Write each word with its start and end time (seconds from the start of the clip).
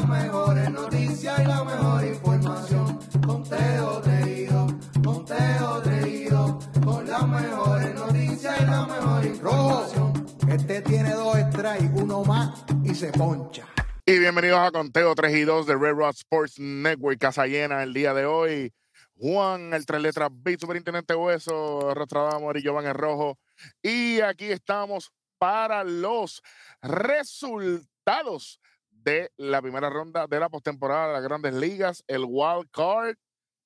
las 0.00 0.08
mejores 0.08 0.70
noticias 0.70 1.40
y 1.40 1.44
la 1.44 1.64
mejor 1.64 2.04
información. 2.04 2.98
Conteo 3.26 4.00
reído, 4.02 4.66
conteo 5.04 5.80
reído, 5.82 6.58
con 6.84 7.06
las 7.06 7.28
mejores 7.28 7.94
noticias 7.94 8.60
y 8.60 8.64
la 8.64 8.86
mejor 8.86 9.26
información. 9.26 10.26
Este 10.48 10.80
tiene 10.82 11.10
dos 11.12 11.36
strikes, 11.36 11.90
uno 11.94 12.24
más 12.24 12.64
y 12.82 12.94
se 12.94 13.12
poncha. 13.12 13.66
Y 14.06 14.18
bienvenidos 14.18 14.58
a 14.60 14.70
Conteo 14.70 15.14
3 15.14 15.36
y 15.36 15.42
2 15.42 15.66
de 15.66 15.76
Red 15.76 15.94
Rock 15.94 16.14
Sports 16.16 16.58
Network, 16.58 17.18
casa 17.18 17.46
llena 17.46 17.82
el 17.82 17.92
día 17.92 18.14
de 18.14 18.24
hoy. 18.24 18.72
Juan, 19.16 19.74
el 19.74 19.84
tres 19.84 20.00
letras 20.00 20.30
B, 20.32 20.56
Superintendente 20.58 21.14
Hueso, 21.14 21.92
Rostradamo 21.94 22.50
y 22.52 22.62
Giovanni 22.62 22.90
Rojo. 22.94 23.38
Y 23.82 24.22
aquí 24.22 24.46
estamos 24.46 25.12
para 25.38 25.84
los 25.84 26.42
resultados 26.80 28.60
de 29.02 29.30
la 29.36 29.60
primera 29.62 29.88
ronda 29.90 30.26
de 30.26 30.40
la 30.40 30.48
postemporada 30.48 31.08
de 31.08 31.12
las 31.14 31.22
grandes 31.22 31.54
ligas, 31.54 32.02
el 32.06 32.24
wild 32.26 32.68
card, 32.70 33.14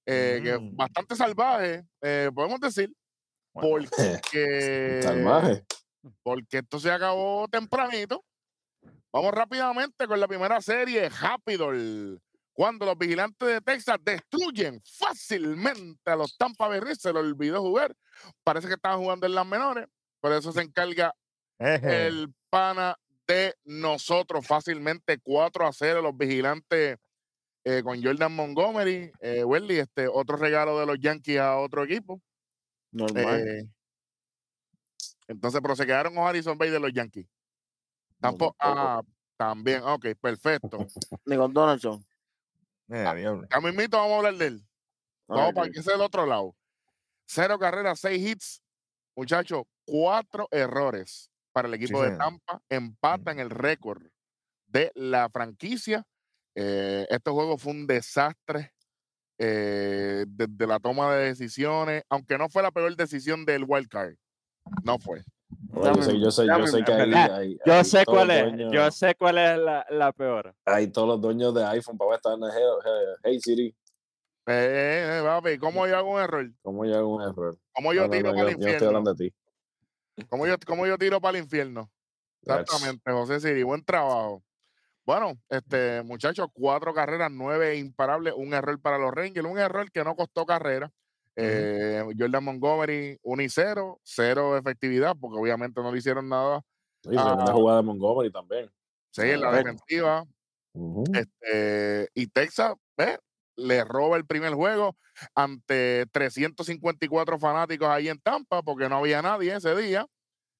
eh, 0.06 0.40
que 0.42 0.50
es 0.54 0.60
Mm. 0.60 0.76
bastante 0.76 1.16
salvaje, 1.16 1.84
eh, 2.02 2.30
podemos 2.34 2.60
decir, 2.60 2.92
Bueno, 3.54 3.88
porque, 4.34 5.00
Salvaje. 5.02 5.64
porque 6.22 6.58
esto 6.58 6.78
se 6.80 6.90
acabó 6.90 7.46
tempranito. 7.48 8.24
Vamos 9.12 9.32
rápidamente 9.32 10.06
con 10.08 10.18
la 10.18 10.26
primera 10.28 10.60
serie, 10.60 11.08
rápido. 11.08 11.70
el- 11.70 12.20
Cuando 12.56 12.86
los 12.86 12.96
vigilantes 12.96 13.48
de 13.48 13.60
Texas 13.60 13.96
destruyen 14.00 14.80
fácilmente 14.84 16.08
a 16.10 16.14
los 16.16 16.36
Tampa 16.36 16.68
Bay 16.68 16.78
Rays, 16.80 16.98
se 17.00 17.12
lo 17.12 17.18
olvidó 17.20 17.60
jugar. 17.60 17.94
Parece 18.44 18.68
que 18.68 18.74
estaban 18.74 19.00
jugando 19.00 19.26
en 19.26 19.34
las 19.34 19.44
menores, 19.46 19.86
por 20.20 20.32
eso 20.32 20.52
se 20.52 20.62
encarga 20.62 21.12
Eje. 21.58 22.06
el 22.06 22.32
pana 22.50 22.96
de 23.26 23.54
nosotros 23.64 24.46
fácilmente 24.46 25.18
4 25.18 25.66
a 25.66 25.72
0 25.72 26.02
los 26.02 26.16
vigilantes 26.16 26.98
eh, 27.64 27.82
con 27.82 28.02
Jordan 28.02 28.34
Montgomery, 28.34 29.10
eh, 29.20 29.42
Welly, 29.42 29.78
este 29.78 30.06
otro 30.06 30.36
regalo 30.36 30.78
de 30.78 30.86
los 30.86 30.98
Yankees 31.00 31.40
a 31.40 31.56
otro 31.56 31.84
equipo. 31.84 32.20
Normal. 32.92 33.40
Eh, 33.40 33.68
entonces, 35.28 35.60
pero 35.62 35.74
se 35.74 35.86
quedaron 35.86 36.14
con 36.14 36.26
Harrison 36.26 36.58
Bay 36.58 36.68
de 36.68 36.80
los 36.80 36.92
Yankees. 36.92 37.26
Tampoco, 38.20 38.54
ah, 38.60 39.02
también, 39.36 39.82
ok, 39.82 40.08
perfecto. 40.20 40.86
Ni 41.24 41.36
con 41.36 41.52
Donaldson. 41.52 42.04
Diablo. 42.86 43.46
A 43.50 43.60
mismito 43.60 43.96
vamos 43.96 44.12
a 44.12 44.16
hablar 44.16 44.34
de 44.34 44.46
él. 44.46 44.66
Vamos 45.26 45.54
para 45.54 45.70
que 45.70 45.82
sea 45.82 45.94
el 45.94 46.02
otro 46.02 46.26
lado. 46.26 46.54
Cero 47.24 47.58
carreras, 47.58 47.98
seis 47.98 48.26
hits. 48.26 48.62
Muchachos, 49.16 49.62
cuatro 49.86 50.48
errores 50.50 51.30
para 51.54 51.68
el 51.68 51.74
equipo 51.74 52.02
de 52.02 52.08
señor. 52.10 52.18
Tampa. 52.18 52.60
Empatan 52.68 53.38
el 53.38 53.48
récord 53.48 54.02
de 54.66 54.90
la 54.96 55.30
franquicia. 55.30 56.04
Eh, 56.56 57.06
este 57.08 57.30
juego 57.30 57.56
fue 57.56 57.72
un 57.72 57.86
desastre 57.86 58.72
eh, 59.38 60.24
desde 60.28 60.66
la 60.66 60.78
toma 60.80 61.14
de 61.14 61.26
decisiones, 61.26 62.02
aunque 62.10 62.36
no 62.36 62.48
fue 62.48 62.62
la 62.62 62.70
peor 62.72 62.94
decisión 62.96 63.44
del 63.44 63.64
wild 63.66 63.88
card. 63.88 64.14
No 64.82 64.98
fue. 64.98 65.22
Bueno, 65.68 65.96
yo 65.96 66.02
sé, 66.02 66.20
yo 66.20 66.30
sé, 66.30 66.46
yo 66.46 66.66
sé 66.66 67.58
Yo 67.64 67.84
sé 67.84 68.04
cuál 68.04 68.30
es, 68.30 68.42
dueños- 68.44 68.72
yo 68.72 68.90
sé 68.90 69.14
cuál 69.14 69.38
es 69.38 69.58
la, 69.58 69.86
la 69.90 70.12
peor. 70.12 70.54
Hay 70.66 70.88
todos 70.88 71.06
los 71.08 71.20
dueños 71.20 71.54
de 71.54 71.64
iPhone 71.66 71.96
para 71.96 72.16
estar 72.16 72.34
en 72.36 72.42
el 72.42 72.50
Hey, 72.52 72.62
Hey- 72.84 73.14
Hey 73.22 73.40
Siri. 73.40 73.76
Eh, 74.46 75.18
eh, 75.20 75.22
papi, 75.24 75.56
¿cómo 75.58 75.86
yo 75.86 75.96
hago 75.96 76.12
un 76.14 76.20
error? 76.20 76.50
¿Cómo 76.62 76.84
yo 76.84 76.96
hago 76.96 77.14
un 77.16 77.22
error? 77.22 77.56
¿Cómo 77.72 77.92
yo 77.94 78.02
No, 78.02 78.08
no, 78.08 78.12
tiro 78.12 78.28
no, 78.30 78.34
para 78.36 78.48
el 78.50 78.54
yo, 78.56 78.60
yo 78.60 78.68
estoy 78.68 78.72
infierno? 78.72 78.86
hablando 78.88 79.14
de 79.14 79.28
ti. 79.30 79.36
¿Cómo 80.28 80.46
yo, 80.46 80.56
cómo 80.66 80.86
yo 80.86 80.96
tiro 80.98 81.20
para 81.20 81.38
el 81.38 81.44
infierno? 81.44 81.90
Exactamente, 82.42 83.10
José 83.10 83.40
Siri, 83.40 83.62
buen 83.62 83.84
trabajo. 83.84 84.42
Bueno, 85.06 85.32
este, 85.48 86.02
muchachos, 86.02 86.48
cuatro 86.52 86.94
carreras, 86.94 87.30
nueve 87.30 87.76
imparables, 87.76 88.34
un 88.36 88.54
error 88.54 88.80
para 88.80 88.98
los 88.98 89.12
Rangers, 89.12 89.46
un 89.46 89.58
error 89.58 89.90
que 89.90 90.04
no 90.04 90.14
costó 90.16 90.46
carrera. 90.46 90.90
Eh, 91.36 92.02
Jordan 92.18 92.44
Montgomery, 92.44 93.18
1 93.22 93.42
y 93.42 93.48
0, 93.48 94.00
cero 94.04 94.56
efectividad, 94.56 95.16
porque 95.20 95.38
obviamente 95.38 95.80
no 95.82 95.90
le 95.90 95.98
hicieron 95.98 96.28
nada. 96.28 96.62
Tremenda 97.02 97.44
Ah. 97.48 97.52
jugada 97.52 97.78
de 97.78 97.86
Montgomery 97.86 98.30
también. 98.30 98.70
Sí, 99.10 99.22
en 99.22 99.40
la 99.40 99.52
defensiva. 99.52 100.24
Este, 101.12 102.08
y 102.14 102.26
Texas, 102.28 102.74
¿ves? 102.96 103.18
Le 103.56 103.84
roba 103.84 104.16
el 104.16 104.26
primer 104.26 104.52
juego 104.54 104.96
ante 105.34 106.06
354 106.12 107.38
fanáticos 107.38 107.88
ahí 107.88 108.08
en 108.08 108.18
Tampa, 108.18 108.62
porque 108.62 108.88
no 108.88 108.96
había 108.96 109.22
nadie 109.22 109.54
ese 109.54 109.74
día. 109.76 110.06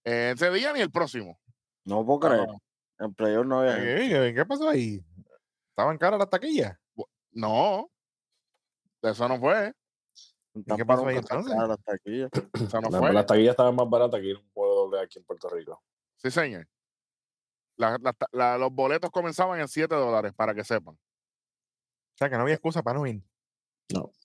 eh, 0.05 0.32
ese 0.34 0.50
día 0.50 0.72
ni 0.72 0.81
el 0.81 0.91
próximo. 0.91 1.38
No 1.84 2.05
puedo 2.05 2.21
creer. 2.21 2.47
Ah, 2.49 3.05
En 3.05 3.15
playoff 3.15 3.47
no 3.47 3.60
había. 3.60 3.77
¿Qué, 3.77 4.32
qué- 4.34 4.44
pasó 4.47 4.69
ahí? 4.69 5.03
¿Estaban 5.71 5.99
caras 5.99 6.19
las 6.21 6.31
taquillas? 6.31 6.78
no, 7.32 7.91
eso 9.03 9.28
no 9.28 9.41
fue. 9.41 9.72
Qué 10.76 10.84
pasó 10.87 11.06
ahí 11.09 11.16
entonces? 11.16 11.53
Eso 11.53 12.81
no 12.81 12.91
Las, 12.91 13.00
fue. 13.00 13.12
las 13.12 13.26
taquillas 13.26 13.50
estaban 13.50 13.75
más 13.75 13.91
baratas 13.91 14.21
que 14.21 14.26
ir 14.28 14.37
a 14.37 14.38
un 14.38 14.50
juego 14.53 14.75
doble 14.84 15.00
aquí 15.00 15.19
en 15.19 15.25
Puerto 15.25 15.49
Rico. 15.49 15.82
Sí, 16.16 16.31
señor. 16.31 16.69
La- 17.76 17.99
la- 18.00 18.15
la- 18.31 18.56
los 18.59 18.71
boletos 18.72 19.11
comenzaban 19.11 19.59
en 19.59 19.66
7 19.66 19.97
dólares, 19.97 20.32
para 20.32 20.55
que 20.55 20.62
sepan. 20.62 20.97
O 22.14 22.16
sea, 22.16 22.30
que 22.30 22.36
no 22.36 22.42
había 22.42 22.54
excusa 22.54 22.82
para 22.82 22.98
no 22.98 23.06
ir. 23.06 23.22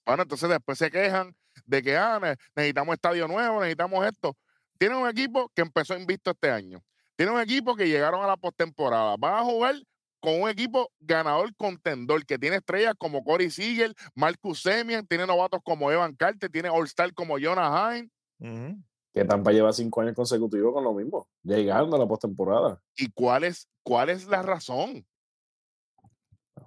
Bueno, 0.06 0.24
entonces 0.24 0.50
después 0.50 0.78
se 0.78 0.90
quejan 0.90 1.36
de 1.66 1.82
que 1.82 1.98
ah, 1.98 2.20
ne- 2.22 2.36
necesitamos 2.56 2.94
estadio 2.94 3.28
nuevo, 3.28 3.60
necesitamos 3.60 4.06
esto. 4.06 4.36
Tienen 4.78 4.98
un 4.98 5.10
equipo 5.10 5.52
que 5.54 5.62
empezó 5.62 5.98
invicto 5.98 6.32
este 6.32 6.50
año. 6.50 6.84
Tienen 7.16 7.36
un 7.36 7.42
equipo 7.42 7.76
que 7.76 7.88
llegaron 7.88 8.24
a 8.24 8.28
la 8.28 8.38
postemporada. 8.38 9.16
Van 9.18 9.34
a 9.36 9.44
jugar 9.44 9.76
con 10.22 10.42
un 10.42 10.50
equipo 10.50 10.90
ganador 11.00 11.54
contendor 11.56 12.26
que 12.26 12.38
tiene 12.38 12.58
estrellas 12.58 12.94
como 12.98 13.24
Corey 13.24 13.50
Siegel, 13.50 13.96
Marcus 14.16 14.62
Semien, 14.62 15.06
tiene 15.08 15.26
novatos 15.26 15.62
como 15.64 15.92
Evan 15.92 16.16
Carter, 16.16 16.50
tiene 16.50 16.70
All-Star 16.70 17.14
como 17.14 17.38
Jonah 17.40 17.96
Hine. 17.98 18.10
Ujú. 18.40 18.84
Que 19.14 19.26
Tampa 19.26 19.52
lleva 19.52 19.74
cinco 19.74 20.02
años 20.02 20.16
consecutivos 20.16 20.74
con 20.74 20.84
lo 20.84 20.94
mismo, 20.94 21.28
llegando 21.44 21.96
a 21.96 22.00
la 22.00 22.08
postemporada. 22.08 22.82
¿Y 22.96 23.10
cuál 23.12 23.44
es, 23.44 23.68
cuál 23.84 24.10
es 24.10 24.28
la 24.28 24.42
razón? 24.42 25.06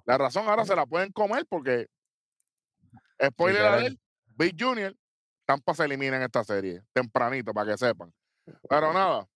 La 0.05 0.17
razón 0.17 0.47
ahora 0.47 0.65
se 0.65 0.75
la 0.75 0.85
pueden 0.85 1.11
comer 1.11 1.45
porque, 1.47 1.87
spoiler 3.23 3.61
Literal. 3.61 3.79
alert, 3.79 3.99
Big 4.25 4.55
Junior, 4.59 4.95
Tampa 5.45 5.73
se 5.73 5.85
elimina 5.85 6.17
en 6.17 6.23
esta 6.23 6.43
serie, 6.43 6.81
tempranito, 6.93 7.53
para 7.53 7.71
que 7.71 7.77
sepan. 7.77 8.13
Pero 8.69 8.91
nada, 8.93 9.27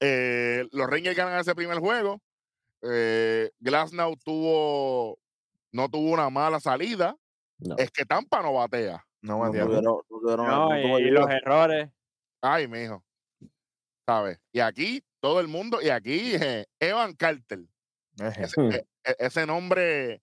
eh, 0.00 0.66
los 0.72 0.88
Rangers 0.88 1.16
ganan 1.16 1.40
ese 1.40 1.54
primer 1.54 1.78
juego. 1.78 2.20
Eh, 2.82 3.50
Glasnow 3.58 4.16
tuvo, 4.24 5.18
no 5.72 5.88
tuvo 5.88 6.10
una 6.12 6.30
mala 6.30 6.60
salida. 6.60 7.16
No. 7.58 7.76
Es 7.76 7.90
que 7.90 8.04
Tampa 8.06 8.40
no 8.42 8.54
batea. 8.54 9.04
No, 9.22 9.44
No 9.44 9.50
tuvieron, 9.50 9.84
no 9.84 10.02
tuvieron- 10.08 10.46
No, 10.46 10.68
no 10.70 10.98
y, 10.98 11.02
y 11.02 11.10
los 11.10 11.28
errores. 11.28 11.90
Ay, 12.40 12.66
mijo. 12.68 13.04
¿Sabes? 14.06 14.40
Y 14.52 14.60
aquí, 14.60 15.04
todo 15.20 15.40
el 15.40 15.48
mundo, 15.48 15.82
y 15.82 15.90
aquí, 15.90 16.34
eh, 16.36 16.66
Evan 16.78 17.14
Carter. 17.14 17.60
Ese, 18.20 18.60
e- 18.60 18.86
e- 19.04 19.16
ese 19.18 19.46
nombre, 19.46 20.22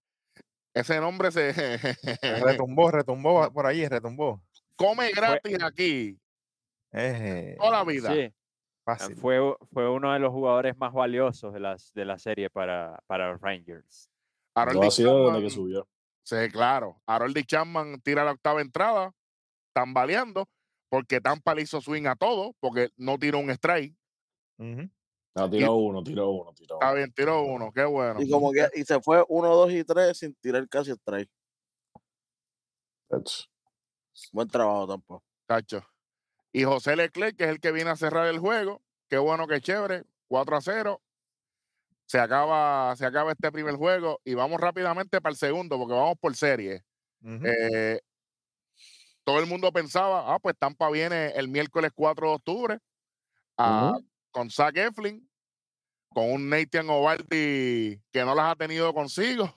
ese 0.74 1.00
nombre 1.00 1.32
se 1.32 1.52
Retumbó, 2.62 2.92
retumbó 2.92 3.52
por 3.52 3.66
ahí, 3.66 3.88
retumbó. 3.88 4.42
come 4.76 5.12
gratis 5.12 5.58
aquí 5.64 6.20
Eje. 6.92 7.56
toda 7.58 7.72
la 7.72 7.84
vida. 7.84 8.14
Sí, 8.14 8.34
Fácil. 8.86 9.16
fue, 9.18 9.40
fue 9.74 9.90
uno 9.90 10.14
de 10.14 10.20
los 10.20 10.32
jugadores 10.32 10.78
más 10.78 10.94
valiosos 10.94 11.54
de, 11.54 11.60
las, 11.60 11.92
de 11.94 12.06
la 12.06 12.18
serie 12.20 12.50
para, 12.50 13.00
para 13.08 13.32
los 13.32 13.42
Rangers. 13.42 14.10
Harold 14.56 14.76
Lo 14.80 14.88
ha 14.88 14.92
sido 14.92 15.14
desde 15.18 15.26
Chapman- 15.32 15.44
que 15.44 15.50
subió. 15.50 15.88
Sí, 16.24 16.36
claro. 16.52 17.02
Harold 17.06 17.46
Chapman 17.46 18.02
tira 18.02 18.24
la 18.24 18.32
octava 18.32 18.62
entrada, 18.62 19.12
tambaleando, 19.74 20.48
porque 20.90 21.22
Tampa 21.22 21.54
le 21.56 21.62
hizo 21.64 21.80
swing 21.82 22.06
a 22.08 22.16
todo, 22.16 22.54
porque 22.60 22.90
no 22.98 23.18
tiró 23.18 23.40
un 23.40 23.50
strike. 23.52 23.96
Ujú. 24.58 24.90
No, 25.38 25.48
tiró 25.50 25.76
uno, 25.76 26.04
tiró 26.04 26.32
uno, 26.32 26.52
tiró 26.54 26.76
Está 26.76 26.88
uno. 26.88 26.96
bien, 26.96 27.12
tiró 27.14 27.44
uno, 27.44 27.72
qué 27.72 27.86
bueno. 27.86 28.20
Y 28.22 28.30
como 28.30 28.52
que 28.52 28.68
y 28.74 28.84
se 28.84 29.00
fue 29.02 29.24
1, 29.28 29.54
2 29.54 29.72
y 29.72 29.84
3 29.84 30.18
sin 30.18 30.34
tirar 30.36 30.68
casi 30.68 30.92
strike. 30.92 31.30
Ach, 33.12 33.46
Buen 34.32 34.48
trabajo 34.48 34.88
tampoco. 34.88 35.24
Cacho. 35.46 35.86
Y 36.52 36.64
José 36.64 36.96
Leclerc, 36.96 37.38
que 37.38 37.44
es 37.44 37.50
el 37.52 37.60
que 37.60 37.72
viene 37.72 37.92
a 37.92 37.96
cerrar 37.96 38.28
el 38.28 38.40
juego. 38.40 38.82
Qué 39.10 39.20
bueno, 39.20 39.48
qué 39.48 39.62
chévere. 39.62 40.06
4 40.28 40.58
a 40.58 40.62
0. 40.62 41.02
Se 42.08 42.20
acaba, 42.20 42.96
se 42.96 43.06
acaba 43.06 43.32
este 43.34 43.52
primer 43.52 43.76
juego 43.76 44.20
y 44.24 44.34
vamos 44.34 44.60
rápidamente 44.60 45.22
para 45.22 45.32
el 45.34 45.38
segundo, 45.38 45.78
porque 45.78 45.94
vamos 45.94 46.16
por 46.20 46.36
serie. 46.36 46.84
Eh, 47.44 48.00
todo 49.24 49.40
el 49.40 49.46
mundo 49.46 49.72
pensaba, 49.72 50.34
ah, 50.34 50.40
pues 50.40 50.56
Tampa 50.58 50.90
viene 50.90 51.28
el 51.36 51.48
miércoles 51.50 51.92
4 51.94 52.30
de 52.30 52.36
octubre 52.36 52.80
a- 53.58 53.92
Ujú. 53.98 54.08
con 54.32 54.50
Zach 54.50 54.76
Eflin, 54.78 55.27
con 56.10 56.32
un 56.32 56.50
Nathan 56.50 56.90
Ovaldi 56.90 58.02
que 58.12 58.26
no 58.26 58.34
las 58.36 58.52
ha 58.52 58.56
tenido 58.56 58.94
consigo. 58.94 59.54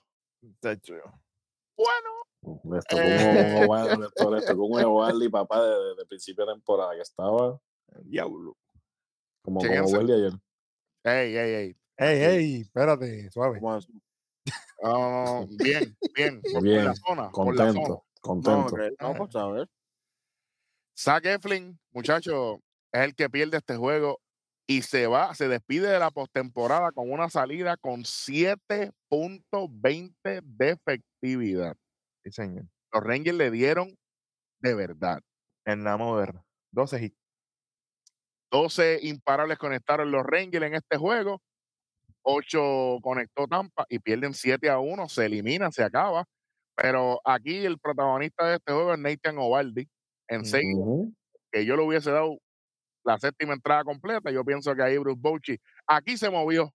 Bueno, 1.76 2.11
Les 2.64 2.85
tocó 2.87 3.02
Eh. 3.02 3.67
un 3.67 4.11
tocó- 4.47 4.87
Ovaldi, 4.87 5.29
papá, 5.29 5.62
de, 5.64 5.94
de 5.97 6.06
principio 6.06 6.47
de 6.47 6.52
temporada, 6.55 6.94
que 6.94 7.02
estaba 7.02 7.58
Diablo. 8.05 8.56
como, 9.43 9.61
como. 9.61 9.85
Ovaldi 9.87 10.12
ayer. 10.12 10.32
ey, 11.05 11.37
ey, 11.37 11.55
ey. 11.55 11.76
Ey, 11.97 12.23
ey, 12.23 12.61
espérate, 12.62 13.31
suave. 13.31 13.61
Ah, 14.82 15.44
bien, 15.50 15.97
bien. 16.14 16.41
por- 16.52 16.62
Bien, 16.62 16.85
la 16.87 16.94
zona, 16.94 17.31
por 17.31 17.55
la 17.55 17.73
zona. 17.73 17.88
Contento, 18.23 18.62
No, 18.62 18.67
contento. 18.67 18.97
no, 19.00 19.14
pues 19.14 19.37
a 19.37 19.47
ver. 19.49 19.69
Zach 20.99 21.25
Eflin, 21.25 21.79
muchacho, 21.93 22.56
es 22.93 23.00
el 23.02 23.14
que 23.14 23.29
pierde 23.31 23.58
este 23.58 23.76
juego 23.76 24.20
y 24.71 24.83
se 24.83 25.09
va, 25.09 25.35
se 25.35 25.49
despide 25.49 25.89
de 25.89 25.99
la 25.99 26.13
postemporada 26.13 26.93
con 26.93 27.11
una 27.11 27.29
salida 27.29 27.77
con 27.77 28.05
7.20 28.05 30.41
de 30.45 30.71
efectividad. 30.71 31.75
Sí, 32.23 32.31
señor. 32.31 32.67
Los 32.93 33.03
Rangers 33.03 33.37
le 33.37 33.51
dieron 33.51 33.97
de 34.61 34.75
verdad. 34.75 35.23
En 35.65 35.83
la 35.83 35.97
moderna. 35.97 36.45
12 36.71 37.05
hits. 37.05 37.17
12 38.53 39.01
imparables 39.03 39.59
conectaron 39.59 40.13
los 40.13 40.25
Rangers 40.25 40.67
en 40.67 40.75
este 40.75 40.99
juego. 40.99 41.43
8 42.23 42.99
conectó 43.03 43.49
Tampa 43.49 43.87
y 43.89 43.99
pierden 43.99 44.35
7 44.35 44.71
a 44.71 44.79
1. 44.79 45.09
Se 45.09 45.27
eliminan, 45.27 45.73
se 45.73 45.83
acaba. 45.83 46.27
Pero 46.77 47.21
aquí 47.25 47.67
el 47.67 47.81
protagonista 47.81 48.47
de 48.47 48.55
este 48.59 48.73
juego 48.73 48.95
es 48.95 49.01
Nathan 49.01 49.37
Ovaldi. 49.39 49.89
En 50.29 50.43
Ujú. 50.43 50.45
6 50.45 50.65
Ujú. 50.77 51.13
que 51.51 51.67
yo 51.67 51.77
le 51.77 51.83
hubiese 51.83 52.13
dado 52.13 52.39
la 53.05 53.19
séptima 53.19 53.55
entrada 53.55 53.85
completa. 53.85 54.31
Yo 54.31 54.44
pienso 54.44 54.75
que 54.75 54.82
ahí 54.82 54.99
Bruce 54.99 55.20
Bochy 55.20 55.61
aquí 55.87 56.17
se 56.17 56.31
movió, 56.31 56.73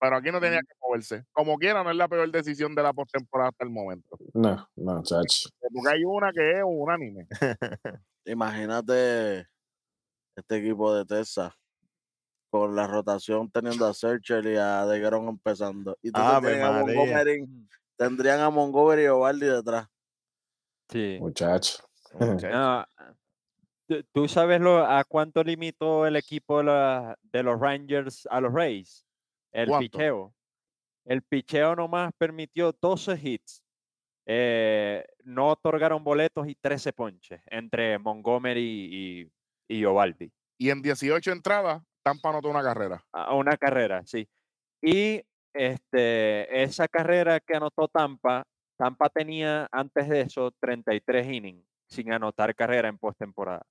pero 0.00 0.16
aquí 0.16 0.30
no 0.30 0.40
tenía 0.40 0.60
que 0.60 0.74
moverse. 0.80 1.24
Como 1.32 1.56
quiera, 1.58 1.82
no 1.82 1.90
es 1.90 1.96
la 1.96 2.08
peor 2.08 2.30
decisión 2.30 2.74
de 2.74 2.82
la 2.82 2.92
postemporada 2.92 3.50
hasta 3.50 3.64
el 3.64 3.70
momento. 3.70 4.16
No, 4.34 4.68
no, 4.76 5.02
chacho. 5.02 5.48
Porque 5.60 5.90
hay 5.90 6.04
una 6.04 6.32
que 6.32 6.58
es 6.58 6.62
unánime. 6.64 7.26
Imagínate 8.24 9.46
este 10.36 10.56
equipo 10.56 10.94
de 10.94 11.04
Texas 11.04 11.52
con 12.50 12.74
la 12.74 12.86
rotación 12.86 13.50
teniendo 13.50 13.86
a 13.86 13.94
Searcher 13.94 14.44
y 14.46 14.56
a 14.56 14.86
DeGrom 14.86 15.28
empezando. 15.28 15.98
Y 16.02 16.10
Ave 16.14 16.48
tienen 16.48 16.66
a. 16.66 16.72
Montgomery, 16.80 17.46
tendrían 17.96 18.40
a 18.40 18.50
Montgomery 18.50 19.04
y 19.04 19.08
Ovaldi 19.08 19.46
detrás. 19.46 19.86
Sí. 20.88 21.18
Muchacho. 21.20 21.84
Muchacho. 22.14 22.48
No, 22.50 22.86
¿tú- 23.88 24.04
¿Tú 24.12 24.28
sabes 24.28 24.60
lo, 24.60 24.84
a 24.84 25.02
cuánto 25.04 25.42
limitó 25.42 26.06
el 26.06 26.16
equipo 26.16 26.58
de, 26.58 26.64
la- 26.64 27.16
de 27.22 27.42
los 27.42 27.58
Rangers 27.60 28.26
a 28.30 28.40
los 28.40 28.52
Rays? 28.52 29.06
El 29.52 29.68
¿Cuánto? 29.68 29.80
picheo. 29.98 30.34
El 31.06 31.22
picheo 31.22 31.74
nomás 31.74 32.12
permitió 32.18 32.72
12 32.80 33.18
hits. 33.22 33.62
eh, 34.30 35.06
no 35.24 35.48
otorgaron 35.48 36.04
boletos 36.04 36.46
y 36.48 36.54
13 36.54 36.92
ponches 36.92 37.40
entre 37.46 37.98
Montgomery 37.98 38.60
y, 38.92 39.32
y 39.74 39.84
Ovaldi. 39.86 40.30
Y 40.58 40.68
en 40.68 40.82
18 40.82 41.32
entradas, 41.32 41.82
Tampa 42.02 42.28
anotó 42.28 42.50
una 42.50 42.62
carrera. 42.62 43.02
A 43.10 43.34
una 43.34 43.56
carrera, 43.56 44.02
sí. 44.04 44.28
Y 44.82 45.22
este, 45.54 46.62
esa 46.62 46.88
carrera 46.88 47.40
que 47.40 47.56
anotó 47.56 47.88
Tampa, 47.88 48.44
Tampa 48.76 49.08
tenía 49.08 49.66
antes 49.72 50.08
de 50.10 50.20
eso 50.20 50.50
33 50.60 51.26
innings 51.26 51.64
sin 51.88 52.12
anotar 52.12 52.54
carrera 52.54 52.88
en 52.90 52.98
postemporada. 52.98 53.64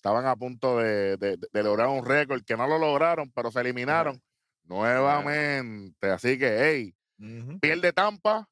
Estaban 0.00 0.24
a 0.24 0.34
punto 0.34 0.78
de, 0.78 1.18
de- 1.18 1.36
de 1.52 1.62
lograr 1.62 1.88
un 1.88 2.02
récord 2.04 2.42
que 2.42 2.56
no 2.56 2.66
lo 2.66 2.78
lograron, 2.78 3.30
pero 3.32 3.50
se 3.50 3.60
eliminaron 3.60 4.18
nuevamente. 4.64 6.10
Así 6.10 6.38
que, 6.38 6.56
hey, 6.58 6.94
Ujú. 7.18 7.58
pierde 7.60 7.92
Tampa, 7.92 8.48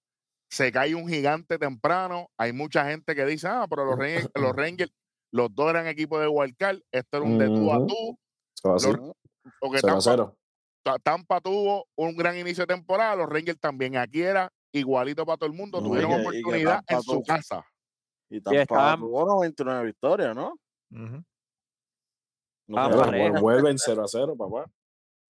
se 0.50 0.70
cae 0.70 0.94
un 0.94 1.08
gigante 1.08 1.58
temprano. 1.58 2.28
Hay 2.36 2.52
mucha 2.52 2.84
gente 2.90 3.14
que 3.14 3.24
dice, 3.24 3.48
ah, 3.48 3.66
pero 3.68 3.86
los 3.86 3.98
Rangers, 3.98 4.28
los, 4.34 4.52
Rangers, 4.56 4.92
los 5.32 5.54
dos 5.54 5.70
eran 5.70 5.86
equipo 5.86 6.18
de 6.20 6.28
Wildcard, 6.28 6.80
esto 6.92 7.16
era 7.16 7.26
un 7.26 7.38
de 7.38 7.46
tú 7.46 7.72
a 7.72 7.86
tú. 7.86 8.18
Los- 8.64 9.14
Porque 9.60 9.78
0 9.80 9.88
a 9.88 9.90
Tampa, 9.92 10.00
0. 10.02 10.36
Ta- 10.82 10.98
Tampa 10.98 11.40
tuvo 11.40 11.86
un 11.96 12.14
gran 12.16 12.36
inicio 12.36 12.64
de 12.66 12.74
temporada, 12.74 13.16
los 13.16 13.28
Rangers 13.28 13.58
también. 13.58 13.96
Aquí 13.96 14.20
era 14.22 14.50
igualito 14.72 15.24
para 15.24 15.38
todo 15.38 15.48
el 15.50 15.56
mundo, 15.56 15.80
No, 15.80 15.88
tuvieron 15.88 16.10
y 16.10 16.14
oportunidad 16.20 16.84
en 16.88 17.02
su 17.02 17.22
casa. 17.22 17.64
Y 18.28 18.40
Tampa 18.42 18.60
estaban- 18.60 19.00
tuvo 19.00 19.24
99 19.26 19.86
victorias, 19.86 20.36
¿no? 20.36 20.54
Ujú. 20.90 21.22
No, 22.68 22.78
Ah, 22.78 23.40
Vuelven 23.40 23.78
0 23.78 24.04
a 24.04 24.08
0, 24.08 24.36
papá. 24.36 24.70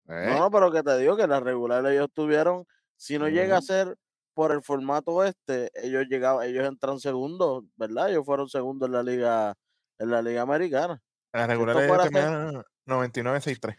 ¿eh? 0.08 0.26
no, 0.30 0.38
no, 0.40 0.50
pero 0.50 0.70
que 0.72 0.82
te 0.82 0.98
digo 0.98 1.16
que 1.16 1.26
la 1.26 1.40
regular 1.40 1.86
ellos 1.86 2.08
tuvieron, 2.12 2.66
si 2.96 3.18
no 3.18 3.28
llega 3.28 3.56
a 3.58 3.62
ser 3.62 3.96
por 4.34 4.52
el 4.52 4.62
formato 4.62 5.24
este, 5.24 5.70
ellos 5.74 6.06
llegaban, 6.08 6.46
ellos 6.46 6.66
entran 6.66 6.98
segundos, 7.00 7.64
¿verdad? 7.76 8.10
Ellos 8.10 8.24
fueron 8.24 8.48
segundos 8.48 8.88
en 8.88 8.92
la 8.92 9.02
liga, 9.02 9.54
en 9.98 10.10
la 10.10 10.22
liga 10.22 10.42
americana. 10.42 11.00
La 11.32 11.46
regular 11.46 11.76
ser- 11.76 12.00
terminaron 12.10 12.64
99-63. 12.86 13.76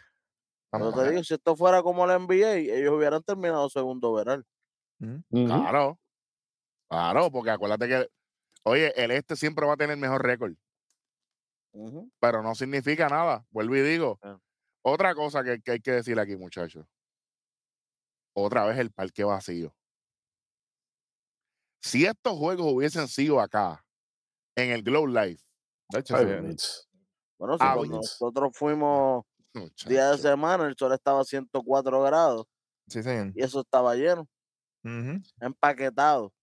Pero 0.72 0.94
te 0.94 1.10
digo, 1.10 1.24
si 1.24 1.34
esto 1.34 1.56
fuera 1.56 1.82
como 1.82 2.06
la 2.06 2.16
NBA, 2.20 2.54
ellos 2.56 2.94
hubieran 2.94 3.24
terminado 3.24 3.70
segundo 3.70 4.14
veral. 4.14 4.46
Claro. 5.32 5.98
Claro, 6.90 7.32
porque 7.32 7.52
acuérdate 7.52 7.88
que, 7.88 8.08
oye, 8.64 8.94
el 9.02 9.12
este 9.12 9.36
siempre 9.36 9.66
va 9.66 9.74
a 9.74 9.78
tener 9.78 9.98
mejor 9.98 10.24
récord, 10.24 10.54
Pero 12.20 12.42
no 12.44 12.56
significa 12.56 13.08
nada. 13.10 13.46
Vuelvo 13.52 13.76
y 13.76 13.82
digo. 13.82 14.20
Ah. 14.22 14.38
Otra 14.82 15.14
cosa 15.14 15.44
que, 15.44 15.62
que 15.62 15.72
hay 15.72 15.80
que 15.80 15.92
decir 15.92 16.20
aquí, 16.20 16.36
muchachos. 16.36 16.86
Otra 18.34 18.66
vez 18.66 18.78
el 18.78 18.92
parque 18.92 19.24
vacío. 19.24 19.76
Si 21.82 22.06
estos 22.06 22.34
juegos 22.38 22.72
hubiesen 22.74 23.08
sido 23.08 23.40
acá, 23.40 23.84
en 24.56 24.72
el 24.72 24.84
Glow 24.84 25.08
Life. 25.08 25.44
Bueno, 27.38 27.58
si 27.58 27.64
Ah, 27.64 27.76
nosotros 27.88 28.52
fuimos 28.54 29.24
día 29.88 30.12
de 30.12 30.18
semana, 30.18 30.68
el 30.68 30.76
sol 30.78 30.94
estaba 30.94 31.22
a 31.22 31.24
104 31.24 32.02
grados 32.04 32.46
sí, 32.88 33.02
señor. 33.02 33.32
y 33.36 33.42
eso 33.42 33.62
estaba 33.62 33.96
lleno, 33.96 34.28
empaquetado. 35.40 36.34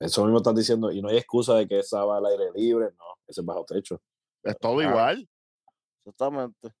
Eso 0.00 0.24
mismo 0.24 0.38
estás 0.38 0.54
diciendo. 0.54 0.90
Y 0.90 1.00
no 1.00 1.08
hay 1.08 1.18
excusa 1.18 1.54
de 1.54 1.66
que 1.66 1.78
estaba 1.78 2.18
al 2.18 2.26
aire 2.26 2.50
libre. 2.54 2.86
No, 2.98 3.04
ese 3.26 3.40
es 3.40 3.46
bajo 3.46 3.64
techo. 3.64 4.00
Es 4.46 4.58
todo 4.58 4.82
igual. 4.82 5.28
Exactamente. 6.04 6.72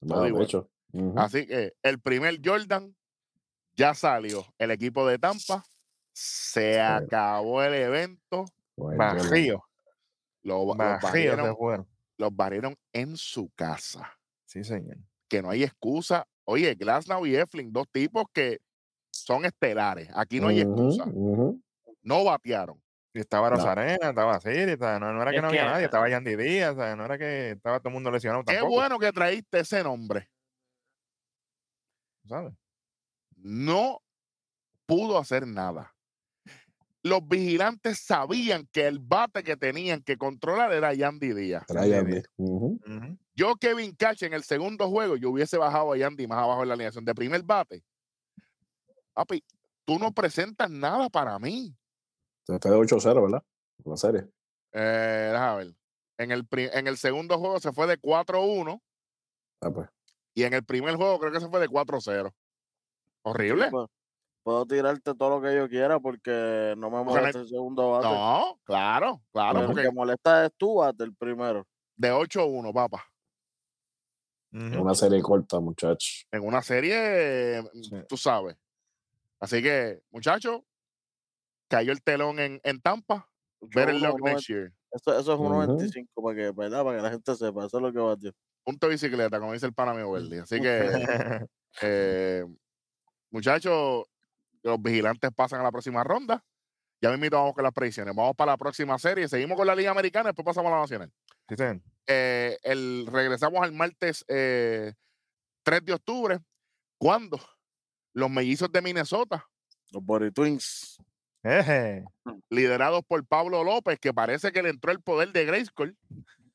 Bajo 0.00 0.26
igual. 0.26 0.46
techo. 0.46 0.70
Ujú. 0.92 1.18
Así 1.18 1.46
que 1.46 1.74
el 1.82 2.00
primer 2.00 2.40
Jordan 2.44 2.94
ya 3.74 3.94
salió. 3.94 4.44
El 4.58 4.70
equipo 4.70 5.06
de 5.06 5.18
Tampa 5.18 5.64
se 6.12 6.80
acabó 6.80 7.62
el 7.62 7.74
evento. 7.74 8.44
Bueno. 8.76 9.14
Lo, 10.42 10.66
los, 10.66 10.76
barrieron, 10.76 11.56
fueron. 11.56 11.88
los 12.18 12.36
barrieron 12.36 12.76
en 12.92 13.16
su 13.16 13.50
casa. 13.54 14.12
Sí, 14.44 14.62
señor. 14.62 14.98
Que 15.28 15.40
no 15.40 15.50
hay 15.50 15.64
excusa. 15.64 16.26
Oye, 16.44 16.74
Glasnow 16.74 17.24
y 17.24 17.34
Eflin, 17.34 17.72
dos 17.72 17.86
tipos 17.90 18.26
que 18.32 18.58
son 19.10 19.46
estelares. 19.46 20.10
Aquí 20.14 20.40
no 20.40 20.48
hay 20.48 20.60
excusa. 20.60 21.06
No 22.02 22.24
batearon. 22.24 22.83
Y 23.16 23.20
estaba 23.20 23.48
No. 23.48 23.56
Rosarena, 23.56 24.08
estaba 24.10 24.40
Siri, 24.40 24.76
no, 24.76 25.12
no 25.12 25.22
era 25.22 25.30
que 25.30 25.36
Es 25.36 25.42
no 25.42 25.48
había 25.48 25.60
que- 25.62 25.66
nadie, 25.70 25.84
estaba 25.84 26.08
Yandy 26.08 26.34
Díaz, 26.36 26.74
¿sabes? 26.76 26.96
no 26.96 27.04
era 27.04 27.16
que 27.16 27.50
estaba 27.52 27.78
todo 27.78 27.90
el 27.90 27.94
mundo 27.94 28.10
lesionado 28.10 28.42
Qué 28.44 28.54
tampoco. 28.54 28.72
bueno 28.74 28.98
que 28.98 29.12
traíste 29.12 29.60
ese 29.60 29.82
nombre. 29.84 30.28
¿sabes? 32.26 32.54
No 33.36 34.00
pudo 34.86 35.16
hacer 35.18 35.46
nada. 35.46 35.94
Los 37.02 37.20
vigilantes 37.28 38.00
sabían 38.00 38.66
que 38.72 38.86
el 38.86 38.98
bate 38.98 39.44
que 39.44 39.56
tenían 39.58 40.02
que 40.02 40.16
controlar 40.16 40.72
era 40.72 40.92
Yandy 40.94 41.34
Díaz. 41.34 41.64
Yandy. 41.68 42.22
Yo, 43.34 43.54
Kevin 43.56 43.94
Cash, 43.94 44.24
en 44.24 44.32
el 44.32 44.42
segundo 44.42 44.88
juego, 44.88 45.16
yo 45.16 45.30
hubiese 45.30 45.58
bajado 45.58 45.92
a 45.92 45.98
Yandy 45.98 46.26
más 46.26 46.38
abajo 46.38 46.62
en 46.62 46.68
la 46.68 46.74
alineación 46.74 47.04
de 47.04 47.14
primer 47.14 47.42
bate. 47.42 47.84
Papi, 49.12 49.44
tú 49.84 49.98
no 49.98 50.10
presentas 50.12 50.70
nada 50.70 51.10
para 51.10 51.38
mí. 51.38 51.76
Se 52.46 52.58
fue 52.58 52.70
de 52.70 52.76
8-0, 52.76 53.22
¿verdad? 53.22 53.42
La 53.84 53.96
serie. 53.96 54.28
Eh, 54.72 55.28
déjame 55.32 55.64
ver. 55.64 55.74
En 56.18 56.30
el, 56.30 56.46
pri- 56.46 56.70
en 56.72 56.86
el 56.86 56.96
segundo 56.96 57.38
juego 57.38 57.58
se 57.58 57.72
fue 57.72 57.86
de 57.86 57.98
4-1 58.00 58.80
Ah, 59.62 59.70
pues. 59.70 59.88
y 60.34 60.44
en 60.44 60.52
el 60.54 60.64
primer 60.64 60.94
juego 60.96 61.18
creo 61.18 61.32
que 61.32 61.40
se 61.40 61.48
fue 61.48 61.60
de 61.60 61.68
4-0. 61.68 62.30
Horrible. 63.24 63.70
Pues, 63.70 63.88
puedo 64.42 64.66
tirarte 64.66 65.14
todo 65.14 65.30
lo 65.30 65.42
que 65.42 65.56
yo 65.56 65.68
quiera 65.68 65.98
porque 65.98 66.74
no 66.76 66.90
me 66.90 67.02
molesta 67.02 67.40
el 67.40 67.48
segundo 67.48 67.92
bate. 67.92 68.06
No, 68.08 68.60
claro, 68.64 69.22
claro, 69.32 69.52
Pero 69.54 69.60
el 69.60 69.66
porque 69.66 69.82
que 69.88 69.90
molesta 69.94 70.44
es 70.46 70.52
tú, 70.56 70.76
bate, 70.76 71.02
el 71.04 71.14
primero. 71.14 71.66
de 71.96 72.12
8-1, 72.12 72.72
papá. 72.74 73.04
Ujú. 74.52 74.82
Una 74.82 74.94
serie 74.94 75.20
corta, 75.22 75.58
muchachos. 75.60 76.26
En 76.30 76.44
una 76.46 76.62
serie, 76.62 77.62
Sí. 77.82 77.96
tú 78.08 78.16
sabes. 78.16 78.56
Así 79.40 79.62
que, 79.62 80.02
muchachos, 80.10 80.60
cayó 81.68 81.92
el 81.92 82.02
telón 82.02 82.38
en, 82.38 82.60
en 82.62 82.80
Tampa. 82.80 83.28
Better 83.60 83.94
uno- 83.94 84.08
luck 84.08 84.20
next 84.22 84.48
year. 84.48 84.72
Eso, 84.90 85.18
eso 85.18 85.32
es 85.34 85.38
Ujú. 85.40 85.48
1.25 85.54 86.22
para 86.22 86.36
que, 86.36 86.50
¿verdad? 86.52 86.84
para 86.84 86.96
que 86.98 87.02
la 87.02 87.10
gente 87.10 87.34
sepa. 87.34 87.66
Eso 87.66 87.78
es 87.78 87.82
lo 87.82 87.92
que 87.92 87.98
batió. 87.98 88.32
Punto 88.62 88.86
de 88.86 88.92
bicicleta, 88.92 89.40
como 89.40 89.52
dice 89.52 89.66
el 89.66 89.72
pana 89.74 89.92
mío 89.92 90.10
Verdi. 90.12 90.38
Así 90.38 90.60
que, 90.60 91.46
eh, 91.82 92.44
muchachos, 93.30 94.04
los 94.62 94.80
vigilantes 94.82 95.30
pasan 95.34 95.60
a 95.60 95.64
la 95.64 95.72
próxima 95.72 96.04
ronda. 96.04 96.44
Ya 97.00 97.10
mismito 97.10 97.36
vamos 97.36 97.54
con 97.54 97.64
las 97.64 97.72
predicciones. 97.72 98.14
Vamos 98.14 98.34
para 98.36 98.52
la 98.52 98.56
próxima 98.56 98.98
serie. 98.98 99.28
Seguimos 99.28 99.56
con 99.58 99.66
la 99.66 99.74
Liga 99.74 99.90
Americana, 99.90 100.30
después 100.30 100.46
pasamos 100.46 100.70
a 100.72 100.76
la 100.76 100.80
Nacional. 100.82 101.12
Sí. 101.48 101.82
Eh, 102.06 102.58
el, 102.62 103.06
regresamos 103.10 103.62
al 103.62 103.72
martes 103.72 104.24
eh, 104.28 104.94
3 105.64 105.84
de 105.84 105.92
octubre, 105.92 106.38
cuando 106.96 107.38
los 108.14 108.30
mellizos 108.30 108.70
de 108.70 108.80
Minnesota 108.80 109.44
Los 109.90 110.02
Body 110.04 110.30
Twins. 110.30 110.98
Eje. 111.44 112.04
liderados 112.50 113.02
por 113.06 113.24
Pablo 113.26 113.62
López, 113.64 113.98
que 114.00 114.12
parece 114.14 114.50
que 114.50 114.62
le 114.62 114.70
entró 114.70 114.90
el 114.92 115.00
poder 115.02 115.30
de 115.32 115.44
Grayskull. 115.44 115.96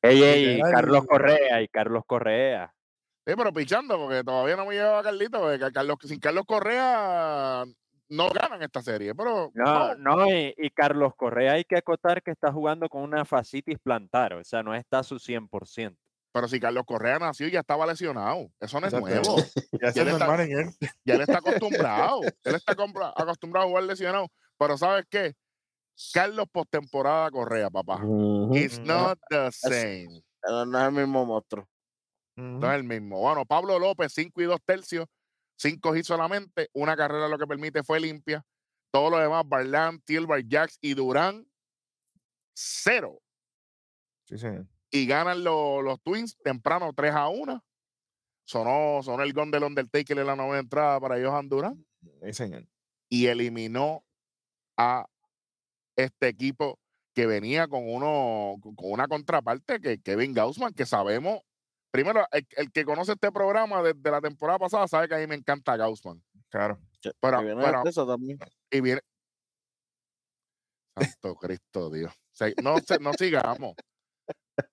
Ey, 0.02 0.22
ey. 0.22 0.60
Carlos 0.72 1.04
Correa 1.06 1.62
y 1.62 1.68
Carlos 1.68 2.02
Correa. 2.06 2.74
Sí, 3.26 3.34
pero 3.36 3.52
pichando, 3.52 3.96
porque 3.98 4.24
todavía 4.24 4.56
no 4.56 4.66
me 4.66 4.74
lleva 4.74 5.02
Carlito, 5.02 5.38
porque 5.40 5.58
Ca- 5.58 5.70
Carlos, 5.70 5.96
sin 6.04 6.18
Carlos 6.18 6.44
Correa 6.46 7.64
no 8.08 8.30
ganan 8.30 8.62
esta 8.62 8.82
serie, 8.82 9.14
pero 9.14 9.50
No, 9.54 9.94
no, 9.94 10.16
no, 10.16 10.26
y, 10.34 10.52
y 10.56 10.70
Carlos 10.70 11.12
Correa 11.16 11.52
hay 11.52 11.64
que 11.64 11.76
acotar 11.76 12.22
que 12.22 12.32
está 12.32 12.50
jugando 12.50 12.88
con 12.88 13.02
una 13.02 13.24
fascitis 13.24 13.78
plantar, 13.78 14.32
o 14.34 14.42
sea, 14.42 14.62
no 14.64 14.74
está 14.74 15.00
a 15.00 15.02
su 15.04 15.16
100%. 15.20 15.96
pero 16.32 16.48
si 16.48 16.58
Carlos 16.58 16.84
Correa 16.86 17.18
nació 17.18 17.46
y 17.46 17.50
ya 17.52 17.60
estaba 17.60 17.86
lesionado, 17.86 18.50
eso 18.58 18.80
no 18.80 18.86
es 18.88 18.94
Exacto. 18.94 19.08
nuevo. 19.08 19.36
Ya 19.80 19.88
él 20.02 20.08
es 20.08 20.14
está- 20.14 20.26
normal 20.26 20.40
en 20.40 20.58
él. 20.58 20.70
Ya 21.04 21.14
él 21.14 21.20
está 21.20 21.38
acostumbrado, 22.18 22.22
él 22.22 22.54
está 22.54 22.72
acostumbrado 22.72 23.66
a 23.66 23.68
jugar 23.68 23.84
lesionado, 23.84 24.26
pero 24.60 24.76
¿sabes 24.76 25.06
qué? 25.08 25.34
Carlos 26.12 26.46
postemporada 26.52 27.30
Correa, 27.30 27.70
papá. 27.70 28.00
It's 28.54 28.78
not 28.80 29.18
the 29.30 29.50
same. 29.50 30.22
No, 30.46 30.66
no 30.66 30.78
es 30.80 30.84
el 30.86 30.92
mismo 30.92 31.24
monstruo. 31.26 31.66
No 32.36 32.70
es 32.70 32.76
el 32.76 32.84
mismo. 32.84 33.20
Bueno, 33.20 33.44
Pablo 33.44 33.78
López, 33.78 34.12
5 34.14 34.40
y 34.40 34.44
2 34.44 34.58
tercios, 34.64 35.06
5 35.58 35.96
hits 35.96 36.06
solamente, 36.06 36.68
una 36.72 36.96
carrera 36.96 37.28
lo 37.28 37.38
que 37.38 37.46
permite 37.46 37.82
fue 37.82 38.00
limpia. 38.00 38.42
Todo 38.92 39.10
lo 39.10 39.18
demás, 39.18 39.44
Barland, 39.46 40.02
Tilbar, 40.04 40.42
Jax 40.48 40.78
y 40.80 40.94
Durán, 40.94 41.46
cero. 42.54 43.20
Sí, 44.24 44.38
señor. 44.38 44.66
Y 44.90 45.06
ganan 45.06 45.44
lo- 45.44 45.82
los 45.82 46.00
Twins 46.02 46.36
temprano 46.42 46.92
3 46.94 47.12
a 47.14 47.28
1. 47.28 47.62
Sonó, 48.44 49.02
sonó 49.02 49.22
el 49.22 49.32
gol 49.32 49.50
del 49.50 49.62
Undertaker 49.64 50.18
en 50.18 50.26
la 50.26 50.34
novena 50.36 50.58
entrada 50.60 50.98
para 50.98 51.16
Johan 51.24 51.48
Durán 51.48 51.86
Sí, 52.24 52.32
señor. 52.32 52.66
y 53.08 53.26
eliminó 53.26 54.04
a 54.80 55.06
este 55.96 56.28
equipo 56.28 56.78
que 57.14 57.26
venía 57.26 57.68
con 57.68 57.82
uno 57.92 58.54
con 58.62 58.90
una 58.92 59.06
contraparte 59.08 59.78
que 59.80 60.00
Kevin 60.00 60.32
Gaussman, 60.32 60.72
que 60.72 60.86
sabemos, 60.86 61.40
primero, 61.90 62.24
el, 62.32 62.46
el 62.56 62.72
que 62.72 62.84
conoce 62.86 63.12
este 63.12 63.30
programa 63.30 63.82
desde 63.82 64.10
la 64.10 64.20
temporada 64.22 64.58
pasada 64.58 64.88
sabe 64.88 65.06
que 65.08 65.16
a 65.16 65.18
mí 65.18 65.26
me 65.26 65.34
encanta 65.34 65.76
Gaussman. 65.76 66.22
Claro. 66.48 66.78
Que- 67.02 67.12
Pero- 67.20 67.38
que 67.40 67.44
viene 67.44 67.62
pero- 67.62 67.82
de 67.82 67.90
eso 67.90 68.06
también. 68.06 68.38
Y 68.70 68.80
viene. 68.80 69.00
Santo 70.96 71.34
Cristo 71.36 71.90
Dios. 71.90 72.12
Se- 72.32 72.54
no, 72.62 72.78
se- 72.78 72.98
no 72.98 73.12
sigamos. 73.12 73.74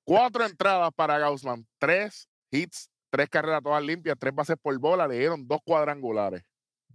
Cuatro 0.05 0.45
entradas 0.45 0.91
para 0.95 1.17
Gaussman, 1.17 1.67
tres 1.79 2.29
hits, 2.51 2.89
tres 3.09 3.27
carreras 3.29 3.61
todas 3.63 3.83
limpias, 3.83 4.15
tres 4.19 4.33
bases 4.33 4.55
por 4.61 4.77
bola, 4.79 5.07
le 5.07 5.17
dieron 5.19 5.47
dos 5.47 5.59
cuadrangulares. 5.65 6.43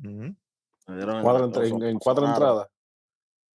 Le 0.01 0.35
dieron 0.97 1.17
en 1.17 1.23
Cuatro 1.23 1.63
en, 1.65 1.83
en 1.83 2.31
entradas. 2.31 2.69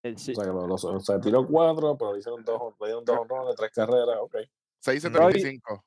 El 0.04 0.18
sí- 0.18 0.32
O 0.32 0.36
sea, 0.36 0.44
que 0.46 0.50
lo- 0.52 0.68
lo- 0.68 0.76
o 0.76 1.00
sea, 1.00 1.20
tiró 1.20 1.46
cuatro, 1.48 1.98
pero 1.98 2.14
le 2.14 2.20
hicieron 2.20 2.44
dos, 2.44 2.74
le 2.80 2.86
dieron 2.88 3.04
dos 3.06 3.18
honrones, 3.20 3.56
tres 3.56 3.72
carreras, 3.72 4.18
ok. 4.22 4.36
6.75. 4.80 5.84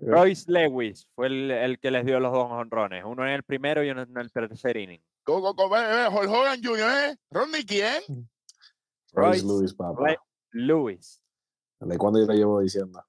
Royce 0.00 0.50
Lewis 0.50 1.08
fue 1.14 1.28
el, 1.28 1.50
el 1.52 1.78
que 1.78 1.90
les 1.92 2.04
dio 2.04 2.18
los 2.18 2.32
dos 2.32 2.50
honrones, 2.50 3.04
uno 3.06 3.24
en 3.24 3.30
el 3.32 3.42
primero 3.44 3.84
y 3.84 3.90
uno 3.90 4.02
en 4.02 4.16
el 4.18 4.30
tercer 4.32 4.76
inning. 4.76 5.00
Go, 5.24 5.40
go, 5.40 5.54
go, 5.54 5.68
ve, 5.70 5.80
ve, 5.80 6.08
Hulk 6.08 6.28
Hogan 6.30 6.60
Jr., 6.62 6.90
¿eh? 7.12 7.16
¿Rodney 7.30 7.64
quién? 7.64 8.02
Royce 9.12 9.42
Royce 9.42 9.46
Lewis, 9.46 9.72
papá. 9.74 10.00
Roy- 10.00 10.16
Lewis. 10.50 11.22
¿De 11.80 11.96
cuándo 11.96 12.18
yo 12.18 12.26
te 12.26 12.34
llevo 12.34 12.60
diciendo? 12.60 13.02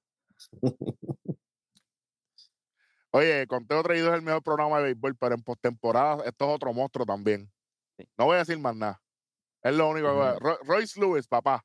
Oye, 3.12 3.46
Conteo 3.46 3.82
Traído 3.82 4.08
es 4.08 4.14
el 4.14 4.22
mejor 4.22 4.42
programa 4.42 4.78
de 4.78 4.84
béisbol, 4.84 5.16
pero 5.16 5.34
en 5.34 5.42
postemporada 5.42 6.24
esto 6.24 6.44
es 6.48 6.54
otro 6.54 6.72
monstruo 6.72 7.06
también. 7.06 7.50
Sí. 7.98 8.06
No 8.18 8.26
voy 8.26 8.36
a 8.36 8.40
decir 8.40 8.58
más 8.58 8.76
nada. 8.76 9.00
Es 9.68 9.74
lo 9.74 9.88
único 9.88 10.08
que 10.08 10.14
voy 10.14 10.26
a 10.26 10.34
Ro- 10.34 10.58
Royce 10.64 11.00
Lewis, 11.00 11.26
papá. 11.26 11.64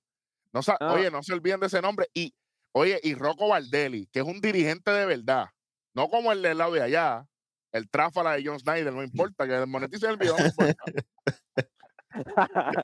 No, 0.54 0.62
No. 0.80 0.94
Oye, 0.94 1.12
no 1.12 1.22
se 1.24 1.34
olviden 1.34 1.60
de 1.60 1.68
ese 1.68 1.82
nombre. 1.82 2.08
Y, 2.14 2.34
oye, 2.74 3.00
y 3.04 3.14
Rocco 3.16 3.48
Valdelli, 3.48 4.08
que 4.08 4.20
es 4.20 4.26
un 4.26 4.42
dirigente 4.42 4.92
de 4.92 5.06
verdad. 5.06 5.48
No 5.94 6.10
como 6.10 6.32
el 6.32 6.42
del 6.42 6.58
lado 6.58 6.74
de 6.74 6.82
allá. 6.82 7.26
El 7.72 7.90
tráfala 7.90 8.34
de 8.34 8.44
John 8.46 8.60
Snyder, 8.60 8.92
no 8.92 9.04
importa, 9.04 9.48
que 9.48 9.66
monetice 9.66 10.08
el 10.08 10.18
video, 10.18 10.36
no. 10.38 10.46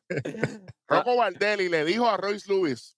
Rocco 0.88 1.16
Valdelli 1.18 1.68
le 1.70 1.84
dijo 1.84 2.08
a 2.08 2.16
Royce 2.18 2.50
Lewis, 2.52 2.96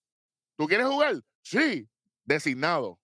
¿tú 0.57 0.67
quieres 0.67 0.85
jugar? 0.87 1.15
Sí, 1.41 1.87
designado. 2.25 2.99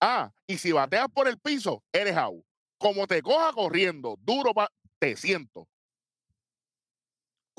Ah, 0.00 0.32
y 0.46 0.58
si 0.58 0.72
bateas 0.72 1.08
por 1.12 1.28
el 1.28 1.38
piso, 1.38 1.82
eres 1.92 2.16
out. 2.16 2.44
Como 2.78 3.06
te 3.06 3.22
coja 3.22 3.52
corriendo, 3.52 4.16
duro, 4.20 4.52
pa- 4.54 4.70
te 4.98 5.16
siento. 5.16 5.68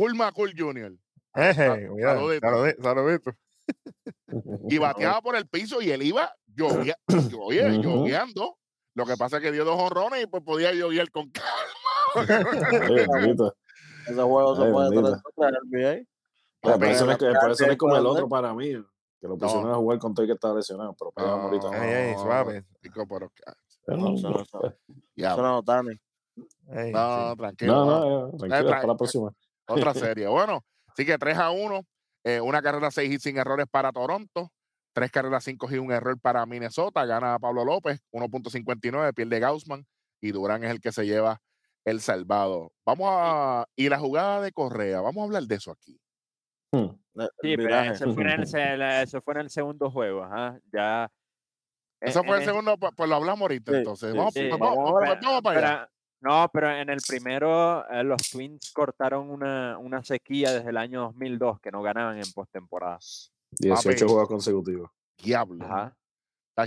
Cool 0.01 0.15
McCool 0.15 0.51
Jr. 0.57 0.97
Eje. 1.35 1.87
Y 4.67 4.77
bateaba 4.79 5.21
por 5.21 5.35
el 5.35 5.47
piso 5.47 5.79
y 5.79 5.91
él 5.91 6.01
iba 6.01 6.33
llovia- 6.47 6.97
Ujú. 7.07 7.81
lloviando. 7.83 8.57
Lo 8.95 9.05
que 9.05 9.15
pasa 9.15 9.37
es 9.37 9.43
que 9.43 9.51
dio 9.51 9.63
dos 9.63 9.79
honrones 9.79 10.23
y 10.23 10.25
pues 10.25 10.41
podía 10.43 10.73
llover 10.73 11.11
con 11.11 11.29
calma. 11.29 11.51
Ay. 12.15 13.35
Ese 14.07 14.21
juego 14.23 14.55
se 14.55 14.63
Ay, 14.63 14.71
puede. 14.71 14.89
Por 16.61 16.83
eso 16.85 17.05
no 17.05 17.11
es 17.11 17.61
no 17.61 17.77
como 17.77 17.95
el 17.95 18.05
otro 18.07 18.27
para 18.27 18.55
mí, 18.55 18.71
que 19.19 19.27
lo 19.27 19.37
pusieron 19.37 19.69
a 19.69 19.75
jugar 19.75 19.99
con 19.99 20.15
todo 20.15 20.23
y 20.25 20.29
que 20.29 20.33
estaba 20.33 20.55
lesionado, 20.55 20.95
pero 20.97 21.11
pegamos 21.11 21.45
ahorita. 21.45 21.67
No. 21.69 21.83
Ey, 21.83 22.09
ey, 22.09 22.15
suave. 22.15 22.65
No- 23.85 23.97
no 24.15 24.39
es 24.41 25.59
Otani. 25.59 25.91
Ey, 26.71 26.91
no, 26.91 27.35
tranquilo. 27.35 27.73
No, 27.75 27.85
no. 27.85 27.99
no, 27.99 28.27
eh, 28.29 28.31
tranquilo, 28.39 28.69
tra- 28.69 28.75
para 28.75 28.87
la 28.87 28.97
próxima. 28.97 29.31
Otra 29.73 29.93
serie. 30.17 30.27
Bueno, 30.27 30.63
así 30.87 31.05
que 31.05 31.17
3 31.17 31.37
a 31.37 31.51
1, 31.51 31.81
eh, 32.23 32.41
una 32.41 32.61
carrera 32.61 32.91
6 32.91 33.11
hits 33.11 33.23
sin 33.23 33.37
errores 33.37 33.65
para 33.69 33.91
Toronto, 33.91 34.51
tres 34.93 35.11
carreras 35.11 35.43
5 35.43 35.65
hits 35.67 35.75
y 35.75 35.79
un 35.79 35.91
error 35.91 36.19
para 36.19 36.45
Minnesota, 36.45 37.05
gana 37.05 37.39
Pablo 37.39 37.65
López, 37.65 37.99
1.59, 38.11 39.13
pierde 39.13 39.39
Gaussman 39.39 39.85
y 40.21 40.31
Durán 40.31 40.63
es 40.63 40.71
el 40.71 40.79
que 40.79 40.91
se 40.91 41.05
lleva 41.05 41.41
el 41.85 42.01
salvado. 42.01 42.71
Vamos 42.85 43.07
a. 43.11 43.65
Y 43.75 43.89
la 43.89 43.99
jugada 43.99 44.41
de 44.41 44.51
Correa, 44.51 45.01
vamos 45.01 45.21
a 45.21 45.25
hablar 45.25 45.43
de 45.43 45.55
eso 45.55 45.71
aquí. 45.71 45.99
Hmm. 46.71 46.89
El 47.15 47.29
Sí, 47.41 47.57
pero 47.57 47.79
eso 47.79 48.13
fue, 48.13 48.23
en 48.23 48.29
el, 48.29 48.81
eso 49.03 49.21
fue 49.21 49.33
en 49.33 49.39
el 49.41 49.49
segundo 49.49 49.91
juego, 49.91 50.23
ajá, 50.23 50.59
ya. 50.71 51.11
Eso 51.99 52.23
fue 52.23 52.37
en 52.37 52.41
el 52.41 52.47
segundo, 52.47 52.77
pues, 52.77 52.93
pues 52.95 53.09
lo 53.09 53.15
hablamos 53.15 53.41
ahorita, 53.41 53.71
Sí, 53.71 53.77
entonces. 53.79 54.11
sí, 54.11 54.17
vamos, 54.17 54.33
sí. 54.33 54.49
Vamos 54.49 54.77
vamos, 54.77 55.19
vamos 55.21 55.41
para 55.41 55.59
allá. 55.59 55.89
No, 56.21 56.49
pero 56.53 56.71
en 56.71 56.89
el 56.89 56.99
primero 57.05 57.87
eh, 57.89 58.03
los 58.03 58.29
Twins 58.29 58.71
cortaron 58.71 59.29
una, 59.29 59.77
una 59.77 60.03
sequía 60.03 60.51
desde 60.51 60.69
el 60.69 60.77
año 60.77 61.01
2002 61.01 61.59
que 61.59 61.71
no 61.71 61.81
ganaban 61.81 62.17
en 62.17 62.31
postemporada. 62.31 62.99
18 63.59 63.83
Papi. 63.83 64.11
juegos 64.11 64.27
consecutivos. 64.27 64.91
Diablo. 65.17 65.65
Ajá. 65.65 65.97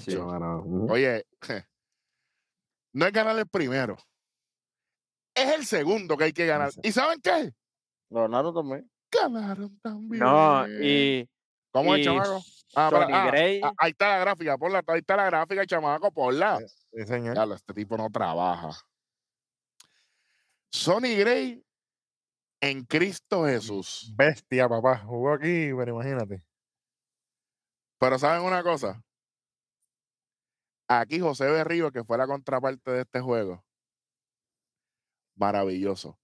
Sí. 0.00 0.16
Oye, 0.16 1.24
no 2.94 3.06
es 3.06 3.12
ganar 3.12 3.38
el 3.38 3.46
primero. 3.46 3.96
Es 5.34 5.54
el 5.54 5.64
segundo 5.66 6.16
que 6.16 6.24
hay 6.24 6.32
que 6.32 6.46
ganar. 6.46 6.70
¿Y 6.82 6.92
saben 6.92 7.20
qué? 7.20 7.52
Leonardo 8.10 8.52
también. 8.52 8.90
Ganaron 9.10 9.78
también. 9.80 10.22
No, 10.22 10.66
y. 10.68 11.28
¿Cómo 11.70 11.94
es, 11.94 12.00
y 12.00 12.04
chamaco? 12.04 12.40
Ah, 12.76 12.90
Sonny 12.90 13.02
espera, 13.02 13.22
ah, 13.22 13.26
Gray. 13.26 13.60
ah, 13.62 13.72
ahí 13.78 13.90
está 13.90 14.08
la 14.08 14.18
gráfica, 14.18 14.58
ponla, 14.58 14.82
ahí 14.86 14.98
está 14.98 15.16
la 15.16 15.26
gráfica, 15.26 15.66
chamaco, 15.66 16.10
ponla. 16.12 16.58
Sí, 16.58 17.04
señor. 17.04 17.34
Diablo, 17.34 17.54
este 17.54 17.74
tipo 17.74 17.96
no 17.96 18.10
trabaja. 18.10 18.70
Sonny 20.74 21.14
Gray 21.14 21.64
en 22.60 22.84
Cristo 22.84 23.44
Jesús. 23.44 24.12
Bestia, 24.16 24.68
papá. 24.68 24.98
Jugó 24.98 25.32
aquí, 25.32 25.70
pero 25.72 25.92
imagínate. 25.92 26.42
Pero 28.00 28.18
¿saben 28.18 28.42
una 28.42 28.60
cosa? 28.64 29.00
Aquí 30.88 31.20
José 31.20 31.46
Berrío, 31.46 31.92
que 31.92 32.02
fue 32.02 32.18
la 32.18 32.26
contraparte 32.26 32.90
de 32.90 33.02
este 33.02 33.20
juego. 33.20 33.64
Maravilloso. 35.36 36.18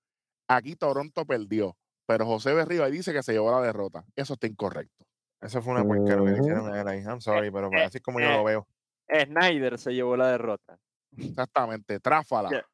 Aquí 0.49 0.75
Toronto 0.75 1.25
perdió, 1.25 1.77
pero 2.05 2.27
José 2.27 2.53
Berrío 2.53 2.83
ahí 2.83 2.91
dice 2.91 3.13
que 3.13 3.23
se 3.23 3.33
llevó 3.33 3.53
la 3.53 3.63
derrota. 3.65 4.05
Eso 4.17 4.35
está 4.35 4.49
incorrecto. 4.49 5.07
Eso 5.41 5.63
fue 5.63 5.75
una 5.75 5.85
porquería 5.85 6.35
que 6.35 6.41
hicieron 6.41 6.75
a 6.75 6.81
él 6.81 6.89
ahí. 6.89 7.03
I'm 7.05 7.21
sorry, 7.21 7.53
pero 7.53 7.71
eh, 7.73 7.85
así 7.85 7.99
es 7.99 8.03
como 8.03 8.19
yo 8.19 8.27
eh, 8.27 8.37
lo 8.37 8.43
veo. 8.43 8.67
Snyder 9.09 9.79
se 9.79 9.93
llevó 9.93 10.17
la 10.17 10.33
derrota. 10.33 10.77
Exactamente, 11.17 12.01
tráfala. 12.01 12.67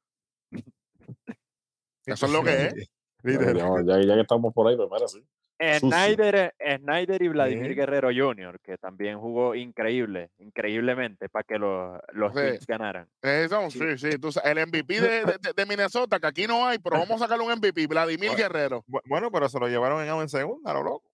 Eso 2.07 2.27
es 2.27 2.33
lo 2.33 2.43
que 2.43 2.67
es. 2.67 2.75
Ya, 3.25 3.83
ya, 3.85 4.01
ya 4.07 4.15
que 4.15 4.21
estamos 4.21 4.55
por 4.55 4.69
ahí, 4.69 4.77
pues 4.77 4.89
mira, 4.89 5.09
sí. 5.09 5.21
Snyder, 5.81 6.55
Snyder 6.79 7.23
y 7.23 7.29
Vladimir 7.29 7.71
Sí. 7.71 7.75
Guerrero 7.75 8.09
Jr., 8.15 8.61
que 8.61 8.79
también 8.79 9.19
jugó 9.19 9.57
increíble, 9.57 10.31
increíblemente, 10.39 11.29
para 11.29 11.43
que 11.43 11.59
los, 11.59 11.99
los 12.13 12.33
Sí. 12.35 12.65
Ganaran. 12.69 13.09
Eso, 13.23 13.69
sí, 13.71 13.99
sí. 13.99 14.11
tú 14.21 14.31
sa- 14.31 14.43
el 14.43 14.59
MVP 14.69 15.01
de, 15.01 15.25
de- 15.25 15.53
de 15.57 15.67
Minnesota, 15.67 16.21
que 16.21 16.27
aquí 16.29 16.47
no 16.47 16.67
hay, 16.69 16.79
pero 16.79 16.99
vamos 17.01 17.17
a 17.21 17.25
sacarle 17.25 17.45
un 17.45 17.51
MVP, 17.59 17.89
Vladimir 17.89 18.29
Bueno. 18.31 18.37
Guerrero. 18.45 18.85
Bu- 18.87 19.01
Bueno, 19.07 19.31
pero 19.33 19.49
se 19.49 19.59
lo 19.59 19.67
llevaron 19.67 20.03
en, 20.07 20.09
en 20.15 20.29
segunda, 20.29 20.73
lo 20.73 20.85
loco. 20.85 21.11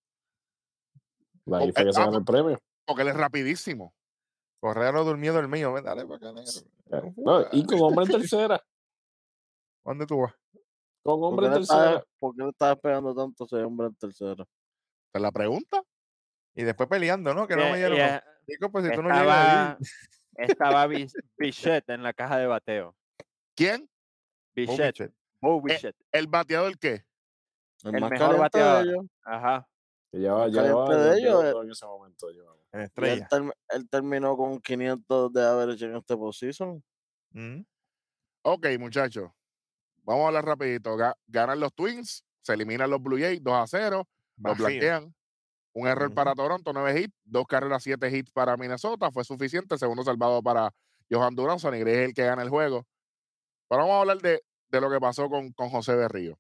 Ahí 1.53 1.73
fue 1.73 1.83
eh, 1.83 1.87
que 1.87 1.93
se 1.95 2.01
ah, 2.01 2.05
ganó 2.07 2.19
el 2.19 2.25
premio. 2.25 2.59
Porque 2.85 3.03
él 3.03 3.09
es 3.09 3.17
rapidísimo. 3.17 3.95
Correa 4.61 4.93
lo 4.93 5.05
durmió 5.05 5.33
dormido. 5.33 5.73
Ven, 5.73 5.85
dale 5.85 6.05
para 6.05 6.17
acá, 6.17 6.33
negro. 6.33 7.15
No, 7.17 7.47
y 7.53 7.65
con 7.65 7.81
hombre 7.81 8.05
en 8.05 8.11
tercera. 8.21 8.63
¿Dónde 9.85 10.05
tú 10.05 10.19
vas? 10.21 10.35
Con 11.03 11.21
¿Por 11.21 11.29
hombre 11.31 11.47
qué, 11.49 11.53
en 11.55 11.59
tercera. 11.67 12.05
por 12.19 12.37
qué 12.37 12.43
le 12.45 12.49
estás 12.51 12.79
pegando 12.81 13.15
tanto 13.15 13.45
a 13.45 13.47
ese 13.47 13.57
hombre 13.65 13.87
en 13.89 13.95
tercera? 13.97 14.45
¿Te 15.13 15.21
la 15.21 15.33
pregunta? 15.33 15.83
Y 16.55 16.63
después 16.65 16.89
peleando, 16.89 17.35
¿no? 17.35 17.47
Que 17.47 17.57
no 17.57 17.63
Eh, 17.63 17.73
me 17.73 17.79
dieron. 17.79 17.99
y, 17.99 18.01
eh, 18.01 18.21
Chico, 18.49 18.71
pues 18.71 18.85
si 18.87 18.93
tú 18.95 19.03
no 19.03 19.09
llegas 19.09 19.29
ahí. 19.29 19.77
estaba 20.37 20.87
estaba 20.87 20.87
Bichette 21.39 21.89
en 21.91 22.03
la 22.03 22.13
caja 22.13 22.39
de 22.39 22.47
bateo. 22.47 22.95
¿Quién? 23.57 23.89
Bichette, 24.55 24.99
bicho, 25.01 25.15
Bo 25.41 25.61
Bichette. 25.63 25.97
¿El 26.13 26.27
bateador 26.29 26.79
qué? 26.79 27.05
El, 27.85 27.95
El 27.97 28.01
más 28.01 28.11
mejor 28.11 28.39
bateador. 28.39 28.85
de 28.85 28.91
ellos. 28.93 29.07
Ajá. 29.25 29.69
Que 30.13 30.19
llevaba, 30.19 30.45
El 30.47 30.53
llevaba 30.53 30.87
caliente 30.87 31.05
de 31.05 31.13
el 31.13 31.19
ellos, 31.27 31.43
dedo 31.43 31.63
en 31.63 31.71
ese 31.71 31.87
momento. 31.87 32.31
llevaba. 32.31 32.57
En 32.73 32.81
Y 32.81 32.83
él, 32.83 32.85
estrella. 32.85 33.29
term- 33.29 33.53
él 33.71 33.89
terminó 33.89 34.37
con 34.37 34.61
500 34.61 35.33
de 35.33 35.43
average 35.43 35.85
en 35.85 35.97
este 35.97 36.17
position. 36.17 36.85
Ujú. 37.35 37.65
Ok, 38.45 38.67
muchachos. 38.79 39.31
Vamos 40.03 40.25
a 40.25 40.27
hablar 40.29 40.45
rapidito. 40.45 40.97
Ga- 40.97 41.17
ganan 41.27 41.61
los 41.61 41.73
Twins, 41.75 42.25
se 42.43 42.55
eliminan 42.55 42.91
los 42.91 43.03
Blue 43.03 43.19
Jays 43.19 43.43
2 43.43 43.55
a 43.55 43.67
0, 43.67 44.07
los 44.37 44.53
Vacío. 44.53 44.67
blanquean. 44.67 45.15
Un 45.75 45.87
error 45.89 46.13
para 46.13 46.35
Toronto, 46.35 46.73
9 46.75 47.01
hits, 47.01 47.15
dos 47.25 47.47
carreras, 47.47 47.83
7 47.83 48.15
hits 48.15 48.31
para 48.31 48.57
Minnesota, 48.59 49.11
fue 49.11 49.25
suficiente. 49.25 49.79
Segundo 49.79 50.03
salvado 50.03 50.43
para 50.43 50.71
Johan 51.11 51.35
Durán, 51.35 51.59
Sonny 51.59 51.81
es 51.81 51.87
el 51.87 52.15
que 52.15 52.25
gana 52.27 52.43
el 52.43 52.51
juego. 52.51 52.85
Pero 53.69 53.83
vamos 53.83 53.95
a 53.95 54.01
hablar 54.01 54.19
de, 54.19 54.43
de 54.69 54.81
lo 54.83 54.91
que 54.91 55.01
pasó 55.01 55.31
con, 55.31 55.51
con 55.53 55.71
José 55.71 55.95
Berrío. 55.95 56.39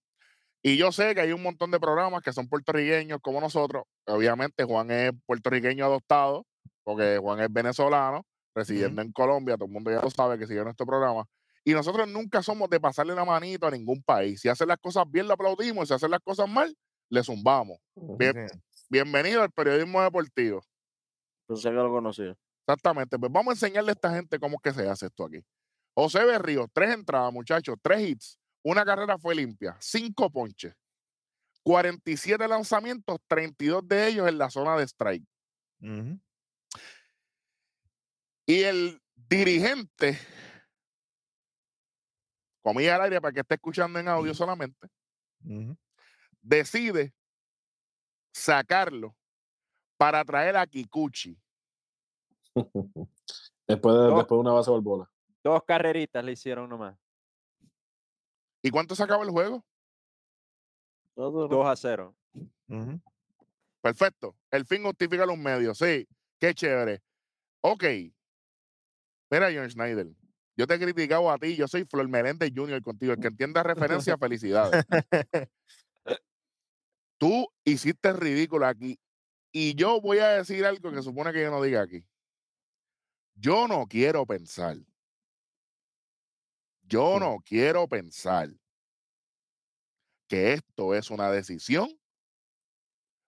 Y 0.61 0.77
yo 0.77 0.93
sé 0.93 1.15
que 1.15 1.23
hay 1.23 1.33
un 1.33 1.43
montón 1.43 1.71
de 1.71 1.81
programas 1.81 2.23
que 2.23 2.33
son 2.33 2.47
puertorriqueños 2.49 3.21
como 3.23 3.41
nosotros. 3.41 3.85
Obviamente 4.07 4.65
Juan 4.65 4.91
es 4.91 5.13
puertorriqueño 5.25 5.85
adoptado, 5.87 6.45
porque 6.85 7.17
Juan 7.19 7.41
es 7.41 7.51
venezolano, 7.51 8.27
residiendo 8.55 9.01
en 9.01 9.13
Colombia, 9.13 9.57
todo 9.57 9.65
el 9.65 9.73
mundo 9.73 9.91
ya 9.91 10.01
lo 10.03 10.11
sabe 10.11 10.39
que 10.39 10.47
sigue 10.47 10.63
nuestro 10.63 10.85
programa. 10.85 11.25
Y 11.65 11.73
nosotros 11.73 12.09
nunca 12.09 12.43
somos 12.43 12.69
de 12.69 12.81
pasarle 12.81 13.15
la 13.15 13.25
manito 13.25 13.67
a 13.67 13.71
ningún 13.71 14.03
país. 14.03 14.41
Si 14.41 14.49
hacen 14.49 14.69
las 14.69 14.79
cosas 14.79 15.05
bien, 15.09 15.27
le 15.27 15.35
aplaudimos. 15.35 15.89
Si 15.89 15.95
hacen 15.95 16.11
las 16.11 16.21
cosas 16.21 16.49
mal, 16.49 16.77
le 17.09 17.23
zumbamos. 17.23 17.79
Bien-. 17.95 18.49
Bienvenido 18.89 19.43
al 19.43 19.51
periodismo 19.51 20.03
deportivo. 20.03 20.63
Pensé 21.47 21.69
que 21.69 21.75
lo 21.75 21.91
conocía. 21.91 22.37
Exactamente. 22.67 23.19
Pues 23.19 23.31
vamos 23.31 23.51
a 23.51 23.55
enseñarle 23.55 23.91
a 23.91 23.95
esta 23.95 24.15
gente 24.15 24.39
cómo 24.39 24.57
es 24.57 24.63
que 24.63 24.73
se 24.83 24.89
hace 24.89 25.07
esto 25.07 25.25
aquí. 25.25 25.45
José 25.95 26.25
Berrío, 26.25 26.69
tres 26.73 26.91
entradas, 26.91 27.33
muchachos, 27.33 27.77
tres 27.83 28.01
hits. 28.01 28.39
Una 28.65 28.85
carrera 28.85 29.19
fue 29.19 29.35
limpia, 29.35 29.77
cinco 29.81 30.31
ponches, 30.31 30.75
47 31.65 32.47
lanzamientos, 32.47 33.19
32 33.27 33.87
de 33.87 34.09
ellos 34.09 34.29
en 34.29 34.39
la 34.39 34.51
zona 34.51 34.77
de 34.77 34.85
strike. 34.85 35.25
Y 38.47 38.63
el 38.63 39.01
dirigente, 39.17 40.19
comilla 42.63 42.97
al 42.97 43.03
aire 43.03 43.21
para 43.21 43.33
que 43.33 43.41
esté 43.41 43.55
escuchando 43.55 43.99
en 43.99 44.09
audio 44.09 44.33
solamente, 44.35 44.89
decide 46.41 47.13
sacarlo 48.33 49.15
para 49.97 50.25
traer 50.25 50.57
a 50.57 50.67
Kikuchi. 50.67 51.39
después, 53.67 53.95
de, 53.95 54.09
No. 54.11 54.17
después 54.19 54.29
de 54.29 54.41
una 54.41 54.53
base 54.53 54.71
bola. 54.71 55.11
Dos 55.45 55.63
carreritas 55.67 56.25
le 56.25 56.33
hicieron 56.33 56.69
nomás. 56.69 56.97
¿Y 58.63 58.71
cuánto 58.71 58.95
se 58.95 59.03
acaba 59.03 59.25
el 59.25 59.31
juego? 59.31 59.65
2 61.17 61.67
a 61.67 61.77
0. 61.77 62.17
Ujú. 62.69 63.01
Perfecto. 63.81 64.37
El 64.51 64.65
fin 64.65 64.85
justifica 64.85 65.27
los 65.27 65.37
medios. 65.37 65.77
Sí, 65.79 66.09
qué 66.39 66.55
chévere. 66.55 67.03
Ok. 67.61 67.85
Mira, 69.31 69.49
John 69.53 69.69
Schneider. 69.69 70.07
Yo 70.57 70.67
te 70.67 70.75
he 70.75 70.79
criticado 70.79 71.31
a 71.31 71.39
ti. 71.39 71.57
Yo 71.57 71.67
soy 71.67 71.85
Flor 71.85 72.09
Meléndez 72.09 72.53
Jr. 72.55 72.83
contigo. 72.83 73.13
El 73.13 73.21
que 73.21 73.29
entienda 73.29 73.63
referencia, 73.63 74.19
felicidades. 74.19 74.85
Tú 77.19 77.49
hiciste 77.65 78.13
ridículo 78.13 78.67
aquí. 78.67 78.99
Y 79.53 79.75
yo 79.75 80.01
voy 80.01 80.19
a 80.19 80.29
decir 80.29 80.65
algo 80.65 80.93
que 80.93 81.03
supone 81.03 81.33
que 81.33 81.43
yo 81.43 81.51
no 81.51 81.63
diga 81.63 81.83
aquí. 81.83 82.05
Yo 83.35 83.69
no 83.69 83.87
quiero 83.87 84.27
pensar. 84.27 84.77
Yo 86.83 87.19
no 87.19 87.39
quiero 87.45 87.89
pensar 87.89 88.51
que 90.29 90.55
esto 90.55 90.95
es 90.95 91.11
una 91.11 91.31
decisión 91.31 91.89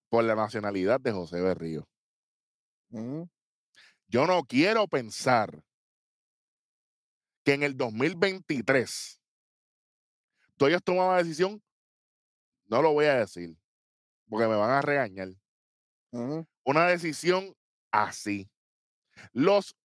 por 0.09 0.25
la 0.25 0.35
nacionalidad 0.35 1.01
de 1.01 1.13
José 1.13 1.41
Berrío. 1.41 1.89
Ujú. 2.91 3.29
Yo 4.09 4.27
no 4.27 4.45
quiero 4.45 4.87
pensar 4.87 5.63
que 7.45 7.53
en 7.53 7.63
el 7.63 7.77
2023 7.77 9.21
tú 10.57 10.67
hayas 10.67 10.83
tomado 10.83 11.11
una 11.11 11.19
decisión, 11.19 11.63
no 12.67 12.83
lo 12.83 12.93
voy 12.93 13.05
a 13.07 13.17
decir, 13.17 13.57
porque 14.29 14.47
me 14.49 14.57
van 14.57 14.71
a 14.71 14.83
regañar. 14.83 15.29
Una 16.65 16.87
decisión 16.87 17.55
así. 17.93 18.49
Los 19.33 19.77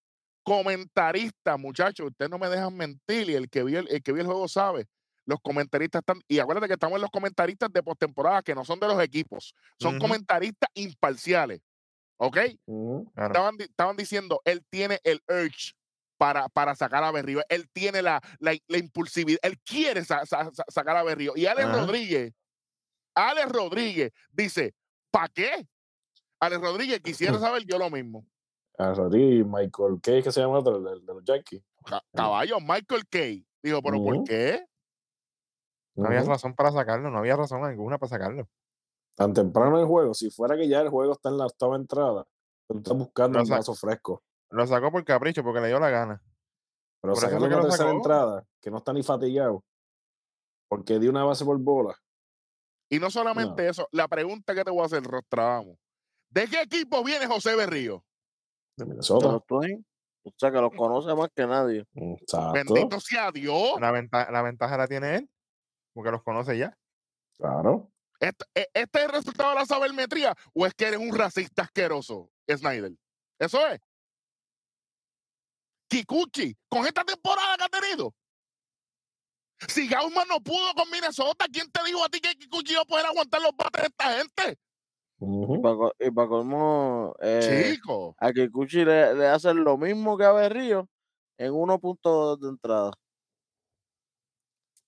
comentaristas, 0.44 1.60
muchachos, 1.60 2.08
ustedes 2.08 2.32
no 2.32 2.40
me 2.40 2.50
dejan 2.50 2.76
mentir 2.76 3.30
y 3.30 3.36
el 3.36 3.50
que 3.50 3.64
vio 3.64 3.80
el, 3.80 3.88
el 3.90 4.02
que 4.02 4.14
vio 4.14 4.22
el 4.22 4.28
juego 4.28 4.48
sabe. 4.48 4.88
Los 5.26 5.40
comentaristas 5.42 6.00
están, 6.00 6.22
y 6.28 6.40
acuérdate 6.40 6.68
que 6.68 6.74
estamos 6.74 6.96
en 6.96 7.02
los 7.02 7.12
comentaristas 7.12 7.72
de 7.72 7.84
postemporada, 7.84 8.42
que 8.42 8.56
no 8.56 8.66
son 8.66 8.80
de 8.80 8.88
los 8.88 9.02
equipos, 9.04 9.54
son 9.80 10.00
comentaristas 10.00 10.70
imparciales. 10.74 11.62
¿Ok? 12.18 12.38
Estaban, 13.16 13.56
estaban 13.60 13.96
diciendo, 13.96 14.42
él 14.44 14.64
tiene 14.70 15.00
el 15.04 15.22
urge 15.28 15.74
para, 16.20 16.50
para 16.50 16.76
sacar 16.76 17.02
a 17.02 17.12
Berrío, 17.12 17.42
él 17.48 17.70
tiene 17.72 18.02
la, 18.02 18.22
la, 18.40 18.54
la 18.68 18.78
impulsividad, 18.78 19.40
él 19.42 19.58
quiere 19.62 20.04
sa- 20.04 20.26
sa- 20.26 20.52
sa- 20.54 20.66
sacar 20.68 20.98
a 20.98 21.04
Berrío. 21.04 21.32
Y 21.36 21.46
Alex. 21.46 21.68
Rodríguez, 21.72 22.34
Alex 23.16 23.50
Rodríguez 23.52 24.12
dice, 24.32 24.76
¿para 25.10 25.30
qué? 25.30 25.66
Alex 26.42 26.62
Rodríguez, 26.62 27.00
quisiera 27.00 27.40
saber 27.40 27.64
yo 27.66 27.78
lo 27.80 27.90
mismo. 27.90 28.26
A 28.78 28.94
Rodríguez, 28.94 29.46
Michael 29.46 30.00
Kay, 30.02 30.22
que 30.22 30.32
se 30.32 30.42
llama 30.42 30.60
otro, 30.60 30.82
de, 30.82 31.00
de 31.00 31.14
los 31.14 31.24
Yankees. 31.24 31.64
Ca- 31.86 32.04
Caballo, 32.14 32.60
Michael 32.60 33.08
Kay. 33.10 33.46
Dijo, 33.64 33.82
¿pero 33.82 34.04
por 34.04 34.24
qué? 34.26 34.66
No 35.96 36.08
había 36.08 36.22
razón 36.24 36.54
para 36.54 36.72
sacarlo, 36.72 37.10
no 37.10 37.18
había 37.20 37.36
razón 37.38 37.64
alguna 37.64 37.98
para 37.98 38.10
sacarlo. 38.10 38.50
Tan 39.16 39.34
temprano 39.34 39.76
en 39.78 39.82
el 39.84 39.88
juego, 39.88 40.14
si 40.14 40.30
fuera 40.30 40.56
que 40.58 40.68
ya 40.68 40.82
el 40.82 40.90
juego 40.90 41.14
está 41.14 41.30
en 41.30 41.38
la 41.38 41.46
octava 41.46 41.76
entrada, 41.78 42.26
tú 42.68 42.78
estás 42.78 42.96
buscando 42.98 43.38
un 43.40 43.50
vaso 43.58 43.74
fresco. 43.74 44.24
Lo 44.52 44.66
sacó 44.68 44.92
por 44.92 45.04
capricho, 45.04 45.44
porque 45.44 45.62
le 45.62 45.68
dio 45.68 45.80
la 45.80 45.90
gana. 45.90 46.22
Pero 47.02 47.14
Por 47.14 47.24
la 47.32 47.40
lo 47.40 47.62
tercera 47.62 47.92
entrada, 47.92 48.46
que 48.62 48.70
no 48.72 48.78
está 48.78 48.92
ni 48.94 49.04
fatigado, 49.04 49.64
porque 50.68 51.00
dio 51.00 51.10
una 51.12 51.24
base 51.24 51.46
por 51.46 51.58
bola. 51.60 51.96
Y 52.90 53.00
no 53.00 53.10
solamente 53.12 53.68
eso, 53.70 53.88
la 53.92 54.08
pregunta 54.08 54.54
que 54.56 54.64
te 54.64 54.72
voy 54.72 54.82
a 54.82 54.86
hacer, 54.86 55.04
Rostradamo. 55.04 55.78
¿De 56.30 56.48
qué 56.48 56.62
equipo 56.62 57.04
viene 57.04 57.28
José 57.28 57.56
Berrío? 57.56 58.04
De 58.76 58.86
Minnesota. 58.86 59.28
O 59.28 60.34
sea, 60.36 60.52
que 60.52 60.60
los 60.60 60.72
conoce 60.76 61.14
más 61.16 61.30
que 61.34 61.48
nadie. 61.48 61.86
Exacto. 61.94 62.52
Bendito 62.54 63.00
sea 63.00 63.32
Dios. 63.32 63.80
La, 63.80 63.92
venta- 63.92 64.30
la 64.32 64.42
ventaja 64.42 64.76
la 64.78 64.88
tiene 64.88 65.16
él, 65.18 65.30
porque 65.94 66.12
los 66.12 66.24
conoce 66.24 66.58
ya. 66.58 66.78
Claro. 67.38 67.92
¿Este, 68.20 68.46
¿Este 68.74 69.00
es 69.00 69.06
el 69.06 69.12
resultado 69.12 69.50
de 69.52 69.56
la 69.56 69.66
sabermetría 69.66 70.36
o 70.54 70.66
es 70.66 70.74
que 70.74 70.88
eres 70.88 71.00
un 71.00 71.16
racista 71.18 71.62
asqueroso, 71.62 72.30
Snyder? 72.50 72.92
Eso 73.40 73.66
es. 73.68 73.80
Kikuchi, 75.90 76.56
con 76.70 76.86
esta 76.86 77.04
temporada 77.04 77.58
que 77.58 77.64
ha 77.64 77.82
tenido. 77.82 78.14
Si 79.68 79.88
Gauman 79.90 80.28
no 80.30 80.40
pudo 80.42 80.74
con 80.76 80.90
Minnesota, 80.90 81.46
¿quién 81.52 81.70
te 81.72 81.84
dijo 81.84 82.04
a 82.04 82.10
ti 82.10 82.22
que 82.22 82.34
Kikuchi 82.36 82.74
iba 82.74 82.82
a 82.84 82.86
poder 82.86 83.06
aguantar 83.08 83.42
los 83.42 83.52
bates 83.58 83.82
de 83.82 83.88
esta 83.88 84.18
gente? 84.18 84.60
Y 85.22 85.58
para, 85.62 85.76
co- 85.76 85.94
y 86.00 86.12
para 86.12 86.28
colmo, 86.30 87.14
eh, 87.20 87.72
Chico, 87.74 88.16
a 88.20 88.32
Kikuchi 88.32 88.86
le, 88.86 89.16
le 89.16 89.28
hacen 89.28 89.64
lo 89.66 89.78
mismo 89.78 90.18
que 90.18 90.24
a 90.24 90.32
Berrío 90.32 90.88
en 91.38 91.52
1.2 91.52 92.40
de 92.40 92.48
entrada. 92.50 92.92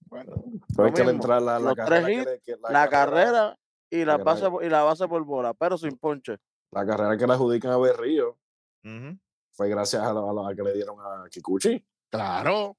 Bueno, 0.06 0.34
hay 0.78 0.90
Lo 0.90 0.94
que 0.94 1.02
entrar 1.02 1.42
la, 1.42 1.60
la 1.60 1.66
Los 1.70 1.76
carrera. 1.76 2.06
que 2.08 2.14
hits, 2.14 2.42
que- 2.46 2.56
La, 2.70 2.90
carrera 2.90 3.58
y 3.90 4.06
la, 4.06 4.18
la 4.18 4.24
base, 4.24 4.44
carrera. 4.44 4.66
y 4.66 4.70
la 4.70 4.84
base 4.84 5.08
por 5.08 5.24
bola, 5.26 5.54
pero 5.54 5.78
sin 5.78 5.98
ponche. 5.98 6.38
La 6.72 6.86
carrera 6.86 7.18
que 7.18 7.28
le 7.28 7.34
adjudican 7.34 7.72
a 7.72 7.78
Berrío 7.78 8.38
ujú, 8.86 9.18
fue 9.54 9.70
gracias 9.70 10.02
a 10.02 10.14
la, 10.14 10.22
a 10.50 10.56
que 10.56 10.64
le 10.64 10.74
dieron 10.74 10.98
a 11.00 11.28
Kikuchi. 11.30 11.84
claro. 12.10 12.78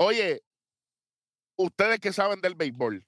Oye, 0.00 0.42
ustedes 1.56 1.98
que 2.00 2.12
saben 2.12 2.40
del 2.40 2.54
béisbol, 2.54 3.04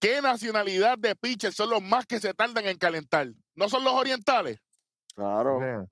¿qué 0.00 0.20
nacionalidad 0.22 0.98
de 0.98 1.14
pitchers 1.16 1.56
son 1.56 1.70
los 1.70 1.82
más 1.82 2.06
que 2.06 2.20
se 2.20 2.34
tardan 2.34 2.66
en 2.66 2.76
calentar? 2.78 3.28
¿No 3.54 3.68
son 3.68 3.84
los 3.84 3.92
orientales? 3.94 4.58
Claro. 5.14 5.88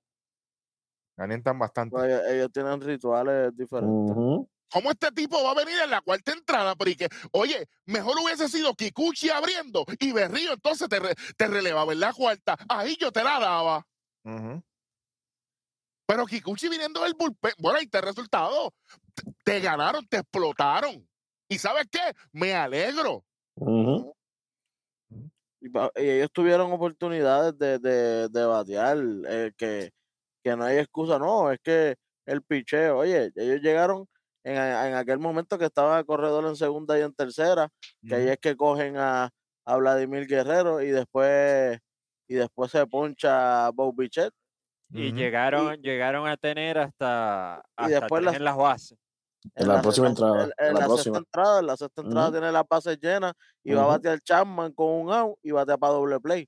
Calientan 1.15 1.59
bastante. 1.59 1.91
Pues 1.95 2.05
ellos, 2.05 2.21
ellos 2.27 2.49
tienen 2.51 2.81
rituales 2.81 3.55
diferentes. 3.55 4.15
¿Cómo 4.71 4.91
este 4.91 5.11
tipo 5.11 5.43
va 5.43 5.51
a 5.51 5.55
venir 5.55 5.79
en 5.83 5.89
la 5.89 6.01
cuarta 6.01 6.31
entrada? 6.31 6.75
Pero 6.75 6.91
y 6.91 6.95
que, 6.95 7.07
oye, 7.31 7.67
mejor 7.85 8.15
hubiese 8.23 8.47
sido 8.47 8.73
Kikuchi 8.75 9.29
abriendo 9.31 9.83
y 9.99 10.11
Berrío 10.11 10.53
entonces 10.53 10.87
te, 10.87 10.99
re- 10.99 11.15
te 11.35 11.47
relevaba 11.47 11.91
en 11.91 11.99
la 11.99 12.13
cuarta. 12.13 12.55
Ahí 12.69 12.95
yo 12.99 13.11
te 13.11 13.23
la 13.23 13.39
daba. 13.39 13.85
Ujú. 14.23 14.63
Pero 16.07 16.25
Kikuchi 16.25 16.69
viniendo 16.69 17.03
del 17.03 17.13
bullpen, 17.13 17.53
bueno, 17.59 17.77
ahí 17.77 17.85
está 17.85 17.99
el 17.99 18.05
resultado. 18.05 18.73
te 19.43 19.59
ganaron, 19.59 20.05
te 20.07 20.17
explotaron. 20.17 21.07
¿Y 21.47 21.57
sabes 21.57 21.85
qué? 21.91 21.99
Me 22.31 22.53
alegro. 22.53 23.23
Ujú. 23.55 24.13
Y, 25.61 25.69
pa- 25.69 25.91
y 25.95 26.09
ellos 26.09 26.29
tuvieron 26.31 26.71
oportunidades 26.71 27.57
de, 27.57 27.79
de, 27.79 28.29
de 28.29 28.45
batear, 28.45 28.97
eh, 29.27 29.51
que, 29.57 29.91
que 30.43 30.55
no 30.55 30.63
hay 30.63 30.77
excusa, 30.77 31.19
no, 31.19 31.51
es 31.51 31.59
que 31.61 31.95
el 32.25 32.41
picheo, 32.43 32.99
oye, 32.99 33.31
ellos 33.35 33.59
llegaron 33.61 34.07
en, 34.45 34.55
en 34.55 34.93
aquel 34.95 35.19
momento 35.19 35.57
que 35.57 35.65
estaba 35.65 35.99
el 35.99 36.05
corredor 36.05 36.45
en 36.45 36.55
segunda 36.55 36.97
y 36.97 37.01
en 37.01 37.13
tercera, 37.13 37.67
que 38.07 38.15
ahí 38.15 38.27
es 38.29 38.37
que 38.37 38.55
cogen 38.55 38.95
a, 38.97 39.31
a 39.65 39.75
Vladimir 39.75 40.27
Guerrero 40.27 40.81
y 40.81 40.91
después 40.91 41.77
y 42.29 42.35
después 42.35 42.71
se 42.71 42.85
poncha 42.87 43.65
a 43.65 43.71
Bob 43.71 43.93
Bichet 43.97 44.31
Y 44.91 45.11
llegaron, 45.11 45.75
llegaron 45.81 46.27
a 46.27 46.37
tener 46.37 46.77
hasta, 46.77 47.55
hasta 47.75 47.99
después 47.99 48.21
tres 48.21 48.25
las- 48.25 48.35
en 48.37 48.43
las 48.45 48.55
bases. 48.57 48.97
En 49.55 49.67
la 49.67 49.81
próxima 49.81 50.07
sexta- 50.09 50.25
entrada, 50.27 50.53
En, 50.57 50.73
la 50.73 50.79
la, 50.79 50.85
próxima. 50.85 51.03
sexta 51.03 51.17
entrada, 51.19 51.59
en 51.59 51.65
la 51.67 51.77
sexta 51.77 52.01
entrada 52.01 52.31
tiene 52.31 52.51
las 52.51 52.63
bases 52.69 52.97
llenas 52.99 53.33
y 53.63 53.73
va 53.73 53.83
a 53.83 53.87
batear 53.87 54.19
Chapman 54.21 54.71
con 54.73 54.87
un 54.87 55.11
out 55.11 55.37
y 55.43 55.51
batea 55.51 55.77
para 55.77 55.93
doble 55.93 56.19
play. 56.19 56.47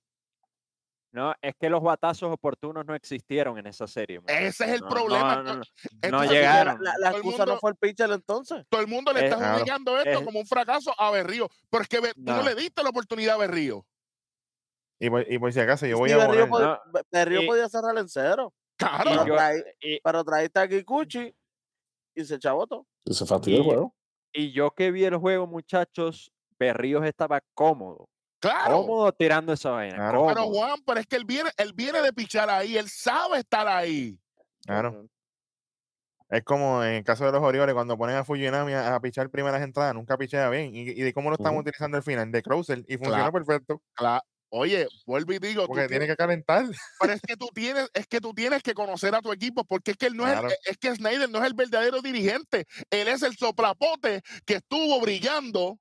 No, 1.13 1.33
es 1.41 1.53
que 1.59 1.69
los 1.69 1.81
batazos 1.83 2.31
oportunos 2.31 2.85
no 2.85 2.95
existieron 2.95 3.57
en 3.57 3.67
esa 3.67 3.85
serie. 3.85 4.21
Ese 4.27 4.63
es 4.63 4.71
el 4.71 4.79
No, 4.79 4.87
problema. 4.89 5.35
No, 5.35 5.43
no, 5.43 5.53
no, 5.55 5.55
no 5.59 5.63
Entonces, 6.01 6.31
llegaron. 6.31 6.81
La, 6.81 6.93
la 6.99 7.09
excusa 7.11 7.39
mundo- 7.39 7.53
no 7.53 7.59
fue 7.59 7.71
el 7.71 7.75
pitcher 7.75 8.09
entonces. 8.11 8.65
Todo 8.69 8.79
el 8.81 8.87
mundo 8.87 9.11
le 9.11 9.19
Eh, 9.21 9.23
está 9.25 9.37
claro. 9.37 9.99
esto 10.05 10.23
como 10.25 10.39
un 10.39 10.47
fracaso 10.47 10.93
a 10.97 11.11
Berrío. 11.11 11.49
Pero 11.69 11.83
es 11.83 11.89
que 11.89 11.99
Be- 11.99 12.13
tú 12.13 12.21
No. 12.23 12.41
le 12.43 12.55
diste 12.55 12.81
la 12.81 12.89
oportunidad 12.91 13.35
a 13.35 13.39
Berrío. 13.39 13.85
Y, 15.03 15.09
por, 15.09 15.31
y 15.31 15.39
por 15.39 15.51
si 15.51 15.59
acaso, 15.59 15.85
yo 15.87 15.95
Sí, 15.95 15.99
voy 15.99 16.11
a 16.11 16.17
Berrío, 16.17 16.47
poner. 16.47 16.67
pod- 16.69 16.81
No, 16.93 17.01
Berrío 17.11 17.41
y- 17.41 17.47
podía 17.47 17.67
cerrar 17.67 17.97
en 17.97 18.07
cero. 18.07 18.53
Claro. 18.77 19.03
Pero, 19.11 19.25
yo- 19.25 19.33
traí- 19.35 19.63
y- 19.81 19.99
pero 20.01 20.23
traíste 20.23 20.59
a 20.59 20.67
Kikuchi 20.67 21.35
y 22.15 22.25
se 22.25 22.37
chabotó. 22.39 22.85
Y 23.05 23.13
se 23.13 23.25
fastidió 23.25 23.57
el 23.57 23.63
Y- 23.63 23.67
juego. 23.67 23.95
Y 24.33 24.51
yo 24.53 24.71
que 24.71 24.91
vi 24.91 25.03
el 25.05 25.17
juego, 25.17 25.47
muchachos, 25.47 26.31
Berríos 26.59 27.03
estaba 27.05 27.41
cómodo. 27.55 28.07
Claro. 28.39 28.77
Cómodo 28.77 29.11
tirando 29.11 29.53
esa 29.53 29.71
vaina. 29.71 29.95
Claro. 29.95 30.25
Pero. 30.27 30.43
Juan, 30.45 30.79
pero 30.85 30.99
es 30.99 31.07
que 31.07 31.15
él 31.15 31.25
viene, 31.25 31.49
él 31.57 31.73
viene 31.73 32.01
de 32.01 32.13
pichar 32.13 32.49
ahí, 32.49 32.77
él 32.77 32.87
sabe 32.89 33.39
estar 33.39 33.67
ahí. 33.67 34.17
Claro. 34.65 35.07
Es 36.29 36.43
como 36.43 36.83
en 36.83 36.93
el 36.93 37.03
caso 37.03 37.25
de 37.25 37.31
los 37.31 37.41
Orioles, 37.41 37.73
cuando 37.75 37.97
ponen 37.97 38.15
a 38.15 38.23
Fujinami 38.23 38.73
a, 38.73 38.95
a 38.95 38.99
pichar 39.01 39.29
primeras 39.29 39.61
entradas, 39.61 39.93
nunca 39.93 40.17
pichea 40.17 40.49
bien. 40.49 40.73
¿Y, 40.73 40.81
y 40.91 41.01
de 41.01 41.11
cómo 41.13 41.29
lo 41.29 41.35
estamos 41.35 41.59
utilizando 41.61 41.97
al 41.97 42.03
final? 42.03 42.31
De 42.31 42.41
closer. 42.41 42.79
Y 42.87 42.97
funciona 42.97 43.17
Claro. 43.29 43.31
perfecto. 43.33 43.81
Cla- 43.97 44.21
Oye, 44.53 44.85
vuelvo 45.05 45.31
y 45.31 45.39
digo, 45.39 45.61
tú 45.61 45.67
Porque 45.69 45.87
tiene 45.87 46.05
tienes- 46.05 46.09
que 46.09 46.17
calentar. 46.17 46.65
pero 46.99 47.13
es 47.13 47.21
que 47.21 47.37
tú 47.37 47.47
tienes, 47.53 47.89
es 47.93 48.05
que 48.07 48.19
tú 48.19 48.33
tienes 48.33 48.61
que 48.61 48.73
conocer 48.73 49.15
a 49.15 49.21
tu 49.21 49.31
equipo, 49.31 49.63
porque 49.63 49.91
es 49.91 49.97
que 49.97 50.07
él 50.07 50.17
no 50.17 50.23
Claro. 50.25 50.47
es, 50.49 50.53
el- 50.65 50.71
es 50.71 50.77
que 50.77 50.93
Snyder 50.95 51.29
no 51.29 51.39
es 51.39 51.45
el 51.45 51.53
verdadero 51.53 52.01
dirigente, 52.01 52.65
él 52.89 53.07
es 53.07 53.21
el 53.23 53.35
soplapote 53.37 54.21
que 54.45 54.55
estuvo 54.55 54.99
brillando 54.99 55.79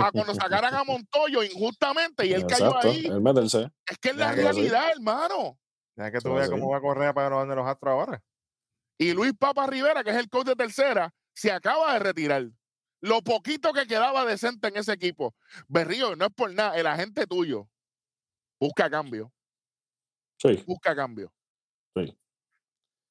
a 0.00 0.10
cuando 0.12 0.34
sacaran 0.34 0.74
a 0.74 0.84
Montoyo 0.84 1.42
injustamente 1.42 2.24
y 2.26 2.32
él 2.32 2.46
cayó 2.46 2.74
ahí. 2.78 3.06
El 3.06 3.20
meterse. 3.20 3.68
Es 3.86 3.98
que 3.98 4.08
es 4.10 4.16
la 4.16 4.32
sí. 4.34 4.40
realidad, 4.40 4.90
hermano. 4.92 5.58
Ya 5.98 6.10
que 6.10 6.18
tú 6.20 6.32
veas 6.34 6.48
cómo 6.48 6.70
va 6.70 6.78
a 6.78 6.80
correr 6.80 7.12
para 7.14 7.28
los 7.30 7.48
de 7.48 7.54
los 7.56 7.66
Astros 7.66 7.92
ahora. 7.92 8.22
Y 8.98 9.12
Luis 9.12 9.32
Papa 9.38 9.66
Rivera, 9.66 10.02
que 10.02 10.10
es 10.10 10.16
el 10.16 10.30
coach 10.30 10.46
de 10.46 10.56
tercera, 10.56 11.12
se 11.34 11.52
acaba 11.52 11.92
de 11.92 11.98
retirar. 11.98 12.46
Lo 13.00 13.22
poquito 13.22 13.72
que 13.72 13.86
quedaba 13.86 14.24
decente 14.24 14.68
en 14.68 14.76
ese 14.76 14.92
equipo. 14.92 15.34
Berrío, 15.68 16.16
no 16.16 16.26
es 16.26 16.32
por 16.34 16.52
nada, 16.52 16.76
el 16.76 16.86
agente 16.86 17.26
tuyo 17.26 17.68
busca 18.58 18.88
cambio, 18.90 19.30
Sí. 20.38 20.62
busca 20.66 20.94
cambio. 20.96 21.32
Sí. 21.94 22.16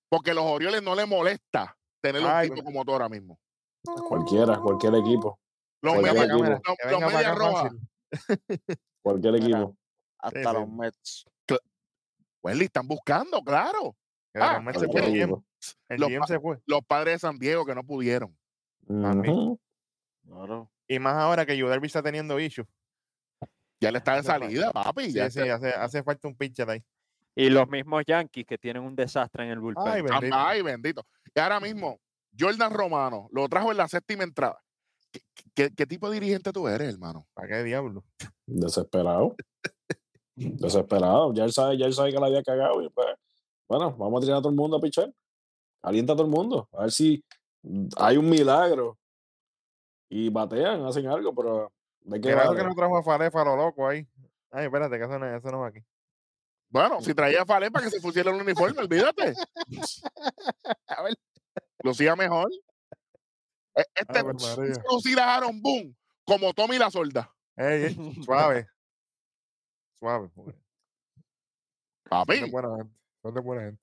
Porque 0.09 0.33
los 0.33 0.43
Orioles 0.43 0.81
no 0.81 0.95
le 0.95 1.05
molesta 1.05 1.77
tener 2.01 2.21
un 2.21 2.27
Ay, 2.29 2.49
tipo 2.49 2.63
como 2.63 2.83
tú 2.83 2.91
ahora 2.93 3.09
mismo. 3.09 3.39
Cualquiera, 3.83 4.57
cualquier 4.59 4.95
equipo. 4.95 5.39
Los 5.81 5.93
Cualquier 5.93 6.13
medias 6.15 6.29
equipo. 6.29 6.49
los- 6.49 7.71
los. 7.71 7.71
Cualquier 9.03 9.33
Mira. 9.33 9.45
equipo. 9.59 9.77
Hasta 10.19 10.39
sí. 10.39 10.53
los 10.53 10.67
Mets. 10.69 11.25
Wesley, 12.41 12.65
están 12.65 12.87
buscando, 12.87 13.41
claro. 13.41 13.95
Ah, 14.35 14.53
los 14.55 14.63
Mets 14.63 14.79
se 14.79 14.87
fue 14.87 15.01
el 15.05 15.15
equipo. 15.15 15.43
Los 15.89 16.09
GM 16.09 16.19
pa- 16.19 16.27
se 16.27 16.39
fue. 16.39 16.57
Los 16.65 16.81
padres 16.85 17.15
de 17.15 17.19
San 17.19 17.37
Diego 17.39 17.65
que 17.65 17.73
no 17.75 17.83
pudieron. 17.83 18.35
También. 18.87 19.33
Ujú. 19.35 19.59
Claro. 20.25 20.69
Y 20.87 20.99
más 20.99 21.15
ahora 21.15 21.45
que 21.45 21.57
Yudelvi 21.57 21.87
está 21.87 22.01
teniendo 22.03 22.39
issues. 22.39 22.67
Ya 23.81 23.91
le 23.91 23.97
está 23.99 24.15
de 24.15 24.23
salida, 24.23 24.71
papi. 24.71 25.05
Sí, 25.05 25.13
ya 25.13 25.29
sí, 25.29 25.39
está- 25.41 25.55
hace, 25.55 25.69
hace 25.69 26.03
falta 26.03 26.27
un 26.27 26.35
pitcher 26.35 26.69
ahí. 26.69 26.83
Y 27.35 27.49
los 27.49 27.67
mismos 27.67 28.03
Yankees 28.07 28.45
que 28.47 28.57
tienen 28.57 28.83
un 28.83 28.95
desastre 28.95 29.43
en 29.43 29.51
el 29.51 29.59
bullpen. 29.59 29.83
Ay, 29.87 30.01
bendito. 30.01 30.35
Ay, 30.35 30.61
bendito. 30.61 31.05
Y 31.35 31.39
ahora 31.39 31.59
mismo, 31.59 31.99
Jordan 32.39 32.71
Romano 32.73 33.27
lo 33.31 33.47
trajo 33.49 33.71
en 33.71 33.77
la 33.77 33.87
séptima 33.87 34.23
entrada. 34.23 34.57
¿Qué, 35.11 35.21
qué- 35.53 35.69
qué 35.75 35.85
tipo 35.85 36.09
de 36.09 36.19
dirigente 36.19 36.51
tú 36.53 36.67
eres, 36.67 36.93
hermano? 36.93 37.27
¿Para 37.33 37.47
qué 37.49 37.63
diablo? 37.63 38.03
Desesperado. 38.45 39.35
Desesperado. 40.35 41.33
Ya 41.33 41.43
él 41.45 41.51
sabe, 41.51 41.77
ya 41.77 41.85
él 41.85 41.93
sabe 41.93 42.11
que 42.13 42.19
la 42.19 42.27
había 42.27 42.43
cagado. 42.43 42.81
Y 42.81 42.89
pues, 42.89 43.07
bueno, 43.67 43.91
vamos 43.97 44.21
a 44.21 44.25
tirar 44.25 44.37
a 44.39 44.41
todo 44.41 44.49
el 44.49 44.55
mundo 44.55 44.77
a 44.77 44.81
pichar. 44.81 45.11
Alienta 45.81 46.13
a 46.13 46.15
todo 46.15 46.25
el 46.25 46.31
mundo. 46.31 46.67
A 46.73 46.81
ver 46.83 46.91
si 46.91 47.23
hay 47.97 48.17
un 48.17 48.29
milagro. 48.29 48.97
Y 50.09 50.29
batean, 50.29 50.85
hacen 50.85 51.07
algo, 51.07 51.33
pero 51.33 51.71
de 52.01 52.21
qué 52.21 52.29
que 52.29 52.63
no 52.63 52.75
trajo 52.75 52.97
a 52.97 53.03
Falefa 53.03 53.41
a 53.41 53.45
lo 53.45 53.55
loco 53.55 53.87
ahí. 53.87 54.07
Ay, 54.51 54.65
espérate, 54.65 54.97
que 54.97 55.03
eso 55.05 55.19
no, 55.19 55.35
eso 55.35 55.51
no 55.51 55.59
va 55.61 55.67
aquí. 55.67 55.83
Bueno, 56.69 57.01
si 57.01 57.13
traía 57.13 57.41
a 57.41 57.45
Falé 57.45 57.71
para 57.71 57.85
que 57.85 57.91
se 57.91 58.01
pusiera 58.01 58.31
el 58.31 58.41
uniforme, 58.41 58.79
olvídate. 58.81 59.33
A 60.87 61.03
ver. 61.03 61.13
Lucía 61.83 62.15
mejor. 62.15 62.49
E- 63.75 63.85
Este 63.95 64.23
lucir 64.89 65.19
a 65.19 65.35
Aaron 65.35 65.61
Boone 65.61 65.95
como 66.25 66.53
Tommy 66.53 66.77
la 66.77 66.89
Solda. 66.89 67.31
Ey, 67.55 67.83
ey, 67.85 67.95
suave. 68.25 68.67
Suave. 69.99 70.29
porque 70.33 70.51
Son 70.53 70.59
de 72.09 72.09
Papi, 72.09 72.51
buena 72.51 72.77
gente. 72.77 72.93
Son 73.21 73.33
de 73.33 73.41
buena 73.41 73.61
gente. 73.63 73.81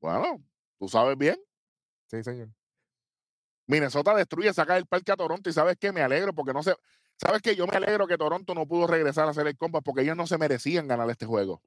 bueno, 0.00 0.44
tú 0.78 0.88
sabes 0.88 1.16
bien. 1.16 1.36
Sí, 2.08 2.22
señor. 2.22 2.48
Minnesota 3.66 4.14
destruye, 4.14 4.52
saca 4.52 4.74
del 4.74 4.86
parque 4.86 5.12
a 5.12 5.16
Toronto 5.16 5.48
y 5.48 5.52
sabes 5.52 5.76
qué, 5.78 5.92
me 5.92 6.02
alegro 6.02 6.34
porque 6.34 6.52
no 6.52 6.62
se... 6.62 6.74
¿Sabes 7.16 7.40
qué? 7.42 7.54
Yo 7.54 7.66
me 7.66 7.76
alegro 7.76 8.06
que 8.06 8.18
Toronto 8.18 8.54
no 8.54 8.66
pudo 8.66 8.86
regresar 8.88 9.26
a 9.26 9.30
hacer 9.30 9.46
el 9.46 9.56
compa 9.56 9.80
porque 9.80 10.02
ellos 10.02 10.16
no 10.16 10.26
se 10.26 10.36
merecían 10.36 10.88
ganar 10.88 11.08
este 11.10 11.26
juego. 11.26 11.62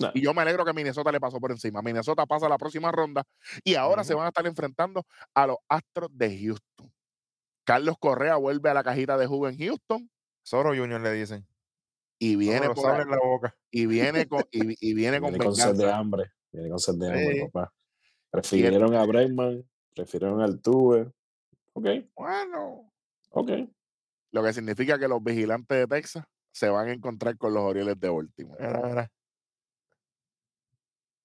No. 0.00 0.10
Y 0.14 0.22
yo 0.22 0.32
me 0.32 0.42
alegro 0.42 0.64
que 0.64 0.72
Minnesota 0.72 1.10
le 1.12 1.20
pasó 1.20 1.38
por 1.38 1.50
encima. 1.50 1.82
Minnesota 1.82 2.24
pasa 2.24 2.48
la 2.48 2.56
próxima 2.56 2.90
ronda 2.92 3.24
y 3.64 3.74
ahora 3.74 4.04
se 4.04 4.14
van 4.14 4.24
a 4.26 4.28
estar 4.28 4.46
enfrentando 4.46 5.04
a 5.34 5.46
los 5.48 5.56
Astros 5.68 6.08
de 6.12 6.38
Houston. 6.40 6.92
Carlos 7.64 7.96
Correa 7.98 8.36
vuelve 8.36 8.70
a 8.70 8.74
la 8.74 8.84
cajita 8.84 9.18
de 9.18 9.26
jugo 9.26 9.48
en 9.48 9.58
Houston 9.58 10.08
Soro 10.44 10.68
Junior 10.70 11.00
le 11.00 11.12
dicen. 11.12 11.46
y 12.20 12.36
viene, 12.36 12.60
Viene 12.60 12.74
por 12.74 12.90
ahí- 12.92 13.02
en 13.02 13.10
la 13.10 13.18
boca. 13.18 13.56
y 13.70 13.86
viene 13.86 14.26
con, 14.28 14.44
y, 14.52 14.88
y 14.90 14.94
viene 14.94 15.20
con 15.20 15.30
Viene 15.30 15.44
con 15.44 15.54
sed 15.56 15.74
de 15.74 15.90
hambre. 15.92 16.30
Viene 16.52 16.68
con 16.70 16.78
sed 16.78 16.94
de 16.94 17.06
hambre, 17.08 17.34
Sí. 17.34 17.40
papá. 17.50 17.72
Prefirieron 18.30 18.94
a 18.94 19.04
Bregman, 19.04 19.68
prefirieron 19.94 20.40
al 20.40 20.60
Tuve. 20.62 21.10
Ok, 21.76 21.84
Bueno. 22.16 22.90
ok. 23.30 23.50
Lo 24.32 24.42
que 24.42 24.52
significa 24.54 24.98
que 24.98 25.08
los 25.08 25.22
vigilantes 25.22 25.76
de 25.76 25.86
Texas 25.86 26.24
se 26.50 26.70
van 26.70 26.88
a 26.88 26.92
encontrar 26.92 27.36
con 27.36 27.52
los 27.52 27.62
Orioles 27.62 28.00
de 28.00 28.08
Baltimore. 28.08 29.10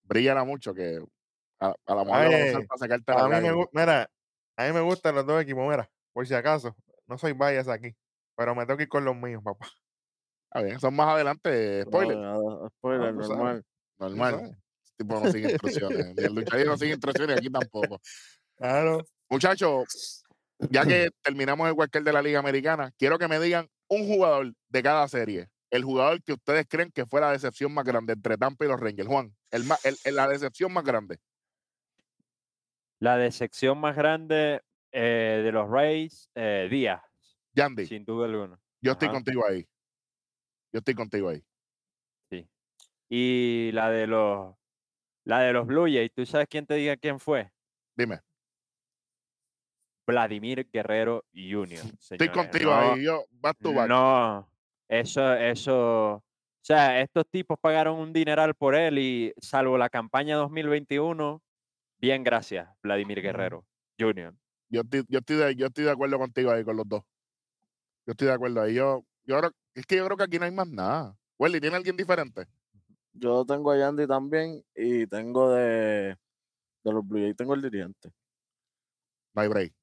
Bríllala 0.04 0.44
mucho 0.44 0.74
que 0.74 1.02
a, 1.62 1.74
a 1.86 1.96
la 1.96 2.04
mujer 2.04 2.30
la 2.30 2.38
van 2.38 2.56
a 2.56 2.58
Ay, 2.60 2.66
para 2.68 2.78
sacarte 2.78 3.12
la 3.14 3.24
A 3.24 3.30
mí 3.30 3.48
me 3.48 3.54
gusta, 3.54 3.72
mira, 3.80 4.12
a 4.58 4.68
mí 4.68 4.74
me 4.74 4.82
gustan 4.82 5.16
los 5.16 5.26
dos 5.26 5.42
equipos, 5.42 5.70
mira, 5.70 5.90
por 6.12 6.28
si 6.28 6.34
acaso, 6.34 6.76
no 7.08 7.18
soy 7.18 7.32
bias 7.32 7.70
aquí, 7.70 7.96
pero 8.36 8.54
me 8.54 8.66
tengo 8.66 8.76
que 8.76 8.84
ir 8.84 8.90
con 8.90 9.06
los 9.06 9.16
míos, 9.16 9.42
papá. 9.42 9.70
A 10.52 10.62
ver, 10.62 10.82
son 10.82 10.94
más 10.98 11.08
adelante, 11.08 11.84
spoiler. 11.84 12.18
No, 12.18 12.68
spoiler, 12.78 13.14
sabes. 13.14 13.30
normal. 13.30 13.66
Normal. 14.00 14.58
Este 14.84 14.98
tipo 14.98 15.18
no 15.18 15.32
sigue 15.32 15.52
instrucciones. 15.52 16.14
Ni 16.14 16.24
el 16.26 16.36
luchador 16.36 16.68
no 16.68 16.78
sigue 16.78 16.92
instrucciones, 16.92 17.38
aquí 17.38 17.50
tampoco. 17.50 18.02
Claro. 18.58 19.06
Muchachos, 19.30 20.26
ya 20.69 20.86
que 20.86 21.10
terminamos 21.24 21.67
el 21.67 21.76
cualquier 21.76 22.04
de 22.04 22.13
la 22.13 22.21
Liga 22.21 22.39
Americana, 22.39 22.91
quiero 22.97 23.17
que 23.17 23.28
me 23.28 23.39
digan 23.39 23.67
un 23.88 24.08
jugador 24.08 24.54
de 24.69 24.84
cada 24.84 25.08
serie. 25.08 25.47
El 25.69 25.84
jugador 25.84 26.21
que 26.24 26.34
ustedes 26.34 26.65
creen 26.67 26.91
que 26.91 27.06
fue 27.06 27.21
la 27.21 27.32
decepción 27.32 27.74
más 27.74 27.86
grande 27.86 28.13
entre 28.13 28.38
Tampa 28.38 28.65
y 28.65 28.67
los 28.67 28.80
Rangers. 28.80 29.08
Juan, 29.08 29.34
el, 29.52 29.63
ma- 29.63 29.78
el- 29.84 29.97
el- 30.04 30.15
la 30.15 30.28
decepción 30.28 30.71
más 30.74 30.84
grande. 30.84 31.17
La 33.00 33.17
decepción 33.17 33.80
más 33.80 33.95
grande 33.95 34.62
eh, 34.91 35.41
de 35.43 35.52
los 35.52 35.69
Rays, 35.69 36.30
eh, 36.36 36.67
Díaz, 36.69 37.02
Yandy, 37.54 37.88
sin 37.88 38.04
duda 38.06 38.28
alguna. 38.28 38.60
yo 38.82 38.91
estoy 38.91 39.08
Ajá. 39.08 39.15
contigo 39.15 39.45
ahí. 39.47 39.67
Yo 40.74 40.80
estoy 40.80 40.93
contigo 40.93 41.30
ahí. 41.30 41.43
Y 43.13 43.71
la 43.74 43.89
de 43.89 44.08
los 44.08 44.56
la 45.26 45.39
de 45.41 45.52
los 45.52 45.67
Blue 45.67 45.84
Jays, 45.86 46.13
¿tú 46.13 46.26
sabes 46.26 46.47
quién 46.50 46.65
te 46.65 46.76
diga 46.76 46.95
quién 46.95 47.19
fue? 47.19 47.52
Dime, 47.95 48.21
Vladimir 50.12 50.67
Guerrero 50.71 51.24
Jr. 51.34 51.80
estoy 52.12 52.30
contigo 52.30 52.71
No, 52.71 52.93
ahí. 52.93 53.04
Yo, 53.04 53.26
back 53.32 53.58
to 53.60 53.74
back. 53.74 53.88
No, 53.88 54.47
eso, 54.88 55.34
eso, 55.34 56.15
o 56.15 56.24
sea, 56.62 57.02
estos 57.02 57.26
tipos 57.30 57.58
pagaron 57.60 57.97
un 57.97 58.12
dineral 58.12 58.54
por 58.56 58.76
él 58.76 59.00
y 59.00 59.34
salvo 59.41 59.78
la 59.78 59.89
campaña 59.89 60.36
2021, 60.36 61.41
bien 61.97 62.24
gracias, 62.24 62.69
Vladimir. 62.84 63.21
Guerrero. 63.21 63.65
Jr. 64.00 64.34
Yo 64.69 64.82
estoy, 64.82 65.04
yo, 65.08 65.19
estoy 65.19 65.36
de, 65.38 65.56
yo 65.56 65.67
estoy 65.67 65.84
de 65.86 65.91
acuerdo 65.91 66.19
contigo 66.19 66.52
ahí 66.52 66.63
con 66.63 66.76
los 66.76 66.88
dos. 66.88 67.04
Yo 68.06 68.12
estoy 68.12 68.28
de 68.28 68.34
acuerdo 68.34 68.62
ahí. 68.62 68.74
Yo, 68.74 69.06
yo 69.24 69.38
creo, 69.39 69.52
es 69.74 69.86
que 69.86 69.97
yo 69.97 70.06
creo 70.06 70.17
que 70.17 70.24
aquí 70.24 70.39
no 70.39 70.45
hay 70.45 70.52
más 70.52 70.67
nada. 70.67 71.15
Welly, 71.39 71.60
¿tiene 71.60 71.78
alguien 71.78 71.95
diferente? 71.95 72.45
Yo 73.13 73.45
tengo 73.45 73.71
a 73.71 73.78
Yandy 73.78 74.08
también 74.08 74.63
y 74.76 75.08
tengo 75.08 75.52
de, 75.52 76.17
de 76.84 76.91
los 76.91 77.08
Blue 77.08 77.19
Jays, 77.19 77.36
tengo 77.36 77.54
el 77.54 77.62
dirigente. 77.62 78.12
No 79.34 79.41
hay 79.41 79.47
break. 79.47 79.74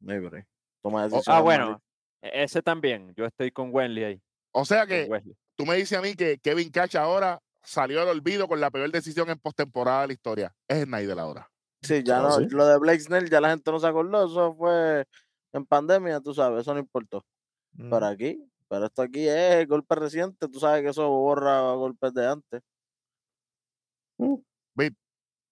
No 0.00 0.12
hay 0.12 0.20
break. 0.20 0.46
Toma 0.82 1.08
Ah, 1.26 1.40
bueno, 1.40 1.82
e- 2.22 2.44
ese 2.44 2.62
también. 2.62 3.12
Yo 3.16 3.24
estoy 3.24 3.50
con 3.50 3.74
Wenley 3.74 4.04
ahí. 4.04 4.22
O 4.52 4.64
sea 4.64 4.86
que 4.86 5.08
tú 5.56 5.66
me 5.66 5.76
dices 5.76 5.98
a 5.98 6.02
mí 6.02 6.14
que 6.14 6.38
Kevin 6.38 6.70
Cash 6.70 6.96
ahora 6.96 7.40
salió 7.62 8.00
del 8.00 8.08
olvido 8.10 8.46
con 8.46 8.60
la 8.60 8.70
peor 8.70 8.90
decisión 8.90 9.28
en 9.28 9.38
postemporada 9.38 10.02
de 10.02 10.06
la 10.08 10.12
historia. 10.12 10.54
Es 10.68 10.84
Snyder 10.84 11.18
ahora. 11.18 11.50
Sí, 11.82 12.02
ya 12.04 12.18
Ah, 12.18 12.22
no, 12.22 12.32
¿sí? 12.38 12.46
lo 12.50 12.66
de 12.66 12.78
Blake 12.78 13.00
Snell 13.00 13.28
ya 13.28 13.40
la 13.40 13.50
gente 13.50 13.70
no 13.70 13.78
se 13.78 13.86
acordó, 13.86 14.26
eso 14.26 14.54
fue 14.54 15.04
en 15.52 15.66
pandemia, 15.66 16.20
tú 16.20 16.32
sabes, 16.32 16.62
eso 16.62 16.72
no 16.72 16.80
importó. 16.80 17.24
Mm. 17.72 17.90
Pero 17.90 18.06
aquí, 18.06 18.50
pero 18.68 18.86
esto 18.86 19.02
aquí 19.02 19.28
es 19.28 19.54
el 19.54 19.66
golpe 19.66 19.94
reciente, 19.94 20.48
tú 20.48 20.58
sabes 20.58 20.82
que 20.82 20.88
eso 20.90 21.08
borra 21.08 21.60
golpes 21.72 22.14
de 22.14 22.26
antes. 22.26 22.62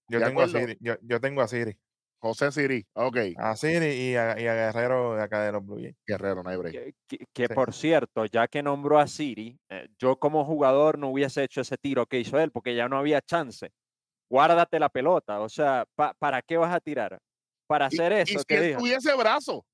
Yo 0.09 0.19
¿De 0.19 0.27
tengo, 0.27 0.43
a? 0.43 0.49
Siri, 0.49 0.77
yo, 0.81 0.95
yo 1.03 1.21
tengo 1.21 1.41
a 1.41 1.49
Siri. 1.49 1.77
José 2.25 2.51
Siri. 2.53 2.87
Ok. 2.95 3.19
A 3.37 3.55
Siri 3.55 3.87
y 3.87 4.17
a, 4.17 4.41
y 4.41 4.47
a 4.47 4.55
Guerrero 4.55 5.15
de 5.15 5.23
acá 5.23 5.43
de 5.43 5.53
los 5.53 5.63
Blue 5.63 5.77
Jays. 5.79 5.95
Guerrero, 6.07 6.43
no 6.43 6.49
hay 6.49 6.57
break. 6.57 6.73
Que, 6.73 6.95
que- 7.07 7.27
que 7.35 7.47
Sí. 7.49 7.55
por 7.55 7.75
cierto, 7.75 8.25
ya 8.25 8.49
que 8.49 8.63
nombró 8.63 8.99
a 8.99 9.07
Siri, 9.07 9.59
eh, 9.69 9.89
yo 9.99 10.17
como 10.19 10.45
jugador 10.47 10.99
no 10.99 11.11
hubiese 11.11 11.45
hecho 11.45 11.61
ese 11.61 11.77
tiro 11.77 12.07
que 12.07 12.19
hizo 12.21 12.39
él, 12.39 12.51
porque 12.51 12.75
ya 12.75 12.89
no 12.89 12.97
había 12.97 13.21
chance. 13.21 13.71
Guárdate 14.31 14.79
la 14.81 14.89
pelota. 14.89 15.41
O 15.41 15.51
sea, 15.51 15.85
pa- 15.95 16.15
¿para 16.19 16.41
qué 16.41 16.57
vas 16.57 16.75
a 16.75 16.81
tirar? 16.81 17.19
Para 17.67 17.89
Y- 17.91 17.95
hacer 17.95 18.13
y, 18.13 18.15
eso 18.23 18.39
si 18.39 18.45
que 18.47 18.71
él 18.73 18.77
tuviese 18.79 19.15
brazo. 19.15 19.67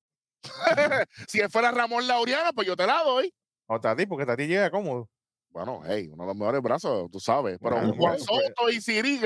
si 1.29 1.39
él 1.39 1.49
fuera 1.49 1.71
Ramón 1.71 2.05
Laureana, 2.05 2.51
pues 2.51 2.67
yo 2.67 2.75
te 2.75 2.85
la 2.85 3.01
doy. 3.03 3.33
O 3.67 3.79
Tati, 3.79 4.05
porque 4.05 4.25
Tati 4.25 4.45
llega 4.47 4.69
cómodo. 4.69 5.07
Bueno, 5.51 5.81
hey, 5.85 6.07
uno 6.11 6.23
de 6.23 6.27
los 6.27 6.35
mejores 6.35 6.61
brazos, 6.61 7.09
tú 7.11 7.19
sabes. 7.19 7.57
Pero 7.61 7.75
Juan 7.77 7.91
bueno, 7.97 8.15
pues. 8.17 8.23
Soto 8.25 8.69
y 8.69 8.81
Siri. 8.81 9.19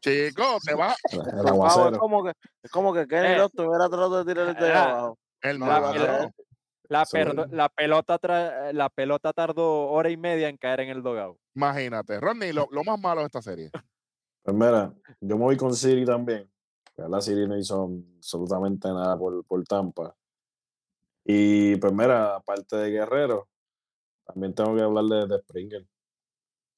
Chico, 0.00 0.58
te 0.64 0.74
va 0.74 0.94
El 1.12 1.18
favor, 1.20 1.44
es 1.44 1.50
aguacero. 1.50 1.98
como 1.98 2.24
que, 2.24 2.32
es 2.62 2.70
como 2.70 2.94
que 2.94 3.06
Kenny 3.06 3.28
Eh, 3.28 3.36
Lott 3.36 3.52
tuviera 3.54 3.88
tratado 3.88 4.24
de 4.24 4.32
tirar 4.32 4.48
el 4.48 4.54
de 4.54 4.72
abajo. 4.72 5.18
el 5.42 5.58
No, 5.58 5.66
la-. 5.66 6.30
La, 6.90 7.04
perdo- 7.04 7.46
la 7.50 7.68
pelota 7.68 8.18
tra- 8.18 8.72
la 8.72 8.88
pelota 8.88 9.34
tardó 9.34 9.88
hora 9.90 10.08
y 10.08 10.16
media 10.16 10.48
en 10.48 10.56
caer 10.56 10.80
en 10.80 10.88
el 10.88 11.02
dogado. 11.02 11.36
Imagínate. 11.54 12.18
Rodney, 12.18 12.50
lo, 12.52 12.66
lo 12.70 12.82
más 12.82 12.98
malo 12.98 13.20
de 13.20 13.26
esta 13.26 13.42
serie. 13.42 13.70
Pues 14.42 14.56
mira, 14.56 14.94
yo 15.20 15.36
me 15.36 15.44
voy 15.44 15.56
con 15.58 15.74
Siri 15.74 16.06
también. 16.06 16.50
La 16.96 17.20
Siri 17.20 17.46
no 17.46 17.58
hizo 17.58 17.90
absolutamente 18.16 18.88
nada 18.88 19.18
por, 19.18 19.44
por 19.44 19.62
Tampa. 19.64 20.16
Y 21.24 21.76
pues 21.76 21.92
mira, 21.92 22.36
aparte 22.36 22.74
de 22.76 22.90
Guerrero, 22.90 23.48
también 24.24 24.54
tengo 24.54 24.74
que 24.74 24.82
hablar 24.82 25.04
de, 25.04 25.26
de 25.26 25.42
Springer. 25.42 25.86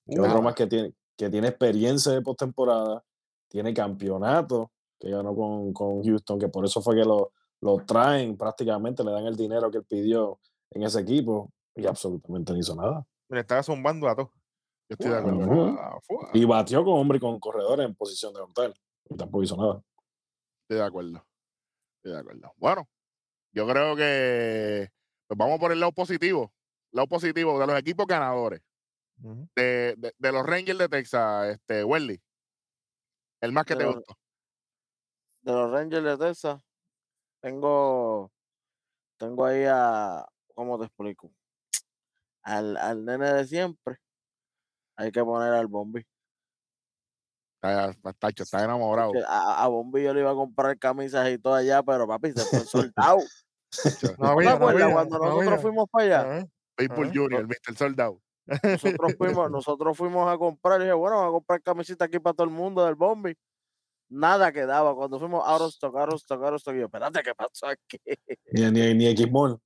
Nada. 0.06 0.28
otro 0.28 0.42
más 0.42 0.54
que 0.56 0.66
tiene, 0.66 0.92
que 1.20 1.28
tiene 1.28 1.48
experiencia 1.48 2.12
de 2.12 2.22
postemporada, 2.22 3.04
tiene 3.46 3.74
campeonato 3.74 4.72
que 4.98 5.10
ganó 5.10 5.34
con, 5.34 5.70
con 5.74 6.02
Houston, 6.02 6.38
que 6.38 6.48
por 6.48 6.64
eso 6.64 6.80
fue 6.80 6.96
que 6.96 7.04
lo, 7.04 7.34
lo 7.60 7.76
traen 7.84 8.38
prácticamente, 8.38 9.04
le 9.04 9.10
dan 9.10 9.26
el 9.26 9.36
dinero 9.36 9.70
que 9.70 9.76
él 9.76 9.84
pidió 9.84 10.40
en 10.70 10.82
ese 10.82 11.00
equipo 11.00 11.52
y 11.74 11.86
absolutamente 11.86 12.54
no 12.54 12.58
hizo 12.58 12.74
nada. 12.74 13.04
Le 13.28 13.40
estaba 13.40 13.62
zumbando 13.62 14.08
a 14.08 14.16
todo. 14.16 14.32
Yo 14.88 14.94
estoy 14.98 15.10
de 15.10 15.18
acuerdo. 15.18 15.76
Ah. 15.78 16.00
Y 16.32 16.46
batió 16.46 16.82
con 16.82 16.94
hombre 16.94 17.18
y 17.18 17.20
con 17.20 17.38
corredores 17.38 17.86
en 17.86 17.94
posición 17.94 18.32
de 18.32 18.40
hotel 18.40 18.74
y 19.10 19.14
tampoco 19.14 19.44
hizo 19.44 19.58
nada. 19.58 19.82
Estoy 20.62 20.78
de 20.78 20.84
acuerdo. 20.84 21.22
Estoy 21.96 22.12
de 22.12 22.18
acuerdo. 22.18 22.52
Bueno, 22.56 22.88
yo 23.52 23.68
creo 23.68 23.94
que 23.94 24.88
pues 25.26 25.36
vamos 25.36 25.58
por 25.58 25.70
el 25.70 25.80
lado 25.80 25.92
positivo. 25.92 26.50
Lado 26.92 27.08
positivo 27.08 27.60
de 27.60 27.66
los 27.66 27.78
equipos 27.78 28.06
ganadores. 28.06 28.62
De, 29.54 29.94
de- 29.98 30.14
de 30.16 30.32
los 30.32 30.46
Rangers 30.46 30.78
de 30.78 30.88
Texas, 30.88 31.48
este, 31.48 31.84
Welly. 31.84 32.20
El 33.40 33.52
más 33.52 33.64
que 33.64 33.74
De 33.74 33.80
te 33.80 33.86
gustó. 33.86 34.14
De 35.42 35.52
los 35.52 35.70
Rangers 35.70 36.04
de 36.04 36.18
Texas, 36.18 36.62
tengo, 37.40 38.30
tengo 39.18 39.44
ahí 39.44 39.64
a, 39.66 40.26
¿cómo 40.54 40.78
te 40.78 40.86
explico? 40.86 41.32
Al, 42.42 42.76
al 42.76 43.04
nene 43.04 43.32
de 43.32 43.46
siempre. 43.46 43.96
Hay 44.96 45.10
que 45.12 45.22
poner 45.24 45.52
al 45.52 45.66
Bombi. 45.66 46.06
Está, 47.62 47.90
está- 48.40 48.64
enamorado. 48.64 49.12
A, 49.26 49.64
a 49.64 49.68
Bombi 49.68 50.02
yo 50.02 50.14
le 50.14 50.20
iba 50.20 50.30
a 50.30 50.34
comprar 50.34 50.78
camisas 50.78 51.28
y 51.30 51.38
todo 51.38 51.54
allá, 51.54 51.82
pero 51.82 52.06
papi, 52.06 52.32
se 52.32 52.44
fue 52.44 52.60
soldado. 52.60 53.18
No 54.18 54.34
¿No 54.34 54.92
cuando 54.92 55.18
no 55.18 55.26
nosotros 55.26 55.62
fuimos 55.62 55.88
para 55.90 56.04
allá? 56.04 56.48
Ajá. 56.80 57.10
Junior, 57.14 57.46
Mr. 57.46 57.76
Soldado. 57.76 58.20
Nosotros 58.46 59.14
fuimos, 59.16 59.50
nosotros 59.50 59.96
fuimos 59.96 60.28
a 60.32 60.36
comprar 60.38 60.80
y 60.80 60.84
dije, 60.84 60.94
bueno, 60.94 61.16
vamos 61.16 61.30
a 61.30 61.32
comprar 61.32 61.62
camisita 61.62 62.04
aquí 62.06 62.18
para 62.18 62.34
todo 62.34 62.44
el 62.46 62.52
mundo 62.52 62.84
del 62.84 62.94
Bombi. 62.94 63.36
Nada 64.08 64.50
quedaba. 64.52 64.94
Cuando 64.94 65.18
fuimos 65.20 65.46
out 65.46 65.60
of 65.62 65.68
stock, 65.72 65.94
out 65.96 66.08
of 66.12 66.20
stock, 66.20 66.42
out 66.42 66.54
of 66.54 66.60
stock, 66.60 66.74
y 66.74 66.78
yo, 66.80 66.86
espérate, 66.86 67.22
¿qué 67.22 67.34
pasó 67.34 67.68
aquí? 67.68 67.98
Ni, 68.52 68.70
ni, 68.70 68.94
ni 68.94 69.16
Xmall. 69.16 69.58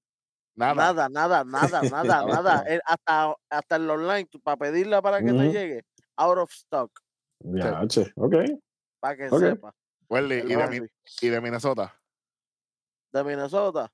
Nada. 0.56 0.74
Nada, 0.92 1.08
nada, 1.08 1.44
nada, 1.44 1.82
nada, 1.90 2.26
nada. 2.26 2.62
El- 2.68 2.82
hasta, 2.84 3.34
hasta 3.50 3.76
el 3.76 3.90
online, 3.90 4.26
tú, 4.26 4.38
para 4.40 4.56
pedirla 4.56 5.00
para 5.02 5.18
que 5.20 5.32
te 5.32 5.50
llegue, 5.52 5.82
out 6.16 6.38
of 6.38 6.50
stock, 6.52 6.90
Ya, 7.40 7.87
che, 7.88 8.12
ok. 8.16 8.34
para 9.00 9.16
que 9.16 9.28
Ok. 9.30 9.40
sepa. 9.40 9.74
Welly, 10.08 10.37
y 10.46 10.54
de, 10.54 10.90
y 11.22 11.28
de 11.28 11.40
Minnesota. 11.40 11.98
de 13.12 13.24
Minnesota. 13.24 13.90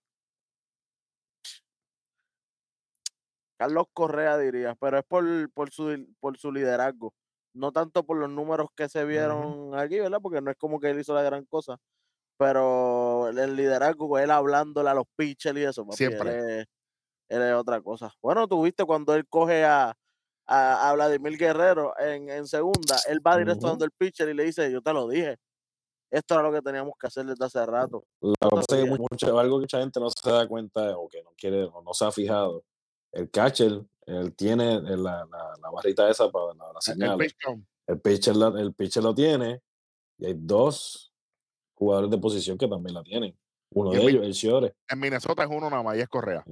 Carlos 3.60 3.84
Correa 3.92 4.38
diría, 4.38 4.74
pero 4.80 4.96
es 4.98 5.04
por, 5.04 5.22
por, 5.52 5.70
su, 5.70 6.06
por 6.18 6.38
su 6.38 6.50
liderazgo. 6.50 7.12
No 7.52 7.72
tanto 7.72 8.04
por 8.06 8.16
los 8.16 8.30
números 8.30 8.68
que 8.74 8.88
se 8.88 9.04
vieron 9.04 9.74
aquí, 9.78 9.98
¿verdad? 10.00 10.18
Porque 10.22 10.40
no 10.40 10.50
es 10.50 10.56
como 10.56 10.80
que 10.80 10.88
él 10.88 10.98
hizo 11.00 11.12
la 11.12 11.20
gran 11.22 11.44
cosa. 11.44 11.76
Pero 12.38 13.28
el- 13.28 13.56
liderazgo, 13.56 14.18
él 14.18 14.30
hablándole 14.30 14.88
a 14.88 14.94
los 14.94 15.04
pitchers 15.14 15.58
y 15.58 15.64
eso, 15.64 15.84
papi, 15.84 15.96
Siempre. 15.96 16.38
Él 16.38 16.60
es, 16.60 16.66
él 17.28 17.42
es 17.42 17.54
otra 17.54 17.82
cosa. 17.82 18.10
Bueno, 18.22 18.48
tuviste 18.48 18.84
cuando 18.86 19.14
él 19.14 19.26
coge 19.28 19.62
a, 19.66 19.94
a, 20.46 20.88
a 20.88 20.94
Vladimir 20.94 21.36
Guerrero 21.36 21.92
en, 21.98 22.30
en 22.30 22.46
segunda, 22.46 22.96
él 23.08 23.20
va 23.24 23.36
directo 23.36 23.66
Ujú. 23.66 23.68
donde 23.72 23.84
el 23.84 23.90
pitcher 23.90 24.28
y 24.30 24.34
le 24.34 24.44
dice, 24.44 24.72
yo 24.72 24.80
te 24.80 24.92
lo 24.94 25.06
dije. 25.06 25.36
Esto 26.10 26.34
era 26.34 26.42
lo 26.44 26.52
que 26.52 26.62
teníamos 26.62 26.94
que 26.98 27.06
hacer 27.08 27.26
desde 27.26 27.44
hace 27.44 27.64
rato. 27.66 28.04
Que 28.20 28.32
pasa 28.48 28.76
es 28.78 28.84
que 28.84 28.90
mucho- 28.90 29.38
algo 29.38 29.58
que 29.58 29.64
mucha 29.64 29.78
gente 29.80 30.00
no 30.00 30.08
se 30.10 30.30
da 30.30 30.48
cuenta 30.48 30.96
o 30.96 31.08
que 31.08 31.22
no 31.22 31.30
quiere 31.36 31.64
o 31.64 31.82
no 31.82 31.92
se 31.92 32.04
ha 32.06 32.10
fijado. 32.10 32.64
El 33.12 33.30
catcher, 33.30 33.82
él 34.06 34.34
tiene 34.34 34.74
eh, 34.74 34.96
la, 34.96 35.26
la, 35.30 35.56
la 35.60 35.70
barrita 35.70 36.08
esa 36.08 36.30
para 36.30 36.46
la, 36.54 36.64
la 36.72 36.78
El 36.78 36.82
señal. 36.82 37.20
El 37.86 38.00
pitcher, 38.00 38.34
el 38.58 38.74
pitcher 38.74 39.02
lo 39.02 39.14
tiene 39.14 39.62
y 40.18 40.26
hay 40.26 40.34
dos 40.36 41.12
jugadores 41.74 42.10
de 42.10 42.18
posición 42.18 42.56
que 42.58 42.68
también 42.68 42.94
la 42.94 43.02
tienen. 43.02 43.36
Uno 43.72 43.92
Y 43.92 43.96
de 43.96 44.02
el 44.02 44.08
ellos, 44.08 44.24
el 44.26 44.34
Ciore, 44.34 44.74
En 44.88 44.98
Minnesota 45.00 45.42
es 45.44 45.48
uno 45.50 45.70
nada 45.70 45.82
más 45.82 45.96
y 45.96 46.00
es 46.00 46.08
Correa. 46.08 46.44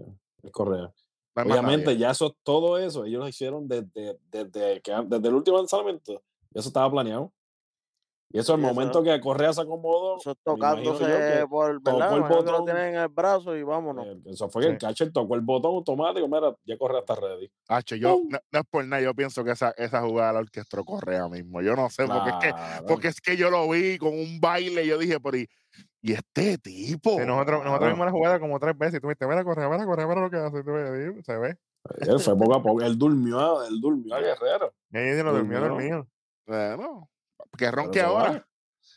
es 0.43 0.51
Correa. 0.53 0.93
No 1.37 1.43
Obviamente, 1.45 1.97
ya 1.97 2.11
eso, 2.11 2.37
todo 2.43 2.79
eso, 2.79 3.05
ellos 3.05 3.21
lo 3.21 3.29
hicieron 3.29 3.69
desde, 3.69 4.19
desde, 4.31 4.81
que, 4.81 4.93
an- 4.93 5.09
desde 5.09 5.29
el 5.29 5.35
último 5.35 5.57
lanzamiento. 5.59 6.15
Ya 6.51 6.61
eso 6.61 6.69
estaba 6.69 6.91
planeado. 6.91 7.33
Y 8.31 8.39
eso, 8.39 8.55
eso- 8.55 8.59
momento 8.59 9.03
que 9.03 9.19
Correa 9.21 9.53
se 9.55 9.63
acomodó, 9.63 10.19
Eso 10.19 10.33
es 10.33 10.37
tocándose 10.45 11.05
que 11.07 11.47
por, 11.49 11.81
tocó 11.83 11.97
¿verdad? 11.99 12.17
el 12.19 12.23
que 12.25 12.29
lo 12.29 12.37
botón. 12.37 12.65
tienen 12.67 12.95
en 12.95 13.01
el 13.01 13.09
brazo 13.09 13.57
y 13.57 13.63
vámonos. 13.63 14.07
eh, 14.07 14.21
eso 14.27 14.51
fue 14.51 14.63
que 14.65 14.69
el 14.69 14.79
catcher 14.79 15.11
tocó 15.13 15.35
el 15.35 15.41
botón 15.41 15.77
automático. 15.77 16.29
Mira, 16.29 16.55
ya 16.67 16.77
Correa 16.77 17.01
está 17.01 17.15
ready. 17.15 17.51
Hacho, 17.69 17.97
yo, 17.97 18.21
no, 18.29 18.39
no 18.53 18.59
es 18.61 18.67
por 18.71 18.85
nada, 18.85 19.01
yo 19.03 19.15
pienso 19.15 19.43
que 19.45 19.53
esa, 19.53 19.71
esa 19.79 20.03
jugada 20.03 20.35
la 20.35 20.39
orquestó 20.41 20.85
Correa 20.85 21.27
mismo. 21.29 21.63
Yo 21.63 21.75
no 21.75 21.89
sé, 21.89 22.07
porque, 22.07 22.29
es 22.31 22.37
que, 22.43 22.51
Claro. 22.51 22.87
porque 22.87 23.09
es 23.09 23.21
que 23.23 23.37
yo 23.39 23.51
lo 23.51 23.67
vi 23.71 23.97
con 23.97 24.13
un 24.13 24.39
baile 24.41 24.85
y 24.85 24.89
yo 24.89 24.99
dije, 24.99 25.19
pero 25.21 25.39
¿y, 25.39 25.49
y 26.03 26.13
este 26.13 26.59
tipo? 26.59 27.13
Sí, 27.19 27.25
nosotros, 27.27 27.65
nosotros 27.65 27.79
Claro. 27.79 27.93
vimos 27.95 28.07
la 28.07 28.13
jugada 28.13 28.39
como 28.41 28.59
tres 28.61 28.77
veces 28.77 28.99
y 28.99 29.01
tú 29.01 29.09
viste, 29.09 29.27
mira, 29.27 29.43
corre, 29.43 29.67
mira, 29.71 29.87
corre, 29.87 30.07
mira 30.07 30.21
lo 30.21 30.31
que 30.31 30.37
hace. 30.37 31.23
se 31.23 31.39
ve. 31.39 31.57
Él 32.01 32.21
fue 32.21 32.37
poco 32.37 32.55
a 32.57 32.63
poco. 32.63 32.83
Él 32.83 32.99
durmió, 32.99 33.65
él 33.65 33.81
durmió 33.81 34.15
a 34.17 34.21
Guerrero. 34.21 34.75
Y 34.93 34.99
ahí 34.99 35.23
lo 35.23 35.33
durmió, 35.33 35.61
Durmió. 35.61 35.97
dormido. 35.97 36.07
Bueno, 36.47 37.09
que 37.57 37.71
ronque 37.71 38.01
ahora. 38.01 38.29
vale, 38.31 38.45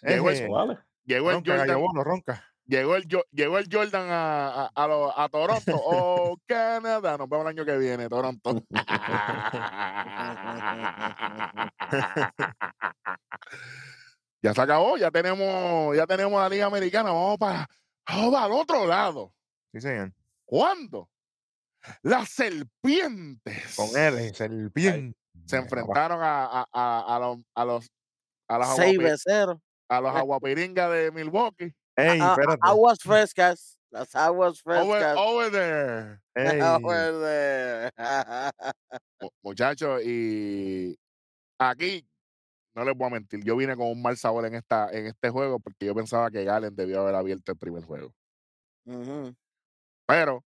Llegó 0.04 0.30
el, 0.30 0.48
vale. 0.50 0.78
llegó 1.04 1.30
el 1.30 1.36
ronca, 1.38 1.58
Jordan, 1.58 1.82
bono, 1.82 2.04
ronca. 2.04 2.46
llegó 2.66 2.96
el, 2.96 3.06
Jo- 3.12 3.26
llegó 3.32 3.58
el 3.58 3.68
Jordan 3.72 4.08
a, 4.10 4.66
a, 4.66 4.72
a, 4.74 4.88
lo- 4.88 5.20
a 5.20 5.30
Toronto. 5.30 5.74
Oh, 5.76 6.38
Canadá. 6.46 7.18
Nos 7.18 7.30
vemos 7.30 7.46
el 7.46 7.50
año 7.58 7.66
que 7.66 7.78
viene, 7.78 8.08
Toronto. 8.10 8.64
ya 14.42 14.54
se 14.54 14.62
acabó, 14.62 14.98
ya 14.98 15.12
tenemos, 15.12 15.96
ya 15.96 16.08
tenemos 16.08 16.42
la 16.42 16.50
Liga 16.50 16.66
Americana. 16.66 17.12
Vamos 17.12 17.38
para, 17.38 17.68
vamos 18.08 18.34
para 18.34 18.46
el 18.48 18.52
otro 18.54 18.86
lado. 18.88 19.34
Sí, 19.72 19.82
señor. 19.82 20.12
¿Cuándo? 20.46 21.10
Las 22.04 22.30
serpientes 22.30 23.76
Con 23.76 23.90
él, 24.00 24.34
serpiente. 24.36 25.18
se 25.46 25.58
enfrentaron 25.58 26.22
a, 26.22 26.46
a, 26.46 26.66
a, 26.72 27.16
a 27.16 27.20
los, 27.20 27.38
a 27.56 27.66
los 27.66 27.92
a 28.54 28.58
las 28.60 28.76
Seis 28.76 28.98
aguapi- 28.98 29.04
beceros. 29.04 29.58
a 29.90 30.02
los 30.02 30.16
aguapiringas 30.16 30.92
de 30.92 31.12
Milwaukee. 31.12 31.74
Ey, 31.96 32.20
A- 32.20 32.30
a- 32.30 32.32
espérate. 32.34 32.60
aguas 32.62 33.00
frescas. 33.02 33.78
Las 33.92 34.16
aguas 34.16 34.62
frescas. 34.62 35.18
over 35.18 35.52
there. 35.52 36.20
Over 36.86 37.14
there. 37.22 37.92
Mu- 39.22 39.30
Muchachos, 39.44 40.02
y 40.04 40.98
aquí 41.60 42.08
no 42.74 42.86
les 42.86 42.96
voy 42.96 43.08
a 43.08 43.12
mentir, 43.12 43.44
yo 43.44 43.58
vine 43.58 43.76
con 43.76 43.88
un 43.88 44.02
mal 44.02 44.16
sabor 44.16 44.46
en 44.46 44.56
esta 44.56 44.90
en 44.92 45.08
este 45.08 45.30
juego 45.30 45.60
porque 45.60 45.86
yo 45.86 45.94
pensaba 45.94 46.32
que 46.32 46.46
Galen 46.46 46.74
debió 46.76 47.02
haber 47.02 47.16
abierto 47.16 47.52
el 47.52 47.58
primer 47.58 47.84
juego. 47.84 48.14
Ujú. 48.86 49.36
Pero, 50.08 50.44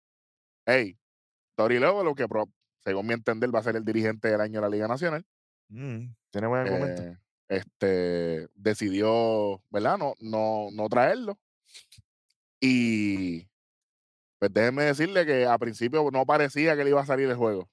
hey, 0.67 0.97
Tori 1.55 1.79
Lobo, 1.79 2.03
lo 2.03 2.13
que 2.13 2.27
según 2.83 3.07
mi 3.07 3.13
entender 3.13 3.53
va 3.53 3.59
a 3.59 3.63
ser 3.63 3.75
el 3.75 3.83
dirigente 3.85 4.29
del 4.29 4.41
año 4.41 4.55
de 4.55 4.61
la 4.61 4.69
Liga 4.69 4.87
Nacional, 4.87 5.25
mm, 5.69 6.05
tiene 6.31 6.47
buen 6.47 6.61
argumento. 6.61 7.01
eh, 7.01 7.17
este 7.51 8.47
decidió, 8.55 9.61
¿verdad? 9.69 9.97
No, 9.97 10.13
no, 10.19 10.69
no 10.71 10.87
traerlo. 10.87 11.37
Y 12.61 13.49
pues 14.39 14.53
déjenme 14.53 14.83
decirle 14.83 15.25
que 15.25 15.45
a 15.45 15.57
principio 15.57 16.09
no 16.11 16.25
parecía 16.25 16.75
que 16.75 16.83
le 16.83 16.91
iba 16.91 17.01
a 17.01 17.05
salir 17.05 17.29
el 17.29 17.35
juego. 17.35 17.69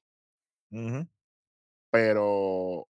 Pero 1.90 2.88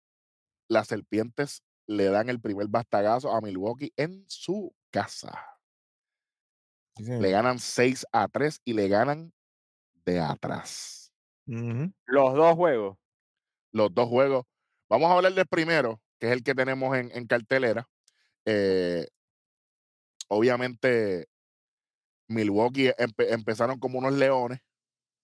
las 0.70 0.88
serpientes 0.88 1.62
le 1.88 2.06
dan 2.06 2.30
el 2.30 2.40
primer 2.40 2.68
bastagazo 2.68 3.32
a 3.32 3.42
Milwaukee 3.42 3.92
en 3.98 4.24
su 4.28 4.74
casa. 4.90 5.60
Sí, 6.96 7.04
Le 7.04 7.32
ganan 7.32 7.60
6 7.60 8.06
a 8.12 8.28
3 8.28 8.62
y 8.64 8.74
le 8.74 8.88
ganan 8.88 9.34
de 10.06 10.20
atrás. 10.20 11.14
Los 11.46 12.34
dos 12.34 12.56
juegos. 12.56 12.98
Los 13.72 13.94
dos 13.94 14.08
juegos. 14.08 14.46
Vamos 14.90 15.12
a 15.12 15.16
hablar 15.16 15.34
del 15.34 15.46
primero, 15.48 16.02
que 16.20 16.28
es 16.28 16.34
el 16.34 16.44
que 16.44 16.56
tenemos 16.56 16.96
en, 16.98 17.12
en 17.14 17.28
cartelera. 17.28 17.88
Eh, 18.46 19.08
obviamente, 20.28 21.28
Milwaukee 22.30 22.90
empe- 22.98 23.32
empezaron 23.32 23.80
como 23.80 24.00
unos 24.00 24.14
leones. 24.14 24.60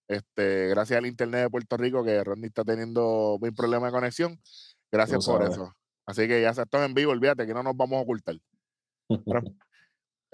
Este, 0.07 0.67
gracias 0.67 0.97
al 0.97 1.05
internet 1.05 1.41
de 1.43 1.49
Puerto 1.49 1.77
Rico, 1.77 2.03
que 2.03 2.23
Rodney 2.23 2.47
está 2.47 2.63
teniendo 2.63 3.35
un 3.35 3.55
problema 3.55 3.87
de 3.87 3.91
conexión. 3.93 4.39
Gracias 4.91 5.25
por 5.25 5.41
eso. 5.51 5.73
Así 6.05 6.27
que 6.27 6.41
ya 6.41 6.53
se 6.53 6.61
está 6.63 6.83
en 6.85 6.93
vivo, 6.93 7.11
olvídate 7.11 7.47
que 7.47 7.53
no 7.53 7.63
nos 7.63 7.75
vamos 7.75 7.97
a 7.97 8.01
ocultar. 8.01 8.35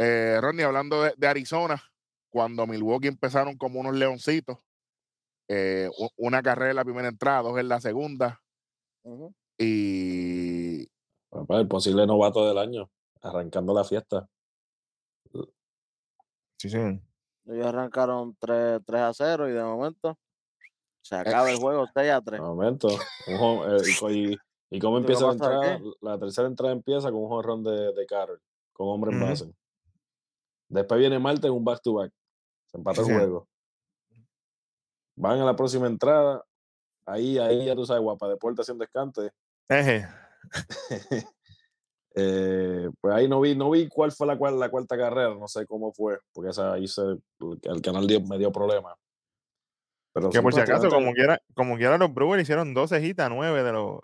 Eh, 0.01 0.37
Rodney, 0.39 0.63
hablando 0.63 1.03
de, 1.03 1.13
de 1.17 1.27
Arizona, 1.27 1.83
cuando 2.29 2.65
Milwaukee 2.65 3.09
empezaron 3.09 3.57
como 3.57 3.81
unos 3.81 3.93
leoncitos, 3.95 4.57
eh, 5.49 5.89
una 6.15 6.41
carrera 6.41 6.69
en 6.69 6.75
la 6.77 6.85
primera 6.85 7.09
entrada, 7.09 7.41
dos 7.41 7.59
en 7.59 7.67
la 7.67 7.81
segunda, 7.81 8.41
Ujú. 9.03 9.35
Y 9.59 10.87
Papá, 11.29 11.59
el 11.59 11.67
posible 11.67 12.07
novato 12.07 12.47
del 12.47 12.57
año, 12.57 12.89
arrancando 13.21 13.73
la 13.73 13.83
fiesta. 13.83 14.27
Sí, 16.57 16.69
señor. 16.69 16.99
Ellos 17.45 17.65
arrancaron 17.67 18.35
3, 18.39 18.81
3 18.85 19.01
a 19.01 19.13
0 19.13 19.49
y 19.49 19.53
de 19.53 19.63
momento 19.63 20.17
se 21.01 21.15
acaba 21.15 21.49
el 21.51 21.57
juego 21.57 21.85
6 21.93 22.11
a 22.11 22.21
3. 22.21 22.39
De 22.41 22.45
momento. 22.47 22.87
home- 23.39 23.77
eh, 23.77 24.37
y 24.71 24.79
cómo 24.79 24.97
¿Qué 24.97 25.01
le 25.01 25.07
empieza 25.07 25.25
la 25.25 25.31
entrada, 25.33 25.79
la 26.01 26.19
tercera 26.19 26.47
entrada 26.47 26.73
empieza 26.73 27.09
con 27.11 27.21
un 27.23 27.29
jonrón 27.29 27.63
de, 27.63 27.91
de 27.93 28.05
Carroll, 28.05 28.41
con 28.73 28.87
hombre 28.89 29.11
en 29.11 29.19
base. 29.19 29.51
Después 30.67 30.99
viene 30.99 31.17
Marte 31.17 31.47
en 31.47 31.53
un 31.53 31.63
back 31.63 31.81
to 31.81 31.93
back. 31.95 32.11
Se 32.67 32.77
empata 32.77 33.03
Sí, 33.03 33.09
el 33.09 33.17
juego. 33.17 33.47
Van 35.15 35.39
a 35.39 35.45
la 35.45 35.55
próxima 35.55 35.87
entrada. 35.87 36.43
Ahí, 37.05 37.39
ahí 37.39 37.65
ya 37.65 37.75
tú 37.75 37.83
sabes, 37.85 38.03
guapa, 38.03 38.27
deporte 38.27 38.61
haciendo 38.61 38.83
descante. 38.83 39.31
Eje. 39.69 40.07
Eh, 42.15 42.89
pues 42.99 43.13
ahí 43.15 43.29
no 43.29 43.39
vi, 43.39 43.55
no 43.55 43.69
vi 43.69 43.87
cuál 43.87 44.11
fue 44.11 44.25
la, 44.27 44.35
cual- 44.35 44.59
la 44.59 44.69
cuarta 44.69 44.97
carrera, 44.97 45.35
no 45.35 45.47
sé 45.47 45.65
cómo 45.67 45.93
fue, 45.93 46.17
porque 46.33 46.49
esa, 46.49 46.73
ahí 46.73 46.87
se, 46.87 47.01
el 47.03 47.81
canal 47.81 48.07
dio- 48.07 48.19
me 48.21 48.37
dio 48.39 48.51
problemas. 48.51 48.95
Pero 50.11 50.29
Que 50.31 50.41
por 50.41 50.51
si 50.53 50.59
acaso, 50.59 50.89
como 50.89 51.13
quiera, 51.13 51.39
como 51.53 51.77
quiera, 51.77 51.97
los 51.99 52.11
Brewers 52.13 52.41
hicieron 52.41 52.73
12 52.73 53.05
hitas 53.05 53.27
a 53.27 53.29
9 53.29 53.63
de 53.63 53.71
los 53.71 53.99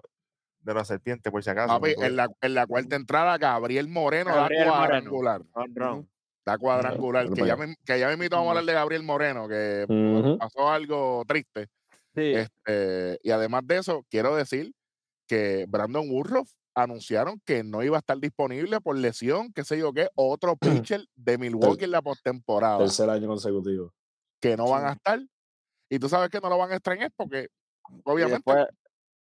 de 0.59 0.73
las 0.75 0.87
serpientes, 0.87 1.31
por 1.31 1.43
si 1.43 1.49
acaso. 1.49 1.73
papi, 1.79 1.93
en, 1.99 2.15
la, 2.15 2.29
en 2.41 2.53
la 2.53 2.67
cuarta 2.67 2.95
entrada, 2.95 3.37
Gabriel 3.39 3.89
Moreno 3.89 4.33
Gabriel 4.33 4.65
da 4.67 4.71
cuadrangular. 4.77 5.41
Da 6.45 6.57
cuadrangular. 6.59 7.29
Que 7.33 7.45
ya, 7.45 7.55
me, 7.57 7.75
que 7.83 7.99
ya 7.99 8.07
me 8.07 8.13
invitó 8.13 8.37
a 8.37 8.47
hablar 8.49 8.63
de 8.65 8.73
Gabriel 8.73 9.01
Moreno, 9.03 9.47
que 9.47 10.37
pasó 10.39 10.69
algo 10.69 11.23
triste. 11.27 11.67
Sí. 12.13 12.33
Este, 12.35 13.19
y 13.23 13.31
además 13.31 13.63
de 13.65 13.77
eso, 13.79 14.05
quiero 14.09 14.35
decir 14.35 14.71
que 15.27 15.65
Brandon 15.67 16.09
Woodruff 16.09 16.51
anunciaron 16.75 17.41
que 17.45 17.63
no 17.63 17.83
iba 17.83 17.97
a 17.97 17.99
estar 17.99 18.17
disponible 18.19 18.81
por 18.81 18.97
lesión, 18.97 19.51
qué 19.53 19.63
sé 19.63 19.77
yo 19.79 19.93
qué, 19.93 20.09
otro 20.15 20.55
pitcher 20.89 21.05
de 21.15 21.37
Milwaukee 21.37 21.85
en 21.85 21.91
la 21.91 22.01
postemporada, 22.01 22.79
tercer 22.79 23.09
año 23.09 23.27
consecutivo. 23.27 23.93
que 24.39 24.57
no 24.57 24.69
van 24.69 24.85
a 24.85 24.93
estar. 24.93 25.19
Y 25.89 25.99
tú 25.99 26.09
sabes 26.09 26.29
que 26.29 26.39
no 26.39 26.49
lo 26.49 26.57
van 26.57 26.71
a 26.71 26.75
extrañar 26.75 27.11
porque, 27.15 27.47
Y 27.89 28.01
obviamente, 28.03 28.35
después, 28.37 28.67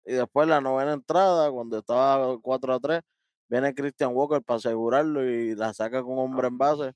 y 0.06 0.12
después 0.12 0.48
la 0.48 0.60
novena 0.60 0.92
entrada, 0.92 1.50
cuando 1.50 1.78
estaba 1.78 2.38
4 2.40 2.74
a 2.74 2.80
3, 2.80 3.00
viene 3.48 3.74
Christian 3.74 4.12
Walker 4.14 4.42
para 4.42 4.58
asegurarlo 4.58 5.28
y 5.28 5.54
la 5.54 5.74
saca 5.74 6.02
con 6.02 6.18
hombre 6.18 6.48
en 6.48 6.58
base 6.58 6.92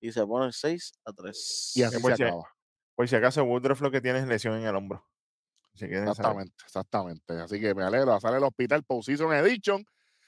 y 0.00 0.12
se 0.12 0.26
pone 0.26 0.50
6 0.50 0.92
a 1.04 1.12
3. 1.12 1.72
y 1.76 1.82
así 1.82 2.00
se 2.00 2.12
acaba. 2.12 2.44
Por 2.94 3.08
si 3.08 3.16
acaso, 3.16 3.44
Woodruff 3.44 3.80
lo 3.80 3.90
que 3.90 4.00
tiene 4.00 4.18
es 4.18 4.26
lesión 4.26 4.54
en 4.54 4.66
el 4.66 4.74
hombro. 4.74 5.06
Exactamente, 5.80 6.54
exactamente. 6.64 7.34
Así 7.40 7.60
que 7.60 7.74
me 7.74 7.82
alegro. 7.82 8.18
Sale 8.20 8.36
el 8.38 8.44
hospital 8.44 8.82
Postseason 8.84 9.32
Edition, 9.34 9.84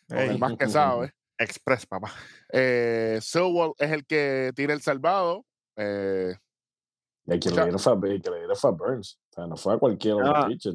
el 0.09 0.38
más 0.38 0.57
que 0.57 0.68
sabe. 0.68 1.12
Express, 1.38 1.87
papá. 1.87 2.12
Eh, 2.52 3.18
Sewell 3.20 3.72
es 3.78 3.90
el 3.90 4.07
que 4.07 4.52
tira 4.54 4.72
el 4.72 4.80
salvado. 4.80 5.44
Eh, 5.76 6.35
Y 7.26 7.33
el 7.33 7.40
que 7.40 7.50
le 7.50 7.54
dieron 7.62 7.78
fue, 7.78 7.92
a- 7.92 7.96
el 8.12 8.22
que 8.22 8.30
le 8.30 8.38
dieron 8.38 8.57
fue 8.57 8.70
a 8.70 8.72
Burns. 8.72 9.18
O 9.30 9.35
sea, 9.35 9.46
no 9.46 9.57
fue 9.57 9.74
a 9.74 9.78
cualquier 9.78 10.14
otro 10.14 10.35
Ah. 10.37 10.46
pitcher. 10.46 10.74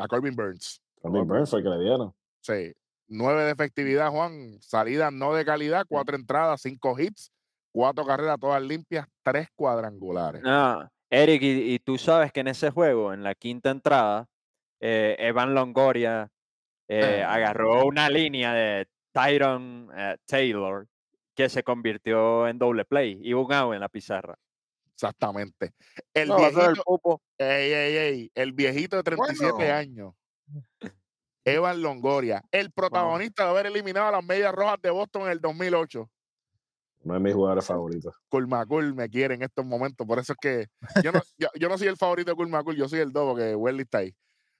a 0.00 0.06
Corbin 0.06 0.34
Burns. 0.36 0.80
Corbin 1.02 1.26
Burns 1.26 1.50
fue 1.50 1.58
el 1.58 1.64
que 1.64 1.70
le 1.70 1.80
dieron. 1.80 2.14
Sí. 2.40 2.72
Nueve 3.08 3.42
de 3.44 3.50
efectividad, 3.52 4.10
Juan. 4.10 4.58
Salida 4.60 5.10
no 5.10 5.34
de 5.34 5.44
calidad, 5.44 5.84
cuatro 5.88 6.14
entradas, 6.14 6.60
cinco 6.60 6.96
hits, 6.98 7.32
cuatro 7.72 8.04
carreras 8.06 8.38
todas 8.38 8.62
limpias, 8.62 9.06
tres 9.24 9.48
cuadrangulares. 9.56 10.42
Ah, 10.44 10.88
Eric, 11.10 11.42
y, 11.42 11.74
y 11.74 11.78
tú 11.78 11.98
sabes 11.98 12.32
que 12.32 12.40
en 12.40 12.48
ese 12.48 12.70
juego, 12.70 13.12
en 13.12 13.22
la 13.22 13.34
quinta 13.34 13.70
entrada, 13.70 14.26
eh, 14.80 15.16
Evan 15.18 15.54
Longoria 15.54 16.30
eh, 16.88 17.22
Ah. 17.24 17.34
agarró 17.34 17.84
una 17.86 18.08
línea 18.08 18.52
de 18.54 18.86
Tyron 19.12 19.90
eh, 19.96 20.16
Taylor 20.26 20.86
que 21.34 21.48
se 21.48 21.62
convirtió 21.62 22.48
en 22.48 22.58
doble 22.58 22.84
play 22.84 23.18
y 23.22 23.32
un 23.34 23.52
out 23.52 23.74
en 23.74 23.80
la 23.80 23.88
pizarra. 23.88 24.36
Exactamente. 24.94 25.72
El 26.12 26.28
No, 26.28 26.38
el 26.46 26.54
viejito, 26.54 26.82
pupo. 26.84 27.22
ey, 27.38 27.72
ey, 27.72 27.96
ey, 27.96 28.30
el 28.34 28.52
viejito 28.52 28.96
de 28.96 29.02
37 29.04 29.52
Bueno. 29.52 29.74
años. 29.74 30.14
Evan 31.44 31.80
Longoria, 31.80 32.42
el 32.50 32.72
protagonista 32.72 33.44
de 33.44 33.50
haber 33.50 33.66
eliminado 33.66 34.08
a 34.08 34.12
las 34.12 34.24
medias 34.24 34.52
rojas 34.52 34.76
de 34.82 34.90
Boston 34.90 35.22
en 35.22 35.28
el 35.30 35.40
2008. 35.40 36.10
Uno 37.04 37.14
de 37.14 37.20
mis 37.20 37.34
jugadores 37.34 37.64
favoritos. 37.66 38.14
Culmacul 38.28 38.94
me 38.94 39.08
quiere 39.08 39.34
en 39.34 39.42
estos 39.42 39.64
momentos. 39.64 40.06
Por 40.06 40.18
eso 40.18 40.32
es 40.32 40.38
que 40.40 40.66
yo 41.02 41.12
no, 41.12 41.20
yo, 41.38 41.48
yo 41.58 41.68
no 41.68 41.78
soy 41.78 41.88
el 41.88 41.96
favorito 41.96 42.30
de 42.30 42.36
Culmacul, 42.36 42.76
yo 42.76 42.88
soy 42.88 43.00
el 43.00 43.12
dos 43.12 43.30
porque 43.32 43.54
Welly 43.54 43.82
está 43.82 43.98
ahí. 43.98 44.14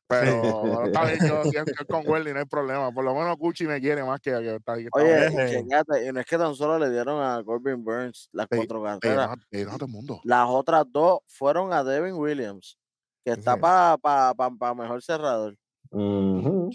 Pero 0.06 0.84
está 0.86 1.04
bien, 1.04 1.18
yo 1.28 1.42
si 1.52 1.56
es 1.58 1.64
que 1.64 1.84
con 1.84 2.08
Welly 2.08 2.32
no 2.32 2.38
hay 2.38 2.46
problema. 2.46 2.90
Por 2.92 3.04
lo 3.04 3.14
menos 3.14 3.36
Cuchi 3.36 3.66
me 3.66 3.78
quiere 3.80 4.02
más 4.04 4.20
que, 4.20 4.30
que 4.30 4.54
está 4.56 4.76
que 4.76 4.88
Oye, 4.92 5.28
bien. 5.30 5.66
y 5.68 6.12
no 6.12 6.20
es 6.20 6.26
que 6.26 6.38
tan 6.38 6.54
solo 6.54 6.78
le 6.78 6.90
dieron 6.90 7.20
a 7.22 7.42
Corbin 7.44 7.84
Burns 7.84 8.30
las 8.32 8.46
Ey, 8.50 8.56
cuatro 8.58 8.88
Ey, 8.90 8.98
carreras. 9.00 9.28
no, 9.28 9.34
ey, 9.50 9.64
no 9.66 9.70
a 9.72 9.74
todo 9.74 9.84
el 9.86 9.92
mundo. 9.92 10.20
Las 10.24 10.48
otras 10.48 10.86
dos 10.90 11.18
fueron 11.26 11.72
a 11.74 11.84
Devin 11.84 12.14
Williams, 12.14 12.78
que 13.22 13.32
está 13.32 13.54
Sí. 13.56 13.60
para 13.60 13.98
pa, 13.98 14.32
pa- 14.34 14.50
pa 14.50 14.74
mejor 14.74 15.02
cerrador. 15.02 15.56
Ujú. 15.90 16.70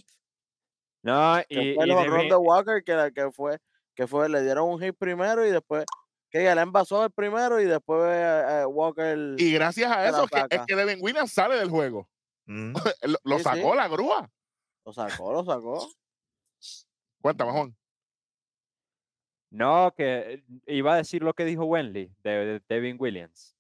No, 1.02 1.36
Que 1.50 1.72
y, 1.72 1.76
fue 1.76 1.88
y 1.88 1.90
el 1.92 1.98
Devin- 1.98 2.30
de 2.30 2.36
Walker, 2.36 2.84
que, 2.84 3.12
que 3.16 3.32
fue, 3.32 3.58
que 3.96 4.08
fue, 4.08 4.30
le 4.30 4.42
dieron 4.42 4.70
un 4.70 4.80
hit 4.80 4.96
primero 4.98 5.46
y 5.46 5.52
después, 5.52 5.86
que 6.30 6.44
ya 6.44 6.56
le 6.56 6.62
envasó 6.62 7.04
el 7.04 7.12
primero 7.12 7.62
y 7.62 7.66
después 7.66 8.02
eh, 8.12 8.62
eh, 8.62 8.66
Walker 8.66 9.36
Y 9.38 9.54
gracias 9.54 9.92
a 9.92 10.02
la 10.02 10.10
eso 10.10 10.24
es 10.24 10.30
que, 10.32 10.38
es 10.38 10.48
saca. 10.50 10.66
que 10.66 10.76
Devin 10.76 11.00
Williams 11.02 11.32
sale 11.32 11.56
del 11.56 11.70
juego. 11.70 12.10
Mm. 12.46 12.74
lo 13.04 13.18
lo 13.24 13.38
Sí, 13.38 13.44
sacó 13.44 13.72
sí. 13.72 13.78
la 13.78 13.88
grúa. 13.88 14.32
lo 14.86 14.94
sacó, 14.94 15.32
lo 15.32 15.46
sacó. 15.46 15.88
Cuéntame, 17.22 17.52
Juan. 17.52 17.76
no, 19.52 19.94
que 19.96 20.44
iba 20.66 20.94
a 20.94 20.98
decir 20.98 21.22
lo 21.24 21.34
que 21.34 21.46
dijo 21.46 21.66
Wenley 21.66 22.12
de, 22.24 22.32
de 22.32 22.62
Devin 22.68 22.98
Williams. 23.00 23.56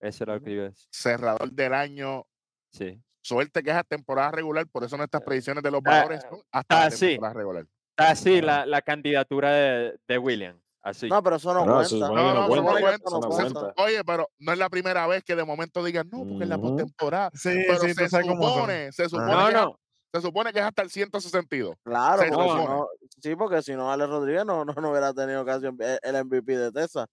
Eso 0.00 0.24
era 0.24 0.34
lo 0.34 0.42
que 0.42 0.50
iba 0.50 0.64
a 0.64 0.68
decir. 0.70 0.88
Cerrador 0.90 1.52
del 1.52 1.74
año. 1.74 2.26
Sí. 2.72 3.00
Suerte 3.22 3.62
que 3.62 3.70
es 3.70 3.76
a 3.76 3.84
temporada 3.84 4.30
regular, 4.32 4.66
por 4.66 4.82
eso 4.82 4.96
nuestras 4.96 5.22
predicciones 5.22 5.62
de 5.62 5.70
los 5.70 5.82
ah, 5.84 5.90
valores 5.90 6.22
son 6.22 6.42
hasta 6.50 6.74
la 6.74 6.84
ah, 6.86 6.90
sí. 6.90 7.06
temporada 7.10 7.64
Así 8.00 8.38
Ah. 8.38 8.42
la, 8.42 8.66
la 8.66 8.82
candidatura 8.82 9.50
de, 9.52 9.98
de 10.08 10.18
Williams. 10.18 10.60
Así. 10.82 11.08
No, 11.08 11.22
pero 11.22 11.36
eso 11.36 11.52
no 11.52 11.60
Pero 11.60 11.74
cuenta. 11.74 12.08
No, 12.08 12.34
no, 12.34 12.48
cuenta, 12.48 12.94
eso 13.06 13.20
no 13.20 13.28
cuenta. 13.28 13.74
Oye, 13.76 14.02
pero 14.02 14.30
no 14.38 14.52
es 14.52 14.58
la 14.58 14.70
primera 14.70 15.06
vez 15.06 15.22
que 15.22 15.36
de 15.36 15.44
momento 15.44 15.84
digan, 15.84 16.08
no, 16.10 16.18
porque 16.26 16.44
en 16.44 16.48
la 16.48 16.58
postemporada. 16.58 17.30
Sí, 17.34 17.50
Pero 17.66 17.78
sí, 17.80 17.92
se 17.94 18.08
supone, 18.08 18.90
se 18.92 19.08
supone 19.08 19.30
no, 19.32 19.46
que 19.48 19.52
no. 19.52 19.78
se 20.14 20.20
supone 20.22 20.52
que 20.54 20.58
es 20.60 20.64
hasta 20.64 20.80
el 20.82 20.88
162. 20.90 21.76
Claro, 21.84 22.22
porque 22.32 23.10
sí, 23.20 23.36
porque 23.36 23.60
si 23.62 23.74
no, 23.74 23.92
Alex 23.92 24.08
Rodríguez 24.08 24.46
no, 24.46 24.64
no, 24.64 24.72
no 24.72 24.90
hubiera 24.90 25.12
tenido 25.12 25.44
eh, 25.80 25.98
el 26.02 26.24
MVP 26.24 26.56
de 26.56 26.72
Texas, 26.72 27.06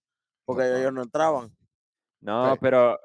porque 0.46 0.62
No, 0.64 0.70
no. 0.70 0.76
ellos 0.78 0.92
no 0.94 1.02
entraban. 1.02 1.50
No, 2.22 2.52
Sí. 2.54 2.58
pero 2.62 2.98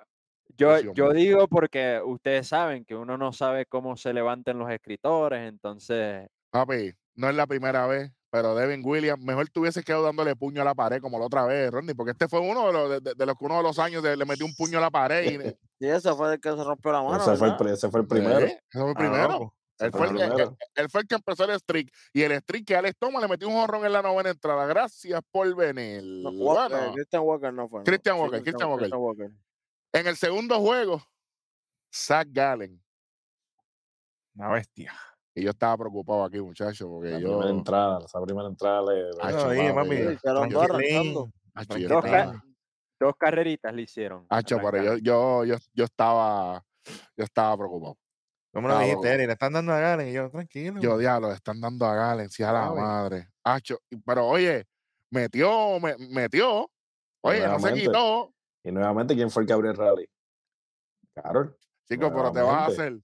yo, 0.56 0.80
yo 0.94 1.12
digo 1.12 1.48
porque 1.50 2.00
ustedes 2.06 2.48
saben 2.48 2.86
que 2.86 2.96
uno 2.96 3.18
no 3.18 3.34
sabe 3.34 3.66
cómo 3.66 3.98
se 3.98 4.14
levantan 4.14 4.60
los 4.60 4.72
escritores, 4.72 5.42
entonces 5.50 6.26
Papi, 6.52 6.94
no 7.16 7.30
es 7.30 7.36
la 7.36 7.46
primera 7.48 7.86
vez, 7.88 8.12
pero 8.30 8.56
Devin 8.56 8.82
Williams, 8.84 9.24
mejor 9.24 9.48
tuviese 9.50 9.84
quedado 9.84 10.04
dándole 10.04 10.36
puño 10.36 10.62
a 10.62 10.66
la 10.66 10.74
pared 10.74 11.00
como 11.02 11.20
la 11.20 11.26
otra 11.26 11.46
vez, 11.46 11.70
Rodney, 11.72 11.94
porque 11.94 12.12
este 12.12 12.28
fue 12.28 12.40
uno 12.40 12.68
de 12.68 12.74
los, 12.74 13.04
de, 13.04 13.26
los 13.26 13.38
que 13.38 13.46
uno 13.46 13.58
de 13.58 13.64
los 13.64 13.78
años 13.80 14.02
de- 14.02 14.18
le 14.18 14.26
metió 14.26 14.46
un 14.46 14.56
puño 14.56 14.78
a 14.80 14.82
la 14.82 14.90
pared 14.92 15.24
y 15.32 15.50
Sí, 15.80 15.88
ese 15.90 16.14
fue 16.14 16.34
el 16.34 16.40
que 16.42 16.50
se 16.50 16.64
rompió 16.64 16.92
la 16.92 17.04
mano. 17.04 17.18
Ese 17.18 17.26
fue, 17.26 17.34
el, 17.34 17.40
¿verdad? 17.42 17.58
pri- 17.58 17.72
ese 17.74 17.90
fue 17.90 18.00
el 18.02 18.08
primero. 18.08 18.40
Sí, 18.40 18.46
ese 18.46 18.60
fue 18.72 18.84
el 18.86 18.90
Ah, 18.92 18.98
primero. 18.98 19.54
Él 19.80 19.92
fue, 19.92 20.08
el, 20.08 20.16
que- 20.36 20.56
él 20.76 20.90
fue 20.90 21.02
el 21.02 21.08
que 21.08 21.16
empezó 21.16 21.44
el 21.44 21.60
streak. 21.60 21.92
Y 22.14 22.22
el 22.22 22.32
streak 22.42 22.66
que 22.66 22.76
Alex 22.76 22.96
Thomas 22.98 23.22
le 23.22 23.28
metió 23.28 23.48
un 23.50 23.56
jorrón 23.56 23.86
en 23.86 23.92
la 23.92 24.02
novena 24.02 24.30
entrada. 24.30 24.66
Gracias 24.66 25.20
por 25.30 25.54
venir. 25.56 26.02
No, 26.04 26.30
Walker, 26.30 26.78
Bueno, 26.78 26.94
Christian 26.94 27.22
Walker 27.24 27.54
no 27.54 27.68
fue. 27.68 27.80
no. 27.80 27.84
Christian 27.84 28.16
Sí, 28.16 28.22
Walker, 28.22 28.42
Christian 28.44 28.70
Walker. 28.70 28.84
Christian 28.90 29.02
Walker. 29.02 29.32
en 29.94 30.08
el 30.08 30.16
segundo 30.16 30.60
juego, 30.62 31.04
Zach 31.94 32.28
Gallen. 32.32 32.82
Una 34.36 34.50
bestia. 34.50 34.94
Y 35.36 35.42
yo 35.44 35.50
estaba 35.50 35.78
preocupado 35.78 36.24
aquí, 36.26 36.40
muchachos, 36.40 36.88
porque 36.88 37.10
La 37.10 37.20
yo. 37.20 37.30
primera 37.30 37.50
entrada, 37.50 38.06
esa 38.06 38.22
primera 38.22 38.48
entrada 38.48 38.82
le. 38.84 39.04
le 39.04 39.10
Ay, 39.22 39.74
mami, 39.74 39.96
arrancando. 39.98 41.32
Acho, 41.56 41.78
yo 41.78 41.88
dos, 41.90 42.02
tranquilín. 42.02 42.02
ca- 42.02 42.20
estaba- 42.20 42.44
dos 43.00 43.14
carreritas 43.18 43.74
le 43.74 43.82
hicieron. 43.82 44.26
acho, 44.30 44.58
pero 44.62 44.84
yo, 44.84 44.98
yo, 44.98 45.46
yo, 45.46 45.56
yo 45.74 45.84
estaba. 45.86 46.64
Yo 47.18 47.24
estaba 47.24 47.58
preocupado. 47.58 47.98
¿Cómo 48.54 48.68
lo 48.68 48.76
Ah, 48.76 48.84
dijiste. 48.84 49.12
Eri? 49.12 49.26
Le 49.26 49.34
están 49.34 49.54
dando 49.54 49.72
a 49.74 49.80
Galen 49.80 50.10
y 50.10 50.14
yo, 50.14 50.30
tranquilo. 50.30 50.80
Yo, 50.80 50.98
diablo, 50.98 51.30
le 51.30 51.36
están 51.36 51.60
dando 51.60 51.86
a 51.88 51.96
Galen, 51.96 52.30
sí, 52.30 52.44
a 52.44 52.52
la 52.52 52.72
madre. 52.72 53.30
Acho, 53.44 53.80
pero 54.06 54.28
oye, 54.28 54.66
metió, 55.10 55.80
me- 55.80 55.96
metió. 55.98 56.70
Oye, 57.22 57.48
no 57.48 57.60
se 57.60 57.74
quitó. 57.74 58.34
Y 58.64 58.72
nuevamente, 58.72 59.16
¿quién 59.16 59.32
fue 59.32 59.42
el 59.44 59.48
que 59.48 59.54
abrió 59.54 59.72
el 59.72 59.78
rally? 59.78 60.08
Carol. 61.16 61.58
Chicos, 61.88 62.12
pero 62.14 62.32
te 62.32 62.42
vas 62.42 62.54
a 62.54 62.66
hacer. 62.68 63.00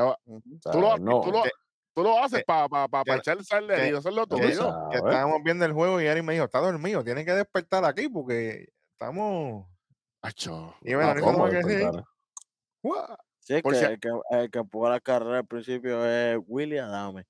Va- 0.00 0.18
sea, 0.60 0.72
tú, 0.72 0.80
lo, 0.80 0.98
no. 0.98 1.20
tú, 1.20 1.30
lo, 1.32 1.42
tú 1.94 2.02
lo 2.02 2.18
haces 2.22 2.40
que- 2.40 2.44
para 2.44 2.68
pa, 2.68 2.88
pa, 2.88 3.04
pa 3.04 3.16
echar 3.16 3.42
sal 3.44 3.66
que- 3.68 3.88
y 3.90 3.94
hacerlo 3.94 4.26
tú 4.26 4.36
tuyo. 4.36 4.48
que, 4.48 4.54
sabes. 4.54 4.88
que 4.90 4.96
estábamos 4.96 5.42
viendo 5.44 5.64
el 5.64 5.72
juego 5.72 6.00
y 6.00 6.06
Eri 6.06 6.22
me 6.22 6.32
dijo, 6.34 6.44
está 6.44 6.60
dormido, 6.60 7.04
tienen 7.04 7.24
que 7.24 7.32
despertar 7.32 7.84
aquí 7.84 8.08
porque 8.08 8.68
estamos... 8.92 9.66
Acho, 10.22 10.74
Y 10.80 10.94
bueno, 10.94 11.08
ah, 11.08 11.12
ahorita 11.12 11.26
¿cómo? 11.26 11.38
no 11.38 11.44
¿Cómo 11.44 11.50
que 11.50 11.62
sí. 11.62 13.54
es 13.54 13.62
Por 13.62 13.72
que, 13.74 13.78
si- 13.78 13.84
el 13.84 14.00
que, 14.00 14.08
el 14.30 14.50
que 14.50 14.58
empujó 14.58 14.88
la 14.88 15.00
carrera 15.00 15.38
al 15.38 15.46
principio 15.46 16.04
es 16.06 16.38
William 16.46 16.88
Adame. 16.88 17.26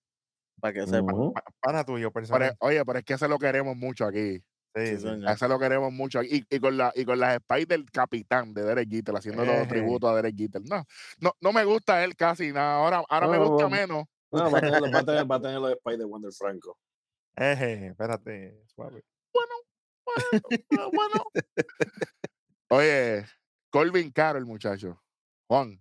Para 0.60 0.72
que 0.72 0.86
sepan. 0.86 1.12
Ujú. 1.14 1.32
Pa- 1.32 1.42
Pana 1.60 1.84
tuyo, 1.84 2.10
Pero, 2.10 2.12
personal. 2.12 2.56
oye, 2.60 2.84
pero 2.84 2.98
es 3.00 3.04
que 3.04 3.14
ese 3.14 3.26
lo 3.28 3.38
queremos 3.38 3.76
mucho 3.76 4.04
aquí. 4.06 4.42
Sí, 4.74 4.86
Sí, 4.86 4.96
sí. 4.96 5.02
señor. 5.02 5.28
A 5.28 5.32
ese 5.34 5.48
lo 5.48 5.58
queremos 5.58 5.92
mucho. 5.92 6.22
Y, 6.22 6.44
y 6.50 6.60
con, 6.60 6.76
la, 6.76 6.92
y 6.94 7.04
con 7.04 7.18
las 7.20 7.36
spies 7.38 7.68
del 7.68 7.90
capitán 7.90 8.52
de 8.54 8.62
Derek 8.64 8.90
Jeter, 8.90 9.14
haciendo 9.16 9.44
los 9.44 9.68
tributos 9.68 10.10
a 10.10 10.16
Derek 10.16 10.36
Jeter. 10.36 10.62
No, 10.68 10.84
no, 11.20 11.32
no 11.40 11.52
me 11.52 11.64
gusta 11.64 12.02
él 12.02 12.16
casi 12.16 12.52
nada. 12.52 12.76
Ahora, 12.76 13.04
ahora 13.08 13.28
me 13.28 13.38
gusta 13.38 13.66
bueno. 13.66 13.68
menos. 13.70 14.04
No, 14.32 14.50
va 14.50 14.58
a 14.58 14.60
tener, 14.60 14.82
va 14.82 14.98
a 14.98 15.04
tener, 15.04 15.30
va 15.30 15.36
a 15.36 15.40
tener 15.40 15.60
los 15.60 15.72
spies 15.78 15.98
de 15.98 16.04
Wonder 16.04 16.32
Franco. 16.32 16.78
Eje, 17.36 17.86
espérate, 17.88 18.62
suave. 18.66 19.04
Ah, 20.76 20.88
bueno. 20.92 21.24
Oye, 22.70 23.24
Colvin 23.70 24.10
Caro, 24.10 24.38
el 24.38 24.44
muchacho. 24.46 25.00
Juan, 25.46 25.80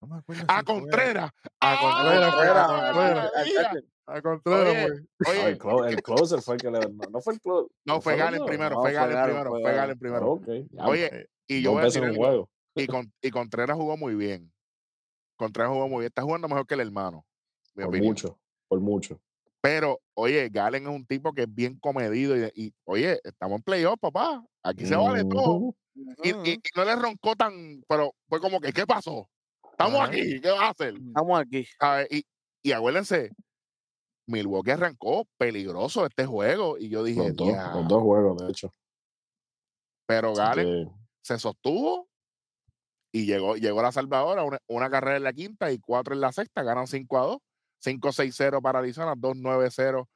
No 0.00 0.08
me 0.08 0.16
acuerdo 0.18 0.44
A 0.48 0.58
si 0.60 0.64
Contreras. 0.64 1.30
A 1.60 1.78
Contreras 1.78 2.34
fue, 2.34 3.82
a 4.10 4.16
¡Ah, 4.16 4.22
Contreras. 4.22 4.76
A 5.24 5.30
Oye, 5.30 5.38
Oye, 5.40 5.48
el, 5.50 5.58
clo- 5.58 5.88
el 5.88 6.02
closer 6.02 6.40
fue 6.42 6.54
el 6.56 6.60
que 6.60 6.70
le. 6.70 6.80
No, 6.80 7.04
no 7.10 7.20
fue 7.20 7.34
el 7.34 7.40
closer. 7.40 7.70
no, 7.84 8.00
fue 8.00 8.16
Galen 8.16 8.44
primero, 8.44 8.76
No, 8.76 8.82
fue 8.82 8.92
Galen 8.92 9.22
primero, 9.24 9.50
fue 9.50 9.62
Galen 9.72 9.98
primero. 9.98 10.40
Ya, 10.72 10.86
Oye, 10.86 11.28
y 11.46 11.62
yo 11.62 11.72
voy 11.72 11.82
a 11.82 11.84
decir 11.84 12.16
juego. 12.16 12.48
y, 12.74 12.86
con, 12.86 13.12
y 13.22 13.30
Contreras 13.30 13.76
jugó 13.76 13.96
muy 13.96 14.14
bien. 14.14 14.52
Contreras 15.36 15.72
jugó 15.72 15.88
muy 15.88 16.00
bien. 16.00 16.06
Está 16.08 16.22
jugando 16.22 16.48
mejor 16.48 16.66
que 16.66 16.74
el 16.74 16.80
hermano. 16.80 17.24
Mi 17.74 17.82
Por 17.84 17.90
opinión. 17.90 18.10
mucho, 18.12 18.38
por 18.68 18.80
mucho. 18.80 19.20
Pero, 19.62 20.00
oye, 20.14 20.48
Galen 20.50 20.84
es 20.84 20.88
un 20.88 21.04
tipo 21.06 21.32
que 21.32 21.42
es 21.42 21.54
bien 21.54 21.78
comedido 21.78 22.36
y, 22.36 22.50
y, 22.54 22.74
oye, 22.84 23.20
estamos 23.24 23.58
en 23.58 23.62
playoff, 23.62 23.98
papá. 24.00 24.42
Aquí 24.62 24.86
se 24.86 24.96
vale 24.96 25.24
todo. 25.24 25.74
Y, 26.24 26.32
Ujú. 26.32 26.42
y- 26.44 26.50
y 26.52 26.60
no 26.76 26.84
le 26.84 26.96
roncó 26.96 27.36
tan, 27.36 27.82
pero 27.86 28.14
fue 28.28 28.40
como 28.40 28.58
que, 28.60 28.72
¿qué 28.72 28.86
pasó? 28.86 29.28
Estamos 29.70 30.00
Ajá. 30.00 30.08
aquí, 30.08 30.40
¿qué 30.40 30.50
vas 30.50 30.60
a 30.62 30.70
hacer? 30.70 30.94
Estamos 30.94 31.40
aquí. 31.40 31.66
¿Sabes? 31.78 32.08
Y, 32.10 32.24
y 32.62 32.72
acuérdense, 32.72 33.30
Milwaukee 34.30 34.70
arrancó 34.70 35.26
peligroso 35.36 36.06
este 36.06 36.26
juego 36.26 36.78
y 36.78 36.88
yo 36.88 37.02
dije, 37.04 37.28
Los 37.28 37.36
dos, 37.36 37.74
los 37.74 37.88
dos 37.88 38.02
juegos, 38.02 38.38
de 38.38 38.50
hecho. 38.50 38.72
pero 40.06 40.32
que, 40.54 40.88
se 41.22 41.38
sostuvo 41.38 42.08
y 43.12 43.26
llegó, 43.26 43.56
llegó 43.56 43.82
la 43.82 43.92
salvadora, 43.92 44.44
una, 44.44 44.58
una 44.68 44.88
carrera 44.88 45.16
en 45.16 45.24
la 45.24 45.32
quinta 45.32 45.72
y 45.72 45.78
cuatro 45.78 46.14
en 46.14 46.20
la 46.20 46.32
sexta, 46.32 46.62
ganan 46.62 46.86
5 46.86 47.18
a 47.18 47.22
2, 47.22 47.38
5-6-0 47.84 48.62
para 48.62 48.78
Arizona, 48.78 49.14
2-9-0 49.14 50.06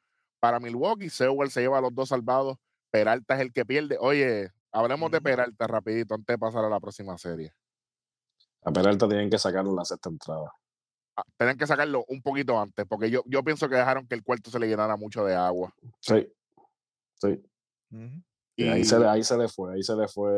para 0.40 0.60
Milwaukee, 0.60 1.10
Sewell 1.10 1.50
se 1.50 1.62
lleva 1.62 1.78
a 1.78 1.80
los 1.80 1.94
dos 1.94 2.10
salvados, 2.10 2.58
Peralta 2.94 3.34
es 3.34 3.40
el 3.40 3.52
que 3.52 3.66
pierde. 3.66 3.96
Oye, 3.98 4.52
hablemos 4.70 5.10
de. 5.10 5.20
Peralta 5.20 5.66
rapidito 5.66 6.14
antes 6.14 6.32
de 6.32 6.38
pasar 6.38 6.64
a 6.64 6.68
la 6.68 6.78
próxima 6.78 7.18
serie. 7.18 7.52
a 8.62 8.70
Peralta 8.70 9.08
tienen 9.08 9.28
que 9.28 9.36
sacarlo 9.36 9.70
en 9.70 9.76
la 9.76 9.84
sexta 9.84 10.10
entrada. 10.10 10.52
Tienen 11.38 11.56
que 11.56 11.66
sacarlo 11.66 12.04
un 12.08 12.22
poquito 12.22 12.58
antes, 12.58 12.84
porque 12.88 13.10
yo, 13.10 13.22
yo 13.26 13.42
pienso 13.44 13.68
que 13.68 13.76
dejaron 13.76 14.06
que 14.08 14.14
el 14.16 14.22
cuarto 14.24 14.50
se 14.50 14.58
le 14.58 14.66
llenara 14.66 14.96
mucho 14.96 15.24
de 15.24 15.34
agua. 15.34 15.72
Sí. 16.00 16.26
Sí. 17.20 17.40
Y 18.56 18.64
Y 18.64 18.68
ahí 18.68 18.84
se, 18.84 18.98
le, 18.98 19.06
ahí 19.08 19.22
se 19.22 19.36
le 19.38 19.48
fue, 19.48 19.74
ahí 19.74 19.82
se 19.82 19.94
le 19.94 20.08
fue 20.08 20.32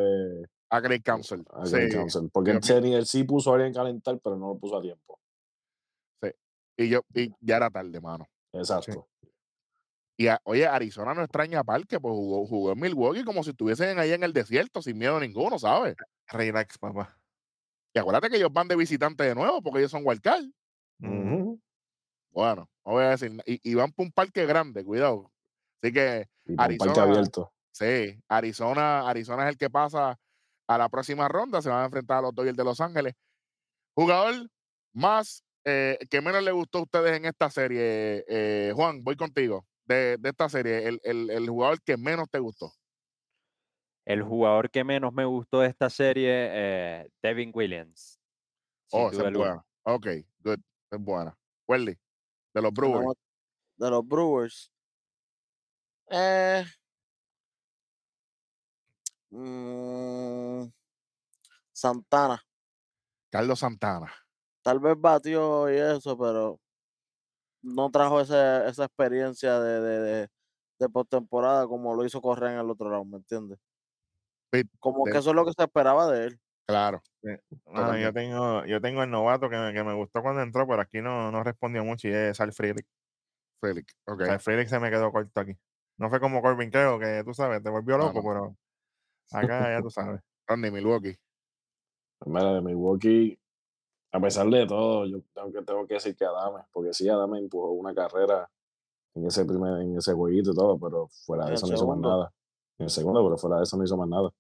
a 0.71 0.81
Great 0.81 1.03
Council. 1.03 1.45
a 1.53 1.65
Sí, 1.67 1.77
Glenn 1.77 1.91
Council. 1.93 2.31
Porque 2.33 2.51
Yo 2.51 2.57
él, 2.59 2.63
sí- 2.63 2.93
él 2.95 3.07
sí 3.07 3.25
puso 3.25 3.53
a 3.53 3.55
alguien 3.57 3.73
calentar, 3.73 4.19
pero 4.23 4.37
no 4.37 4.49
lo 4.49 4.59
puso 4.59 4.77
a 4.79 4.83
tiempo. 4.83 5.19
y 6.79 6.89
yo, 6.91 7.01
y 7.15 7.33
ya 7.41 7.57
era 7.57 7.71
tarde, 7.71 7.99
mano. 8.03 8.27
Exacto. 8.53 9.09
Y 10.19 10.29
a- 10.29 10.41
oye, 10.45 10.67
Arizona 10.67 11.15
no 11.15 11.23
extraña 11.23 11.61
a 11.61 11.65
Parque, 11.65 11.99
pues 11.99 12.13
jugó, 12.13 12.47
jugó 12.47 12.73
en 12.73 12.81
Milwaukee 12.81 13.25
como 13.25 13.43
si 13.43 13.51
estuviesen 13.51 13.99
ahí 13.99 14.13
en 14.13 14.23
el 14.23 14.33
desierto, 14.35 14.83
sin 14.83 14.99
miedo 14.99 15.19
ninguno, 15.19 15.59
¿sabes? 15.59 15.95
Relax, 16.27 16.77
papá. 16.79 17.19
Y 17.95 17.99
acuérdate 17.99 18.29
que 18.29 18.37
ellos 18.37 18.53
van 18.53 18.69
de 18.69 18.77
visitante 18.77 19.25
de 19.25 19.35
nuevo 19.35 19.63
porque 19.63 19.79
ellos 19.79 19.91
son 19.91 20.03
wildcard. 20.05 20.45
Bueno, 20.99 22.69
no 22.85 22.93
voy 22.93 23.05
a 23.05 23.11
decir. 23.11 23.33
Y, 23.47 23.61
y 23.71 23.75
van 23.75 23.93
por 23.93 24.07
un 24.07 24.13
parque 24.13 24.45
grande, 24.47 24.85
cuidado. 24.85 25.31
Así 25.83 25.93
que 25.93 26.29
Y 26.47 26.55
por 26.57 26.71
un 26.71 26.77
parque 26.79 26.85
Arizona- 26.85 27.03
abierto. 27.03 27.53
sí, 27.73 28.21
Arizona, 28.29 29.09
Arizona 29.09 29.45
es 29.45 29.51
el 29.51 29.59
que 29.59 29.71
pasa 29.71 30.19
a 30.69 30.79
la 30.79 30.89
próxima 30.89 31.29
ronda. 31.29 31.63
Se 31.63 31.69
van 31.69 31.83
a 31.83 31.85
enfrentar 31.87 32.19
a 32.19 32.23
los 32.23 32.35
Dodgers 32.35 32.57
de 32.57 32.65
Los 32.65 32.81
Ángeles. 32.81 33.15
Jugador 33.95 34.49
más 34.93 35.43
eh, 35.65 35.99
que 36.11 36.21
menos 36.21 36.43
le 36.45 36.53
gustó 36.53 36.79
a 36.79 36.83
ustedes 36.83 37.17
en 37.17 37.25
esta 37.25 37.51
serie, 37.51 38.25
eh, 38.29 38.73
Juan, 38.75 39.03
voy 39.03 39.17
contigo. 39.17 39.67
De, 39.85 40.17
de 40.19 40.29
esta 40.31 40.49
serie, 40.49 40.87
el, 40.89 41.01
el- 41.05 41.31
el 41.31 41.49
jugador 41.49 41.81
que 41.83 41.97
menos 41.97 42.29
te 42.31 42.39
gustó. 42.39 42.73
El 44.05 44.23
jugador 44.23 44.71
que 44.71 44.85
menos 44.85 45.13
me 45.13 45.25
gustó 45.25 45.61
de 45.61 45.69
esta 45.69 45.91
serie, 45.91 46.29
eh, 46.33 47.09
Devin 47.23 47.51
Williams. 47.55 48.21
Oh, 48.93 49.09
alguna. 49.09 49.31
buena. 49.31 49.67
Ok, 49.85 50.07
good. 50.45 50.61
Es 50.91 50.99
buena. 51.01 51.37
Welly, 51.69 51.99
de 52.55 52.63
los 52.63 52.73
Brewers. 52.73 53.19
De 53.77 53.91
los 53.91 54.07
Brewers. 54.07 54.73
Eh, 56.09 56.65
mm, 59.31 60.71
Santana. 61.73 62.41
Carlos 63.31 63.59
Santana. 63.59 64.13
Tal 64.63 64.81
vez 64.81 64.95
batió 64.99 65.71
y 65.71 65.77
eso, 65.77 66.17
pero 66.19 66.61
no 67.63 67.91
trajo 67.91 68.21
ese, 68.21 68.67
esa 68.69 68.85
experiencia 68.85 69.59
de, 69.61 69.81
de, 69.81 69.99
de, 70.01 70.29
de 70.79 70.89
postemporada 70.89 71.67
como 71.67 71.95
lo 71.95 72.05
hizo 72.05 72.21
Correa 72.21 72.53
en 72.55 72.61
el 72.61 72.71
otro 72.71 72.91
lado, 72.91 73.05
¿me 73.05 73.17
entiendes? 73.19 73.59
Como 74.81 75.05
de- 75.05 75.13
que 75.13 75.19
eso 75.19 75.31
es 75.31 75.37
lo 75.37 75.45
que 75.45 75.53
se 75.57 75.65
esperaba 75.65 76.11
de 76.11 76.27
él. 76.29 76.41
Claro. 76.67 77.03
Mano, 77.67 77.97
yo 77.97 78.13
tengo, 78.13 78.65
yo 78.67 78.81
tengo 78.81 79.03
el 79.03 79.11
novato 79.11 79.49
que 79.49 79.57
me, 79.57 79.73
que 79.73 79.85
me 79.85 79.95
gustó 79.95 80.23
cuando 80.23 80.43
entró, 80.43 80.67
pero 80.67 80.83
aquí 80.83 81.01
no, 81.01 81.31
no 81.31 81.45
respondió 81.45 81.85
mucho 81.85 82.09
y 82.09 82.13
es 82.13 82.37
Sal 82.37 82.53
Friedrich. 82.53 82.87
Félix. 83.61 83.97
Ok. 84.07 84.25
Sal 84.25 84.41
Friedrich 84.41 84.69
se 84.69 84.81
me 84.81 84.91
quedó 84.91 85.13
corto 85.13 85.41
aquí. 85.41 85.57
No 85.99 86.11
fue 86.11 86.21
como 86.21 86.43
Corbin 86.43 86.71
Creo, 86.71 86.99
que 86.99 87.23
tú 87.25 87.33
sabes, 87.33 87.63
te 87.63 87.71
volvió 87.71 87.97
loco, 87.97 88.21
no. 88.21 88.23
pero 88.23 88.57
acá 89.31 89.77
ya 89.77 89.83
tú 89.83 89.91
sabes. 89.91 90.21
Rodney 90.49 90.71
Milwaukee. 90.71 91.17
Mira, 92.27 92.55
de 92.55 92.61
Milwaukee, 92.61 93.39
a 94.13 94.21
pesar 94.21 94.47
de 94.49 94.67
todo, 94.67 95.07
yo 95.07 95.21
tengo 95.35 95.53
que, 95.53 95.63
tengo 95.63 95.87
que 95.87 95.95
decir 95.95 96.17
que 96.17 96.25
Adame, 96.25 96.63
porque 96.73 96.93
sí, 96.93 97.09
Adame 97.09 97.39
empujó 97.39 97.73
una 97.73 97.95
carrera 97.95 98.49
en 99.15 99.27
ese 99.27 99.45
primer, 99.45 99.83
en 99.83 99.97
ese 99.97 100.13
jueguito 100.13 100.53
y 100.53 100.55
todo, 100.55 100.79
pero 100.79 101.09
fuera 101.25 101.47
de 101.47 101.55
eso 101.55 101.67
no 101.67 101.75
hizo 101.75 101.87
más 101.87 101.99
nada. 101.99 102.33
En 102.79 102.85
el 102.85 102.91
segundo, 102.91 103.25
pero 103.25 103.39
fuera 103.39 103.57
de 103.59 103.63
eso 103.65 103.77
no 103.77 103.85
hizo 103.85 103.97
más 103.97 104.09
nada. 104.09 104.31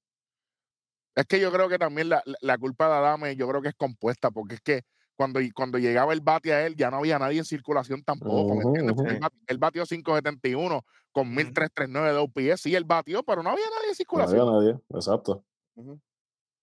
Es 1.17 1.25
que 1.27 1.41
yo 1.41 1.51
creo 1.51 1.69
que 1.69 1.79
también 1.79 2.09
la, 2.11 2.23
la- 2.27 2.37
la 2.43 2.59
culpa 2.59 2.89
de 2.89 2.95
Adame, 2.95 3.37
yo 3.37 3.49
creo 3.49 3.63
que 3.63 3.69
es 3.69 3.75
compuesta, 3.75 4.31
porque 4.31 4.57
es 4.57 4.61
que 4.61 4.83
cuando, 5.17 5.41
cuando 5.55 5.79
llegaba 5.79 6.13
el 6.13 6.21
bate 6.21 6.53
a 6.53 6.67
él, 6.67 6.77
ya 6.77 6.91
no 6.91 6.99
había 6.99 7.19
nadie 7.19 7.39
en 7.39 7.47
circulación 7.47 8.03
tampoco, 8.05 8.55
¿me 8.55 8.65
entiendes? 8.65 8.95
Porque 8.95 9.15
ujú. 9.15 9.17
él, 9.17 9.21
bat- 9.23 9.33
él 9.47 9.59
batió 9.59 9.85
571 9.87 10.85
con 11.13 11.29
Ujú. 11.29 11.37
1339 11.37 12.13
de 12.13 12.19
OPS, 12.19 12.63
sí, 12.63 12.75
él 12.75 12.85
batió, 12.85 13.23
pero 13.23 13.43
no 13.43 13.51
había 13.51 13.65
nadie 13.65 13.85
en 13.87 13.91
No 13.91 13.97
circulación. 13.97 14.41
había 14.43 14.53
nadie, 14.53 14.81
exacto. 14.91 15.43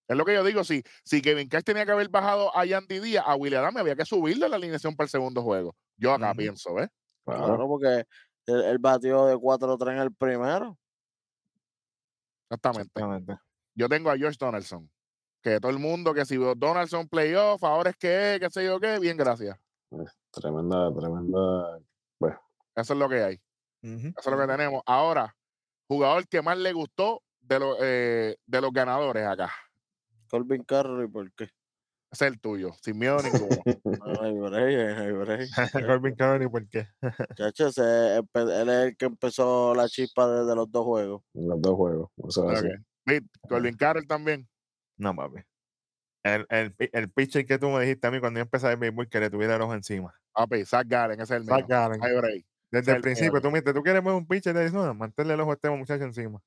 Es 0.08 0.18
lo 0.18 0.26
que 0.26 0.34
yo 0.36 0.43
digo, 0.43 0.64
si, 0.64 0.84
si 1.04 1.22
Kevin 1.22 1.47
Cash 1.49 1.64
tenía 1.64 1.86
que 1.86 1.91
haber 1.93 2.10
bajado 2.10 2.56
a 2.56 2.66
Yandy 2.66 2.99
Díaz, 2.99 3.24
a 3.26 3.36
William 3.36 3.64
Adame 3.64 3.80
había 3.80 3.95
que 3.95 4.06
subirle 4.06 4.49
la 4.49 4.58
alineación 4.58 4.95
para 4.95 5.06
el 5.06 5.10
segundo 5.10 5.41
juego. 5.41 5.76
Yo 5.97 6.14
acá 6.14 6.34
pienso, 6.36 6.76
¿ves? 6.76 6.89
Claro. 7.26 7.45
Claro, 7.45 7.68
porque 7.68 8.06
él, 8.45 8.64
él 8.66 8.78
batió 8.80 9.26
de 9.26 9.38
4-3 9.38 9.95
en 9.95 10.01
el 10.01 10.14
primero. 10.14 10.78
Exactamente. 12.49 12.91
Exactamente. 12.99 13.38
Yo 13.76 13.89
tengo 13.89 14.09
a 14.09 14.17
George 14.17 14.38
Donaldson. 14.39 14.89
Que 15.41 15.59
todo 15.59 15.71
el 15.71 15.80
mundo, 15.80 16.13
que 16.13 16.26
si 16.26 16.38
Donaldson 16.38 17.07
playoff, 17.09 17.63
ahora 17.63 17.89
es 17.89 17.97
que 17.97 18.36
es, 18.36 18.39
qué 18.39 18.49
sé 18.49 18.65
yo 18.65 18.80
qué, 18.80 18.99
bien, 18.99 19.17
gracias. 19.17 19.59
Tremenda, 20.32 20.93
tremenda. 20.93 21.80
Eso 22.76 22.93
es 22.93 22.99
lo 22.99 23.09
que 23.09 23.24
hay. 23.24 23.41
Eso 23.82 24.13
es 24.15 24.26
lo 24.26 24.38
que 24.38 24.47
tenemos. 24.47 24.82
Ahora, 24.86 25.36
jugador 25.88 26.28
que 26.28 26.41
más 26.41 26.57
le 26.57 26.71
gustó 26.71 27.21
de, 27.41 27.59
los 27.59 27.78
eh, 27.82 28.38
de 28.45 28.61
los 28.61 28.71
ganadores 28.71 29.28
acá. 29.28 29.51
Colvin 30.30 30.63
Carroll, 30.63 31.11
¿por 31.11 31.32
qué? 31.34 31.49
Ese 32.13 32.28
es 32.28 32.34
el 32.34 32.39
tuyo, 32.39 32.71
sin 32.82 32.99
miedo 32.99 33.17
ninguno. 33.24 33.47
No 33.84 34.21
hay 34.21 34.34
break, 34.34 34.97
hay 34.99 35.11
break. 35.11 35.86
Corbin 35.88 36.15
ni 36.39 36.47
por 36.47 36.67
qué. 36.69 36.88
Chacho, 37.36 37.69
él 37.69 38.69
es 38.69 38.86
el 38.86 38.97
que 38.97 39.05
empezó 39.05 39.74
la 39.74 39.88
chispa 39.88 40.28
desde 40.28 40.55
los 40.55 40.71
dos 40.71 40.86
juegos. 40.86 41.24
Los 41.34 41.59
dos 41.59 41.76
juegos. 41.76 42.11
Eso 42.28 42.51
es 42.51 42.59
así. 42.59 42.67
Colvin 43.47 43.76
Carroll 43.76 44.08
también. 44.08 44.47
No, 44.97 45.16
papi. 45.16 45.41
El, 46.24 46.45
el, 46.49 46.76
el 46.78 47.10
pitcher 47.12 47.45
que 47.45 47.60
tú 47.60 47.70
me 47.70 47.82
dijiste 47.82 48.08
a 48.08 48.12
mí 48.12 48.20
cuando 48.20 48.38
yo 48.39 48.43
empecé 48.43 48.72
el 48.72 48.78
béisbol 48.78 49.10
que 49.10 49.20
le 49.20 49.30
tuviera 49.30 49.56
el 49.56 49.62
ojo 49.62 49.74
encima. 49.74 50.14
Papi, 50.34 50.64
Zach 50.66 50.88
Gallen, 50.88 51.20
ese 51.20 51.36
es 51.36 51.41
el 51.41 51.45
mío. 51.45 51.56
Zach 51.56 51.68
Gallen. 51.68 51.99
No. 51.99 52.08
Desde 52.72 52.91
el 52.91 52.95
el 52.97 53.01
principio, 53.04 53.39
tú 53.41 53.47
me 53.51 53.60
dijiste, 53.60 53.74
tú 53.74 53.84
quieres 53.84 54.04
ver 54.04 54.14
un 54.14 54.26
pitcher 54.26 54.54
de 54.54 54.62
Arizona, 54.62 54.93
manténle 54.93 55.34
el 55.36 55.39
ojo 55.41 55.51
a 55.51 55.54
este 55.56 55.70
muchacho 55.70 56.04
encima. 56.06 56.41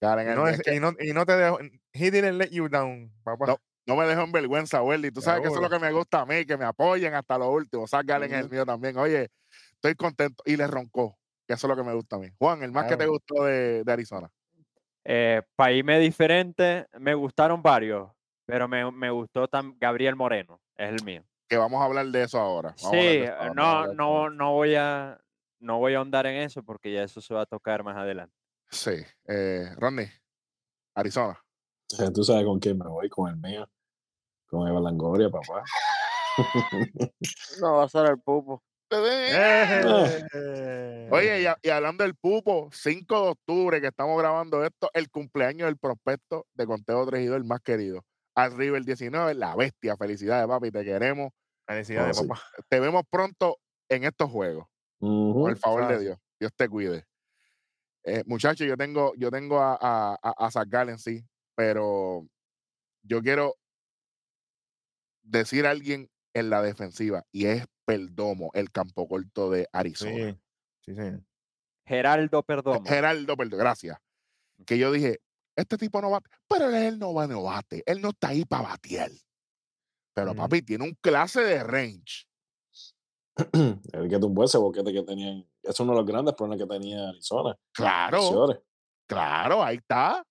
Gallen 0.00 0.32
Y 0.32 0.34
no, 0.34 0.48
es- 0.48 0.60
que 0.60 0.74
y, 0.74 0.80
no, 0.80 0.94
y 0.98 1.12
no 1.12 1.24
te 1.26 1.36
dejó, 1.36 1.58
he 1.92 2.10
didn't 2.10 2.38
let 2.38 2.48
you 2.50 2.68
down, 2.68 3.12
papá. 3.22 3.46
No. 3.46 3.58
no 3.86 3.96
me 3.96 4.06
dejo 4.06 4.22
en 4.22 4.32
vergüenza, 4.32 4.82
Welly. 4.82 5.10
Tú 5.12 5.20
sabes 5.20 5.42
que 5.42 5.48
eso 5.48 5.56
es 5.56 5.62
lo 5.62 5.70
que 5.70 5.78
me 5.78 5.92
gusta 5.92 6.22
a 6.22 6.26
mí, 6.26 6.44
que 6.44 6.56
me 6.56 6.64
apoyen 6.64 7.14
hasta 7.14 7.38
lo 7.38 7.52
último. 7.52 7.86
Zach 7.86 8.04
Gallen 8.04 8.32
es 8.32 8.40
el 8.40 8.50
mío 8.50 8.66
también. 8.66 8.96
Oye, 8.96 9.30
estoy 9.74 9.94
contento. 9.94 10.42
Y 10.46 10.56
le 10.56 10.66
roncó, 10.66 11.18
que 11.46 11.54
eso 11.54 11.66
es 11.66 11.68
lo 11.68 11.76
que 11.76 11.84
me 11.88 11.94
gusta 11.94 12.16
a 12.16 12.18
mí. 12.18 12.30
Juan, 12.38 12.62
el 12.62 12.72
más 12.72 12.86
que 12.86 12.96
te 12.96 13.06
gustó 13.06 13.44
de, 13.44 13.84
de 13.84 13.92
Arizona. 13.92 14.28
Eh, 15.04 15.42
para 15.56 15.72
irme 15.72 15.98
diferente, 15.98 16.86
me 16.98 17.14
gustaron 17.14 17.62
varios, 17.62 18.10
pero 18.46 18.66
me, 18.68 18.90
me 18.90 19.10
gustó 19.10 19.46
tam- 19.48 19.76
Gabriel 19.78 20.16
Moreno, 20.16 20.60
es 20.76 20.90
el 20.90 21.04
mío. 21.04 21.22
Que 21.48 21.56
vamos 21.58 21.80
a 21.82 21.84
hablar 21.84 22.06
de 22.06 22.22
eso 22.22 22.38
ahora. 22.38 22.74
Vamos 22.82 22.90
Sí, 22.90 22.98
eso 23.06 23.32
ahora, 23.34 23.50
a 23.50 23.54
no, 23.54 23.92
no, 23.94 24.30
no 24.30 24.52
voy 24.52 24.74
a, 24.76 25.20
no 25.60 25.78
voy 25.78 25.94
a 25.94 25.98
ahondar 25.98 26.26
en 26.26 26.36
eso 26.36 26.62
porque 26.62 26.92
ya 26.92 27.02
eso 27.02 27.20
se 27.20 27.34
va 27.34 27.42
a 27.42 27.46
tocar 27.46 27.84
más 27.84 27.96
adelante. 27.96 28.34
Sí. 28.70 28.92
Eh, 29.28 29.68
Rodney, 29.76 30.06
Arizona. 30.94 31.38
Eh, 31.98 32.10
Tú 32.12 32.24
sabes 32.24 32.44
con 32.44 32.58
quién 32.58 32.78
me 32.78 32.88
voy, 32.88 33.08
con 33.10 33.28
el 33.30 33.36
mío. 33.36 33.68
Con 34.46 34.66
Eva 34.66 34.80
Langoria, 34.80 35.28
papá. 35.28 35.62
No, 37.60 37.76
va 37.76 37.84
a 37.84 37.88
ser 37.88 38.06
el 38.06 38.18
pupo. 38.20 38.62
Eh. 39.02 41.08
Oye, 41.10 41.42
y, 41.42 41.46
a- 41.46 41.58
y 41.62 41.68
hablando 41.70 42.04
del 42.04 42.14
pupo, 42.14 42.70
5 42.72 43.22
de 43.24 43.28
octubre 43.30 43.80
que 43.80 43.88
estamos 43.88 44.18
grabando 44.18 44.64
esto, 44.64 44.90
el 44.94 45.10
cumpleaños 45.10 45.66
del 45.66 45.78
prospecto 45.78 46.46
de 46.54 46.66
Conteo 46.66 47.04
Regidor 47.10 47.44
más 47.44 47.60
querido. 47.60 48.04
Al 48.34 48.56
River 48.56 48.84
19, 48.84 49.34
la 49.34 49.54
bestia. 49.54 49.96
Felicidades, 49.96 50.46
papi, 50.48 50.70
te 50.70 50.84
queremos. 50.84 51.30
Felicidades, 51.66 52.18
Oh, 52.18 52.22
sí. 52.22 52.28
papá. 52.28 52.42
Te 52.68 52.80
vemos 52.80 53.02
pronto 53.10 53.58
en 53.88 54.04
estos 54.04 54.30
juegos. 54.30 54.66
Por 54.98 55.50
el 55.50 55.56
favor 55.56 55.86
de. 55.88 55.98
Dios. 56.00 56.18
Dios 56.40 56.52
te 56.56 56.68
cuide. 56.68 57.04
Eh, 58.04 58.22
muchachos, 58.26 58.66
yo 58.66 58.76
tengo, 58.76 59.12
yo 59.16 59.30
tengo 59.30 59.60
a, 59.60 59.78
a, 59.80 60.18
a, 60.22 60.46
a 60.46 60.50
Zach 60.50 60.68
Gallen, 60.68 60.98
sí, 60.98 61.24
pero 61.54 62.26
yo 63.02 63.22
quiero 63.22 63.54
decir 65.22 65.66
a 65.66 65.70
alguien 65.70 66.10
en 66.34 66.50
la 66.50 66.62
defensiva 66.62 67.24
y 67.32 67.46
es 67.46 67.66
Perdomo, 67.84 68.50
el 68.54 68.70
campo 68.70 69.06
corto 69.08 69.50
de 69.50 69.68
Arizona. 69.72 70.38
Sí, 70.82 70.94
sí, 70.94 70.94
sí. 70.94 71.24
Geraldo 71.86 72.42
Perdomo. 72.42 72.84
Geraldo, 72.84 73.36
perdón, 73.36 73.58
gracias. 73.58 73.98
Que 74.66 74.78
yo 74.78 74.90
dije, 74.92 75.20
este 75.56 75.76
tipo 75.76 76.00
no 76.00 76.10
bate, 76.10 76.30
pero 76.48 76.70
él 76.70 76.98
no 76.98 77.12
va 77.14 77.26
no 77.26 77.42
bate, 77.42 77.82
él 77.86 78.00
no 78.00 78.10
está 78.10 78.28
ahí 78.28 78.44
para 78.44 78.68
batear. 78.68 79.10
Pero 80.14 80.34
papi, 80.34 80.62
tiene 80.62 80.84
un 80.84 80.96
clase 81.00 81.40
de 81.42 81.62
range. 81.62 82.26
el 83.92 84.08
que 84.08 84.18
tumbó 84.18 84.44
ese 84.44 84.58
boquete 84.58 84.92
que 84.92 85.02
tenían. 85.02 85.44
Es 85.62 85.80
uno 85.80 85.92
de 85.92 85.98
los 85.98 86.06
grandes 86.06 86.34
problemas 86.34 86.64
que 86.64 86.72
tenía 86.72 87.08
Arizona. 87.08 87.56
Claro, 87.72 88.62
claro, 89.06 89.62
ahí 89.62 89.76
está. 89.76 90.24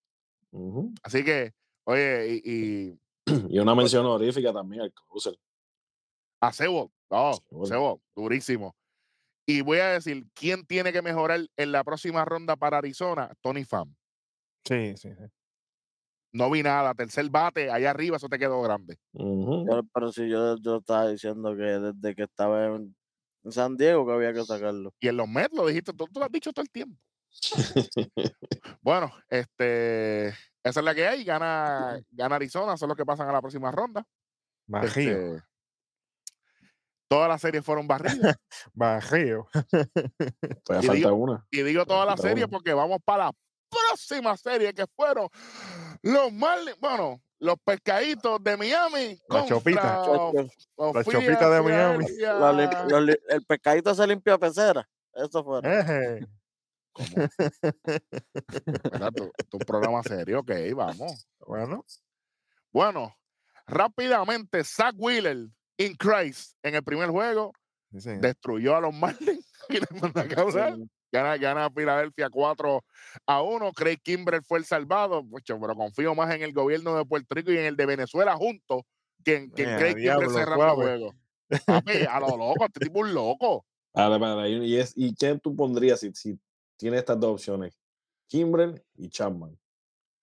Así 1.02 1.24
que, 1.24 1.54
oye, 1.86 2.42
y, 2.46 2.52
y 2.52 3.00
Y 3.50 3.60
una 3.60 3.76
mención 3.76 4.06
honorífica 4.06 4.54
también 4.54 4.84
al 4.84 4.94
closer. 4.94 5.38
A 6.44 6.52
Sebo, 6.52 6.92
no. 7.10 7.32
Sebo, 7.66 8.02
durísimo. 8.14 8.76
Y 9.46 9.62
voy 9.62 9.80
a 9.80 9.90
decir, 9.90 10.26
¿quién 10.34 10.66
tiene 10.66 10.92
que 10.92 11.02
mejorar 11.02 11.40
en 11.56 11.72
la 11.72 11.84
próxima 11.84 12.26
ronda 12.26 12.56
para 12.58 12.80
Arizona? 12.80 13.34
Tony 13.42 13.64
Pham. 13.64 13.96
Sí, 14.66 14.96
sí, 14.98 15.10
sí. 15.14 15.24
No 16.34 16.50
vi 16.50 16.64
nada, 16.64 16.94
tercer 16.96 17.30
bate, 17.30 17.70
allá 17.70 17.92
arriba, 17.92 18.18
eso 18.18 18.28
te 18.28 18.40
quedó 18.40 18.62
grande. 18.62 18.98
Yo- 19.14 19.84
pero 19.94 20.12
si 20.12 20.28
yo, 20.30 20.58
yo 20.58 20.78
estaba 20.78 21.08
diciendo 21.08 21.56
que 21.56 21.64
desde 21.64 22.16
que 22.16 22.24
estaba 22.24 22.66
en, 22.66 22.96
San 23.50 23.78
Diego 23.78 24.06
que 24.06 24.14
había 24.14 24.34
que 24.34 24.44
sacarlo. 24.44 24.94
Y 25.00 25.08
en 25.10 25.18
los 25.18 25.28
Mets 25.28 25.56
lo 25.56 25.68
dijiste, 25.68 25.94
tú, 25.94 26.08
tú 26.12 26.20
lo 26.20 26.26
has 26.26 26.32
dicho 26.32 26.52
todo 26.52 26.64
el 26.64 26.72
tiempo. 26.72 27.00
Bueno, 28.82 29.12
este, 29.30 30.28
esa 30.28 30.80
es 30.80 30.84
la 30.84 30.94
que 30.94 31.08
hay, 31.08 31.24
gana, 31.24 32.02
gana 32.12 32.36
Arizona, 32.36 32.76
son 32.76 32.90
los 32.90 32.98
que 32.98 33.06
pasan 33.06 33.30
a 33.30 33.32
la 33.32 33.40
próxima 33.40 33.72
ronda. 33.72 34.06
Este, 34.82 35.42
todas 37.14 37.30
las 37.30 37.42
series 37.42 37.64
fueron 37.64 37.88
barridas. 37.88 38.36
Todavía 40.64 40.84
Y 40.84 40.88
falta 40.88 40.94
digo- 40.94 41.14
una. 41.16 41.46
y 41.52 41.62
digo 41.62 41.86
todas 41.86 42.08
las 42.08 42.20
series 42.22 42.48
porque 42.48 42.74
vamos 42.74 43.00
para 43.06 43.26
la 43.26 43.32
próxima 43.70 44.36
serie 44.38 44.74
que 44.74 44.86
fueron 44.96 45.28
los 46.02 46.32
Marlins, 46.32 46.78
bueno, 46.80 47.22
los 47.40 47.56
pescaditos 47.64 48.42
de 48.44 48.56
Miami. 48.58 49.20
Of- 49.30 49.50
Los 49.50 49.52
Ofia, 50.88 51.04
chopitas 51.04 51.52
de 51.52 51.62
Miami. 51.62 52.06
Li- 53.06 53.18
el 53.30 53.46
pescadito 53.46 53.94
se 53.96 54.08
limpia 54.08 54.38
pecera. 54.38 54.88
Eso 55.14 55.44
fue. 55.44 55.62
Tu, 59.16 59.32
tu 59.50 59.58
programa 59.60 60.02
serio, 60.04 60.40
ok, 60.40 60.52
vamos. 60.76 61.28
Bueno, 61.46 61.86
Bueno, 62.72 63.16
rápidamente, 63.68 64.64
Zach 64.64 64.96
Wheeler, 64.98 65.48
in 65.78 65.96
Christ, 65.96 66.56
en 66.64 66.76
el 66.76 66.84
primer 66.84 67.10
juego, 67.10 67.54
sí, 67.98 68.12
destruyó 68.20 68.76
a 68.76 68.82
los 68.82 68.94
Marlins 69.40 69.52
y 69.70 69.74
les 69.80 69.92
mandó 70.02 70.20
a 70.22 70.28
causar. 70.28 70.76
Sí. 70.76 70.84
Gana, 71.12 71.38
gana 71.38 71.70
Filadelfia 71.70 72.28
4 72.30 72.84
a 73.28 73.42
1. 73.44 73.72
Craig 73.74 74.00
Kimbrell 74.02 74.44
fue 74.44 74.58
el 74.58 74.66
salvado. 74.66 75.24
Pero 75.46 75.76
confío 75.76 76.16
más 76.16 76.34
en 76.34 76.42
el 76.42 76.54
gobierno 76.54 76.96
de 76.98 77.06
Puerto 77.06 77.36
Rico 77.36 77.52
y 77.52 77.58
en 77.60 77.66
el 77.66 77.76
de 77.76 77.86
Venezuela 77.86 78.36
juntos 78.36 78.82
que 79.24 79.36
en, 79.36 79.52
que 79.52 79.68
a 79.68 79.78
Craig 79.78 79.94
Kimbrell 79.94 80.02
diablo, 80.02 80.30
cerrando 80.32 80.56
suave. 80.74 80.84
juego. 80.84 81.14
Papi, 81.68 81.92
a 82.10 82.20
lo 82.20 82.36
loco, 82.36 82.66
este 82.66 82.80
tipo 82.80 83.06
es 83.06 83.12
un 83.12 83.14
loco. 83.14 83.64
Y, 84.48 84.54
y 84.66 84.78
es- 84.78 84.94
¿y 84.96 85.14
quién 85.14 85.40
tú 85.40 85.56
pondrías 85.56 86.00
si, 86.00 86.12
si 86.14 86.40
tienes 86.78 87.02
estas 87.02 87.20
dos 87.20 87.34
opciones? 87.34 87.78
Kimbrel 88.28 88.84
y 88.96 89.08
Chapman. 89.10 89.56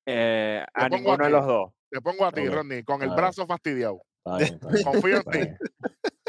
Eh, 0.07 0.64
a 0.74 0.88
ninguno 0.88 1.24
de 1.24 1.30
los 1.30 1.46
dos. 1.46 1.72
te 1.88 2.01
pongo 2.01 2.26
a 2.26 2.32
ti. 2.32 2.48
Rodney, 2.48 2.82
con 2.82 3.01
el 3.03 3.11
brazo 3.11 3.46
fastidiado. 3.46 4.03
Bien, 4.25 4.59
bien, 4.61 4.85
Confío 4.85 5.16
en 5.16 5.25
ti. 5.25 5.66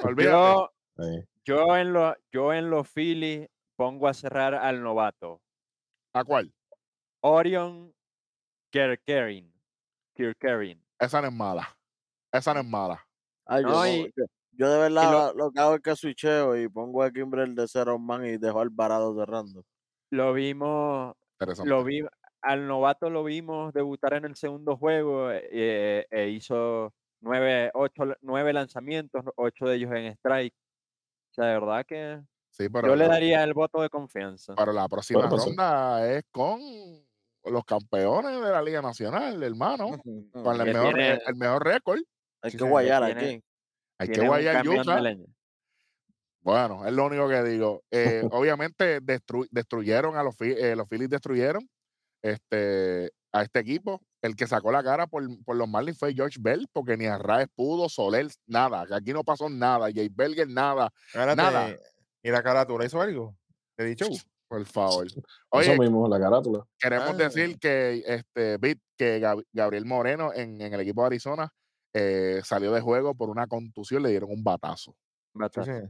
Olvídate. 0.02 0.70
Yo, 1.44 1.76
en 1.78 1.94
los 1.94 2.16
yo 2.32 2.54
en 2.54 2.70
los 2.70 2.88
Phillies 2.89 3.50
pongo 3.76 4.08
a 4.08 4.14
cerrar 4.14 4.54
al 4.56 4.82
novato. 4.82 5.42
¿A 6.14 6.24
cuál? 6.24 6.54
Orion 7.22 7.94
Kirkerin. 8.72 9.52
Kirkerin. 10.16 10.84
Esa 11.00 11.22
no 11.22 11.28
es 11.28 11.34
mala. 11.34 11.78
Esa 12.32 12.54
no 12.54 12.60
es 12.62 12.66
mala. 12.66 13.06
Ay, 13.46 13.64
yo, 13.64 13.70
No, 13.70 13.76
no- 13.80 13.88
y- 13.88 14.14
yo- 14.16 14.26
yo 14.54 14.70
de 14.70 14.80
verdad 14.80 15.12
lo- 15.12 15.34
lo, 15.34 15.52
que 15.52 15.60
hago 15.60 15.76
es 15.76 15.82
que 15.82 15.96
switcheo 15.96 16.56
y 16.58 16.68
pongo 16.70 17.04
a 17.04 17.12
Kimbrel 17.12 17.56
de 17.56 17.68
cero 17.68 17.98
man 17.98 18.26
y 18.26 18.38
dejo 18.38 18.60
al 18.62 18.70
varado 18.70 19.16
cerrando. 19.18 19.66
Lo 20.12 20.34
vimos, 20.34 21.16
Interesante. 21.39 21.70
lo 21.70 21.84
vi, 21.84 22.02
al 22.42 22.68
novato 22.68 23.10
lo 23.10 23.24
vimos 23.24 23.74
debutar 23.74 24.14
en 24.14 24.26
el 24.26 24.36
segundo 24.36 24.78
juego 24.78 25.32
eh, 25.32 26.06
e 26.10 26.30
hizo 26.30 26.94
nueve, 27.22 27.72
ocho, 27.74 28.03
nueve 28.22 28.53
lanzamientos, 28.53 29.24
ocho 29.36 29.65
de 29.65 29.76
ellos 29.78 29.91
en 29.93 30.05
strike. 30.17 30.53
O 30.53 31.34
sea, 31.34 31.45
de 31.45 31.53
verdad 31.53 31.86
que 31.88 32.22
Sí, 32.49 32.67
pero, 32.67 32.88
yo 32.89 32.95
le 32.97 33.07
daría 33.07 33.43
el 33.43 33.53
voto 33.53 33.82
de 33.82 33.89
confianza. 33.89 34.53
pero 34.55 34.74
la 34.74 34.88
próxima 34.89 35.26
ronda 35.30 36.05
es 36.11 36.24
con 36.32 36.59
los 37.45 37.63
campeones 37.65 38.34
de 38.41 38.51
la 38.51 38.61
Liga 38.61 38.82
Nacional, 38.82 39.41
hermano. 39.41 39.88
Con 40.34 40.61
el 40.61 40.65
mejor, 40.74 40.93
tiene- 40.93 41.19
el, 41.26 41.36
mejor 41.36 41.63
récord. 41.65 41.99
Hay 42.41 42.51
Sí, 42.51 42.57
que 42.57 42.63
guayar 42.65 43.05
Tiene- 43.05 43.22
aquí. 43.22 43.43
Hay 43.99 44.07
que 44.09 44.28
guayar 44.28 44.65
leña. 45.01 45.26
Bueno, 46.41 46.86
es 46.86 46.93
lo 46.93 47.05
único 47.05 47.30
que 47.30 47.43
digo. 47.43 47.84
Eh, 47.91 48.22
obviamente 48.34 48.99
destru- 49.01 49.47
destruyeron 49.51 50.15
a 50.17 50.24
los, 50.24 50.36
eh, 50.41 50.76
los 50.76 50.88
Phillies 50.89 51.09
destruyeron 51.09 51.67
este, 52.22 53.11
a 53.32 53.43
este 53.43 53.59
equipo. 53.59 54.01
El 54.22 54.36
que 54.36 54.45
sacó 54.47 54.72
la 54.72 54.84
cara 54.84 55.07
por, 55.07 55.24
por 55.43 55.55
los 55.55 55.67
Marlins 55.67 55.97
fue 55.97 56.13
George 56.13 56.38
Bell, 56.39 56.67
porque 56.72 56.95
ni 56.95 57.05
Arraez 57.07 57.47
pudo, 57.55 57.89
Soler, 57.89 58.28
nada. 58.45 58.86
que 58.86 58.93
Aquí 58.93 59.13
no 59.13 59.24
pasó 59.24 59.49
nada. 59.49 59.88
Jay 59.93 60.09
Belger, 60.09 60.47
nada. 60.47 60.91
Espérate, 61.07 61.36
Nada. 61.36 61.76
¿Y 62.24 62.30
la 62.30 62.43
carátula 62.43 62.86
hizo 62.86 63.01
algo? 63.01 63.36
¿Te 63.76 63.84
he 63.84 63.88
dicho? 63.88 64.05
Por 64.47 64.63
favor. 64.65 65.07
Eso 65.07 65.22
Oye, 65.49 65.80
mismo, 65.80 66.07
la 66.07 66.19
carátula. 66.19 66.63
queremos 66.78 67.09
Ah. 67.11 67.13
decir 67.13 67.57
que 67.57 68.03
este 68.05 68.59
que 68.97 69.19
Gab- 69.19 69.43
Gabriel 69.51 69.86
Moreno 69.86 70.32
en, 70.34 70.61
en 70.61 70.72
el 70.74 70.82
equipo 70.82 71.01
de 71.01 71.07
Arizona 71.07 71.49
eh, 71.93 72.41
salió 72.43 72.72
de 72.74 72.82
juego 72.82 73.15
por 73.15 73.30
una 73.30 73.47
contusión, 73.47 74.03
le 74.03 74.09
dieron 74.09 74.30
un 74.32 74.43
batazo. 74.43 74.91
Sí, 74.91 75.39
Batazo. 75.39 75.72
sí. 75.72 75.88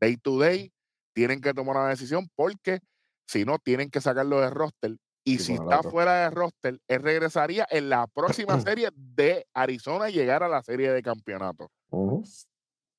day 0.00 0.16
to 0.16 0.38
day, 0.40 0.72
tienen 1.14 1.40
que 1.40 1.54
tomar 1.54 1.76
una 1.76 1.88
decisión 1.90 2.28
porque 2.34 2.80
si 3.28 3.44
no, 3.44 3.58
tienen 3.58 3.90
que 3.90 4.00
sacarlo 4.00 4.40
de 4.40 4.50
roster. 4.50 4.96
Y 5.28 5.36
Sí, 5.36 5.44
si 5.44 5.52
está 5.54 5.82
fuera 5.82 6.22
de 6.24 6.30
roster, 6.30 6.80
él 6.88 7.02
regresaría 7.02 7.66
en 7.70 7.90
la 7.90 8.06
próxima 8.06 8.58
serie 8.78 8.88
de 8.94 9.46
Arizona 9.52 10.08
y 10.08 10.14
llegar 10.14 10.42
a 10.42 10.48
la 10.48 10.62
serie 10.62 10.90
de 10.90 11.02
campeonato. 11.02 11.70
Ujú. 11.90 12.24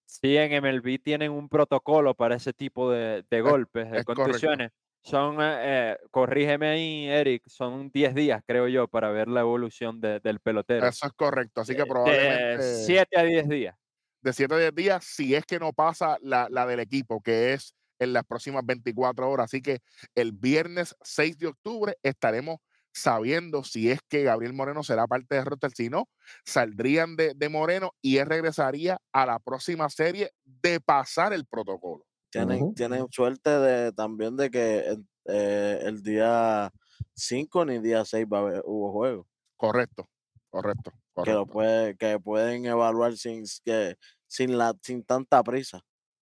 Sí, 0.06 0.38
en 0.38 0.52
MLB 0.64 1.00
tienen 1.02 1.32
un 1.32 1.50
protocolo 1.50 2.14
para 2.14 2.36
ese 2.36 2.54
tipo 2.54 2.92
de, 2.92 3.24
de 3.30 3.42
golpes, 3.42 3.90
de 3.90 3.98
es 4.00 4.06
correcto. 4.06 4.24
contusiones. 4.26 4.72
Son, 5.02 5.38
eh, 5.42 5.58
eh, 5.94 5.98
corrígeme 6.12 6.68
ahí, 6.68 7.08
Eric, 7.08 7.44
son 7.48 7.90
10 7.90 8.14
días, 8.14 8.44
creo 8.46 8.68
yo, 8.68 8.88
para 8.88 9.10
ver 9.12 9.28
la 9.28 9.40
evolución 9.42 10.00
de- 10.02 10.20
del 10.20 10.40
pelotero. 10.40 10.88
Eso 10.88 11.08
es 11.08 11.14
correcto. 11.14 11.62
Así 11.62 11.76
que 11.76 11.86
probablemente 11.86 12.62
7 12.86 13.18
a 13.18 13.24
10 13.24 13.48
días. 13.50 13.76
de 14.22 14.34
7 14.34 14.54
a 14.54 14.58
10 14.58 14.76
días, 14.76 15.04
si 15.04 15.34
es 15.34 15.46
que 15.46 15.58
no 15.58 15.72
pasa 15.74 16.18
la, 16.22 16.48
la 16.52 16.66
del 16.68 16.82
equipo, 16.82 17.22
que 17.22 17.54
es 17.54 17.74
en 18.00 18.14
las 18.14 18.24
próximas 18.26 18.66
24 18.66 19.30
horas. 19.30 19.46
Así 19.46 19.62
que 19.62 19.80
el 20.16 20.32
viernes 20.34 20.96
6 21.02 21.38
de 21.38 21.48
octubre 21.48 21.96
estaremos 22.04 22.58
sabiendo 22.94 23.64
si 23.64 23.92
es 23.92 24.00
que 24.08 24.24
Gabriel 24.24 24.54
Moreno 24.54 24.84
será 24.84 25.08
parte 25.08 25.36
de 25.36 25.44
roster. 25.46 25.72
Si 25.76 25.90
no, 25.90 26.10
saldrían 26.46 27.16
de, 27.16 27.34
de 27.36 27.50
Moreno 27.50 27.92
y 28.02 28.18
él 28.18 28.28
regresaría 28.28 29.00
a 29.14 29.26
la 29.26 29.40
próxima 29.40 29.90
serie 29.90 30.32
de 30.46 30.80
pasar 30.82 31.34
el 31.34 31.46
protocolo. 31.46 32.06
Tienen, 32.32 32.70
tienen 32.76 33.08
suerte 33.12 33.50
de 33.50 33.92
también 33.92 34.38
de 34.38 34.52
que 34.52 34.80
el, 34.88 35.06
eh, 35.26 35.80
el 35.84 36.04
día 36.04 36.72
5 37.16 37.66
ni 37.66 37.80
día 37.80 38.06
6 38.06 38.26
va 38.32 38.38
a 38.40 38.42
haber, 38.42 38.62
hubo 38.66 38.92
juego. 38.92 39.28
Correcto, 39.58 40.10
correcto, 40.50 40.92
Que 41.22 41.34
lo 41.34 41.46
correcto. 41.46 41.50
puede, 41.50 41.98
que 41.98 42.20
pueden 42.20 42.66
evaluar 42.66 43.18
sin 43.18 43.44
que 43.66 43.98
sin 44.28 44.58
la 44.58 44.74
sin 44.82 45.04
tanta 45.04 45.44
prisa. 45.44 45.82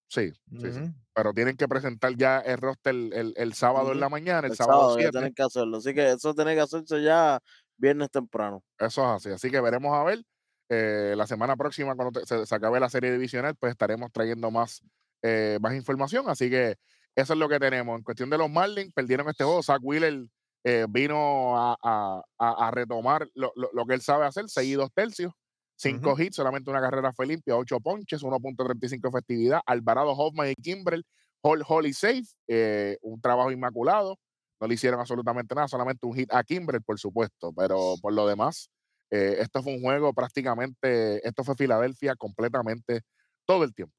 Sí, 0.10 0.32
sí, 0.32 0.72
sí, 0.72 0.80
Pero 1.14 1.34
tienen 1.34 1.58
que 1.58 1.68
presentar 1.68 2.16
ya 2.16 2.40
el 2.40 2.58
roster 2.58 2.96
el, 2.96 3.34
el, 3.36 3.54
sábado 3.54 3.92
en 3.92 4.00
la 4.00 4.08
mañana, 4.08 4.48
el, 4.48 4.56
sábado, 4.56 4.94
sábado 4.94 5.12
tienen 5.12 5.34
que 5.34 5.44
hacerlo. 5.44 5.78
Así 5.78 5.94
que 5.94 6.12
eso 6.12 6.34
tiene 6.34 6.56
que 6.56 6.62
hacerse 6.62 7.02
ya 7.04 7.42
viernes 7.76 8.10
temprano. 8.10 8.64
Eso 8.80 9.02
es 9.04 9.26
así. 9.26 9.30
Así 9.32 9.52
que 9.52 9.60
veremos 9.60 9.94
a 9.94 10.04
ver. 10.04 10.24
Eh, 10.70 11.14
la 11.16 11.28
semana 11.28 11.56
próxima, 11.56 11.96
cuando 11.96 12.22
se, 12.26 12.56
acabe 12.56 12.80
la 12.80 12.90
serie 12.90 13.12
divisional, 13.12 13.56
pues 13.56 13.72
estaremos 13.72 14.12
trayendo 14.12 14.52
más, 14.52 14.82
eh, 15.22 15.60
más 15.62 15.74
información. 15.76 16.30
Así 16.30 16.50
que 16.50 16.76
eso 17.16 17.34
es 17.34 17.40
lo 17.40 17.50
que 17.50 17.60
tenemos. 17.60 17.98
En 17.98 18.04
cuestión 18.04 18.30
de 18.30 18.38
los 18.38 18.50
Marlins, 18.50 18.94
perdieron 18.94 19.28
este 19.30 19.44
juego. 19.44 19.64
Zach 19.64 19.80
Wheeler 19.82 20.26
eh, 20.64 20.86
vino 20.90 21.58
a, 21.58 21.78
a, 21.82 22.22
a 22.68 22.72
retomar 22.72 23.30
lo, 23.34 23.52
lo, 23.56 23.70
lo, 23.74 23.86
que 23.86 23.94
él 23.94 24.02
sabe 24.02 24.26
hacer, 24.26 24.50
seguidos 24.50 24.92
tercios. 24.94 25.34
5 25.78 26.20
hits, 26.20 26.36
solamente 26.36 26.70
una 26.70 26.82
carrera 26.82 27.14
fue 27.14 27.28
limpia, 27.28 27.56
8 27.56 27.80
ponches, 27.80 28.22
1.35 28.24 29.10
efectividad. 29.10 29.62
Alvarado, 29.66 30.12
Hoffman 30.12 30.50
y 30.50 30.56
Kimbrell, 30.56 31.06
Hall, 31.42 31.64
Hall 31.68 31.86
y 31.86 31.94
Safe, 31.94 32.26
eh, 32.48 32.98
un 33.02 33.22
trabajo 33.22 33.52
inmaculado. 33.52 34.18
No 34.60 34.68
le 34.68 34.74
hicieron 34.74 35.00
absolutamente 35.00 35.54
nada, 35.54 35.68
solamente 35.68 36.08
un 36.08 36.16
hit 36.16 36.34
a 36.34 36.44
Kimbrell, 36.44 36.82
por 36.82 37.00
supuesto, 37.00 37.54
pero 37.54 37.94
por 38.02 38.12
lo 38.12 38.28
demás, 38.28 38.72
eh, 39.12 39.38
esto 39.40 39.62
fue 39.62 39.76
un 39.76 39.82
juego 39.82 40.14
prácticamente, 40.14 41.26
esto 41.26 41.44
fue 41.44 41.56
Filadelfia 41.56 42.16
completamente 42.16 43.02
todo 43.46 43.64
el 43.64 43.74
tiempo. 43.74 43.96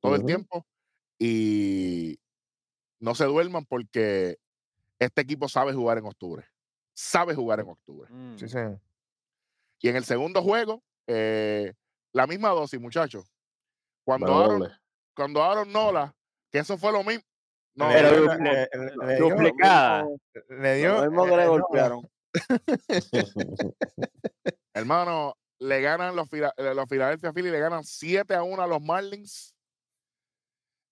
Todo 0.00 0.16
el 0.16 0.24
tiempo. 0.24 0.66
Y 1.18 2.18
no 3.00 3.14
se 3.14 3.24
duerman 3.24 3.66
porque 3.66 4.38
este 4.98 5.20
equipo 5.20 5.48
sabe 5.48 5.74
jugar 5.74 5.98
en 5.98 6.06
octubre. 6.06 6.44
Sabe 6.94 7.34
jugar 7.34 7.60
en 7.60 7.68
octubre. 7.68 8.10
Mm. 8.10 8.38
Sí, 8.38 8.48
señor. 8.48 8.80
Y 9.80 9.88
en 9.88 9.96
el 9.96 10.04
segundo 10.04 10.42
juego, 10.42 10.82
eh, 11.06 11.72
la 12.12 12.26
misma 12.26 12.48
dosis, 12.50 12.80
muchachos. 12.80 13.24
Cuando 14.04 14.34
Aaron, 14.38 14.70
cuando 15.14 15.42
Aaron 15.42 15.70
Nola, 15.72 16.14
que 16.50 16.58
eso 16.60 16.78
fue 16.78 16.92
lo 16.92 17.02
mismo. 17.04 17.22
No, 17.74 17.88
Le 17.88 17.94
Pero 17.94 18.10
dio- 18.10 18.24
dupli- 18.24 18.42
le- 18.42 18.68
le- 18.72 19.06
le 19.06 19.14
dio- 19.16 19.28
Duplicada. 19.28 20.06
le 20.48 20.74
dio- 20.76 20.94
Lo 21.04 21.10
mismo 21.10 21.24
que 21.26 21.32
eh, 21.32 21.36
le 21.36 21.44
no, 21.44 21.50
golpearon. 21.50 22.08
hermano, 24.74 25.34
le 25.58 25.80
ganan 25.80 26.16
los, 26.16 26.28
eh, 26.32 26.74
los 26.74 26.88
Philadelphia 26.88 27.32
Phillies, 27.32 27.52
le 27.52 27.60
ganan 27.60 27.84
7 27.84 28.34
a 28.34 28.42
1 28.42 28.62
a 28.62 28.66
los 28.66 28.80
Marlins. 28.80 29.54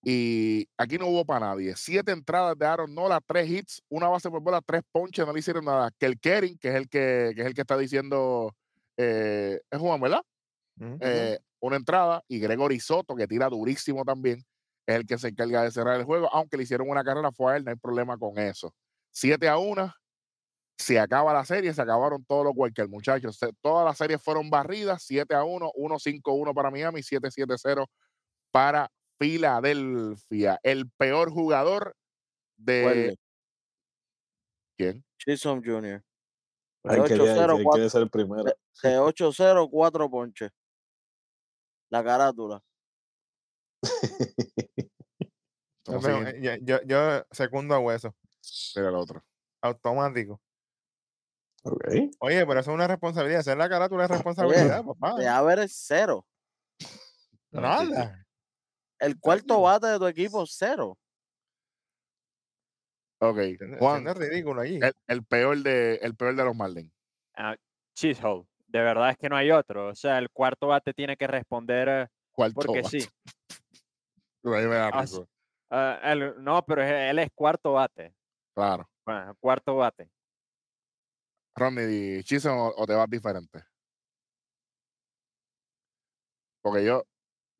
Y 0.06 0.68
aquí 0.76 0.98
no 0.98 1.06
hubo 1.06 1.24
para 1.24 1.46
nadie. 1.46 1.74
Siete 1.76 2.12
entradas 2.12 2.58
de 2.58 2.66
Aaron 2.66 2.94
Nola, 2.94 3.22
tres 3.26 3.48
hits, 3.48 3.82
una 3.88 4.08
base 4.08 4.28
por 4.30 4.42
bola, 4.42 4.60
tres 4.60 4.82
ponches, 4.92 5.24
no 5.26 5.32
le 5.32 5.38
hicieron 5.38 5.64
nada. 5.64 5.90
Que 5.98 6.04
el 6.04 6.20
Kering, 6.20 6.58
que 6.58 6.68
es 6.68 6.74
el 6.74 6.88
que, 6.90 7.32
que 7.34 7.40
es 7.40 7.46
el 7.46 7.54
que 7.54 7.62
está 7.62 7.78
diciendo, 7.78 8.54
eh, 8.96 9.60
es 9.70 9.78
Juan, 9.80 10.00
¿verdad? 10.00 10.22
Ujú. 10.80 10.98
eh, 11.00 11.38
una 11.60 11.76
entrada 11.76 12.22
y 12.28 12.40
Gregory 12.40 12.80
Soto, 12.80 13.16
que 13.16 13.26
tira 13.28 13.48
durísimo 13.48 14.04
también, 14.04 14.40
es 14.86 14.96
el 14.96 15.06
que 15.06 15.18
se 15.18 15.28
encarga 15.28 15.62
de 15.64 15.70
cerrar 15.72 15.98
el 15.98 16.04
juego. 16.04 16.28
Aunque 16.32 16.56
le 16.58 16.64
hicieron 16.64 16.88
una 16.90 17.04
carrera, 17.04 17.32
fue 17.32 17.52
a 17.54 17.56
él, 17.56 17.64
no 17.64 17.70
hay 17.72 17.76
problema 17.78 18.18
con 18.18 18.38
eso. 18.38 18.74
7 19.12 19.48
a 19.48 19.58
1, 19.58 19.94
se 20.78 20.98
acaba 21.00 21.32
la 21.34 21.44
serie, 21.44 21.72
se 21.74 21.82
acabaron 21.82 22.24
todos 22.26 22.44
los 22.44 22.54
Walker, 22.56 22.88
muchachos. 22.88 23.36
Se- 23.38 23.52
todas 23.62 23.84
las 23.86 23.98
series 23.98 24.22
fueron 24.22 24.50
barridas: 24.50 25.04
7 25.04 25.34
a 25.34 25.44
1, 25.44 25.70
1-5-1 25.76 26.54
para 26.54 26.70
Miami, 26.70 27.02
7-7-0 27.02 27.86
para 28.52 28.90
Filadelfia. 29.20 30.58
El 30.64 30.90
peor 30.98 31.30
jugador 31.30 31.94
de. 32.58 33.16
¿Quién? 34.76 35.04
Chisholm 35.18 35.62
Jr. 35.64 36.02
Quería- 36.82 37.02
8-0, 37.04 37.56
él 37.58 37.64
quiere 37.72 37.90
ser 37.90 38.02
el 38.02 38.10
primero. 38.10 38.44
De 38.82 38.98
8-0, 38.98 39.68
4 39.70 40.10
ponches. 40.10 40.50
La 41.90 42.02
carátula. 42.02 42.62
¿Cómo 45.84 46.00
Yo, 46.40 46.54
yo, 46.62 46.82
yo, 46.84 47.24
secundo 47.30 47.74
a 47.74 47.78
hueso. 47.78 48.14
Mira 48.76 48.88
el 48.88 48.94
otro. 48.94 49.24
Automático. 49.62 50.40
Ok. 51.62 51.84
Oye, 52.20 52.46
pero 52.46 52.60
eso 52.60 52.70
es 52.70 52.74
una 52.74 52.86
responsabilidad. 52.86 53.40
Hacer 53.40 53.56
la 53.56 53.68
carátula 53.68 54.04
es 54.04 54.10
responsabilidad, 54.10 54.84
papá. 54.84 55.14
De 55.14 55.28
haber 55.28 55.60
es 55.60 55.72
cero. 55.76 56.26
Nada. 57.50 58.26
El 58.98 59.18
cuarto 59.18 59.60
bate 59.60 59.86
de 59.86 59.98
tu 59.98 60.06
equipo, 60.06 60.44
cero. 60.46 60.98
Ok, 63.20 63.38
Juan, 63.78 64.02
siendo 64.02 64.14
ridículo 64.14 64.60
allí. 64.60 64.78
el, 64.82 64.92
el 65.06 65.24
peor 65.24 65.62
de, 65.62 65.96
el 65.96 66.14
peor 66.14 66.36
de 66.36 66.44
los 66.44 66.54
Marlins. 66.54 66.92
Ah, 67.34 67.56
Chisholm, 67.94 68.46
de 68.74 68.82
verdad 68.82 69.10
es 69.10 69.16
que 69.16 69.28
no 69.28 69.36
hay 69.36 69.52
otro. 69.52 69.86
O 69.90 69.94
sea, 69.94 70.18
el 70.18 70.30
cuarto 70.30 70.66
bate 70.66 70.92
tiene 70.92 71.16
que 71.16 71.28
responder 71.28 71.88
eh, 71.88 72.08
Cuarto 72.32 72.54
porque 72.56 72.82
bate. 72.82 73.00
sí. 73.02 73.08
Ahí 74.42 74.66
me 74.66 74.74
da 74.74 74.90
risa. 74.90 75.24
Él- 76.02 76.34
no, 76.42 76.60
pero 76.66 76.82
él 76.82 77.20
es 77.20 77.30
cuarto 77.32 77.74
bate. 77.74 78.16
Claro. 78.52 78.90
Bueno, 79.06 79.36
cuarto 79.38 79.76
bate. 79.76 80.10
Ronnie, 81.54 82.24
¿Chisholm 82.24 82.58
o, 82.58 82.74
o 82.76 82.84
te 82.84 82.94
vas 82.94 83.08
diferente? 83.08 83.62
Porque 86.60 86.84
yo, 86.84 87.04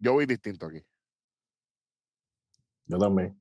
yo 0.01 0.15
voy 0.15 0.27
distinto 0.27 0.67
aquí. 0.67 0.85
Yo 2.87 2.99
también. 2.99 3.41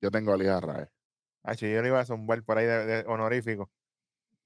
Yo 0.00 0.10
tengo 0.10 0.32
a 0.32 0.36
Luis 0.38 0.48
Arraez. 0.48 0.88
Ah, 1.42 1.52
yo 1.52 1.82
le 1.82 1.88
iba 1.88 2.00
a 2.00 2.06
zumbar 2.06 2.42
por 2.42 2.56
ahí 2.56 2.64
de, 2.64 2.86
de 2.86 3.04
honorífico. 3.06 3.70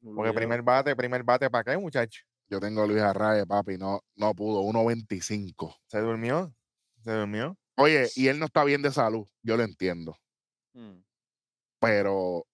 Porque 0.02 0.32
primer 0.32 0.62
bate, 0.62 0.96
primer 0.96 1.22
bate 1.22 1.50
para 1.50 1.64
qué, 1.64 1.78
muchacho. 1.78 2.22
Yo 2.48 2.58
tengo 2.58 2.82
a 2.82 2.86
Luis 2.86 3.00
Arraez, 3.00 3.46
papi. 3.46 3.78
No, 3.78 4.00
no 4.16 4.34
pudo. 4.34 4.62
1.25. 4.62 5.76
Se 5.86 6.00
durmió. 6.00 6.52
Se 7.02 7.12
durmió. 7.12 7.56
Oye, 7.76 8.08
y 8.16 8.28
él 8.28 8.38
no 8.38 8.46
está 8.46 8.64
bien 8.64 8.82
de 8.82 8.90
salud. 8.90 9.26
Yo 9.42 9.56
lo 9.56 9.62
entiendo. 9.62 10.16
Mm. 10.72 11.02
Pero 11.80 12.44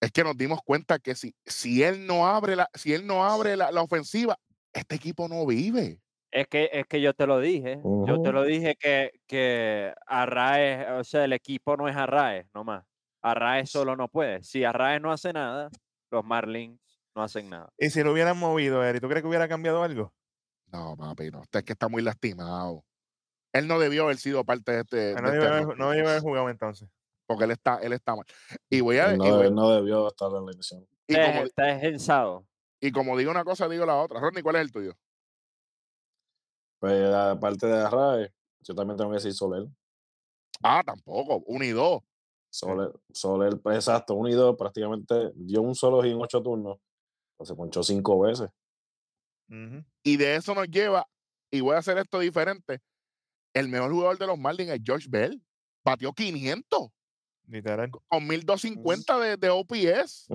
es 0.00 0.10
que 0.10 0.24
nos 0.24 0.36
dimos 0.36 0.60
cuenta 0.64 0.98
que 0.98 1.14
si, 1.14 1.34
si 1.44 1.82
él 1.82 2.06
no 2.06 2.26
abre 2.26 2.56
la, 2.56 2.68
si 2.74 2.92
él 2.92 3.06
no 3.06 3.24
abre 3.24 3.56
la, 3.56 3.70
la 3.70 3.82
ofensiva, 3.82 4.36
este 4.72 4.96
equipo 4.96 5.28
no 5.28 5.46
vive. 5.46 6.00
Es 6.30 6.46
que, 6.46 6.70
es 6.72 6.86
que 6.86 7.00
yo 7.00 7.12
te 7.12 7.26
lo 7.26 7.40
dije. 7.40 7.80
Yo 8.06 8.22
te 8.22 8.32
lo 8.32 8.44
dije 8.44 8.76
que, 8.76 9.10
que 9.26 9.92
Arraez, 10.06 10.88
o 10.92 11.04
sea, 11.04 11.24
el 11.24 11.32
equipo 11.32 11.76
no 11.76 11.88
es 11.88 11.96
Arraez 11.96 12.46
nomás. 12.54 12.84
Arraez 13.20 13.70
solo 13.70 13.96
no 13.96 14.08
puede. 14.08 14.42
Si 14.42 14.64
Arraez 14.64 15.02
no 15.02 15.10
hace 15.12 15.32
nada, 15.32 15.70
los 16.10 16.24
Marlins 16.24 16.80
no 17.14 17.22
hacen 17.22 17.50
nada. 17.50 17.72
Y 17.78 17.90
si 17.90 18.02
lo 18.02 18.12
hubieran 18.12 18.38
movido, 18.38 18.84
Eri, 18.84 19.00
¿tú 19.00 19.08
crees 19.08 19.22
que 19.22 19.28
hubiera 19.28 19.48
cambiado 19.48 19.82
algo? 19.82 20.12
No, 20.66 20.96
papi, 20.96 21.30
no. 21.30 21.40
Usted 21.40 21.60
es 21.60 21.64
que 21.64 21.72
está 21.72 21.88
muy 21.88 22.02
lastimado. 22.02 22.84
Él 23.52 23.66
no 23.66 23.78
debió 23.80 24.04
haber 24.04 24.16
sido 24.18 24.44
parte 24.44 24.70
de 24.72 24.80
este. 24.82 25.12
Ah, 25.12 25.16
de 25.16 25.22
No 25.22 25.28
este 25.28 25.30
debió 25.38 25.48
haber- 25.48 25.62
roster, 25.64 25.78
no 25.78 25.90
debió 25.90 26.08
haber 26.08 26.22
jugado 26.22 26.48
entonces. 26.50 26.88
porque 27.26 27.44
él 27.44 27.50
está, 27.52 27.78
él 27.78 27.92
está 27.92 28.14
mal. 28.16 28.24
Y 28.68 28.80
voy 28.80 28.96
a 28.98 29.06
Él 29.10 29.14
y, 29.14 29.18
no, 29.18 29.36
voy- 29.36 29.46
él 29.46 29.54
no 29.54 29.70
debió 29.70 30.08
estar 30.08 30.28
en 30.36 30.44
la 30.46 30.52
elección. 30.52 30.86
y 31.06 31.14
Está 31.14 31.32
como, 31.32 31.44
está 31.44 31.62
desgensado. 31.64 32.46
y 32.80 32.90
como 32.92 33.16
digo 33.16 33.30
una 33.30 33.44
cosa, 33.44 33.68
digo 33.68 33.86
la 33.86 33.96
otra. 33.96 34.18
Rodney, 34.20 34.42
¿cuál 34.42 34.56
es 34.56 34.62
el 34.62 34.72
tuyo? 34.72 34.94
Pues 36.80 37.12
aparte 37.14 37.66
de 37.66 37.78
Arrae, 37.78 38.32
yo 38.60 38.74
también 38.74 38.96
tengo 38.96 39.10
que 39.10 39.16
decir 39.16 39.34
Soler. 39.34 39.66
Ah, 40.62 40.82
tampoco. 40.84 41.42
Uno 41.46 41.64
y 41.64 41.70
dos. 41.70 42.02
Soler, 42.50 42.92
Soler, 43.12 43.60
exacto, 43.66 44.14
uno 44.14 44.28
y 44.28 44.32
dos, 44.32 44.56
prácticamente 44.56 45.32
dio 45.34 45.62
un 45.62 45.74
solo 45.74 46.02
hit 46.02 46.12
en 46.12 46.20
ocho 46.20 46.42
turnos. 46.42 46.78
Pues 47.36 47.48
se 47.48 47.54
ponchó 47.54 47.82
cinco 47.82 48.20
veces. 48.20 48.50
Y 50.04 50.16
de 50.16 50.36
eso 50.36 50.54
nos 50.54 50.68
lleva, 50.68 51.08
y 51.50 51.60
voy 51.60 51.74
a 51.74 51.78
hacer 51.78 51.98
esto 51.98 52.18
diferente. 52.20 52.80
El 53.52 53.68
mejor 53.68 53.90
jugador 53.90 54.18
de 54.18 54.26
los 54.26 54.38
Marlins 54.38 54.70
es 54.70 54.80
George 54.84 55.06
Bell. 55.08 55.42
Batió 55.84 56.12
500 56.12 56.88
Literal. 57.48 57.90
con 58.06 58.26
1250 58.26 59.18
de, 59.18 59.36
de 59.36 59.48
OPS. 59.50 60.28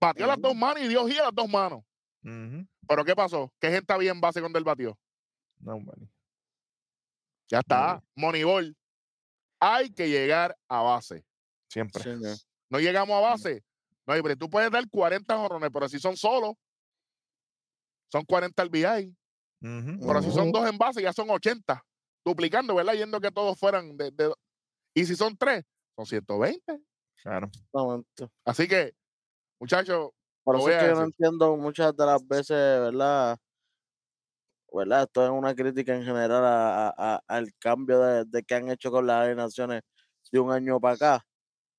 Batió 0.00 0.26
las 0.26 0.40
dos 0.40 0.54
manos 0.54 0.82
y 0.82 0.88
dio 0.88 1.06
gira 1.06 1.22
a 1.22 1.26
las 1.26 1.34
dos 1.34 1.48
manos. 1.48 1.82
Pero 2.88 3.04
¿qué 3.04 3.14
pasó? 3.14 3.52
¿Qué 3.60 3.70
gente 3.70 3.92
había 3.92 4.12
en 4.12 4.20
base 4.20 4.40
cuando 4.40 4.58
él 4.58 4.64
batió? 4.64 4.98
No, 5.58 5.78
vale. 5.84 6.08
Ya 7.48 7.60
está. 7.60 8.02
Moneyball. 8.14 8.74
Hay 9.60 9.90
que 9.90 10.08
llegar 10.08 10.56
a 10.68 10.82
base. 10.82 11.24
Siempre. 11.68 12.02
No 12.70 12.78
llegamos 12.78 13.16
a 13.16 13.20
base. 13.20 13.64
No, 14.06 14.14
hay 14.14 14.20
break. 14.20 14.38
tú 14.38 14.48
puedes 14.48 14.70
dar 14.70 14.88
40 14.88 15.36
jorrones, 15.36 15.70
pero 15.72 15.88
si 15.88 15.98
son 15.98 16.16
solos, 16.16 16.54
son 18.10 18.24
40 18.24 18.62
al 18.62 18.70
BI. 18.70 19.16
Pero 19.60 20.22
si 20.22 20.30
son 20.30 20.52
dos 20.52 20.68
en 20.68 20.78
base, 20.78 21.02
ya 21.02 21.12
son 21.12 21.28
80. 21.30 21.82
Duplicando, 22.24 22.74
¿verdad? 22.74 22.94
Yendo 22.94 23.20
que 23.20 23.30
todos 23.30 23.58
fueran 23.58 23.96
de. 23.96 24.10
de- 24.10 24.34
y 24.94 25.04
si 25.04 25.14
son 25.16 25.36
tres, 25.36 25.64
son 25.96 26.06
120. 26.06 26.80
Claro. 27.22 27.46
Exactamente. 27.46 28.28
Así 28.44 28.68
que, 28.68 28.94
muchachos, 29.60 30.10
Por 30.44 30.56
eso 30.56 30.68
es 30.70 30.78
que 30.82 30.88
yo 30.88 30.94
no 30.94 31.04
entiendo 31.04 31.56
muchas 31.56 31.96
de 31.96 32.06
las 32.06 32.26
veces, 32.26 32.50
¿verdad? 32.50 33.38
¿Verdad? 34.76 35.02
Esto 35.04 35.24
es 35.24 35.30
una 35.30 35.54
crítica 35.54 35.94
en 35.94 36.04
general 36.04 36.44
a- 36.44 36.88
a- 36.88 36.94
a- 37.16 37.22
al 37.26 37.52
cambio 37.58 38.00
de, 38.00 38.24
de 38.24 38.42
que 38.42 38.54
han 38.54 38.68
hecho 38.68 38.90
con 38.90 39.06
las 39.06 39.24
alineaciones 39.26 39.82
de 40.30 40.38
un 40.40 40.50
año 40.52 40.78
para 40.80 40.94
acá. 40.94 41.26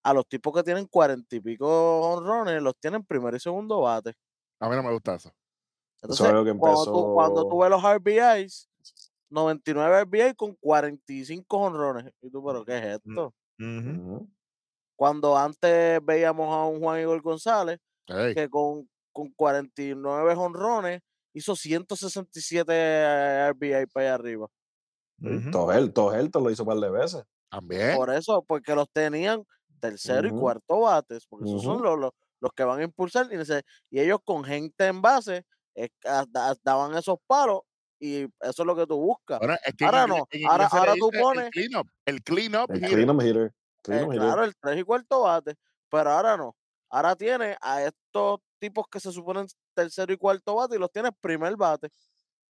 A 0.04 0.14
los 0.14 0.28
tipos 0.28 0.54
que 0.54 0.64
tienen 0.64 0.86
cuarenta 0.88 1.36
y 1.36 1.40
pico 1.42 1.68
honrones, 2.02 2.62
los 2.62 2.76
tienen 2.80 3.04
primero 3.04 3.36
y 3.36 3.40
segundo 3.40 3.82
bate. 3.82 4.14
a 4.60 4.70
mí 4.70 4.76
no 4.76 4.84
me 4.84 4.92
gusta 4.94 5.16
eso. 5.16 5.32
Entonces, 6.02 6.26
es 6.26 6.32
algo 6.32 6.46
que 6.46 6.58
cuando, 6.58 6.86
tú, 6.86 7.14
cuando 7.14 7.42
tú 7.50 7.56
empezó- 7.56 7.60
ves 7.60 7.70
los 7.70 7.84
RBIs, 7.84 8.70
99 9.30 10.00
RBI 10.02 10.34
con 10.36 10.56
45 10.56 11.58
honrones. 11.58 12.12
Y 12.22 12.30
tú, 12.32 12.44
¿pero 12.46 12.64
qué 12.66 12.78
es 12.78 12.86
esto? 12.98 13.34
Cuando 14.96 15.38
antes 15.38 16.00
veíamos 16.04 16.52
a 16.54 16.66
un 16.66 16.80
Juan 16.80 17.00
Igor 17.02 17.22
González 17.22 17.80
que 18.34 18.50
con, 18.50 18.90
con 19.12 19.30
49 19.32 20.34
honrones 20.36 21.02
hizo 21.38 21.56
167 21.56 23.50
RBI 23.52 23.86
para 23.88 24.06
allá 24.08 24.16
arriba. 24.16 24.48
Ujú. 25.22 25.52
Togel, 25.52 25.94
Togel 25.94 26.32
te 26.32 26.40
lo 26.40 26.50
hizo 26.52 26.64
un 26.64 26.68
par 26.70 26.78
de 26.80 26.90
veces. 26.90 27.24
también. 27.50 27.96
Por 27.96 28.12
eso, 28.14 28.44
porque 28.48 28.76
los 28.76 28.90
tenían 28.92 29.44
tercero 29.80 30.28
y 30.28 30.32
cuarto 30.32 30.82
bates, 30.82 31.26
porque 31.28 31.46
esos 31.50 31.64
son 31.64 31.82
los, 31.82 31.98
los, 32.00 32.12
los 32.42 32.52
que 32.54 32.64
van 32.64 32.80
a 32.80 32.84
impulsar. 32.84 33.28
Y, 33.90 34.00
ellos 34.00 34.20
con 34.24 34.44
gente 34.44 34.86
en 34.88 35.02
base 35.02 35.44
eh, 35.76 35.90
a- 36.06 36.26
da- 36.28 36.56
daban 36.64 36.96
esos 36.96 37.18
palos 37.28 37.62
y 38.00 38.24
eso 38.24 38.30
es 38.42 38.66
lo 38.66 38.76
que 38.76 38.86
tú 38.86 38.98
buscas. 38.98 39.40
Bueno, 39.40 39.56
es 39.66 39.74
que 39.76 39.86
ahora 39.86 40.06
no, 40.08 40.28
en 40.30 40.46
ahora- 40.48 40.68
ahora 40.72 40.94
tú 41.00 41.10
pones- 41.12 41.46
El 41.46 41.52
clean 41.52 41.76
up. 41.82 41.88
El 42.06 42.24
clean 42.24 42.56
up. 42.56 42.72
El 42.72 42.78
hitter. 42.78 42.90
clean 42.92 43.10
up 43.10 43.22
hitter. 43.22 43.46
Eh, 43.48 43.52
Clean 43.84 44.04
up 44.06 44.12
hitter. 44.14 44.22
claro, 44.26 44.44
el 44.44 44.54
tres 44.60 44.80
y 44.80 44.84
cuarto 44.84 45.22
bate, 45.22 45.56
pero 45.90 46.12
ahora 46.12 46.38
no. 46.38 46.56
Ahora 46.90 47.16
tiene 47.16 47.56
a 47.62 47.84
estos 47.84 48.40
tipos 48.60 48.86
que 48.90 49.00
se 49.00 49.12
suponen 49.12 49.46
tercero 49.74 50.12
y 50.14 50.18
cuarto 50.18 50.56
bate 50.56 50.76
y 50.76 50.80
los 50.80 50.92
tienes 50.92 51.12
primer 51.20 51.56
bate. 51.56 51.90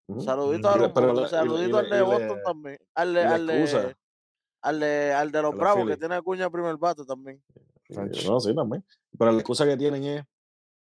Ujú. 0.07 0.21
Saludito 0.21 0.69
Mm. 0.69 0.71
a 0.71 0.77
le- 0.77 0.87
los 1.07 1.21
la- 1.21 1.27
saludito 1.29 1.77
al 1.77 1.89
de 1.89 2.01
Boston 2.01 2.39
también. 2.45 2.77
Al 2.95 3.13
de, 3.13 3.21
al 3.23 3.47
de, 3.47 3.95
al 4.61 4.79
de, 4.79 5.13
al 5.13 5.31
de 5.31 5.41
los 5.41 5.55
Bravos 5.55 5.87
que 5.87 5.97
tiene 5.97 6.15
a 6.15 6.21
Cuña 6.21 6.49
primer 6.49 6.77
bate 6.77 7.05
también. 7.05 7.41
No, 8.25 8.39
sí, 8.39 8.53
también. 8.55 8.85
Pero 9.17 9.31
la 9.31 9.37
excusa 9.37 9.65
que 9.65 9.77
tienen 9.77 10.03
es 10.03 10.23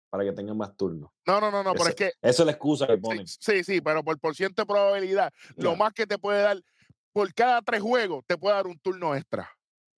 para 0.09 0.24
que 0.24 0.32
tengan 0.32 0.55
más 0.57 0.76
turnos. 0.78 1.09
No, 1.26 1.41
no, 1.41 1.49
no, 1.51 1.63
no, 1.63 1.74
pero 1.74 1.88
es 1.89 1.95
que. 1.95 2.11
Esa 2.21 2.43
es 2.43 2.45
la 2.45 2.51
excusa 2.51 2.86
que 2.88 2.97
ponen. 2.97 3.26
sí, 3.28 3.63
sí, 3.63 3.82
pero 3.82 4.03
por 4.03 4.19
por 4.19 4.36
ciento 4.36 4.61
de 4.61 4.65
probabilidad, 4.67 5.32
lo 5.57 5.76
más 5.76 5.91
que 5.93 6.05
te 6.05 6.17
puede 6.19 6.41
dar, 6.41 6.61
por 7.11 7.34
cada 7.34 7.61
tres 7.61 7.82
juegos, 7.82 8.24
te 8.28 8.38
puede 8.38 8.55
dar 8.55 8.67
un 8.67 8.78
turno 8.80 9.15
extra. 9.15 9.49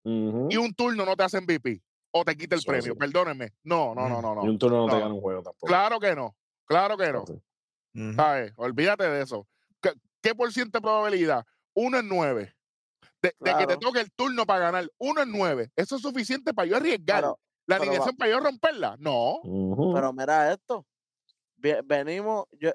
Y 0.04 0.58
un 0.58 0.72
turno 0.76 1.04
no 1.04 1.16
te 1.16 1.24
hace 1.24 1.42
MVP 1.42 1.82
o 2.18 2.24
te 2.24 2.36
quita 2.38 2.56
el 2.56 2.62
premio. 2.64 2.94
sí. 2.94 2.98
Perdónenme. 2.98 3.54
No, 3.64 3.94
no, 3.94 4.08
no, 4.08 4.20
Mm. 4.20 4.22
no, 4.22 4.32
Y 4.32 4.36
no. 4.46 4.52
un 4.52 4.58
turno 4.60 4.78
no, 4.78 4.86
te 4.88 4.94
no. 4.94 5.00
gana 5.02 5.14
un 5.14 5.22
juego 5.22 5.42
tampoco. 5.44 5.68
Claro 5.68 6.00
que 6.00 6.16
no. 6.16 6.36
Claro 6.66 6.98
que 6.98 7.12
no. 7.12 7.26
¿Sabes? 8.16 8.54
Olvídate 8.58 9.04
de 9.10 9.22
eso. 9.22 9.48
¿Qué, 9.82 9.92
qué 10.22 10.34
por 10.36 10.52
ciento 10.54 10.78
de 10.78 10.82
probabilidad? 10.82 11.46
Uno 11.74 12.00
en 12.00 12.08
nueve. 12.08 12.56
De, 13.22 13.34
de 13.40 13.58
que 13.58 13.68
te 13.68 13.78
toque 13.78 14.00
el 14.02 14.12
turno 14.14 14.46
para 14.46 14.60
ganar. 14.72 14.90
Uno 14.98 15.22
en 15.22 15.32
nueve. 15.32 15.72
¿Eso 15.76 15.96
es 15.98 16.02
suficiente 16.02 16.54
para 16.54 16.68
yo 16.68 16.78
arriesgar? 16.78 17.22
Pero, 17.22 17.40
¿La 17.68 17.80
pero 17.80 17.92
va- 18.00 18.12
para 18.18 18.32
yo 18.32 18.40
romperla? 18.40 18.96
No. 19.00 19.40
pero 19.94 20.14
mira 20.14 20.54
esto. 20.54 20.86
Venimos, 21.58 22.46
yo, 22.60 22.72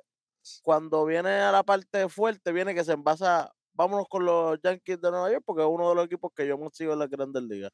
cuando 0.62 1.05
viene 1.05 1.30
a 1.30 1.53
la 1.53 1.62
parte 1.62 2.09
fuerte, 2.09 2.53
viene 2.53 2.74
que 2.74 2.84
se 2.84 2.93
envasa. 2.93 3.51
Vámonos 3.72 4.07
con 4.09 4.24
los 4.24 4.59
Yankees 4.62 5.01
de 5.01 5.11
Nueva 5.11 5.30
York, 5.30 5.43
porque 5.47 5.62
es 5.62 5.68
uno 5.70 5.88
de 5.91 5.95
los 5.95 6.05
equipos 6.07 6.32
que 6.34 6.47
yo 6.47 6.59
me 6.59 6.68
sigo 6.72 6.93
en 6.93 6.99
las 6.99 7.09
grandes 7.09 7.43
ligas. 7.45 7.70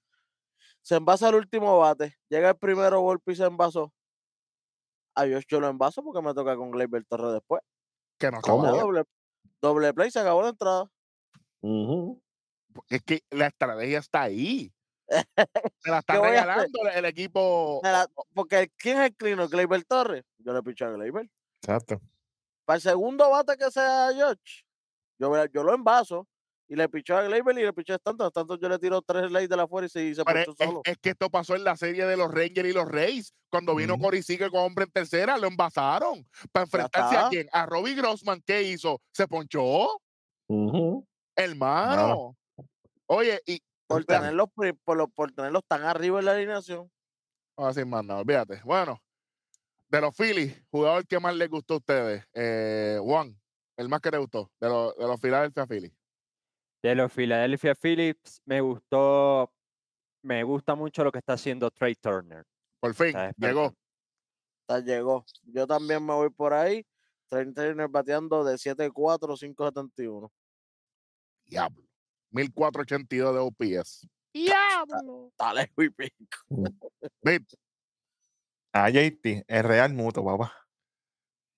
Se 0.86 0.94
envasa 0.94 1.28
el 1.30 1.34
último 1.34 1.80
bate, 1.80 2.16
llega 2.28 2.50
el 2.50 2.56
primero 2.58 3.00
golpe 3.00 3.32
y 3.32 3.34
se 3.34 3.42
envasó. 3.44 3.92
Adiós, 5.16 5.44
yo 5.48 5.58
lo 5.58 5.68
envaso 5.68 6.00
porque 6.04 6.22
me 6.22 6.32
toca 6.32 6.54
con 6.54 6.70
Gleyber 6.70 7.04
Torres 7.06 7.32
después. 7.32 7.60
Que 8.20 8.30
no 8.30 8.38
doble, 8.40 9.02
doble 9.60 9.92
play, 9.92 10.12
se 10.12 10.20
acabó 10.20 10.42
la 10.42 10.50
entrada. 10.50 10.88
Ujú. 11.60 12.22
Es 12.88 13.02
que 13.02 13.20
la 13.30 13.48
estrategia 13.48 13.98
está 13.98 14.22
ahí. 14.22 14.72
Se 15.82 15.90
la 15.90 15.98
está 15.98 16.12
¿Qué 16.12 16.18
voy 16.20 16.28
a 16.28 16.42
regalando 16.42 16.78
el, 16.94 17.04
equipo. 17.06 17.80
La- 17.82 18.06
porque 18.32 18.70
¿quién 18.76 18.98
es 18.98 19.06
el 19.06 19.16
clino? 19.16 19.48
Gleyber 19.48 19.84
Torres. 19.86 20.22
Yo 20.38 20.52
le 20.52 20.62
picho 20.62 20.84
a 20.86 20.90
Gleyber. 20.90 21.28
Exacto. 21.62 22.00
Para 22.64 22.76
el 22.76 22.82
segundo 22.82 23.28
bate 23.28 23.56
que 23.56 23.68
sea 23.72 24.10
George, 24.14 24.64
yo, 25.18 25.34
a- 25.34 25.46
yo 25.46 25.64
lo 25.64 25.74
envaso 25.74 26.28
y 26.68 26.74
le 26.76 26.88
picho 26.88 27.16
a 27.16 27.22
Gleyber 27.22 27.56
y 27.58 27.62
le 27.62 27.72
picho 27.72 27.92
a 27.92 27.96
Stanton. 27.96 28.24
A 28.26 28.28
Stanton 28.28 28.58
yo 28.60 28.68
le 28.68 28.78
tiro 28.78 29.00
tres 29.02 29.30
leyes 29.30 29.48
de 29.48 29.56
la 29.56 29.66
fuera 29.68 29.86
y 29.86 29.90
se, 29.90 30.04
y 30.04 30.14
se 30.14 30.24
Pero 30.24 30.38
es, 30.40 30.46
ponchó 30.46 30.62
es- 30.62 30.68
solo. 30.68 30.80
es 30.84 30.98
que 30.98 31.10
esto 31.10 31.30
pasó 31.30 31.54
en 31.54 31.64
la 31.64 31.76
serie 31.76 32.06
de 32.06 32.16
los 32.16 32.30
Rangers 32.32 32.68
y 32.68 32.72
los 32.72 32.88
Rays. 32.88 33.32
Cuando 33.50 33.74
vino 33.74 33.94
Ujú. 33.94 34.02
Cory 34.04 34.22
Seager 34.22 34.50
con 34.50 34.60
hombre 34.60 34.84
en 34.84 34.90
tercera, 34.90 35.38
lo 35.38 35.46
envasaron. 35.46 36.26
Para 36.52 36.64
enfrentarse 36.64 37.16
a 37.16 37.28
quién? 37.28 37.48
A 37.52 37.64
Robbie 37.66 37.94
Grossman. 37.94 38.42
¿Qué 38.44 38.62
hizo? 38.62 39.00
¿Se 39.12 39.26
ponchó? 39.28 40.00
Ujú. 40.48 41.06
Hermano. 41.36 42.36
Oye, 43.06 43.40
y. 43.46 43.60
por, 43.86 44.04
tenerlos, 44.04 44.48
por, 44.84 44.96
lo- 44.96 45.08
por 45.08 45.30
tenerlos 45.32 45.62
tan 45.68 45.84
arriba 45.84 46.18
en 46.18 46.24
la 46.24 46.32
alineación. 46.32 46.90
Vamos 47.56 47.68
a 47.70 47.74
decir 47.80 47.86
más 47.86 48.04
nada, 48.04 48.20
olvídate. 48.20 48.60
Bueno, 48.64 49.00
de 49.88 50.00
los 50.00 50.14
Phillies, 50.16 50.60
jugador 50.70 51.06
que 51.06 51.20
más 51.20 51.34
les 51.36 51.48
gustó 51.48 51.74
a 51.74 51.76
ustedes. 51.78 52.24
Eh, 52.34 52.98
Juan, 53.00 53.40
el 53.76 53.88
más 53.88 54.00
que 54.00 54.10
te 54.10 54.18
gustó, 54.18 54.50
de, 54.60 54.68
los 54.68 54.96
de 54.96 55.06
los 55.06 55.20
Philadelphia 55.20 55.66
Phillies. 55.66 55.92
De 56.86 56.94
los 56.94 57.12
Philadelphia 57.12 57.74
Phillips 57.74 58.40
me 58.44 58.60
gustó, 58.60 59.52
me 60.22 60.44
gusta 60.44 60.76
mucho 60.76 61.02
lo 61.02 61.10
que 61.10 61.18
está 61.18 61.32
haciendo 61.32 61.68
Trey 61.68 61.96
Turner. 61.96 62.46
Por 62.78 62.94
fin, 62.94 63.08
Está 63.08 63.32
llegó. 63.38 63.74
Hasta 64.68 64.84
llegó. 64.84 65.24
Yo 65.42 65.66
también 65.66 66.06
me 66.06 66.12
voy 66.14 66.30
por 66.30 66.52
ahí. 66.52 66.86
Trent 67.28 67.56
Turner 67.56 67.88
bateando 67.88 68.44
de 68.44 68.54
7-4, 68.54 69.36
5-71. 69.36 70.30
Diablo. 71.46 71.82
1482 72.30 73.34
de 73.34 73.40
OPS. 73.40 74.08
Diablo. 74.32 75.32
Dale, 75.36 75.72
muy 75.76 75.90
pico. 75.90 76.38
Viste, 77.20 77.56
Ah, 78.72 78.90
JT, 78.90 79.44
el 79.48 79.64
Real 79.64 79.92
Muto, 79.92 80.24
papá. 80.24 80.52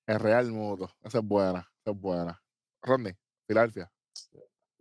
el 0.06 0.20
Real 0.20 0.50
Mudo. 0.50 0.90
Esa 1.02 1.18
es 1.18 1.24
buena. 1.24 1.70
Esa 1.84 1.90
es 1.94 2.00
buena. 2.00 2.42
Rodney, 2.80 3.12
Filadelfia. 3.46 3.92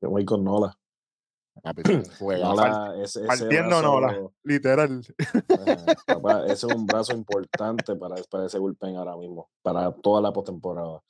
Yo 0.02 0.10
voy 0.10 0.26
con 0.26 0.44
Nola. 0.44 0.78
Papi, 1.64 1.82
es 1.86 1.90
un 1.90 2.16
juegazo. 2.18 2.56
Nola, 2.56 2.94
ese, 3.02 3.20
ese 3.20 3.28
Partiendo 3.28 3.82
Nola, 3.82 4.30
literal. 4.44 5.02
eh, 5.18 5.86
papá, 6.08 6.46
ese 6.46 6.68
es 6.68 6.76
un 6.76 6.86
brazo 6.86 7.14
importante 7.14 7.96
para, 7.96 8.16
para 8.30 8.46
ese 8.46 8.60
bullpen 8.60 8.96
ahora 8.96 9.18
mismo, 9.18 9.50
para 9.64 9.92
toda 9.92 10.22
la 10.22 10.32
postemporada. 10.32 11.02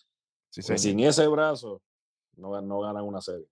Sí, 0.49 0.61
sin 0.61 0.99
ese 1.01 1.27
brazo, 1.27 1.81
no, 2.37 2.59
no 2.61 2.79
ganan 2.79 3.03
una 3.03 3.21
serie. 3.21 3.47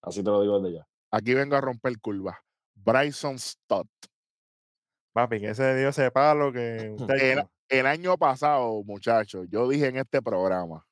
Así 0.00 0.22
te 0.22 0.30
lo 0.30 0.40
digo 0.40 0.58
desde 0.60 0.78
ya. 0.78 0.88
Aquí 1.10 1.34
vengo 1.34 1.56
a 1.56 1.60
romper 1.60 1.98
curva. 2.00 2.38
Bryson 2.74 3.38
Stott. 3.38 3.88
Papi, 5.12 5.40
que 5.40 5.50
ese 5.50 5.76
dio 5.76 5.90
ese 5.90 6.10
palo 6.10 6.52
que. 6.52 6.96
El, 7.20 7.44
el 7.68 7.86
año 7.86 8.16
pasado, 8.16 8.82
muchachos, 8.84 9.46
yo 9.50 9.68
dije 9.68 9.88
en 9.88 9.96
este 9.98 10.22
programa 10.22 10.86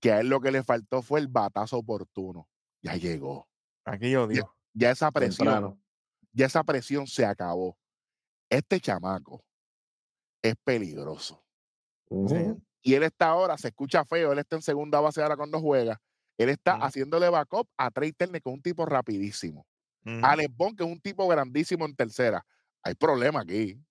que 0.00 0.10
a 0.12 0.20
él 0.20 0.28
lo 0.28 0.40
que 0.40 0.50
le 0.50 0.64
faltó 0.64 1.02
fue 1.02 1.20
el 1.20 1.28
batazo 1.28 1.78
oportuno. 1.78 2.48
Ya 2.88 2.96
llegó. 2.96 3.48
Aquí 3.84 4.10
yo 4.10 4.26
digo. 4.26 4.54
Ya 4.74 4.90
esa 4.90 5.10
presión, 5.10 5.46
Temprano. 5.48 5.80
ya 6.32 6.46
esa 6.46 6.62
presión 6.64 7.06
se 7.06 7.24
acabó. 7.24 7.76
Este 8.50 8.80
chamaco 8.80 9.44
es 10.42 10.54
peligroso. 10.64 11.44
Y 12.82 12.94
él 12.94 13.02
está 13.02 13.28
ahora, 13.28 13.58
se 13.58 13.68
escucha 13.68 14.04
feo, 14.04 14.32
él 14.32 14.38
está 14.38 14.56
en 14.56 14.62
segunda 14.62 15.00
base 15.00 15.20
ahora 15.22 15.36
cuando 15.36 15.60
juega. 15.60 16.00
Él 16.38 16.48
está 16.48 16.74
haciéndole 16.76 17.28
backup 17.28 17.68
a 17.76 17.90
Trey 17.90 18.12
Turner, 18.12 18.40
que 18.40 18.48
es 18.48 18.54
un 18.54 18.62
tipo 18.62 18.86
rapidísimo. 18.86 19.66
Ujú. 20.06 20.20
Alex 20.24 20.56
Bond, 20.56 20.76
que 20.78 20.84
es 20.84 20.90
un 20.90 21.00
tipo 21.00 21.26
grandísimo 21.26 21.84
en 21.84 21.94
tercera. 21.96 22.46
Hay 22.82 22.94
problema 22.94 23.40
aquí. 23.40 23.82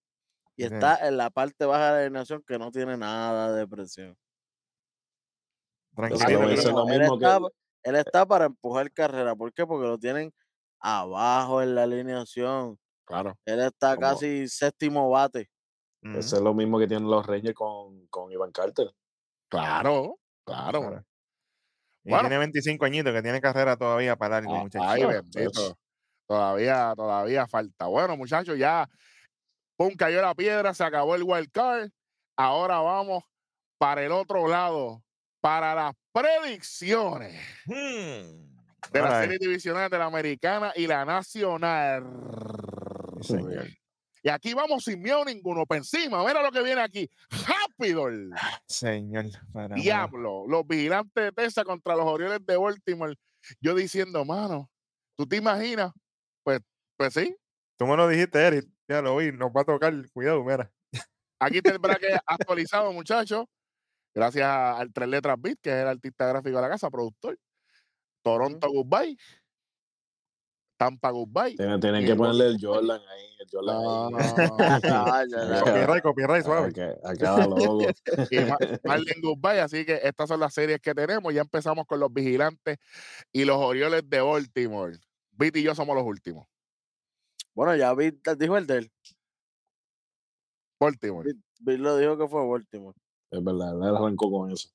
Y 0.56 0.64
está 0.64 1.08
en 1.08 1.18
la 1.18 1.30
parte 1.30 1.66
baja 1.66 1.88
de 1.94 2.00
la 2.00 2.06
alineación 2.06 2.42
que 2.48 2.58
no 2.58 2.72
tiene 2.72 2.98
nada 2.98 3.54
de 3.54 3.68
presión. 3.68 4.18
Tranquilo. 5.96 6.42
lo 6.42 6.48
que 6.48 6.54
hice 6.54 6.72
no- 6.72 6.86
lo 6.86 6.90
él, 6.94 7.00
mismo 7.02 7.20
que- 7.20 7.26
él 7.90 7.96
está 7.96 8.26
para 8.26 8.46
empujar 8.46 8.92
carrera. 8.92 9.36
¿Por 9.36 9.54
qué? 9.54 9.66
Porque 9.66 9.88
lo 9.88 9.98
tienen 9.98 10.34
abajo 10.80 11.62
en 11.62 11.76
la 11.76 11.84
alineación. 11.84 12.78
Claro. 13.06 13.38
Él 13.46 13.60
está 13.62 13.96
Como- 13.96 14.08
casi 14.08 14.48
séptimo 14.48 15.10
bate. 15.10 15.50
Eso 16.04 16.38
es 16.38 16.42
lo 16.42 16.54
mismo 16.54 16.78
que 16.80 16.88
tienen 16.88 17.10
los 17.10 17.26
Rangers 17.26 17.56
con, 17.56 18.06
con 18.08 18.32
Iván 18.32 18.52
Carter. 18.52 18.92
Claro, 19.50 20.18
claro. 20.46 20.82
Claro. 20.82 21.04
Y 22.04 22.10
Bueno. 22.10 22.24
tiene 22.30 22.38
25 22.38 22.86
añitos, 22.86 23.14
que 23.14 23.22
tiene 23.22 23.42
carrera 23.42 23.76
todavía 23.76 24.16
para 24.16 24.36
largo, 24.36 24.56
Ah, 24.56 24.60
muchachos. 24.64 24.88
Ay, 24.90 25.04
bendito. 25.06 25.78
Todavía, 26.28 26.94
todavía 26.96 27.48
falta. 27.48 27.88
Bueno, 27.88 28.16
muchachos, 28.16 28.58
ya 28.58 28.88
pum, 29.78 29.94
cayó 29.96 30.22
la 30.22 30.34
piedra, 30.36 30.74
se 30.74 30.84
acabó 30.84 31.16
el 31.16 31.24
wild 31.24 31.52
card. 31.52 31.90
Ahora 32.38 32.80
vamos 32.80 33.24
para 33.78 34.04
el 34.04 34.12
otro 34.12 34.48
lado, 34.48 35.02
para 35.42 35.74
las 35.76 35.94
predicciones 36.22 37.34
Hmm. 37.66 38.48
de 38.92 39.00
la 39.02 39.06
Ahora, 39.06 39.22
serie 39.22 39.38
divisional 39.40 39.90
de 39.90 39.98
la 39.98 40.06
americana 40.06 40.72
y 40.76 40.88
la 40.88 41.06
nacional. 41.06 42.04
sí. 43.22 43.36
Y 44.24 44.30
aquí 44.30 44.54
vamos 44.54 44.84
sin 44.84 45.02
miedo 45.02 45.24
ninguno, 45.24 45.66
para 45.66 45.78
encima. 45.78 46.26
Mira 46.26 46.42
lo 46.42 46.52
que 46.52 46.62
viene 46.62 46.82
aquí. 46.82 47.10
Rápido. 47.48 48.10
Señor. 48.68 49.26
para. 49.54 49.76
Diablo. 49.76 50.46
Los 50.48 50.68
vigilantes 50.68 51.24
de 51.24 51.32
Texas 51.32 51.64
contra 51.64 51.96
los 51.96 52.06
Orioles 52.06 52.40
de 52.46 52.58
Baltimore. 52.58 53.16
Yo 53.62 53.74
diciendo, 53.74 54.26
mano, 54.26 54.70
¿tú 55.16 55.26
te 55.26 55.38
imaginas? 55.38 55.94
Pues, 56.44 56.60
pues 56.98 57.14
sí. 57.14 57.38
Tú 57.78 57.86
me 57.86 57.96
lo 57.96 58.08
dijiste, 58.10 58.40
Eric. 58.40 58.66
Ya 58.90 59.02
lo 59.02 59.16
vi, 59.18 59.32
nos 59.32 59.50
va 59.52 59.62
a 59.62 59.66
tocar. 59.66 59.94
Cuidado, 60.12 60.44
mira. 60.44 60.70
Aquí 61.40 61.58
está 61.58 61.72
el 61.72 61.80
bracket 61.80 62.20
actualizado, 62.26 62.92
muchachos. 62.92 63.46
Gracias 64.18 64.48
al 64.48 64.92
Tres 64.92 65.08
Letras 65.10 65.36
Beat, 65.40 65.60
que 65.62 65.70
es 65.70 65.76
el 65.76 65.88
artista 65.88 66.26
gráfico 66.26 66.56
de 66.56 66.62
la 66.64 66.70
casa, 66.70 66.90
productor. 66.90 67.38
Toronto 68.24 68.68
Goodbye. 68.68 69.16
Tampa 70.76 71.12
Goodbye. 71.12 71.56
Tienen, 71.56 72.04
que 72.04 72.16
ponerle 72.16 72.48
el 72.48 72.58
Jordan 72.60 73.00
ahí. 73.08 73.26
El 73.40 73.48
Jordan 73.52 73.76
No, 73.76 74.18
ahí. 74.18 75.28
no, 75.30 75.38
no. 75.50 75.60
Copyright, 75.64 76.02
copyright, 76.04 76.42
a, 76.42 76.44
suave. 76.44 76.74
ca- 76.74 76.98
a 77.04 77.14
cada 77.16 77.46
logo. 77.46 77.82
y 78.32 78.40
Ma- 78.40 78.58
Marlin 78.86 79.22
Goodbye. 79.22 79.60
Así 79.62 79.86
que 79.86 80.00
estas 80.04 80.28
son 80.30 80.40
las 80.40 80.52
series 80.52 80.80
que 80.82 80.96
tenemos. 80.96 81.32
Ya 81.32 81.42
empezamos 81.42 81.86
con 81.86 82.00
los 82.00 82.12
vigilantes 82.12 82.80
y 83.32 83.46
los 83.46 83.58
Orioles 83.58 84.02
de 84.10 84.20
Baltimore. 84.20 84.98
Beat 85.34 85.58
y 85.58 85.62
yo 85.62 85.76
somos 85.76 85.96
los 85.96 86.06
últimos. 86.06 86.48
Bueno, 87.54 87.76
ya 87.76 87.94
vi, 87.94 88.20
dijo 88.40 88.58
el 88.58 88.66
de 88.66 88.78
él. 88.80 88.92
Baltimore. 90.80 91.34
Bill 91.60 91.84
lo 91.84 91.98
dijo 91.98 92.18
que 92.18 92.28
fue 92.28 92.48
Baltimore. 92.48 92.98
Es 93.32 93.44
verdad, 93.44 93.76
él 93.76 93.96
arrancó 93.96 94.32
con 94.32 94.52
eso. 94.52 94.70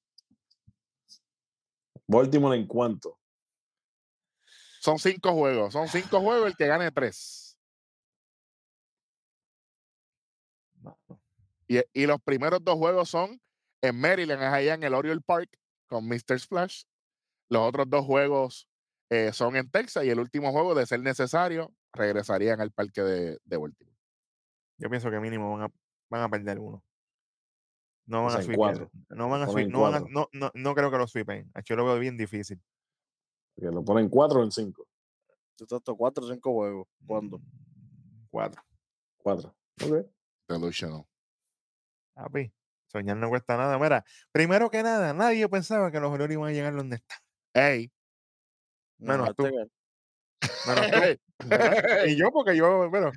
Baltimore 2.07 2.57
en 2.57 2.67
cuanto. 2.67 3.19
Son 4.81 4.99
cinco 4.99 5.33
juegos. 5.33 5.73
Son 5.73 5.89
cinco 5.89 6.21
juegos 6.21 6.49
el 6.49 6.57
que 6.57 6.67
gane 6.67 6.91
tres. 6.91 7.57
Y, 11.69 11.81
y 11.93 12.07
los 12.07 12.21
primeros 12.21 12.63
dos 12.63 12.77
juegos 12.77 13.09
son 13.09 13.41
en 13.81 14.01
Maryland, 14.01 14.43
es 14.43 14.49
allá 14.49 14.75
en 14.75 14.83
el 14.83 14.95
Oriole 14.95 15.21
Park 15.21 15.49
con 15.87 16.07
Mr. 16.07 16.39
Splash. 16.39 16.85
Los 17.49 17.63
otros 17.69 17.89
dos 17.89 18.05
juegos 18.05 18.69
eh, 19.11 19.33
son 19.33 19.57
en 19.57 19.71
Texas 19.71 20.05
y 20.05 20.11
el 20.11 20.19
último 20.19 20.53
juego, 20.53 20.75
de 20.75 20.87
ser 20.87 21.01
necesario, 21.01 21.73
regresarían 21.93 22.61
al 22.61 22.71
parque 22.71 23.03
de, 23.03 23.39
de 23.45 23.57
Baltimore. 23.57 23.97
Yo 24.79 24.89
pienso 24.89 25.11
que 25.11 25.21
mínimo 25.21 25.53
van 25.53 25.63
a, 25.63 25.73
van 26.11 26.23
a 26.23 26.29
perder 26.29 26.59
uno. 26.59 26.83
No 28.07 28.25
van 28.25 28.27
a 28.27 28.31
sea, 28.31 28.41
en 28.41 28.45
sweepear. 28.47 28.57
cuatro. 28.57 28.91
No 29.11 29.29
van 29.29 29.43
a 29.43 29.47
sweep- 29.47 29.69
no, 29.71 29.81
van 29.83 29.95
a- 29.95 30.01
no, 30.01 30.29
no, 30.33 30.51
no 30.55 30.75
creo 30.75 30.91
que 30.91 30.99
lo 30.99 31.07
sweepen. 31.07 31.51
Yo 31.65 31.77
lo 31.77 31.85
veo 31.85 31.99
bien 31.99 32.17
difícil. 32.17 32.61
Que 33.57 33.67
lo 33.67 33.85
ponen 33.85 34.09
cuatro 34.09 34.41
o 34.41 34.45
en 34.45 34.51
cinco. 34.51 34.87
Estos 35.59 35.83
cuatro 35.97 36.25
o 36.25 36.29
cinco 36.29 36.53
juegos. 36.53 36.89
¿Cuándo? 37.07 37.39
Mm, 37.39 38.27
Cuatro. 38.31 38.63
Cuatro. 39.19 39.55
Ok. 39.85 40.07
Delusional. 40.49 41.05
Papi, 42.15 42.53
soñar 42.89 43.17
no 43.17 43.29
cuesta 43.29 43.57
nada. 43.57 43.79
Mira, 43.79 44.05
primero 44.33 44.69
que 44.71 44.83
nada, 44.83 45.13
nadie 45.15 45.49
pensaba 45.49 45.91
que 45.93 46.01
los 46.01 46.11
Orioles 46.11 46.35
iban 46.37 46.49
a 46.49 46.53
llegar 46.53 46.75
donde 46.75 46.97
están. 46.97 47.19
Ey. 47.55 47.93
Menos 48.99 49.29
No, 49.29 49.35
tú. 49.35 49.45
Menos 49.45 50.91
tú. 50.91 52.09
y 52.09 52.17
yo, 52.17 52.31
porque 52.33 52.57
yo, 52.57 52.89
bueno, 52.91 53.11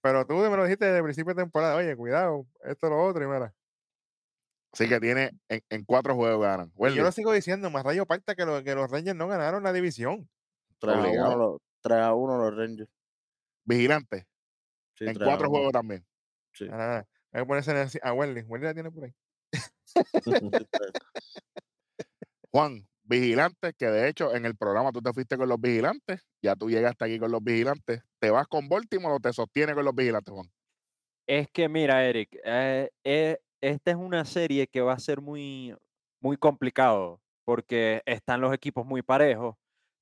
pero 0.00 0.26
tú 0.26 0.34
me 0.34 0.56
lo 0.56 0.64
dijiste 0.64 0.84
desde 0.84 0.98
el 0.98 1.04
principio 1.04 1.34
de 1.34 1.42
temporada. 1.42 1.74
Oye, 1.76 1.96
cuidado, 1.96 2.46
esto, 2.62 2.88
lo 2.88 3.04
otro, 3.04 3.24
y 3.24 3.26
mira. 3.26 3.52
Así 4.72 4.88
que 4.88 5.00
tiene 5.00 5.30
en, 5.48 5.62
en 5.70 5.84
cuatro 5.84 6.14
juegos 6.14 6.42
ganan. 6.42 6.68
Y 6.68 6.72
Welly, 6.76 6.96
yo 6.96 7.02
lo 7.02 7.12
sigo 7.12 7.32
diciendo, 7.32 7.70
más 7.70 7.84
rayo 7.84 8.06
parta 8.06 8.34
que, 8.34 8.44
lo- 8.44 8.62
que 8.62 8.74
los 8.74 8.90
Rangers 8.90 9.16
no 9.16 9.26
ganaron 9.28 9.62
la 9.62 9.72
división. 9.72 10.28
3 10.78 10.94
a, 10.94 11.00
Obligado. 11.00 11.28
1 11.34 11.36
los, 11.38 11.60
3 11.82 11.98
a 11.98 12.14
1 12.14 12.38
los 12.38 12.56
Rangers. 12.56 12.90
vigilante. 13.64 14.26
Sí, 14.94 15.04
en 15.06 15.14
3 15.14 15.22
a 15.22 15.24
cuatro 15.30 15.48
1. 15.48 15.56
juegos 15.56 15.72
también. 15.72 16.06
Sí. 16.52 16.66
Nada. 16.68 17.06
Hay 17.32 17.42
que 17.42 17.46
ponerse 17.46 17.70
en 17.70 17.76
el- 17.78 17.88
a 18.02 18.12
Wendy. 18.12 18.42
Wendy 18.42 18.66
la 18.66 18.74
tiene 18.74 18.90
por 18.90 19.04
ahí. 19.04 19.14
Juan, 22.50 22.86
vigilantes, 23.04 23.74
que 23.78 23.86
de 23.86 24.08
hecho 24.08 24.34
en 24.34 24.46
el 24.46 24.56
programa 24.56 24.92
tú 24.92 25.00
te 25.02 25.12
fuiste 25.12 25.36
con 25.36 25.48
los 25.48 25.60
vigilantes, 25.60 26.26
ya 26.42 26.56
tú 26.56 26.68
llegaste 26.70 27.04
aquí 27.04 27.18
con 27.18 27.30
los 27.30 27.42
vigilantes. 27.42 28.02
¿Te 28.18 28.30
vas 28.30 28.46
con 28.48 28.68
Baltimore 28.68 29.14
o 29.14 29.20
te 29.20 29.32
sostiene 29.32 29.74
con 29.74 29.84
los 29.84 29.94
vigilantes, 29.94 30.32
Juan? 30.32 30.50
Es 31.26 31.48
que 31.50 31.68
mira, 31.68 32.04
Eric, 32.06 32.38
eh, 32.42 32.90
eh, 33.04 33.38
esta 33.60 33.90
es 33.90 33.96
una 33.96 34.24
serie 34.24 34.66
que 34.66 34.80
va 34.80 34.92
a 34.94 34.98
ser 34.98 35.20
muy, 35.20 35.74
muy 36.20 36.36
complicado 36.36 37.20
porque 37.44 38.02
están 38.06 38.40
los 38.40 38.52
equipos 38.54 38.86
muy 38.86 39.02
parejos. 39.02 39.56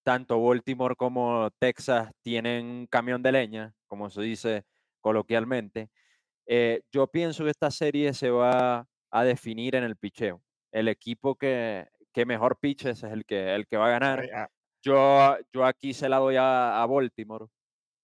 Tanto 0.04 0.40
Baltimore 0.40 0.94
como 0.96 1.50
Texas 1.59 2.11
tienen 2.22 2.66
un 2.66 2.86
camión 2.86 3.22
de 3.22 3.32
leña, 3.32 3.74
como 3.86 4.11
se 4.11 4.22
dice 4.22 4.64
coloquialmente. 5.00 5.90
Eh, 6.46 6.82
yo 6.92 7.09
pienso 7.09 7.44
que 7.44 7.50
esta 7.50 7.70
serie 7.70 8.14
se 8.14 8.30
va 8.30 8.88
a 9.11 9.24
definir 9.24 9.74
en 9.76 9.84
el 9.84 9.96
picheo. 9.96 10.42
El 10.72 10.88
equipo 10.88 11.36
que, 11.36 11.88
que 12.12 12.26
mejor 12.26 12.59
piches 12.61 13.02
es 13.02 13.12
el 13.12 13.24
que, 13.24 13.54
el 13.54 13.66
que 13.66 13.76
va 13.76 13.88
a 13.88 13.90
ganar. 13.90 14.20
Ay, 14.20 14.30
ah, 14.34 14.48
Yo, 14.82 15.36
yo 15.52 15.64
aquí 15.64 15.92
se 15.94 16.09
la 16.09 16.18
doy 16.18 16.36
a, 16.36 16.82
a 16.82 16.86
Baltimore. 16.86 17.46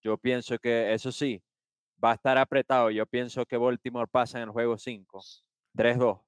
Yo 0.02 0.18
pienso 0.18 0.58
que, 0.58 0.92
eso 0.92 1.12
sí, 1.12 1.42
va 2.02 2.12
a 2.12 2.14
estar 2.14 2.38
apretado. 2.38 2.90
Yo 2.90 3.06
pienso 3.06 3.46
que 3.46 3.56
Baltimore 3.56 4.08
pasa 4.10 4.38
en 4.38 4.44
el 4.44 4.50
juego 4.50 4.78
5, 4.78 5.20
3-2. 5.76 6.20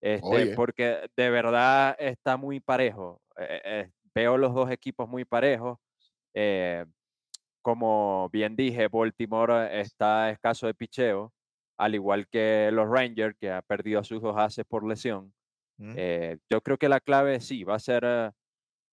Este, 0.00 0.54
porque 0.54 1.08
de 1.16 1.30
verdad 1.30 1.96
está 1.98 2.36
muy 2.36 2.60
parejo. 2.60 3.20
Eh, 3.38 3.60
eh, 3.64 3.90
veo 4.14 4.36
los 4.36 4.54
dos 4.54 4.70
equipos 4.70 5.08
muy 5.08 5.24
parejos. 5.24 5.78
Eh, 6.34 6.84
como 7.62 8.28
bien 8.30 8.54
dije, 8.54 8.88
Baltimore 8.88 9.80
está 9.80 10.30
escaso 10.30 10.68
de 10.68 10.74
picheo, 10.74 11.32
al 11.78 11.94
igual 11.94 12.28
que 12.28 12.70
los 12.72 12.88
Rangers, 12.88 13.34
que 13.40 13.50
ha 13.50 13.60
perdido 13.62 13.98
a 14.00 14.04
sus 14.04 14.22
dos 14.22 14.36
haces 14.36 14.64
por 14.64 14.86
lesión. 14.86 15.34
Mm. 15.78 15.94
Eh, 15.96 16.38
yo 16.48 16.60
creo 16.60 16.78
que 16.78 16.88
la 16.88 17.00
clave 17.00 17.40
sí 17.40 17.64
va 17.64 17.74
a 17.74 17.80
ser 17.80 18.04
eh, 18.04 18.30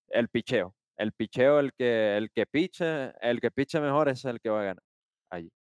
el 0.09 0.27
picheo. 0.29 0.75
El 0.97 1.11
picheo, 1.13 1.59
el 1.59 1.73
que, 1.73 2.17
el 2.17 2.31
que 2.31 2.45
piche, 2.45 3.13
el 3.21 3.39
que 3.41 3.51
piche 3.51 3.79
mejor 3.79 4.09
es 4.09 4.25
el 4.25 4.39
que 4.39 4.49
va 4.49 4.61
a 4.61 4.65
ganar. 4.65 4.83
Allí. 5.29 5.51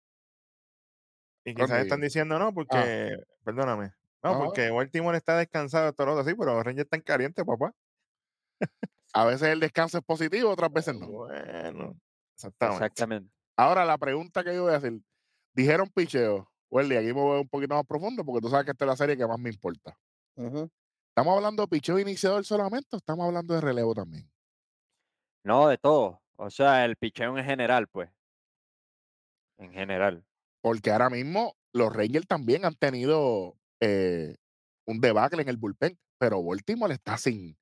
Y 1.45 1.55
quizás 1.55 1.82
están 1.82 2.01
diciendo 2.01 2.38
no, 2.38 2.53
porque, 2.55 3.16
perdóname, 3.45 3.93
no, 4.22 4.30
Ajá. 4.30 4.38
porque 4.38 4.70
Baltimore 4.70 5.16
está 5.16 5.36
descansado 5.36 5.86
de 5.86 5.93
Toronto, 5.93 6.24
sí, 6.24 6.34
pero 6.38 6.55
los 6.55 6.64
Rangers 6.64 6.86
están 6.86 7.01
calientes, 7.01 7.45
papá. 7.45 7.74
A 9.12 9.24
veces 9.26 9.49
el 9.49 9.61
descanso 9.61 9.99
es 9.99 10.05
positivo, 10.05 10.51
otras 10.51 10.72
veces 10.72 10.95
no. 10.99 11.07
Bueno, 11.09 11.97
exactamente. 12.34 12.84
Exactamente. 12.84 13.34
Ahora, 13.57 13.84
la 13.84 13.99
pregunta 13.99 14.43
que 14.43 14.55
yo 14.55 14.62
voy 14.62 14.72
a 14.72 14.76
hacer, 14.76 14.95
dijeron 15.53 15.88
picheo. 15.95 16.49
Welly, 16.70 16.97
aquí 16.97 17.09
me 17.09 17.20
voy 17.20 17.40
un 17.40 17.49
poquito 17.49 17.74
más 17.74 17.84
profundo 17.84 18.24
porque 18.24 18.40
tú 18.40 18.49
sabes 18.49 18.64
que 18.64 18.70
esta 18.70 18.84
es 18.86 18.88
la 18.88 18.97
serie 18.97 19.16
que 19.16 19.26
más 19.26 19.38
me 19.38 19.51
importa. 19.51 19.95
¿Estamos 20.34 21.36
hablando 21.36 21.64
de 21.64 21.68
picheo 21.68 21.99
iniciador 21.99 22.45
solamente 22.47 22.88
o 22.93 22.97
estamos 22.97 23.26
hablando 23.26 23.53
de 23.55 23.61
relevo 23.61 23.95
también? 23.95 24.30
No, 25.45 25.68
de 25.68 25.76
todo. 25.76 26.22
O 26.36 26.49
sea, 26.49 26.86
el 26.86 26.97
picheo 26.97 27.36
en 27.36 27.45
general, 27.45 27.88
pues. 27.88 28.09
En 29.59 29.70
general. 29.72 30.24
Porque 30.62 30.90
ahora 30.90 31.10
mismo 31.10 31.54
los 31.74 31.92
Rangers 31.92 32.26
también 32.26 32.64
han 32.64 32.74
tenido 32.76 33.56
eh, 33.80 34.36
un 34.86 35.00
debacle 35.00 35.42
en 35.42 35.48
el 35.48 35.56
bullpen, 35.58 35.98
pero 36.18 36.42
Baltimore 36.42 36.94
está 36.94 37.18
sin, 37.18 37.56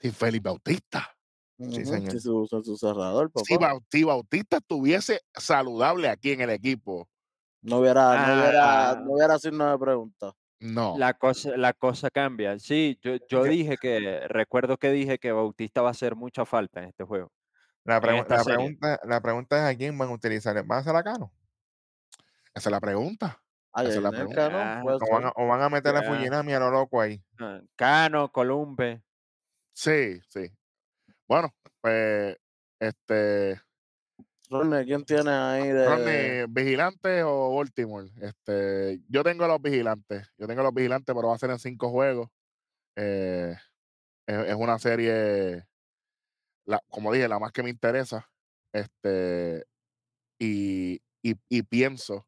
sin 0.00 0.12
Felipe 0.12 0.48
Bautista. 0.48 1.10
Sí, 1.58 1.84
señor. 1.84 2.10
Si 2.12 2.20
su, 2.20 2.46
si 2.48 2.64
su 2.64 2.76
cerrador, 2.76 3.30
papá. 3.30 3.44
Si, 3.46 3.54
Bau- 3.56 3.84
si 3.90 4.02
Bautista 4.04 4.56
estuviese 4.56 5.20
saludable 5.34 6.08
aquí 6.08 6.32
en 6.32 6.40
el 6.40 6.50
equipo, 6.50 7.08
No 7.62 7.78
hubiera, 7.78 8.26
no 8.26 8.40
hubiera, 8.42 8.90
Ah. 8.90 9.00
no 9.04 9.12
hubiera 9.12 9.38
signo 9.38 9.70
de 9.70 9.78
pregunta. 9.78 10.32
no. 10.60 10.96
La 10.98 11.14
cosa, 11.14 11.56
la 11.56 11.72
cosa 11.72 12.10
cambia. 12.10 12.58
Sí, 12.58 12.98
yo, 13.02 13.16
yo 13.28 13.44
dije 13.44 13.76
que, 13.80 14.26
recuerdo 14.28 14.76
que 14.78 14.90
dije 14.90 15.18
que 15.18 15.32
Bautista 15.32 15.80
va 15.82 15.88
a 15.88 15.92
hacer 15.92 16.14
mucha 16.16 16.44
falta 16.44 16.80
en 16.82 16.88
este 16.88 17.04
juego. 17.04 17.30
La, 17.84 18.00
pregu- 18.00 18.44
pregunta, 18.44 19.00
la 19.04 19.20
pregunta 19.20 19.56
es 19.70 19.74
a 19.74 19.78
quién 19.78 19.96
van 19.98 20.08
a 20.08 20.12
utilizar. 20.12 20.54
¿Van 20.64 20.78
a 20.78 20.80
hacer 20.80 20.94
a 20.96 21.02
Cano? 21.02 21.32
Esa 22.54 22.68
es 22.68 22.72
la 22.72 22.80
pregunta. 22.80 23.42
Ay, 23.72 23.88
Esa 23.88 23.96
es 23.96 24.02
la 24.02 24.10
pregunta. 24.10 24.48
Cano, 24.48 24.82
¿O 24.84 25.10
van 25.10 25.24
a, 25.24 25.28
ser. 25.28 25.32
o 25.36 25.46
van 25.48 25.62
a 25.62 25.68
meter 25.68 25.96
a. 25.96 26.02
Fujinami 26.02 26.52
a 26.52 26.60
lo 26.60 26.70
loco 26.70 27.00
ahí? 27.00 27.20
Ah, 27.40 27.60
Cano, 27.76 28.30
Columbe. 28.30 29.02
Sí, 29.72 30.20
sí. 30.28 30.52
Bueno, 31.26 31.52
pues, 31.80 32.36
este, 32.80 33.60
Rodney, 34.48 34.84
¿quién 34.84 35.04
tiene 35.04 35.30
ahí 35.30 35.68
de...? 35.68 35.84
Rodney, 35.86 36.44
¿vigilantes 36.48 37.24
o 37.26 37.56
Baltimore? 37.56 38.08
Este, 38.20 39.00
yo 39.08 39.24
tengo 39.24 39.48
los 39.48 39.60
vigilantes. 39.60 40.30
Yo 40.38 40.46
tengo 40.46 40.62
los 40.62 40.72
vigilantes, 40.72 41.14
pero 41.14 41.28
va 41.28 41.34
a 41.34 41.38
ser 41.38 41.50
en 41.50 41.58
cinco 41.58 41.90
juegos. 41.90 42.28
Eh, 42.96 43.56
es, 44.28 44.38
es 44.48 44.54
una 44.54 44.78
serie, 44.78 45.66
la, 46.66 46.78
como 46.88 47.10
dije, 47.12 47.26
la 47.26 47.38
más 47.40 47.50
que 47.52 47.62
me 47.64 47.70
interesa. 47.70 48.30
Este, 48.72 49.64
y, 50.38 51.00
y, 51.22 51.34
y 51.48 51.62
pienso, 51.62 52.26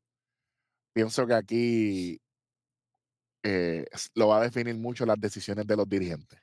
pienso 0.96 1.26
que 1.26 1.34
aquí 1.34 2.18
eh, 3.42 3.84
lo 4.14 4.28
va 4.28 4.38
a 4.38 4.42
definir 4.42 4.74
mucho 4.76 5.06
las 5.06 5.20
decisiones 5.20 5.66
de 5.66 5.76
los 5.76 5.88
dirigentes. 5.88 6.40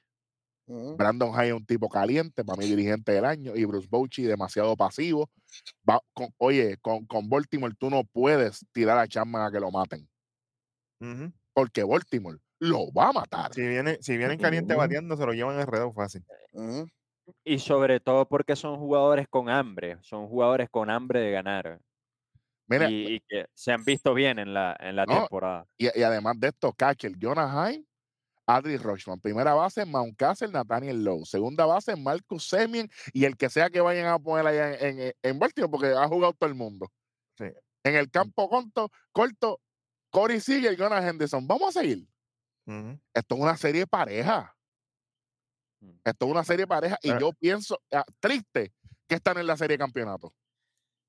Ujú. 0.67 0.97
Brandon 0.97 1.31
Hay 1.35 1.49
es 1.49 1.53
un 1.55 1.65
tipo 1.65 1.89
caliente, 1.89 2.43
para 2.45 2.57
mí 2.57 2.65
dirigente 2.67 3.11
del 3.11 3.25
año, 3.25 3.55
y 3.55 3.65
Bruce 3.65 3.87
Bochy 3.89 4.23
demasiado 4.23 4.75
pasivo. 4.77 5.29
Va 5.89 5.99
con- 6.13 6.33
oye, 6.37 6.77
con, 6.81 7.05
con 7.05 7.29
Baltimore 7.29 7.75
tú 7.77 7.89
no 7.89 8.03
puedes 8.05 8.65
tirar 8.73 8.97
a 8.99 9.07
Chapman 9.07 9.43
a 9.47 9.51
que 9.51 9.59
lo 9.59 9.71
maten, 9.71 10.09
porque 11.53 11.83
Baltimore 11.83 12.37
lo 12.59 12.91
va 12.91 13.09
a 13.09 13.13
matar. 13.13 13.53
Si 13.53 13.61
viene, 13.67 13.97
si 14.01 14.17
vienen 14.17 14.39
caliente 14.39 14.73
Ujú. 14.73 14.81
bateando, 14.81 15.17
se 15.17 15.25
lo 15.25 15.33
llevan 15.33 15.59
enredado 15.59 15.91
fácil. 15.93 16.23
Ujú. 16.51 16.87
Y 17.45 17.59
sobre 17.59 17.99
todo 18.01 18.27
porque 18.27 18.55
son 18.55 18.77
jugadores 18.77 19.27
con 19.29 19.49
hambre, 19.49 19.97
son 20.01 20.27
jugadores 20.27 20.69
con 20.69 20.89
hambre 20.89 21.21
de 21.21 21.31
ganar. 21.31 21.79
Mira, 22.67 22.89
y, 22.89 23.15
y 23.15 23.19
que 23.21 23.45
se 23.53 23.71
han 23.71 23.83
visto 23.83 24.13
bien 24.13 24.39
en 24.39 24.53
la, 24.53 24.75
en 24.79 24.95
la 24.95 25.05
No, 25.05 25.19
temporada. 25.21 25.65
y, 25.77 25.97
y 25.99 26.03
además 26.03 26.39
de 26.39 26.47
esto, 26.49 26.71
catcher, 26.73 27.13
Jonah 27.21 27.69
Heim, 27.69 27.85
Adri 28.45 28.77
Rochman. 28.77 29.19
Primera 29.19 29.53
base, 29.53 29.85
Mountcastle, 29.85 30.49
Nathaniel 30.49 31.03
Lowe. 31.03 31.25
Segunda 31.25 31.65
base, 31.65 31.95
Marcus 31.95 32.47
Semien 32.47 32.89
y 33.13 33.25
el 33.25 33.37
que 33.37 33.49
sea 33.49 33.69
que 33.69 33.79
vayan 33.81 34.07
a 34.07 34.19
poner 34.19 34.45
allá 34.47 34.73
en, 34.79 34.99
en, 34.99 35.13
en 35.21 35.39
Baltimore, 35.39 35.71
porque 35.71 35.87
ha 35.87 36.07
jugado 36.07 36.33
todo 36.33 36.49
el 36.49 36.55
mundo. 36.55 36.91
Sí. 37.37 37.45
En 37.85 37.95
el 37.95 38.09
campo 38.09 38.49
corto, 38.49 38.89
corto 39.11 39.59
Corey 40.09 40.39
Seager 40.39 40.73
y 40.73 40.77
Jonah 40.77 41.07
Henderson. 41.07 41.47
Vamos 41.47 41.75
a 41.75 41.79
seguir. 41.81 42.07
Esto 43.13 43.35
es 43.35 43.41
una 43.41 43.57
serie 43.57 43.85
pareja. 43.87 44.55
Mm. 45.81 45.91
Esto 46.05 46.25
es 46.25 46.31
una 46.31 46.43
serie 46.43 46.67
pareja. 46.67 46.97
Y 47.01 47.09
yo 47.19 47.31
pienso, 47.33 47.81
ah, 47.91 48.05
triste, 48.19 48.73
que 49.07 49.15
están 49.15 49.37
en 49.37 49.47
la 49.47 49.57
serie 49.57 49.75
de 49.77 49.83
campeonato. 49.83 50.33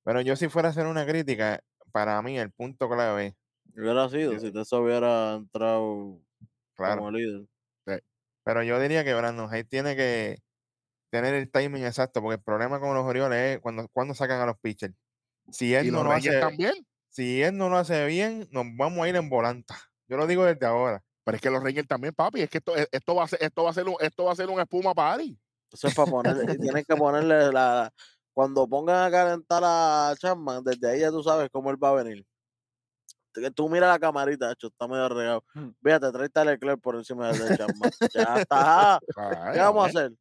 Pero 0.05 0.21
yo 0.21 0.37
si 0.37 0.49
fuera 0.49 0.69
a 0.69 0.71
hacer 0.71 0.87
una 0.87 1.07
crítica, 1.07 1.61
para 1.93 2.21
mí 2.23 2.39
el 2.39 2.53
punto 2.53 2.89
clave, 2.89 3.37
Hubiera 3.77 4.09
sido, 4.09 4.39
si 4.39 4.53
Tessa 4.53 4.79
hubiera 4.79 5.35
entrado 5.35 6.21
claro, 6.77 6.99
como 6.99 7.11
líder. 7.11 7.47
pero 8.45 8.63
yo 8.63 8.79
diría 8.79 9.03
que 9.03 9.15
Brandon 9.15 9.53
Hayes 9.53 9.69
tiene 9.69 9.97
que 9.97 10.39
tener 11.11 11.35
el 11.35 11.51
timing 11.51 11.85
exacto, 11.85 12.21
porque 12.21 12.37
el 12.37 12.43
problema 12.43 12.79
con 12.79 12.95
los 12.95 13.05
Orioles 13.05 13.57
es 13.57 13.61
cuando, 13.61 13.89
cuando 13.89 14.15
sacan 14.15 14.41
a 14.41 14.47
los 14.47 14.59
pitchers. 14.59 14.95
Si 15.51 15.75
él 15.75 15.87
Y 15.87 15.91
no 15.91 15.99
los 15.99 16.07
lo 16.07 16.13
hace, 16.13 16.39
también. 16.41 16.75
si 17.09 17.43
él 17.43 17.57
no 17.57 17.69
lo 17.69 17.77
hace 17.79 18.07
bien, 18.07 18.47
nos 18.51 18.65
vamos 18.77 19.05
a 19.05 19.09
ir 19.09 19.17
en 19.17 19.29
volanta. 19.29 19.77
Yo 20.09 20.17
lo 20.17 20.27
digo 20.27 20.45
desde 20.45 20.67
ahora. 20.67 21.03
Pero 21.25 21.37
es 21.37 21.41
que 21.43 21.51
los 21.51 21.63
Rangers 21.63 21.89
también, 21.89 22.15
papi. 22.15 22.43
Es 22.43 22.51
que 22.51 22.59
esto, 22.59 22.77
e, 22.77 22.87
esto, 22.93 23.15
va, 23.15 23.25
a 23.25 23.29
ser, 23.29 23.43
esto, 23.43 23.65
va, 23.65 23.71
a 23.71 23.75
ser 23.75 23.89
un, 23.89 23.97
esto 24.01 24.25
va 24.25 24.33
a 24.33 24.37
ser 24.37 24.49
un 24.51 24.61
espuma 24.61 24.95
party. 24.95 25.39
Eso 25.73 25.89
es 25.89 25.95
para 25.95 26.11
ponerle, 26.11 26.57
tienen 26.57 26.85
que 26.85 26.95
ponerle 26.95 27.51
la. 27.51 27.93
Cuando 28.35 28.67
pongan 28.69 29.05
a 29.07 29.11
calentar 29.11 29.63
a 29.65 30.13
Chapman, 30.19 30.63
desde 30.65 30.91
ahí 30.91 31.01
ya 31.01 31.11
tú 31.11 31.23
sabes 31.23 31.49
cómo 31.51 31.71
él 31.71 31.83
va 31.83 31.91
a 31.91 32.03
venir. 32.03 32.27
Tú 33.55 33.69
mira 33.69 33.89
la 33.89 33.99
camarita, 33.99 34.53
hecho, 34.53 34.69
está 34.69 34.87
medio 34.87 35.09
regado. 35.09 35.45
Fíjate, 35.83 36.13
tráete 36.13 36.41
a 36.41 36.45
Leclerc 36.45 36.81
por 36.81 36.97
encima 36.97 37.33
de 37.33 37.57
Chapman. 37.57 37.91
Ya 38.13 38.35
está. 38.41 38.95
Ay, 39.17 39.53
¿Qué 39.55 39.59
vamos 39.61 39.85
a 39.85 39.89
hacer? 39.89 40.13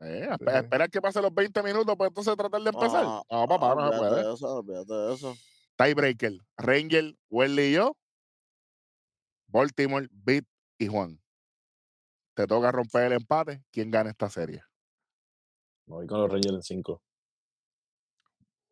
Eh, 0.00 0.26
Sí, 0.38 0.44
espe- 0.44 0.50
sí. 0.50 0.56
esperar 0.58 0.90
que 0.90 1.00
pasen 1.00 1.22
los 1.22 1.32
20 1.34 1.62
minutos 1.62 1.96
para 1.96 2.08
entonces 2.08 2.36
tratar 2.36 2.60
de 2.60 2.70
empezar. 2.70 3.04
Ah, 3.06 3.22
no, 3.30 3.46
papá, 3.48 3.72
ah, 3.72 3.74
no 3.76 3.92
se 3.92 3.98
puede. 3.98 4.24
de 4.24 4.34
eso, 4.34 4.54
olvídate 4.56 4.92
de 4.92 5.14
eso. 5.14 5.34
Tiebreaker, 5.76 6.32
Ranger, 6.58 7.16
Welly 7.30 7.62
y 7.62 7.72
yo. 7.74 7.96
Baltimore, 9.48 10.08
Beat 10.10 10.44
y 10.78 10.86
Juan. 10.88 11.20
Te 12.34 12.46
toca 12.46 12.72
romper 12.72 13.04
el 13.04 13.12
empate. 13.12 13.62
¿Quién 13.70 13.90
gana 13.90 14.10
esta 14.10 14.28
serie? 14.28 14.62
Me 15.86 15.96
voy 15.96 16.06
con 16.06 16.20
los 16.20 16.30
Rangers 16.30 16.54
en 16.54 16.62
5. 16.62 17.00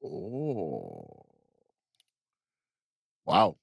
Oh. 0.03 1.27
Wow. 3.25 3.59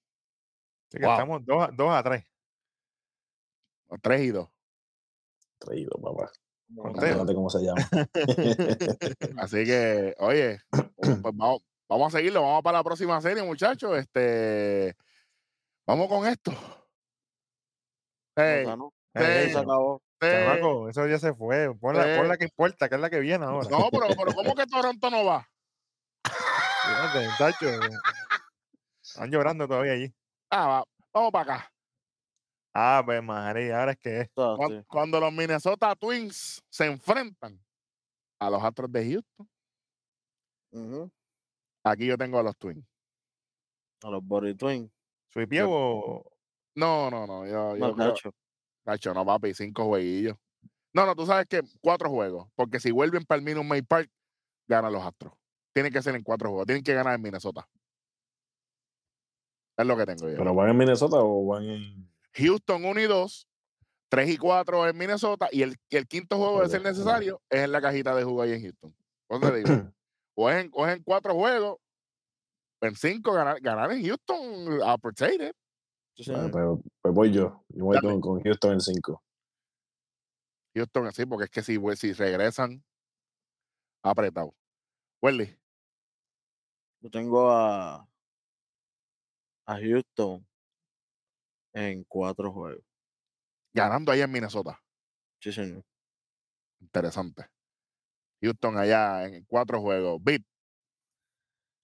Así 0.87 0.97
que 0.99 1.05
Wow. 1.05 1.13
estamos 1.13 1.45
2 1.45 1.63
a, 1.63 1.71
dos 1.71 1.91
a 1.91 2.03
3. 2.03 2.23
3 4.01 4.21
y 4.21 4.29
2. 4.29 4.47
Traído, 5.59 5.91
papá. 6.01 6.31
Como 6.75 6.91
Ustedes. 6.91 7.15
ustedes. 7.15 7.15
Fíjate 7.15 7.33
cómo 7.33 7.49
se 7.49 7.59
llama. 7.59 7.89
Así 9.43 9.65
que, 9.65 10.15
oye, 10.19 10.59
pues 10.95 11.21
vamos, 11.21 11.61
vamos 11.89 12.13
a 12.13 12.17
seguirlo. 12.17 12.41
Vamos 12.43 12.61
para 12.63 12.77
la 12.77 12.83
próxima 12.83 13.19
serie, 13.21 13.43
muchachos. 13.43 13.97
Este, 13.97 14.95
vamos 15.85 16.07
con 16.07 16.25
esto. 16.27 16.51
Hey, 18.37 18.65
¿no? 18.65 18.93
Se 19.13 19.57
acabó. 19.57 20.01
hey. 20.21 20.45
Chamaco, 20.45 20.87
eso 20.89 21.07
ya 21.07 21.17
se 21.19 21.33
fue. 21.33 21.75
Pon 21.77 21.95
la, 21.97 22.03
pon 22.03 22.25
Eh. 22.25 22.27
la 22.27 22.37
que 22.37 22.45
importa, 22.45 22.87
que 22.87 22.95
es 22.95 23.01
la 23.01 23.09
que 23.09 23.19
viene 23.19 23.43
ahora. 23.45 23.67
No, 23.69 23.89
pero, 23.91 24.05
pero 24.15 24.33
¿cómo 24.33 24.55
que 24.55 24.65
Toronto 24.67 25.09
no 25.09 25.25
va? 25.25 25.49
Fíjate, 26.89 27.27
tacho, 27.37 27.67
Están 29.01 29.31
llorando 29.31 29.67
todavía 29.67 29.93
allí. 29.93 30.13
Ah, 30.49 30.67
va, 30.67 30.83
vamos 31.13 31.31
para 31.31 31.53
acá. 31.55 31.71
Ah, 32.73 33.01
pues 33.05 33.21
María, 33.23 33.79
ahora 33.79 33.91
es 33.93 33.97
que 33.99 34.21
es. 34.21 34.29
Cuando 34.87 35.19
los 35.19 35.31
Minnesota 35.31 35.95
Twins 35.95 36.61
se 36.69 36.85
enfrentan 36.85 37.59
a 38.39 38.49
los 38.49 38.63
Astros 38.63 38.91
de 38.91 39.11
Houston, 40.71 41.11
aquí 41.83 42.05
yo 42.07 42.17
tengo 42.17 42.39
a 42.39 42.43
los 42.43 42.55
Twins. 42.57 42.85
A 44.03 44.09
los 44.09 44.23
Body 44.23 44.55
Twins. 44.55 44.89
Suipievo. 45.29 46.31
No, 46.75 47.09
no, 47.11 47.27
no. 47.27 47.45
Yo, 47.45 47.75
yo 47.75 47.87
No, 47.87 47.95
creo- 47.95 48.33
Nacho. 48.85 49.13
No, 49.13 49.25
papi, 49.25 49.53
cinco 49.53 49.85
jueguillos. 49.85 50.37
No, 50.93 51.05
no, 51.05 51.15
tú 51.15 51.25
sabes 51.25 51.45
que 51.47 51.61
cuatro 51.81 52.09
juegos. 52.09 52.49
Porque 52.55 52.79
si 52.79 52.91
vuelven 52.91 53.23
para 53.25 53.37
el 53.39 53.45
Minute 53.45 53.67
Maid 53.67 53.85
Park, 53.85 54.09
ganan 54.67 54.93
los 54.93 55.03
Astros. 55.03 55.33
Tienen 55.79 55.93
que 55.93 56.01
ser 56.01 56.13
en 56.13 56.23
cuatro 56.23 56.49
juegos. 56.49 56.65
Tienen 56.65 56.83
que 56.83 56.93
ganar 56.93 57.15
en 57.15 57.21
Minnesota. 57.21 57.65
Es 59.77 59.85
lo 59.87 59.95
que 59.95 60.05
tengo 60.05 60.29
yo. 60.29 60.35
¿Pero 60.35 60.53
van 60.53 60.71
en 60.71 60.77
Minnesota 60.77 61.15
o 61.21 61.45
van 61.45 61.63
en.? 61.69 62.11
Houston 62.33 62.83
1 62.83 62.99
y 62.99 63.05
2, 63.05 63.47
3 64.09 64.29
y 64.29 64.37
4 64.37 64.89
en 64.89 64.97
Minnesota. 64.97 65.47
Y 65.53 65.61
el, 65.61 65.77
y 65.89 65.95
el 65.95 66.05
quinto 66.05 66.35
juego, 66.37 66.59
de 66.59 66.65
Ok, 66.65 66.71
ser 66.71 66.81
necesario, 66.81 67.41
es 67.49 67.61
en 67.61 67.71
la 67.71 67.79
cajita 67.79 68.13
de 68.13 68.25
jugo 68.25 68.41
ahí 68.41 68.51
en 68.51 68.61
Houston. 68.63 68.93
Pues 69.27 69.39
te 69.39 69.55
digo, 69.55 69.69
o 70.35 70.49
es 70.49 70.65
en, 70.65 70.69
o 70.73 70.85
es 70.85 70.97
en 70.97 71.01
cuatro 71.03 71.33
juegos, 71.33 71.77
en 72.81 72.95
cinco, 72.97 73.31
ganar, 73.31 73.61
ganar 73.61 73.89
en 73.93 74.05
Houston, 74.05 74.81
opportunity. 74.81 75.49
Sí, 76.17 76.29
Bueno, 76.29 76.49
señor. 76.49 76.51
pues, 76.81 76.91
pues 77.01 77.13
voy 77.15 77.31
yo. 77.31 77.63
Yo 77.69 77.85
voy 77.85 78.01
con, 78.01 78.19
con 78.19 78.41
Houston 78.43 78.73
en 78.73 78.81
5. 78.81 79.23
Houston 80.75 81.11
sí, 81.13 81.25
porque 81.25 81.45
es 81.45 81.49
que 81.51 81.63
si, 81.63 81.79
pues, 81.79 81.99
si 81.99 82.11
regresan, 82.11 82.83
apretado. 84.03 84.53
Welly, 85.21 85.57
Yo 87.01 87.09
tengo 87.09 87.49
a, 87.51 88.07
a 89.65 89.77
Houston 89.79 90.45
en 91.73 92.03
cuatro 92.05 92.51
juegos. 92.51 92.83
ganando 93.73 94.11
allá 94.11 94.25
en 94.25 94.31
Minnesota. 94.31 94.79
Sí, 95.41 95.51
señor. 95.53 95.83
Interesante. 96.81 97.45
Houston 98.41 98.77
allá 98.77 99.25
en 99.25 99.43
cuatro 99.45 99.79
juegos. 99.81 100.21
Beat, 100.21 100.41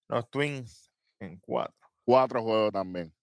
Los 0.09 0.29
Twins 0.29 0.91
en 1.19 1.39
cuatro. 1.39 1.75
cuatro 2.05 2.41
juegos 2.43 2.71
también. 2.71 3.13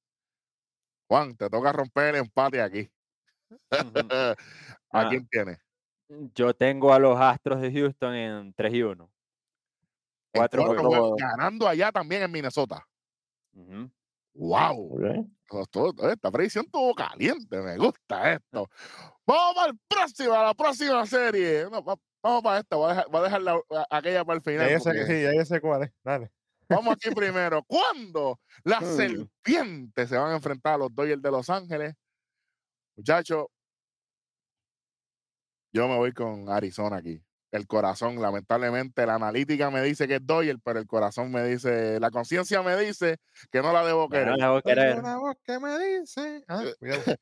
Juan, 1.08 1.36
te 1.36 1.50
toca 1.50 1.72
romper 1.72 2.14
el 2.14 2.20
empate 2.22 2.62
aquí. 2.62 2.90
¿A 3.70 4.34
Ah. 4.90 5.08
quién 5.10 5.26
tienes? 5.28 5.58
Yo 6.34 6.54
tengo 6.54 6.92
a 6.92 6.98
los 6.98 7.18
Astros 7.18 7.60
de 7.60 7.72
Houston 7.72 8.14
en 8.14 8.54
3 8.54 8.72
y 8.74 8.82
1. 8.82 9.10
Cuatro 10.32 10.64
cuatro 10.66 10.88
juegos. 10.88 11.16
ganando 11.18 11.68
allá 11.68 11.92
también 11.92 12.22
en 12.22 12.30
Minnesota. 12.32 12.86
¡Wow! 14.34 14.98
Esta 16.10 16.30
predicción 16.30 16.64
estuvo 16.64 16.94
caliente, 16.94 17.60
me 17.60 17.76
gusta 17.76 18.32
esto. 18.34 18.68
Vamos 19.26 19.54
para 19.54 19.70
el 19.70 19.78
próximo, 19.86 20.32
a 20.34 20.42
la 20.44 20.54
próxima 20.54 21.04
serie. 21.06 21.64
No, 21.70 21.84
va- 21.84 21.96
vamos 22.22 22.42
para 22.42 22.60
esta, 22.60 22.76
voy 22.76 22.86
a 22.86 22.94
dejar, 22.94 23.08
voy 23.10 23.20
a 23.20 23.24
dejar 23.24 23.42
la- 23.42 23.86
aquella 23.90 24.24
para 24.24 24.38
el 24.38 24.42
Ya 24.42 24.50
final. 24.52 24.80
sé, 24.80 24.90
porque- 24.90 25.06
sí, 25.06 25.36
ya 25.36 25.44
sé 25.44 25.60
cuál 25.60 25.82
es. 25.84 25.92
Dale. 26.02 26.30
Vamos 26.68 26.94
aquí 26.94 27.10
primero. 27.14 27.62
¿Cuándo 27.64 28.40
las 28.64 28.80
Hmm. 28.82 28.96
serpientes 28.96 30.08
se 30.08 30.16
van 30.16 30.32
a 30.32 30.36
enfrentar 30.36 30.74
a 30.74 30.78
los 30.78 30.94
Dodgers 30.94 31.20
de 31.20 31.30
Los 31.30 31.50
Ángeles? 31.50 31.94
Muchachos, 32.96 33.46
yo 35.74 35.88
me 35.88 35.96
voy 35.96 36.12
con 36.12 36.48
Arizona 36.48 36.96
aquí. 36.96 37.22
El 37.52 37.66
corazón, 37.66 38.20
lamentablemente, 38.20 39.04
la 39.04 39.16
analítica 39.16 39.70
me 39.70 39.82
dice 39.82 40.08
que 40.08 40.16
es 40.16 40.26
Dodgers, 40.26 40.58
pero 40.64 40.78
el 40.80 40.86
corazón 40.86 41.30
me 41.30 41.44
dice, 41.44 42.00
la 42.00 42.10
conciencia 42.10 42.62
me 42.62 42.76
dice 42.78 43.18
que 43.50 43.60
no 43.60 43.72
la 43.74 43.84
debo 43.84 44.08
querer. 44.08 44.38
la 44.38 44.50
voy 44.50 44.58
a 44.58 44.62
Tengo 44.62 44.80
querer. 44.80 44.98
una 44.98 45.18
voz 45.18 45.36
que 45.44 45.58
me 45.60 45.78
dice. 45.78 46.42
Ah, 46.48 46.64
Eh. 46.64 46.72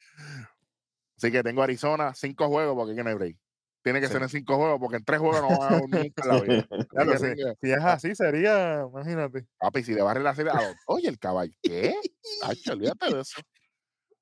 Así 1.17 1.31
que 1.33 1.43
tengo 1.43 1.63
Arizona, 1.63 2.15
cinco 2.15 2.49
juegos, 2.49 2.75
porque 2.77 2.93
aquí 2.93 3.03
no 3.03 3.11
hay 3.11 3.15
break. 3.17 3.37
Tiene 3.83 4.01
que 4.01 4.07
Sí. 4.07 4.13
ser 4.13 4.23
en 4.23 4.29
cinco 4.29 4.57
juegos, 4.57 4.79
porque 4.79 4.97
en 4.99 5.05
tres 5.05 5.19
juegos 5.21 5.41
no 5.43 5.49
van 5.49 5.61
a 5.61 5.65
ganar 5.65 5.81
nunca 5.89 6.23
en 6.23 6.29
la 6.29 6.41
vida. 6.43 6.69
Claro, 6.91 7.19
si, 7.19 7.27
si 7.61 7.73
es 7.73 7.81
así, 7.85 8.15
sería, 8.15 8.87
imagínate. 8.89 9.47
Papi, 9.59 9.83
si 9.83 9.95
le 9.95 10.03
barre 10.03 10.23
la 10.23 10.35
serie 10.35 10.53
a 10.53 10.63
los 10.63 10.75
Oye, 10.87 11.09
el 11.09 11.19
caballo. 11.19 11.53
¿Qué? 11.63 11.95
Tacho, 12.41 12.73
olvídate 12.73 13.15
de 13.15 13.21
eso. 13.21 13.41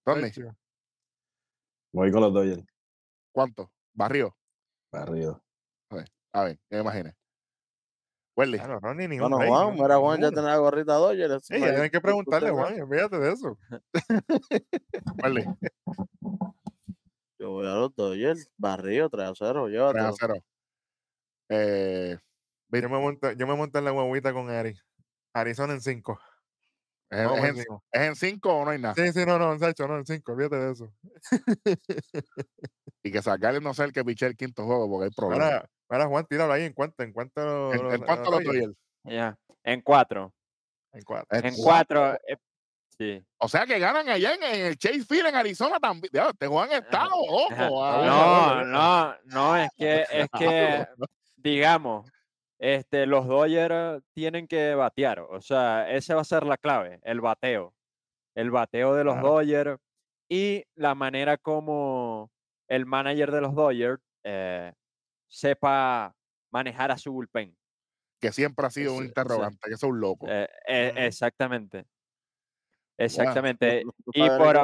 ¿Dónde? 0.06 0.32
Voy 1.92 2.10
con 2.10 2.20
los 2.22 2.32
Dodgers. 2.32 2.64
¿Cuánto? 3.30 3.70
¿Barrio? 3.92 4.36
Barrido. 4.90 5.44
A 6.32 6.44
ver, 6.44 6.58
ya 6.70 6.76
me 6.78 6.80
imaginé. 6.82 7.14
Welly, 8.36 8.58
Claro, 8.58 8.78
no, 8.80 8.94
ni, 8.94 9.08
ni 9.08 9.16
un 9.18 9.22
Bueno, 9.30 9.38
break, 9.38 9.50
Juan, 9.50 9.74
ni- 9.74 9.82
mira, 9.82 9.96
Juan 9.98 10.20
ya 10.20 10.30
tiene 10.30 10.46
la 10.48 10.56
gorrita 10.58 10.94
Dodgers. 10.94 11.44
Sí, 11.46 11.54
no 11.54 11.58
ya 11.66 11.72
tienen 11.72 11.90
que 11.90 12.00
preguntarle, 12.00 12.50
Juan, 12.50 12.80
olvídate 12.80 13.18
de 13.18 13.32
eso. 13.32 13.58
Welly, 15.22 15.44
Yo 17.40 17.50
voy 17.50 17.66
a 17.66 17.70
los 17.74 17.94
Dodgers, 17.96 18.48
barrio 18.56 19.08
3 19.08 19.28
a 19.28 19.32
0, 19.34 19.64
3 19.66 19.76
a 19.76 19.90
llévatelo. 19.92 20.16
0. 20.18 20.34
Eh, 21.50 22.18
Yo 22.70 22.88
me 22.90 22.98
monto, 23.00 23.32
yo 23.32 23.46
me 23.46 23.54
monto 23.56 23.78
en 23.78 23.84
la 23.86 23.92
huevita 23.92 24.32
con 24.32 24.50
Ari. 24.50 24.76
Arizona 25.34 25.72
en 25.72 25.80
5. 25.80 26.20
¿Es, 27.10 27.18
es 27.20 27.44
en, 27.44 27.58
¿Es 27.92 28.00
en 28.02 28.16
cinco 28.16 28.54
o 28.54 28.64
no 28.64 28.70
hay 28.70 28.78
nada? 28.78 28.94
Sí, 28.94 29.12
sí, 29.12 29.24
no, 29.26 29.38
no, 29.38 29.58
Sacho, 29.58 29.88
no, 29.88 29.96
en 29.96 30.06
5, 30.06 30.32
olvídate 30.32 30.56
de 30.56 30.72
eso. 30.72 30.92
Y 33.02 33.12
que 33.12 33.22
sacarle 33.22 33.60
no 33.60 33.72
sé 33.74 33.84
el 33.84 33.92
que 33.92 34.04
piche 34.04 34.26
el 34.26 34.36
quinto 34.36 34.64
juego 34.64 34.88
porque 34.88 35.04
hay 35.04 35.10
problemas. 35.10 35.46
Ahora, 35.46 35.70
ahora 35.88 36.06
Juan, 36.06 36.26
tíralo 36.26 36.52
ahí 36.52 36.64
en 36.64 36.72
cuánto, 36.72 37.02
en 37.02 37.12
cuánto. 37.12 37.72
¿En, 37.72 37.92
en 37.92 38.00
cuánto? 38.02 38.38
Ya. 39.04 39.38
En 39.64 39.80
4. 39.82 40.34
En 40.92 41.02
4. 41.02 41.38
En 41.38 41.46
En 41.46 41.54
cuatro. 41.56 42.00
4. 42.00 42.40
sí. 42.98 43.24
O 43.38 43.48
sea 43.48 43.66
que 43.66 43.78
ganan 43.78 44.08
allá 44.08 44.34
en, 44.34 44.42
en 44.42 44.66
el 44.66 44.76
Chase 44.76 45.04
Field 45.04 45.28
en 45.28 45.36
Arizona 45.36 45.78
también. 45.78 46.10
Este 46.12 46.46
Juan 46.46 46.72
está 46.72 47.02
Ajá. 47.02 47.08
loco. 47.10 47.52
Ajá. 47.52 47.68
ah. 47.72 48.62
No, 48.64 48.64
no, 48.64 49.16
no, 49.24 49.56
es 49.56 49.70
que, 49.76 50.04
es 50.10 50.28
que, 50.38 50.86
digamos, 51.36 52.10
este, 52.58 53.06
los 53.06 53.26
Dodgers 53.26 54.02
tienen 54.14 54.46
que 54.48 54.74
batear. 54.74 55.20
O 55.20 55.40
sea, 55.40 55.90
esa 55.90 56.14
va 56.16 56.22
a 56.22 56.24
ser 56.24 56.44
la 56.44 56.56
clave, 56.58 57.00
el 57.04 57.20
bateo. 57.20 57.74
El 58.36 58.50
bateo 58.50 58.94
de 58.94 59.04
los 59.04 59.14
Claro. 59.14 59.28
Dodgers 59.30 59.80
y 60.30 60.64
la 60.76 60.94
manera 60.94 61.38
como 61.38 62.30
el 62.68 62.86
manager 62.86 63.32
de 63.32 63.40
los 63.40 63.54
Dodgers 63.54 64.00
eh, 64.24 64.72
sepa 65.28 66.14
manejar 66.52 66.90
a 66.92 66.98
su 66.98 67.12
bullpen. 67.12 67.56
Que 68.20 68.32
siempre 68.32 68.66
ha 68.66 68.70
sido 68.70 68.92
un 68.92 68.98
Sí, 68.98 69.02
sí. 69.04 69.08
interrogante, 69.08 69.68
que 69.68 69.74
es 69.74 69.82
un 69.82 70.00
loco. 70.00 70.26
Eh, 70.28 70.48
eh, 70.68 70.90
Ujú. 70.92 71.00
exactamente. 71.02 71.84
Exactamente. 72.98 73.82
Y 74.12 74.28
por, 74.28 74.56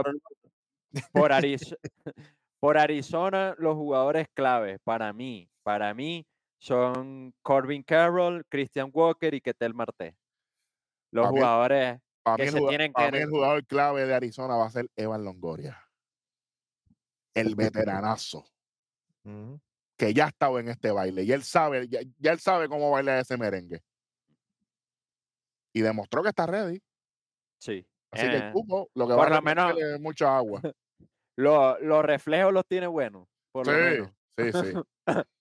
por 2.61 2.79
Arizona, 2.79 3.55
los 3.59 3.75
jugadores 3.75 4.27
claves 4.35 4.79
para 4.85 5.13
mí, 5.13 5.51
para 5.63 5.95
mí 5.95 6.27
son 6.65 7.35
Corbin 7.43 7.83
Carroll, 7.83 8.45
Christian 8.49 8.91
Walker 8.93 9.35
y 9.35 9.41
Ketel 9.43 9.75
Marte. 9.75 10.17
Los 11.11 11.29
jugadores 11.29 12.01
Para 12.23 12.37
que 12.43 12.51
se 12.51 12.59
tienen 12.61 12.93
para 12.93 13.11
que 13.11 13.17
mí 13.19 13.23
el 13.23 13.29
jugador 13.31 13.67
clave 13.67 14.07
de 14.07 14.15
Arizona 14.15 14.57
va 14.57 14.67
a 14.67 14.71
ser 14.71 14.89
Evan 14.97 15.25
Longoria. 15.25 15.79
El 17.35 17.55
veteranazo. 17.55 18.47
que 19.99 20.15
ya 20.15 20.25
ha 20.25 20.29
estado 20.29 20.59
en 20.59 20.69
este 20.69 20.91
baile 20.91 21.23
y 21.23 21.33
él 21.33 21.43
sabe, 21.43 21.87
ya, 21.89 22.01
ya 22.19 22.33
él 22.33 22.39
sabe 22.41 22.69
cómo 22.69 22.91
bailar 22.91 23.19
ese 23.21 23.37
merengue. 23.37 23.83
Y 25.75 25.83
demostró 25.83 26.23
que 26.23 26.31
está 26.31 26.47
ready. 26.47 26.81
sí. 27.59 27.87
Así 28.11 28.27
que 28.31 28.37
el 28.37 28.43
eh, 28.45 28.51
cupo, 28.53 28.89
lo 28.95 29.09
que 29.09 29.15
por 29.15 29.25
va 29.25 29.27
a 29.37 29.41
lo 29.41 29.43
menos- 29.43 29.77
es 29.77 30.01
mucha 30.01 30.37
agua. 30.37 30.63
lo- 31.37 31.79
los 31.81 32.05
reflejos 32.05 32.53
los 32.53 32.65
tiene 32.65 32.87
buenos, 32.87 33.27
por 33.53 33.67
lo 33.67 33.73
Sí, 33.73 33.79
menos. 33.79 34.11
sí, 34.39 34.53
sí. 34.53 35.07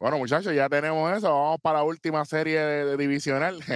Bueno, 0.00 0.18
muchachos, 0.18 0.54
ya 0.54 0.68
tenemos 0.68 1.16
eso. 1.16 1.28
Vamos 1.32 1.60
para 1.60 1.78
la 1.78 1.84
última 1.84 2.24
serie 2.24 2.60
de, 2.60 2.84
de 2.84 2.96
divisional. 2.96 3.60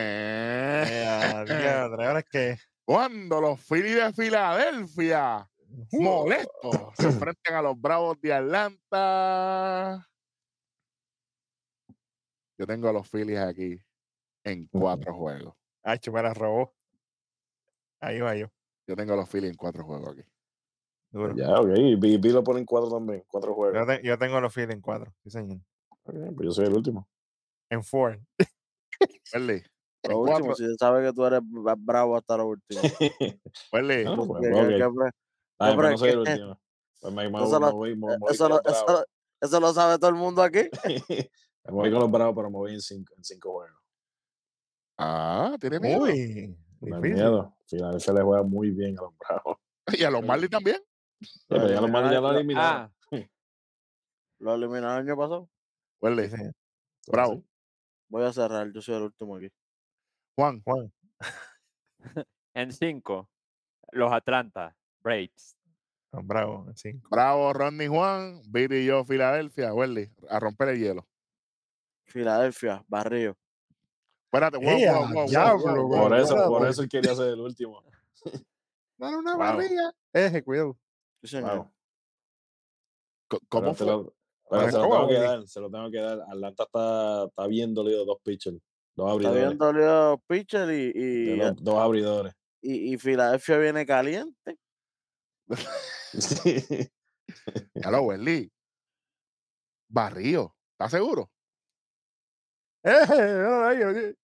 Ahora 1.46 2.18
es 2.20 2.24
que. 2.30 2.56
Cuando 2.84 3.40
los 3.40 3.60
Phillies 3.60 3.96
de 3.96 4.12
Filadelfia, 4.12 5.48
molestos, 5.92 6.76
se 6.96 7.06
enfrentan 7.06 7.54
a 7.56 7.62
los 7.62 7.80
Bravos 7.80 8.20
de 8.20 8.32
Atlanta. 8.32 10.08
Yo 12.58 12.66
tengo 12.66 12.88
a 12.88 12.92
los 12.92 13.08
Phillies 13.10 13.38
aquí 13.40 13.80
en 14.44 14.66
cuatro 14.68 15.12
juegos. 15.14 15.54
Hacho, 15.82 16.12
me 16.12 16.22
la 16.22 16.32
robó. 16.32 16.74
Ahí 18.00 18.20
va 18.20 18.34
yo. 18.36 18.46
Yo 18.86 18.94
tengo 18.94 19.14
a 19.14 19.16
los 19.16 19.28
Phillies 19.28 19.50
en 19.50 19.56
cuatro 19.56 19.84
juegos 19.84 20.12
aquí. 20.16 20.22
Duro. 21.10 21.34
Ya, 21.36 21.60
ok. 21.60 21.70
Y 21.76 21.94
B, 21.96 22.18
B 22.18 22.28
lo 22.30 22.44
pone 22.44 22.60
en 22.60 22.66
cuatro 22.66 22.90
también. 22.90 23.24
Cuatro 23.26 23.52
juegos. 23.54 23.76
Yo, 23.76 23.86
te- 23.86 24.02
yo 24.06 24.16
tengo 24.18 24.40
los 24.40 24.54
Phillies 24.54 24.74
en 24.74 24.80
4. 24.80 25.12
Sí, 25.24 25.30
señor. 25.30 25.58
Ok, 26.06 26.14
pues 26.36 26.44
yo 26.46 26.50
soy 26.52 26.66
el 26.66 26.74
último. 26.74 27.08
En 27.70 27.82
4. 27.82 28.20
Welly, 29.34 29.52
en 30.02 30.10
Lo 30.12 30.18
último, 30.20 30.38
cuatro. 30.38 30.54
si 30.54 30.64
se 30.66 30.74
sabe 30.76 31.04
que 31.06 31.12
tú 31.12 31.24
eres 31.26 31.40
bravo 31.78 32.16
hasta 32.16 32.36
lo 32.36 32.46
último. 32.48 32.80
Welly, 33.72 34.04
No, 34.04 34.16
Que- 34.16 34.26
pues, 34.26 34.42
que- 34.42 34.54
ok. 34.54 34.68
que- 34.68 35.10
Ah, 35.58 35.72
pero 35.74 35.76
pues 35.76 35.86
es 35.86 35.90
no 35.92 35.98
soy 35.98 36.08
el 36.10 36.14
que- 36.24 36.30
último. 36.32 36.60
Pues 37.00 37.14
me, 37.14 37.30
me, 37.30 37.38
Eso 37.44 37.60
me 37.60 37.66
lo- 37.66 37.72
me, 37.96 38.18
voy 38.18 38.32
Eso 38.32 38.48
lo, 38.48 38.62
eso, 38.64 38.84
lo- 38.88 39.04
eso 39.40 39.60
lo 39.60 39.72
sabe 39.72 39.98
todo 39.98 40.10
el 40.10 40.16
mundo 40.16 40.42
aquí. 40.42 40.60
Me 41.68 41.72
voy 41.72 41.90
con 41.90 41.98
los 42.00 42.10
bravos, 42.12 42.34
pero 42.36 42.48
me 42.48 42.56
voy 42.58 42.74
en 42.74 42.80
cinco, 42.80 43.12
en 43.16 43.24
cinco 43.24 43.52
juegos. 43.54 43.76
ah, 44.98 45.56
tiene 45.60 45.80
miedo. 45.80 46.00
Uy. 46.02 46.56
Difícil. 46.80 47.14
miedo. 47.14 47.56
Filadelfia 47.66 48.12
le 48.12 48.22
juega 48.22 48.42
muy 48.44 48.70
bien 48.70 48.96
a 48.98 49.02
los 49.02 49.12
bravos. 49.18 49.56
Y 49.92 50.04
a 50.04 50.10
los 50.10 50.24
Marlins 50.24 50.50
también. 50.52 50.80
Pero 51.48 51.68
ya 51.68 51.80
los 51.80 51.90
Marlins 51.90 52.12
ya 52.14 52.20
lo 52.20 52.30
eliminaron. 52.30 52.92
Ah, 53.12 53.18
Lo 54.38 54.54
eliminaron 54.54 54.98
el 54.98 55.08
año 55.08 55.16
pasado. 55.16 55.48
Sí, 56.00 56.28
señor. 56.30 56.52
bravo. 57.06 57.42
Voy 58.08 58.24
a 58.24 58.32
cerrar, 58.32 58.70
yo 58.72 58.80
soy 58.80 58.94
el 58.96 59.02
último 59.02 59.36
aquí. 59.36 59.48
Juan, 60.36 60.62
Juan. 60.62 60.92
en 62.54 62.72
5, 62.72 63.28
los 63.92 64.12
Atlanta 64.12 64.76
Braves. 65.00 65.56
No, 66.12 66.22
bravo, 66.22 66.66
en 66.68 66.76
5. 66.76 67.08
bravo 67.10 67.52
Rodney 67.52 67.88
Juan, 67.88 68.40
Viri 68.48 68.78
y 68.78 68.86
yo, 68.86 69.04
Filadelfia. 69.04 69.74
Welly, 69.74 70.10
a 70.28 70.38
romper 70.38 70.68
el 70.68 70.78
hielo. 70.78 71.06
Filadelfia, 72.04 72.84
Barrio. 72.86 73.36
Espérate, 74.26 74.58
wow, 74.58 74.68
¡Ea, 74.68 74.92
wow, 74.92 75.02
wow, 75.06 75.14
wow, 75.14 75.28
diablo, 75.28 75.64
wow, 75.64 75.86
güey! 75.86 76.00
wow, 76.00 76.08
Por 76.08 76.18
eso, 76.18 76.48
por 76.48 76.68
eso 76.68 76.82
él 76.82 76.88
quería 76.88 77.14
ser 77.14 77.28
el 77.28 77.40
último. 77.40 77.82
Dale 78.98 79.16
una 79.16 79.32
Wow. 79.32 79.38
barriga. 79.38 79.92
Eje, 80.12 80.42
cuidado. 80.44 80.78
Sí, 81.22 81.28
señor. 81.28 81.70
¿Cómo 83.48 83.74
fue? 83.74 83.86
lo- 83.86 84.14
pero 84.48 84.60
Ahora, 84.60 84.70
se 84.72 84.78
lo 84.78 84.82
¿cómo, 84.84 84.94
tengo 84.96 85.08
que 85.08 85.14
dar, 85.18 85.48
se 85.48 85.60
lo 85.60 85.70
tengo 85.70 85.90
que 85.90 85.98
dar. 86.00 86.20
Atlanta 86.22 86.62
está, 86.64 87.24
está 87.24 87.46
bien 87.46 87.74
dolido 87.74 88.04
dos 88.04 88.18
pitchers, 88.22 88.56
dos 88.94 89.06
Está 89.06 89.12
abridores. 89.12 89.42
bien 89.46 89.58
dolido 89.58 90.18
pitcher 90.26 90.70
y, 90.70 90.92
de 90.92 91.00
y, 91.32 91.36
los- 91.36 91.56
dos 91.64 91.74
abridores. 91.78 92.32
y, 92.62 92.94
y 92.94 92.98
Filadelfia 92.98 93.58
viene 93.58 93.84
caliente. 93.86 94.58
Ya 97.74 97.90
lo, 97.90 98.02
Welly. 98.02 98.50
Barrio. 99.88 100.54
¿Estás 100.72 100.92
seguro? 100.92 101.30
Eh. 102.88 104.14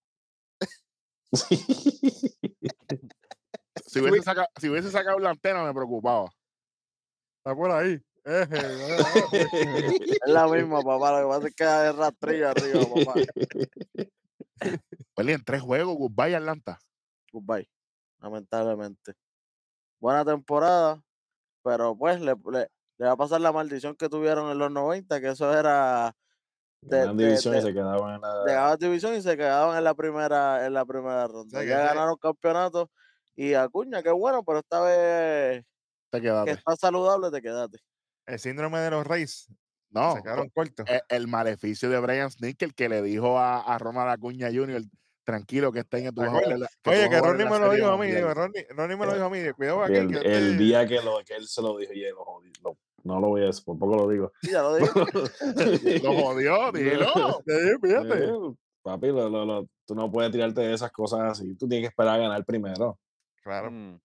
Si 3.87 4.01
hubiese, 4.01 4.23
sacado, 4.23 4.47
si 4.61 4.69
hubiese 4.69 4.91
sacado 4.91 5.19
la 5.19 5.31
antena 5.31 5.65
me 5.65 5.73
preocupaba. 5.75 6.31
Está 7.39 7.55
por 7.57 7.71
ahí. 7.71 8.01
Es 10.13 10.19
la 10.27 10.47
misma, 10.49 10.81
papá. 10.83 11.21
Lo 11.21 11.29
que 11.29 11.35
pasa 11.35 11.49
es 11.49 11.55
que 11.55 11.65
hay 11.65 11.93
rastrillo 11.93 12.49
arriba, 12.51 12.81
papá. 13.05 13.21
Peli 15.17 15.33
en 15.33 15.45
tres 15.45 15.63
juegos, 15.63 15.97
goodbye 15.97 16.37
Atlanta. 16.37 16.79
Goodbye. 17.33 17.69
Lamentablemente. 18.21 19.15
Buena 20.01 20.25
temporada, 20.25 21.03
pero 21.65 21.97
pues 21.97 22.21
le, 22.21 22.35
le- 22.51 22.69
le 22.99 23.07
va 23.07 23.13
a 23.13 23.17
pasar 23.17 23.41
la 23.41 23.53
maldición 23.53 23.97
que 23.97 24.09
tuvieron 24.09 24.51
en 24.51 24.59
los 24.59 24.71
90, 24.71 25.21
que 25.21 25.29
eso 25.31 25.53
era 25.57 26.15
de, 26.81 27.09
división 27.15 27.57
y 27.57 27.63
se 27.63 27.73
quedaban 27.73 28.15
en 28.17 28.21
la. 28.21 28.45
llegaban 28.47 28.73
a 28.73 28.77
división 28.77 29.15
y 29.15 29.23
se 29.23 29.37
quedaban 29.37 29.77
en 29.79 29.85
la 29.85 29.95
primera, 29.95 30.67
en 30.67 30.73
la 30.75 30.85
primera 30.85 31.27
ronda. 31.27 31.61
que 31.61 31.67
ya 31.69 31.77
ese- 31.85 31.87
ganaron 31.95 32.17
campeonato 32.17 32.91
y 33.35 33.55
Acuña, 33.55 34.03
qué 34.03 34.11
bueno, 34.11 34.45
pero 34.45 34.59
esta 34.59 34.81
vez 34.83 35.65
Te 36.11 36.19
que 36.19 36.23
quedaste. 36.27 36.51
está 36.53 36.77
saludable, 36.77 37.31
te 37.31 37.41
quedaste. 37.43 37.79
El 38.27 38.39
síndrome 38.39 38.79
de 38.81 38.91
los 38.91 39.07
Reyes. 39.07 39.49
No, 39.91 40.17
Se 40.17 40.23
quedaron 40.23 40.49
cortos. 40.49 40.87
e- 40.89 41.03
el 41.11 41.29
maleficio 41.29 41.91
de 41.91 42.01
Brian 42.01 42.31
Snicker 42.31 42.73
que 42.75 42.89
le 42.89 43.03
dijo 43.03 43.39
a, 43.39 43.61
a 43.61 43.79
Ronald 43.79 44.09
Acuña 44.11 44.49
Jr., 44.53 44.83
tranquilo 45.25 45.71
que 45.71 45.81
está 45.81 45.99
en 45.99 46.15
tu 46.15 46.23
¿Te 46.23 46.27
acuerdas? 46.29 46.71
Oye, 46.87 47.11
que 47.11 47.21
Ronnie 47.21 47.45
me 47.49 47.59
lo 47.59 47.73
dijo 47.73 47.89
a 47.89 47.99
mí. 47.99 48.11
digo, 48.11 48.33
Ronnie, 48.35 48.67
Ronnie 48.71 48.97
me 48.97 49.07
lo 49.07 49.13
dijo 49.13 49.25
a 49.27 49.31
mí. 49.31 49.39
Cuidado 49.53 49.83
aquí. 49.85 49.95
el, 49.97 50.09
que 50.21 50.35
el 50.35 50.59
día 50.59 50.87
que, 50.87 51.01
lo, 51.03 51.19
que 51.25 51.35
él 51.35 51.47
se 51.47 51.61
lo 51.63 51.77
dijo, 51.77 51.93
y 51.93 52.05
él 52.05 52.15
lo 52.15 52.25
jodí, 52.25 52.51
lo- 52.65 52.77
no 53.05 53.21
lo 53.21 53.29
voy 53.29 53.43
a 53.43 53.47
decir, 53.47 53.65
por 53.65 53.79
poco 53.79 53.97
lo 53.97 54.09
digo. 54.09 54.33
Sí, 54.43 54.51
ya 54.53 54.63
lo 54.63 54.77
dije. 54.77 54.91
Lo 56.05 56.13
jodió, 56.23 56.73
dilo. 56.73 57.43
Eh, 57.47 57.77
fíjate. 57.83 58.25
Eh, 58.25 58.33
papi, 58.83 59.09
lo- 59.09 59.29
lo- 59.29 59.45
lo- 59.45 59.69
tú 59.87 59.95
no 59.95 60.11
puedes 60.11 60.33
tirarte 60.33 60.61
de 60.63 60.73
esas 60.75 60.91
cosas 60.91 61.21
así. 61.21 61.55
Tú 61.57 61.69
tienes 61.69 61.85
que 61.89 61.91
esperar 61.91 62.15
a 62.15 62.23
ganar 62.23 62.45
primero. 62.45 62.99
Claro. 63.45 63.71
Mm. 63.71 64.01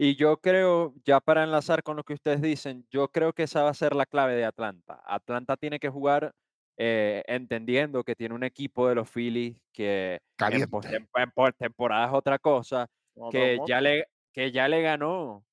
Y 0.00 0.14
yo 0.14 0.36
creo, 0.40 0.94
ya 1.04 1.18
para 1.18 1.42
enlazar 1.42 1.82
con 1.82 1.96
lo 1.96 2.04
que 2.04 2.14
ustedes 2.14 2.40
dicen, 2.40 2.86
yo 2.88 3.08
creo 3.08 3.32
que 3.32 3.42
esa 3.42 3.64
va 3.64 3.70
a 3.70 3.74
ser 3.74 3.96
la 3.96 4.06
clave 4.06 4.36
de 4.36 4.44
Atlanta. 4.44 5.02
Atlanta 5.04 5.56
tiene 5.56 5.80
que 5.80 5.88
jugar 5.88 6.32
eh, 6.76 7.24
entendiendo 7.26 8.04
que 8.04 8.14
tiene 8.14 8.36
un 8.36 8.44
equipo 8.44 8.88
de 8.88 8.94
los 8.94 9.10
Phillies 9.10 9.56
que 9.72 10.12
en, 10.12 10.20
Caliente. 10.36 11.08
en 11.16 11.30
postemporada 11.32 12.06
es 12.06 12.12
otra 12.12 12.38
cosa, 12.38 12.86
que 13.32 13.58
ya 13.66 13.80
le, 13.80 14.06
que 14.32 14.52
ya 14.52 14.68
le 14.68 14.82
ganó, 14.82 15.44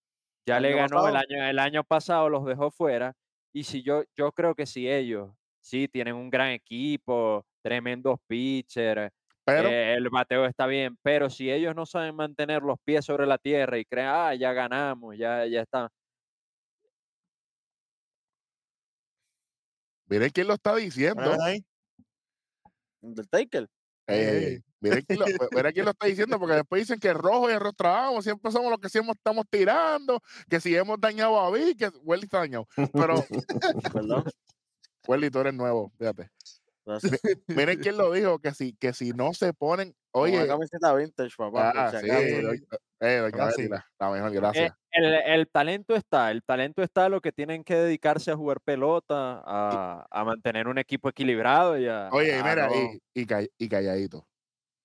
ya 0.46 0.60
le 0.60 0.74
ganó 0.76 1.08
el 1.08 1.16
año, 1.16 1.44
el 1.44 1.58
año 1.58 1.84
pasado, 1.84 2.30
los 2.30 2.46
dejó 2.46 2.70
fuera. 2.70 3.16
Y 3.52 3.64
si 3.64 3.82
yo, 3.82 4.04
yo 4.16 4.32
creo 4.32 4.54
que 4.54 4.68
si 4.68 4.88
ellos, 4.88 5.32
sí, 5.60 5.88
tienen 5.88 6.14
un 6.14 6.30
gran 6.30 6.50
equipo, 6.50 7.44
tremendos 7.64 8.20
pitchers, 8.28 9.12
Pero 9.46 9.70
eh, 9.70 9.94
el 9.94 10.10
bateo 10.10 10.46
está 10.46 10.66
bien, 10.66 10.98
pero 11.04 11.30
si 11.30 11.52
ellos 11.52 11.76
no 11.76 11.86
saben 11.86 12.16
mantener 12.16 12.64
los 12.64 12.80
pies 12.84 13.06
sobre 13.06 13.28
la 13.28 13.38
tierra 13.38 13.78
y 13.78 13.86
creen, 13.86 14.08
ah, 14.10 14.34
ya 14.34 14.54
ganamos, 14.54 15.16
ya, 15.18 15.46
ya 15.46 15.62
está. 15.62 15.92
miren 20.08 20.30
quién 20.32 20.48
lo 20.48 20.54
está 20.56 20.76
diciendo. 20.76 21.36
Undertaker. 23.02 23.68
Ey. 24.08 24.64
miren, 24.80 25.04
quién 25.04 25.20
lo, 25.20 25.26
miren 25.52 25.74
quién 25.74 25.86
lo 25.86 25.92
está 25.92 26.06
diciendo, 26.08 26.40
porque 26.40 26.56
después 26.56 26.82
dicen 26.82 27.00
que 27.00 27.14
rojo 27.14 27.50
y 27.50 27.54
arroz 27.54 27.76
trabajamos, 27.76 28.24
siempre 28.24 28.52
somos 28.52 28.70
los 28.70 28.80
que 28.80 28.90
siempre 28.90 29.14
estamos 29.14 29.46
tirando, 29.50 30.22
que 30.48 30.60
si 30.60 30.76
hemos 30.76 31.00
dañado 31.00 31.40
a 31.40 31.52
Vic, 31.52 31.78
que 31.78 31.88
Welly 32.04 32.24
está 32.24 32.40
dañado. 32.40 32.68
Pero, 32.94 33.16
Perdón. 33.94 34.24
Welly, 35.08 35.30
tú 35.30 35.40
eres 35.40 35.54
nuevo, 35.54 35.92
fíjate. 35.98 36.30
Miren 37.48 37.80
quién 37.80 37.98
lo 37.98 38.12
dijo, 38.12 38.40
que 38.40 38.54
si, 38.54 38.74
que 38.74 38.94
si 38.94 39.12
no 39.12 39.34
se 39.34 39.54
ponen, 39.54 39.96
Oye, 40.12 40.38
una 40.38 40.48
camiseta 40.48 40.94
vintage, 40.94 41.36
papá. 41.38 41.72
ah, 41.76 41.92
sí, 42.00 42.08
eh, 42.08 43.30
la, 43.32 43.86
la 44.00 44.12
mejor, 44.12 44.32
Eh, 44.32 44.36
gracias. 44.36 44.74
el, 44.92 45.06
el 45.14 45.48
talento 45.50 45.96
está, 45.96 46.32
el 46.32 46.44
talento 46.44 46.82
está, 46.84 47.10
lo 47.10 47.20
que 47.22 47.32
tienen 47.32 47.64
que 47.64 47.76
dedicarse 47.76 48.32
a 48.32 48.36
jugar 48.36 48.62
pelota, 48.62 49.44
a, 49.46 50.06
a 50.10 50.24
mantener 50.24 50.68
un 50.68 50.78
equipo 50.78 51.10
equilibrado 51.10 51.78
y 51.78 51.88
a, 51.88 52.10
Oye, 52.12 52.32
y 52.40 52.44
mira, 52.44 52.68
no- 52.68 52.76
y, 52.76 53.02
y, 53.14 53.26
ca- 53.26 53.44
y 53.58 53.70
calladito, 53.70 54.28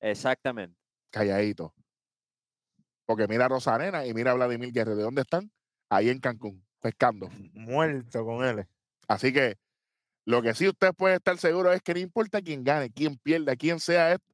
exactamente. 0.00 0.76
calladito. 1.10 1.74
Porque 3.06 3.26
mira 3.26 3.46
a 3.46 3.48
Rosarena 3.48 4.06
y 4.06 4.14
mira 4.14 4.30
a 4.30 4.34
Vladimir 4.34 4.72
Guerrero, 4.72 4.96
¿de 4.96 5.02
dónde 5.02 5.22
están? 5.22 5.50
Ahí 5.88 6.08
en 6.10 6.20
Cancún, 6.20 6.64
pescando. 6.80 7.28
Muerto 7.54 8.24
con 8.24 8.44
él. 8.44 8.66
Así 9.08 9.32
que 9.32 9.56
lo 10.30 10.42
que 10.42 10.54
sí 10.54 10.68
ustedes 10.68 10.94
pueden 10.96 11.16
estar 11.16 11.36
seguros 11.38 11.74
es 11.74 11.82
que 11.82 11.92
no 11.92 11.98
importa 11.98 12.40
quién 12.40 12.62
gane, 12.62 12.88
quién 12.90 13.18
pierda, 13.18 13.56
quién 13.56 13.80
sea 13.80 14.12
esto, 14.12 14.32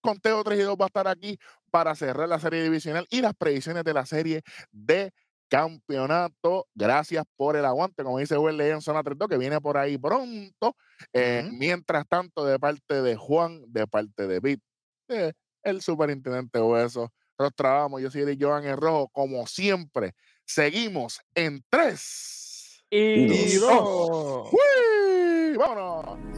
Conteo 0.00 0.42
3 0.42 0.58
y 0.58 0.62
2 0.62 0.76
va 0.76 0.86
a 0.86 0.88
estar 0.88 1.06
aquí 1.06 1.38
para 1.70 1.94
cerrar 1.94 2.28
la 2.28 2.40
serie 2.40 2.64
divisional 2.64 3.06
y 3.10 3.20
las 3.20 3.32
predicciones 3.34 3.84
de 3.84 3.94
la 3.94 4.06
serie 4.06 4.42
de 4.72 5.12
campeonato. 5.48 6.66
Gracias 6.74 7.24
por 7.36 7.56
el 7.56 7.64
aguante, 7.64 8.02
como 8.02 8.18
dice 8.18 8.36
Will 8.36 8.60
en 8.60 8.80
Zona 8.80 9.04
3 9.04 9.16
que 9.30 9.38
viene 9.38 9.60
por 9.60 9.78
ahí 9.78 9.96
pronto. 9.96 10.76
Eh, 11.12 11.48
mientras 11.52 12.08
tanto, 12.08 12.44
de 12.44 12.58
parte 12.58 13.02
de 13.02 13.14
Juan, 13.14 13.62
de 13.68 13.86
parte 13.86 14.26
de 14.26 14.40
Pete, 14.40 15.32
el 15.62 15.80
superintendente 15.80 16.60
Hueso, 16.60 17.12
nos 17.38 17.54
trabamos. 17.54 18.02
Yo 18.02 18.10
soy 18.10 18.22
de 18.22 18.36
Joan 18.40 18.64
en 18.64 18.76
Rojo, 18.76 19.08
como 19.12 19.46
siempre. 19.46 20.14
Seguimos 20.44 21.20
en 21.34 21.64
3 21.68 22.84
y 22.90 23.56
2. 23.56 24.50
¡Vámonos! 25.56 26.35